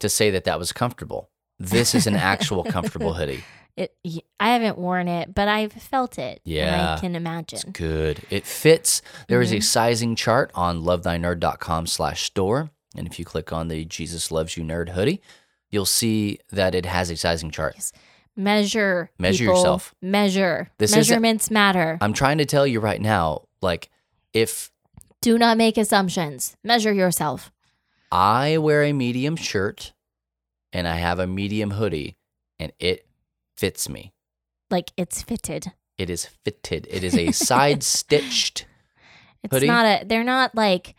to 0.00 0.08
say 0.08 0.30
that 0.30 0.44
that 0.44 0.58
was 0.58 0.72
comfortable. 0.72 1.28
This 1.70 1.94
is 1.94 2.06
an 2.06 2.16
actual 2.16 2.64
comfortable 2.76 3.14
hoodie. 3.14 3.44
It 3.76 3.94
I 4.38 4.50
haven't 4.50 4.76
worn 4.78 5.08
it, 5.08 5.34
but 5.34 5.48
I've 5.48 5.72
felt 5.72 6.18
it. 6.18 6.40
Yeah. 6.44 6.96
I 6.96 7.00
can 7.00 7.16
imagine. 7.16 7.56
It's 7.56 7.64
good. 7.78 8.20
It 8.30 8.44
fits. 8.46 9.00
There 9.28 9.40
is 9.40 9.52
a 9.52 9.56
Mhm. 9.56 9.62
sizing 9.62 10.16
chart 10.16 10.50
on 10.54 10.82
lovethynerd.com 10.82 11.86
slash 11.86 12.22
store. 12.24 12.70
And 12.96 13.06
if 13.06 13.18
you 13.18 13.24
click 13.24 13.52
on 13.52 13.68
the 13.68 13.84
Jesus 13.86 14.30
Loves 14.30 14.56
You 14.58 14.64
Nerd 14.64 14.90
hoodie, 14.90 15.22
you'll 15.70 15.86
see 15.86 16.38
that 16.50 16.74
it 16.74 16.84
has 16.84 17.08
a 17.10 17.16
sizing 17.16 17.50
chart. 17.50 17.74
Yes. 17.76 17.92
Measure. 18.36 19.10
Measure 19.18 19.44
people. 19.44 19.56
yourself. 19.56 19.94
Measure. 20.02 20.70
This 20.78 20.94
Measurements 20.94 21.50
matter. 21.50 21.96
I'm 22.00 22.12
trying 22.12 22.38
to 22.38 22.44
tell 22.46 22.66
you 22.66 22.80
right 22.80 23.00
now, 23.00 23.42
like, 23.62 23.88
if 24.34 24.70
Do 25.22 25.38
not 25.38 25.56
make 25.56 25.78
assumptions. 25.78 26.56
Measure 26.64 26.92
yourself. 26.92 27.50
I 28.10 28.58
wear 28.58 28.82
a 28.82 28.92
medium 28.92 29.36
shirt 29.36 29.92
and 30.72 30.86
I 30.88 30.96
have 30.96 31.18
a 31.18 31.26
medium 31.26 31.72
hoodie, 31.72 32.16
and 32.58 32.72
it 32.78 33.06
fits 33.56 33.88
me. 33.88 34.12
Like 34.70 34.92
it's 34.96 35.22
fitted. 35.22 35.72
It 35.98 36.08
is 36.10 36.26
fitted. 36.44 36.86
It 36.90 37.04
is 37.04 37.16
a 37.16 37.32
side 37.32 37.82
stitched. 37.82 38.66
It's 39.44 39.52
Hoodie? 39.52 39.66
not 39.66 39.84
a. 40.02 40.04
They're 40.04 40.22
not 40.22 40.54
like 40.54 40.94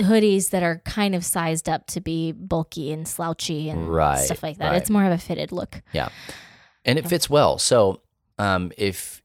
hoodies 0.00 0.48
that 0.50 0.62
are 0.62 0.80
kind 0.86 1.14
of 1.14 1.24
sized 1.26 1.68
up 1.68 1.86
to 1.88 2.00
be 2.00 2.32
bulky 2.32 2.90
and 2.90 3.06
slouchy 3.06 3.68
and 3.68 3.86
Right, 3.88 4.18
stuff 4.24 4.42
like 4.42 4.56
that. 4.58 4.70
right. 4.70 4.76
It's 4.76 4.88
more 4.90 5.04
of 5.04 5.12
a 5.12 5.18
fitted 5.18 5.52
look. 5.52 5.82
Yeah. 5.92 6.08
And 6.86 6.98
it 6.98 7.06
fits 7.06 7.28
well. 7.30 7.58
So, 7.58 8.00
um, 8.38 8.72
if 8.78 9.22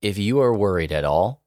if 0.00 0.16
you 0.18 0.40
are 0.40 0.54
worried 0.54 0.90
at 0.90 1.04
all, 1.04 1.42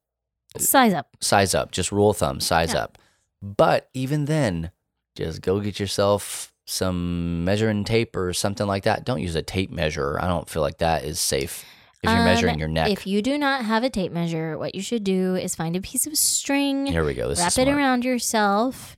Size 0.57 0.93
up. 0.93 1.17
size 1.19 1.53
up. 1.55 1.71
Just 1.71 1.91
rule 1.91 2.11
of 2.11 2.17
thumb, 2.17 2.39
size 2.39 2.73
Yeah. 2.73 2.83
up. 2.83 2.97
But 3.41 3.89
even 3.93 4.25
then, 4.25 4.71
just 5.15 5.41
go 5.41 5.59
get 5.59 5.79
yourself 5.79 6.53
some 6.65 7.43
measuring 7.45 7.83
tape 7.83 8.15
or 8.15 8.33
something 8.33 8.67
like 8.67 8.83
that. 8.83 9.05
Don't 9.05 9.21
use 9.21 9.35
a 9.35 9.41
tape 9.43 9.71
measure. 9.71 10.19
I 10.21 10.27
don't 10.27 10.49
feel 10.49 10.61
like 10.61 10.79
that 10.79 11.03
is 11.03 11.19
safe 11.19 11.63
if 12.03 12.09
you're 12.09 12.19
Um, 12.19 12.25
measuring 12.25 12.59
your 12.59 12.67
neck. 12.67 12.89
If 12.89 13.05
you 13.07 13.21
do 13.21 13.37
not 13.37 13.65
have 13.65 13.83
a 13.83 13.89
tape 13.89 14.11
measure, 14.11 14.57
what 14.57 14.75
you 14.75 14.81
should 14.81 15.03
do 15.03 15.35
is 15.35 15.55
find 15.55 15.75
a 15.75 15.81
piece 15.81 16.05
of 16.07 16.17
string, 16.17 16.85
Here 16.87 17.05
we 17.05 17.13
go. 17.13 17.29
This 17.29 17.39
wrap 17.39 17.57
it 17.57 17.71
around 17.71 18.03
yourself, 18.03 18.97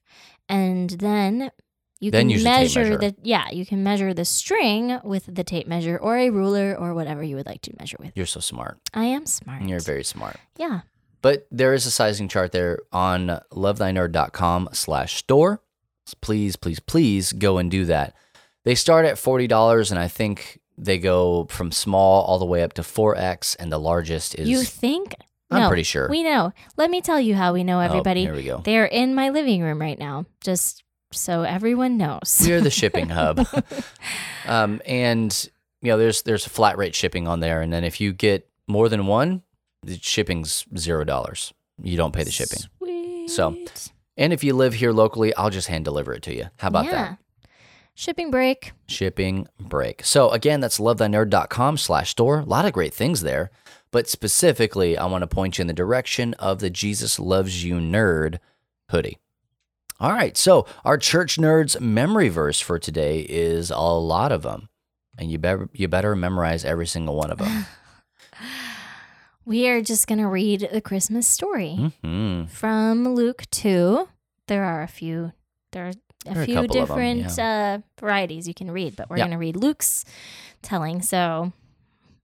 and 0.50 0.90
then 0.92 1.52
you 2.00 2.12
Then 2.12 2.22
can 2.24 2.30
use 2.30 2.42
a 2.42 2.46
tape 2.46 2.54
measure 2.60 2.84
measure. 2.84 2.98
the 2.98 3.16
yeah, 3.24 3.50
you 3.52 3.66
can 3.66 3.84
measure 3.84 4.14
the 4.14 4.24
string 4.26 5.00
with 5.04 5.26
the 5.34 5.44
tape 5.44 5.68
measure 5.68 5.98
or 5.98 6.16
a 6.18 6.30
ruler 6.30 6.76
or 6.80 6.94
whatever 6.94 7.24
you 7.24 7.36
would 7.36 7.48
like 7.48 7.62
to 7.64 7.74
measure 7.80 7.98
with. 8.00 8.12
You're 8.16 8.26
so 8.28 8.40
smart. 8.40 8.78
I 8.94 9.06
am 9.06 9.26
smart. 9.26 9.64
You're 9.64 9.80
very 9.80 10.04
smart. 10.04 10.38
yeah. 10.58 10.82
But 11.24 11.48
there 11.52 11.74
is 11.74 11.88
a 11.88 11.92
sizing 11.92 12.28
chart 12.28 12.52
there 12.52 12.80
on 12.94 13.40
lovethynerd.com 13.52 14.70
slash 14.74 15.16
store. 15.18 15.62
Please, 16.16 16.56
please, 16.56 16.80
please 16.80 17.34
go 17.34 17.58
and 17.58 17.70
do 17.72 17.86
that. 17.86 18.16
They 18.66 18.76
start 18.76 19.06
at 19.06 19.16
$40 19.16 19.92
and 19.92 20.00
I 20.00 20.08
think 20.08 20.60
they 20.78 20.98
go 20.98 21.46
from 21.50 21.72
small 21.72 22.24
all 22.24 22.38
the 22.40 22.46
way 22.46 22.64
up 22.64 22.74
to 22.74 22.82
4X 22.82 23.56
and 23.60 23.72
the 23.72 23.80
largest 23.80 24.36
is 24.36 24.48
You 24.50 24.62
think? 24.62 25.16
I'm 25.50 25.62
No, 25.62 25.68
pretty 25.70 25.84
sure. 25.84 26.10
We 26.10 26.24
know. 26.24 26.52
Let 26.76 26.90
me 26.92 27.00
tell 27.02 27.20
you 27.20 27.34
how 27.36 27.54
we 27.54 27.64
know 27.64 27.78
Oh, 27.78 27.82
everybody. 27.82 28.22
here 28.22 28.36
we 28.36 28.44
go. 28.44 28.58
They 28.64 28.78
are 28.78 28.86
in 28.86 29.16
my 29.16 29.30
living 29.30 29.62
room 29.64 29.80
right 29.80 29.98
now, 29.98 30.26
just 30.42 30.84
so 31.14 31.44
everyone 31.44 31.98
knows. 31.98 32.44
We're 32.46 32.60
the 32.60 32.70
shipping 32.82 33.08
hub. 33.10 33.48
um, 34.46 34.82
and 34.86 35.50
you 35.82 35.90
know, 35.92 35.98
there's 35.98 36.24
there's 36.24 36.46
a 36.46 36.50
flat 36.50 36.78
rate 36.78 36.96
shipping 36.96 37.28
on 37.30 37.40
there, 37.40 37.62
and 37.62 37.72
then 37.72 37.84
if 37.86 38.02
you 38.02 38.12
get 38.12 38.50
more 38.68 38.90
than 38.90 39.06
one, 39.08 39.44
the 39.84 39.98
shipping's 40.02 40.66
zero 40.78 41.06
dollars. 41.06 41.54
You 41.82 41.96
don't 41.96 42.14
pay 42.14 42.24
the 42.24 42.32
shipping. 42.32 42.60
Sweet. 42.80 43.30
So, 43.30 43.56
And 44.18 44.34
if 44.34 44.44
you 44.44 44.54
live 44.54 44.74
here 44.74 44.92
locally, 44.92 45.34
I'll 45.36 45.50
just 45.50 45.68
hand 45.68 45.86
deliver 45.86 46.14
it 46.14 46.24
to 46.24 46.36
you. 46.36 46.46
How 46.58 46.68
about 46.70 46.86
yeah. 46.86 46.92
that? 46.92 47.18
Shipping 47.94 48.30
break. 48.30 48.74
Shipping 48.88 49.48
break. 49.60 50.04
So 50.04 50.30
again, 50.32 50.60
that's 50.60 50.80
lovethynerd.com 50.80 51.78
slash 51.78 52.12
store. 52.12 52.40
A 52.40 52.46
lot 52.46 52.66
of 52.66 52.74
great 52.74 52.94
things 52.94 53.22
there. 53.22 53.52
But 53.92 54.08
specifically, 54.08 54.98
I 54.98 55.06
want 55.06 55.22
to 55.22 55.28
point 55.28 55.58
you 55.58 55.62
in 55.62 55.68
the 55.68 55.74
direction 55.74 56.34
of 56.36 56.60
the 56.60 56.70
Jesus 56.70 57.20
Loves 57.20 57.64
You 57.64 57.76
Nerd 57.76 58.40
hoodie. 58.90 59.18
All 60.00 60.12
right, 60.12 60.38
so 60.38 60.68
our 60.86 61.00
church 61.00 61.38
nerds 61.38 61.80
memory 61.82 62.30
verse 62.30 62.60
for 62.60 62.78
today 62.78 63.22
is 63.22 63.72
a 63.72 63.80
lot 63.80 64.32
of 64.32 64.44
them, 64.44 64.70
and 65.18 65.32
you 65.32 65.40
better 65.40 65.70
you 65.74 65.88
better 65.88 66.16
memorize 66.16 66.64
every 66.64 66.86
single 66.86 67.16
one 67.16 67.32
of 67.32 67.40
them. 67.40 67.66
We 69.48 69.70
are 69.70 69.80
just 69.82 70.08
going 70.08 70.20
to 70.20 70.28
read 70.28 70.68
the 70.74 70.82
Christmas 70.82 71.26
story 71.26 71.94
hmm 72.04 72.44
from 72.48 73.08
Luke 73.16 73.44
2. 73.52 74.06
There 74.48 74.66
are 74.66 74.84
a 74.84 74.88
few 74.90 75.32
there 75.72 75.86
are 75.86 75.90
a 75.90 75.94
There 76.26 76.40
are 76.40 76.42
a 76.42 76.46
few 76.46 76.56
couple 76.56 76.82
of 76.82 76.92
'em, 76.92 76.98
different 77.24 77.40
uh, 77.40 77.80
varieties 77.98 78.46
you 78.46 78.54
can 78.54 78.70
read, 78.70 78.98
but 78.98 79.10
we're 79.10 79.18
Yeah. 79.18 79.24
going 79.24 79.32
to 79.32 79.38
read 79.38 79.56
Luke's 79.56 80.04
telling. 80.62 81.02
So 81.02 81.54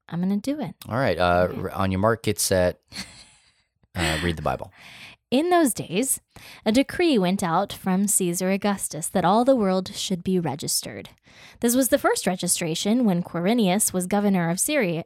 I'm 0.10 0.22
going 0.22 0.38
to 0.42 0.52
do 0.56 0.60
it. 0.60 0.76
All 0.90 0.98
right, 0.98 1.18
uh, 1.18 1.48
on 1.74 1.92
your 1.92 2.00
mark, 2.02 2.24
get 2.24 2.42
set, 2.42 2.82
uh, 3.96 4.18
read 4.22 4.36
the 4.36 4.42
Bible. 4.42 4.74
In 5.32 5.50
those 5.50 5.74
days, 5.74 6.20
a 6.66 6.72
decree 6.74 7.18
went 7.18 7.42
out 7.42 7.72
from 7.74 8.08
Caesar 8.08 8.52
Augustus 8.52 9.08
that 9.08 9.26
all 9.26 9.44
the 9.46 9.56
world 9.56 9.96
should 9.96 10.24
be 10.24 10.40
registered. 10.40 11.10
This 11.62 11.74
was 11.76 11.88
the 11.90 11.98
first 11.98 12.28
registration 12.28 13.04
when 13.06 13.24
Quirinius 13.24 13.94
was 13.94 14.06
governor 14.06 14.50
of 14.52 14.60
Syria, 14.60 15.06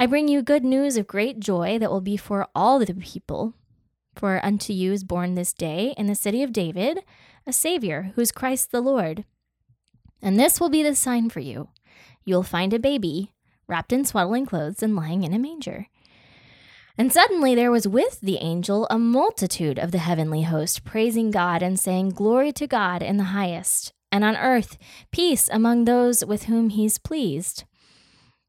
I 0.00 0.06
bring 0.06 0.28
you 0.28 0.42
good 0.42 0.64
news 0.64 0.96
of 0.96 1.06
great 1.06 1.40
joy 1.40 1.78
that 1.78 1.90
will 1.90 2.00
be 2.00 2.16
for 2.16 2.48
all 2.54 2.78
the 2.78 2.94
people. 2.94 3.54
For 4.14 4.44
unto 4.44 4.72
you 4.72 4.92
is 4.92 5.04
born 5.04 5.34
this 5.34 5.52
day 5.52 5.94
in 5.96 6.06
the 6.06 6.14
city 6.14 6.42
of 6.42 6.52
David 6.52 7.00
a 7.46 7.52
Savior, 7.52 8.12
who 8.14 8.20
is 8.20 8.30
Christ 8.30 8.72
the 8.72 8.80
Lord. 8.80 9.24
And 10.20 10.38
this 10.38 10.60
will 10.60 10.68
be 10.68 10.82
the 10.82 10.94
sign 10.94 11.30
for 11.30 11.40
you 11.40 11.68
you 12.28 12.34
will 12.34 12.42
find 12.42 12.74
a 12.74 12.78
baby 12.78 13.32
wrapped 13.66 13.92
in 13.92 14.04
swaddling 14.04 14.44
clothes 14.44 14.82
and 14.82 14.94
lying 14.94 15.22
in 15.22 15.32
a 15.32 15.38
manger. 15.38 15.86
And 16.98 17.12
suddenly 17.12 17.54
there 17.54 17.70
was 17.70 17.88
with 17.88 18.20
the 18.20 18.36
angel 18.36 18.86
a 18.90 18.98
multitude 18.98 19.78
of 19.78 19.92
the 19.92 19.98
heavenly 19.98 20.42
host, 20.42 20.84
praising 20.84 21.30
God 21.30 21.62
and 21.62 21.80
saying, 21.80 22.10
Glory 22.10 22.52
to 22.52 22.66
God 22.66 23.02
in 23.02 23.16
the 23.16 23.24
highest, 23.24 23.92
and 24.12 24.24
on 24.24 24.36
earth 24.36 24.76
peace 25.10 25.48
among 25.50 25.84
those 25.84 26.24
with 26.24 26.44
whom 26.44 26.68
he's 26.68 26.98
pleased. 26.98 27.64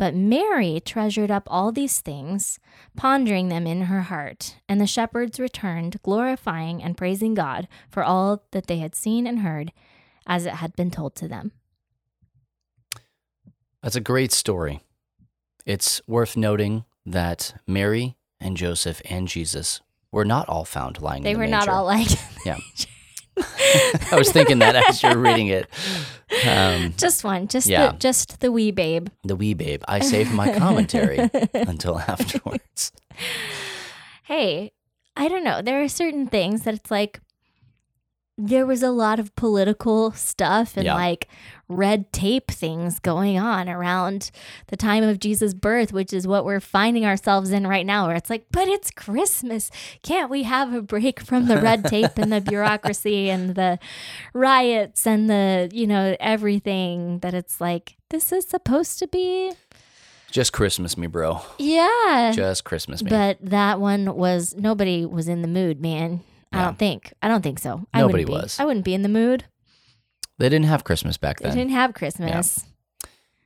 But 0.00 0.14
Mary 0.14 0.80
treasured 0.82 1.30
up 1.30 1.42
all 1.46 1.72
these 1.72 2.00
things, 2.00 2.58
pondering 2.96 3.50
them 3.50 3.66
in 3.66 3.82
her 3.82 4.00
heart. 4.00 4.56
And 4.66 4.80
the 4.80 4.86
shepherds 4.86 5.38
returned, 5.38 6.00
glorifying 6.02 6.82
and 6.82 6.96
praising 6.96 7.34
God 7.34 7.68
for 7.90 8.02
all 8.02 8.42
that 8.52 8.66
they 8.66 8.78
had 8.78 8.94
seen 8.94 9.26
and 9.26 9.40
heard, 9.40 9.72
as 10.26 10.46
it 10.46 10.54
had 10.54 10.74
been 10.74 10.90
told 10.90 11.14
to 11.16 11.28
them. 11.28 11.52
That's 13.82 13.94
a 13.94 14.00
great 14.00 14.32
story. 14.32 14.80
It's 15.66 16.00
worth 16.06 16.34
noting 16.34 16.86
that 17.04 17.60
Mary 17.66 18.16
and 18.40 18.56
Joseph 18.56 19.02
and 19.04 19.28
Jesus 19.28 19.82
were 20.10 20.24
not 20.24 20.48
all 20.48 20.64
found 20.64 21.02
lying 21.02 21.24
They 21.24 21.32
in 21.32 21.36
the 21.36 21.40
were 21.40 21.46
not 21.46 21.68
all 21.68 21.84
lying. 21.84 22.06
Yeah. 22.46 22.56
I 24.12 24.16
was 24.16 24.30
thinking 24.32 24.58
that 24.60 24.76
as 24.76 25.02
you're 25.02 25.18
reading 25.18 25.48
it. 25.48 25.68
Um, 26.46 26.94
just 26.96 27.24
one, 27.24 27.48
just 27.48 27.66
Yeah. 27.66 27.92
the 27.92 27.98
just 27.98 28.40
the 28.40 28.52
wee 28.52 28.70
babe. 28.70 29.08
the 29.24 29.36
wee 29.36 29.54
babe. 29.54 29.82
I 29.88 30.00
saved 30.00 30.32
my 30.32 30.56
commentary 30.56 31.18
until 31.54 31.98
afterwards. 31.98 32.92
hey, 34.24 34.72
I 35.16 35.28
don't 35.28 35.44
know. 35.44 35.62
There 35.62 35.82
are 35.82 35.88
certain 35.88 36.26
things 36.28 36.62
that 36.62 36.74
it's 36.74 36.90
like 36.90 37.20
there 38.46 38.66
was 38.66 38.82
a 38.82 38.90
lot 38.90 39.18
of 39.20 39.34
political 39.36 40.12
stuff 40.12 40.76
and 40.76 40.84
Yeah. 40.86 40.94
like 40.94 41.28
red 41.68 42.12
tape 42.12 42.50
things 42.50 42.98
going 42.98 43.38
on 43.38 43.68
around 43.68 44.30
the 44.68 44.76
time 44.76 45.04
of 45.04 45.20
Jesus' 45.20 45.54
birth, 45.54 45.92
which 45.92 46.12
is 46.12 46.26
what 46.26 46.44
we're 46.44 46.58
finding 46.58 47.04
ourselves 47.06 47.50
in 47.50 47.66
right 47.66 47.86
now, 47.86 48.06
where 48.06 48.16
it's 48.16 48.30
like, 48.30 48.46
but 48.50 48.66
it's 48.66 48.90
Christmas. 48.90 49.70
Can't 50.02 50.30
we 50.30 50.42
have 50.44 50.74
a 50.74 50.82
break 50.82 51.20
from 51.20 51.46
the 51.46 51.58
red 51.60 51.84
tape 51.84 52.16
and 52.16 52.32
the 52.32 52.40
bureaucracy 52.52 53.30
and 53.30 53.54
the 53.54 53.78
riots 54.34 55.06
and 55.06 55.28
the, 55.30 55.70
you 55.72 55.86
know, 55.86 56.16
everything 56.18 57.20
that 57.20 57.34
it's 57.34 57.60
like, 57.60 57.96
this 58.08 58.32
is 58.32 58.46
supposed 58.48 58.98
to 58.98 59.06
be? 59.06 59.52
Just 60.30 60.52
Christmas 60.52 60.96
me, 60.96 61.06
bro. 61.08 61.40
Yeah. 61.58 62.32
Just 62.34 62.64
Christmas 62.64 63.02
me. 63.02 63.10
But 63.10 63.38
that 63.42 63.80
one 63.80 64.14
was 64.16 64.54
nobody 64.56 65.04
was 65.04 65.28
in 65.28 65.42
the 65.42 65.48
mood, 65.48 65.80
man. 65.80 66.20
I 66.52 66.62
don't 66.64 66.78
think. 66.78 67.12
I 67.22 67.28
don't 67.28 67.42
think 67.42 67.58
so. 67.58 67.86
I 67.94 68.00
Nobody 68.00 68.24
wouldn't 68.24 68.40
be. 68.40 68.42
was. 68.44 68.58
I 68.60 68.64
wouldn't 68.64 68.84
be 68.84 68.94
in 68.94 69.02
the 69.02 69.08
mood. 69.08 69.44
they 70.38 70.48
didn't 70.48 70.66
have 70.66 70.84
Christmas 70.84 71.16
back 71.16 71.38
then. 71.40 71.50
They 71.50 71.56
then. 71.56 71.66
didn't 71.68 71.76
have 71.76 71.94
Christmas. 71.94 72.64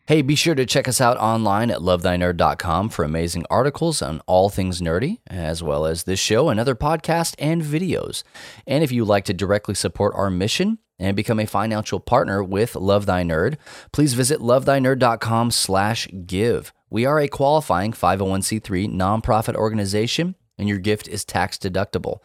Hey, 0.07 0.21
be 0.21 0.35
sure 0.35 0.55
to 0.55 0.67
check 0.67 0.87
us 0.87 1.01
out 1.01 1.17
online 1.17 1.71
at 1.71 1.79
lovethynerd.com 1.79 2.91
for 2.91 3.05
amazing 3.07 3.47
articles 3.49 4.03
on 4.03 4.21
all 4.27 4.51
things 4.51 4.83
nerdy, 4.83 5.19
as 5.29 5.63
well 5.63 5.87
as 5.87 6.03
this 6.05 6.21
show 6.21 6.51
and 6.51 6.61
other 6.61 6.75
podcasts 6.75 7.35
and 7.39 7.63
videos. 7.63 8.23
And 8.67 8.85
if 8.85 8.93
you'd 8.93 9.07
like 9.07 9.25
to 9.27 9.33
directly 9.35 9.75
support 9.75 10.13
our 10.15 10.29
mission 10.29 10.79
and 10.99 11.17
become 11.17 11.41
a 11.41 11.47
financial 11.47 12.01
partner 12.01 12.45
with 12.45 12.77
Love 12.77 13.07
Thy 13.07 13.23
Nerd, 13.23 13.57
please 13.93 14.13
visit 14.13 14.41
lovethynerd.com 14.41 15.51
slash 15.51 16.07
give. 16.27 16.73
We 16.91 17.07
are 17.07 17.19
a 17.19 17.27
qualifying 17.27 17.93
501c3 17.93 18.91
nonprofit 18.91 19.55
organization, 19.55 20.35
and 20.59 20.69
your 20.69 20.79
gift 20.79 21.09
is 21.09 21.25
tax 21.25 21.57
deductible. 21.57 22.19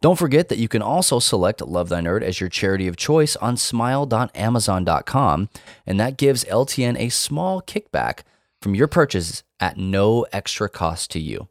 Don't 0.00 0.18
forget 0.18 0.48
that 0.48 0.58
you 0.58 0.68
can 0.68 0.82
also 0.82 1.18
select 1.18 1.60
Love 1.60 1.88
Thy 1.88 2.00
Nerd 2.00 2.22
as 2.22 2.40
your 2.40 2.48
charity 2.48 2.86
of 2.86 2.96
choice 2.96 3.34
on 3.36 3.56
smile.amazon.com, 3.56 5.48
and 5.86 5.98
that 6.00 6.16
gives 6.16 6.44
LTN 6.44 6.98
a 6.98 7.08
small 7.08 7.60
kickback 7.62 8.20
from 8.60 8.74
your 8.74 8.86
purchase 8.86 9.42
at 9.58 9.76
no 9.76 10.24
extra 10.32 10.68
cost 10.68 11.10
to 11.10 11.18
you. 11.18 11.48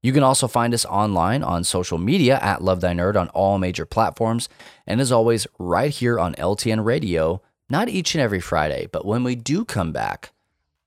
You 0.00 0.12
can 0.12 0.22
also 0.22 0.46
find 0.46 0.72
us 0.74 0.84
online 0.84 1.42
on 1.42 1.64
social 1.64 1.98
media 1.98 2.38
at 2.40 2.62
Love 2.62 2.80
Thy 2.80 2.92
Nerd 2.94 3.16
on 3.16 3.28
all 3.30 3.58
major 3.58 3.84
platforms, 3.84 4.48
and 4.86 5.00
as 5.00 5.10
always, 5.10 5.48
right 5.58 5.90
here 5.90 6.20
on 6.20 6.34
LTN 6.34 6.84
Radio, 6.84 7.42
not 7.68 7.88
each 7.88 8.14
and 8.14 8.22
every 8.22 8.40
Friday, 8.40 8.86
but 8.92 9.04
when 9.04 9.24
we 9.24 9.34
do 9.34 9.64
come 9.64 9.90
back, 9.90 10.30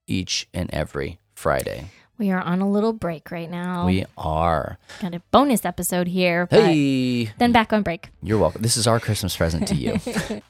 each 0.08 0.48
and 0.54 0.70
every 0.72 1.20
Friday. 1.36 1.90
We 2.18 2.30
are 2.32 2.42
on 2.42 2.62
a 2.62 2.70
little 2.70 2.94
break 2.94 3.32
right 3.32 3.50
now. 3.50 3.86
We 3.88 4.06
are. 4.18 4.78
got 5.02 5.16
a 5.16 5.22
bonus 5.32 5.66
episode 5.66 6.08
here. 6.08 6.48
Hey! 6.52 7.32
Then 7.40 7.52
back 7.52 7.74
on 7.74 7.82
break. 7.82 8.10
You're 8.22 8.38
welcome. 8.38 8.62
This 8.62 8.78
is 8.78 8.86
our 8.86 9.00
Christmas 9.00 9.36
present 9.36 9.68
to 9.70 9.76
you. 9.76 10.00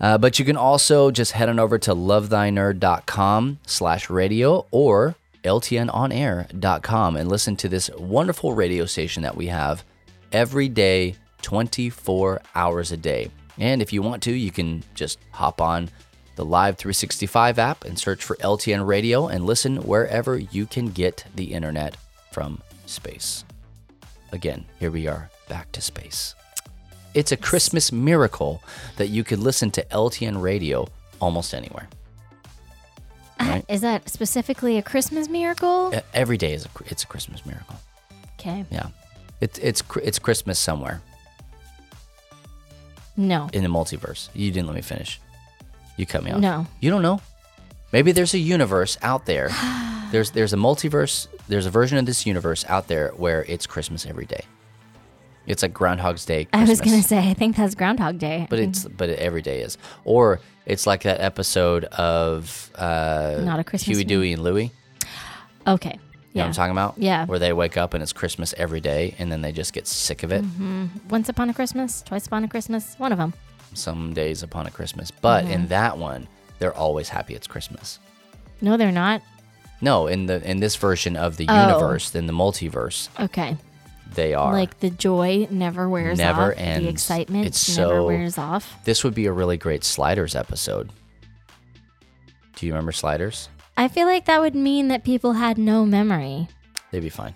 uh, 0.00 0.18
but 0.18 0.38
you 0.38 0.44
can 0.44 0.56
also 0.56 1.10
just 1.10 1.32
head 1.32 1.48
on 1.48 1.58
over 1.58 1.78
to 1.80 1.94
lovethynerd.com 1.94 3.58
slash 3.66 4.08
radio 4.08 4.66
or 4.70 5.14
ltnonair.com 5.44 7.16
and 7.16 7.28
listen 7.28 7.56
to 7.56 7.68
this 7.68 7.90
wonderful 7.98 8.54
radio 8.54 8.84
station 8.86 9.22
that 9.22 9.36
we 9.36 9.46
have 9.46 9.84
every 10.32 10.68
day, 10.68 11.14
24 11.42 12.40
hours 12.54 12.92
a 12.92 12.96
day. 12.96 13.30
And 13.58 13.80
if 13.80 13.92
you 13.92 14.02
want 14.02 14.22
to, 14.24 14.32
you 14.32 14.50
can 14.50 14.82
just 14.94 15.18
hop 15.30 15.60
on 15.60 15.88
the 16.36 16.44
Live 16.44 16.76
365 16.76 17.58
app 17.58 17.84
and 17.84 17.98
search 17.98 18.22
for 18.22 18.36
LTN 18.36 18.86
Radio 18.86 19.26
and 19.26 19.44
listen 19.44 19.76
wherever 19.78 20.38
you 20.38 20.66
can 20.66 20.90
get 20.90 21.24
the 21.34 21.52
internet 21.52 21.96
from 22.30 22.60
space. 22.86 23.44
Again, 24.32 24.66
here 24.78 24.90
we 24.90 25.06
are 25.06 25.30
back 25.48 25.72
to 25.72 25.80
space. 25.80 26.34
It's 27.14 27.32
a 27.32 27.36
Christmas 27.36 27.90
miracle 27.90 28.62
that 28.96 29.08
you 29.08 29.24
could 29.24 29.38
listen 29.38 29.70
to 29.72 29.84
LTN 29.86 30.40
radio 30.42 30.86
almost 31.20 31.54
anywhere. 31.54 31.88
Uh, 33.40 33.44
right. 33.44 33.64
Is 33.68 33.80
that 33.80 34.08
specifically 34.08 34.76
a 34.76 34.82
Christmas 34.82 35.28
miracle? 35.28 35.94
Every 36.12 36.36
day 36.36 36.52
is 36.52 36.66
a, 36.66 36.68
it's 36.86 37.04
a 37.04 37.06
Christmas 37.06 37.44
miracle. 37.46 37.76
Okay. 38.38 38.64
Yeah, 38.70 38.88
it's 39.40 39.58
it's 39.58 39.82
it's 40.02 40.18
Christmas 40.18 40.58
somewhere 40.58 41.00
No. 43.16 43.48
in 43.52 43.62
the 43.62 43.68
multiverse. 43.68 44.28
You 44.34 44.50
didn't 44.50 44.66
let 44.66 44.76
me 44.76 44.82
finish. 44.82 45.20
You 45.96 46.06
cut 46.06 46.22
me 46.24 46.30
off. 46.30 46.40
No. 46.40 46.66
you 46.80 46.90
don't 46.90 47.02
know. 47.02 47.20
Maybe 47.92 48.12
there's 48.12 48.34
a 48.34 48.38
universe 48.38 48.98
out 49.02 49.26
there. 49.26 49.50
there's 50.12 50.30
there's 50.32 50.52
a 50.52 50.56
multiverse. 50.56 51.26
There's 51.48 51.66
a 51.66 51.70
version 51.70 51.96
of 51.98 52.06
this 52.06 52.26
universe 52.26 52.64
out 52.68 52.88
there 52.88 53.10
where 53.16 53.44
it's 53.44 53.66
Christmas 53.66 54.04
every 54.06 54.26
day. 54.26 54.42
It's 55.46 55.62
like 55.62 55.72
Groundhog's 55.72 56.24
Day. 56.24 56.48
I 56.52 56.64
was 56.64 56.80
gonna 56.80 57.02
say 57.02 57.18
I 57.30 57.34
think 57.34 57.56
that's 57.56 57.74
Groundhog 57.76 58.18
Day. 58.18 58.46
but 58.50 58.58
it's 58.58 58.84
but 58.84 59.08
it 59.10 59.18
every 59.20 59.42
day 59.42 59.60
is 59.62 59.78
or 60.04 60.40
it's 60.66 60.88
like 60.88 61.04
that 61.04 61.20
episode 61.20 61.84
of 61.84 62.70
uh 62.74 63.40
Not 63.44 63.60
a 63.60 63.64
Christmas 63.64 63.96
Huey, 63.96 64.04
Dewey, 64.04 64.32
and 64.32 64.42
Louie. 64.42 64.72
okay. 65.66 65.90
You 65.92 65.96
know 65.96 66.00
Yeah. 66.32 66.42
what 66.42 66.46
I'm 66.48 66.52
talking 66.54 66.72
about? 66.72 66.94
Yeah. 66.98 67.26
Where 67.26 67.38
they 67.38 67.52
wake 67.52 67.76
up 67.76 67.94
and 67.94 68.02
it's 68.02 68.12
Christmas 68.12 68.52
every 68.58 68.80
day, 68.80 69.14
and 69.20 69.30
then 69.30 69.40
they 69.40 69.52
just 69.52 69.72
get 69.72 69.86
sick 69.86 70.22
of 70.24 70.32
it. 70.32 70.42
Mm-hmm. 70.44 70.86
Once 71.08 71.28
upon 71.28 71.48
a 71.48 71.54
Christmas, 71.54 72.02
twice 72.02 72.26
upon 72.26 72.42
a 72.44 72.48
Christmas, 72.48 72.94
one 72.98 73.12
of 73.12 73.18
them. 73.18 73.32
Some 73.76 74.12
days 74.14 74.42
upon 74.42 74.66
a 74.66 74.70
Christmas, 74.70 75.10
but 75.10 75.44
Mm-hmm. 75.44 75.52
in 75.52 75.66
that 75.68 75.98
one, 75.98 76.26
they're 76.58 76.74
always 76.76 77.08
happy 77.08 77.34
it's 77.34 77.46
Christmas. 77.46 77.98
No, 78.60 78.76
they're 78.76 78.90
not. 78.92 79.22
No, 79.80 80.06
in 80.06 80.26
the 80.26 80.42
in 80.48 80.60
this 80.60 80.76
version 80.76 81.16
of 81.16 81.36
the 81.36 81.46
Oh. 81.48 81.66
universe, 81.68 82.14
in 82.14 82.26
the 82.26 82.32
multiverse, 82.32 83.08
Okay. 83.20 83.56
they 84.14 84.32
are. 84.32 84.52
Like 84.52 84.80
the 84.80 84.88
joy 84.90 85.46
never 85.50 85.88
wears 85.88 86.16
Never 86.18 86.52
off. 86.52 86.58
ends. 86.58 86.84
The 86.84 86.88
excitement 86.90 87.46
It's 87.46 87.76
never 87.76 87.96
so- 87.96 88.06
wears 88.06 88.38
off. 88.38 88.74
this 88.84 89.04
would 89.04 89.14
be 89.14 89.26
a 89.26 89.32
really 89.32 89.58
great 89.58 89.84
Sliders 89.84 90.34
episode. 90.34 90.90
Do 92.56 92.64
you 92.66 92.72
remember 92.72 92.92
Sliders? 92.92 93.50
I 93.76 93.88
feel 93.88 94.06
like 94.06 94.24
that 94.24 94.40
would 94.40 94.54
mean 94.54 94.88
that 94.88 95.04
people 95.04 95.34
had 95.34 95.58
no 95.58 95.84
memory. 95.84 96.48
They'd 96.90 97.00
be 97.00 97.10
fine. 97.10 97.34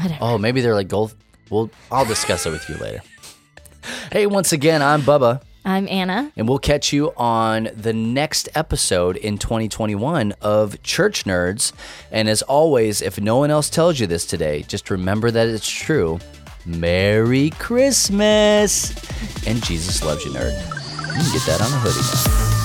Whatever. 0.00 0.18
Oh, 0.20 0.38
maybe 0.38 0.60
they're 0.60 0.76
like 0.76 0.86
gold. 0.86 1.16
Well, 1.50 1.70
I'll 1.90 2.04
discuss 2.04 2.46
it 2.46 2.50
with 2.50 2.68
you 2.68 2.76
later. 2.76 3.02
Hey, 4.12 4.26
once 4.26 4.52
again, 4.52 4.82
I'm 4.82 5.00
Bubba, 5.02 5.40
I'm 5.68 5.86
Anna. 5.88 6.32
and 6.34 6.48
we'll 6.48 6.58
catch 6.58 6.94
you 6.94 7.12
on 7.14 7.68
the 7.76 7.92
next 7.92 8.48
episode 8.54 9.18
in 9.18 9.36
2021 9.36 10.32
of 10.40 10.82
Church 10.82 11.24
Nerds. 11.24 11.74
And 12.10 12.26
as 12.26 12.40
always, 12.40 13.02
if 13.02 13.20
no 13.20 13.36
one 13.36 13.50
else 13.50 13.68
tells 13.68 14.00
you 14.00 14.06
this 14.06 14.24
today, 14.24 14.62
just 14.62 14.88
remember 14.88 15.30
that 15.30 15.46
it's 15.46 15.68
true. 15.68 16.20
Merry 16.64 17.50
Christmas! 17.50 18.92
And 19.46 19.62
Jesus 19.62 20.02
loves 20.02 20.24
you, 20.24 20.30
nerd. 20.30 20.58
You 21.08 21.22
can 21.22 21.32
get 21.34 21.42
that 21.42 21.60
on 21.60 21.70
a 21.70 21.80
hoodie 21.80 22.54
now. 22.54 22.57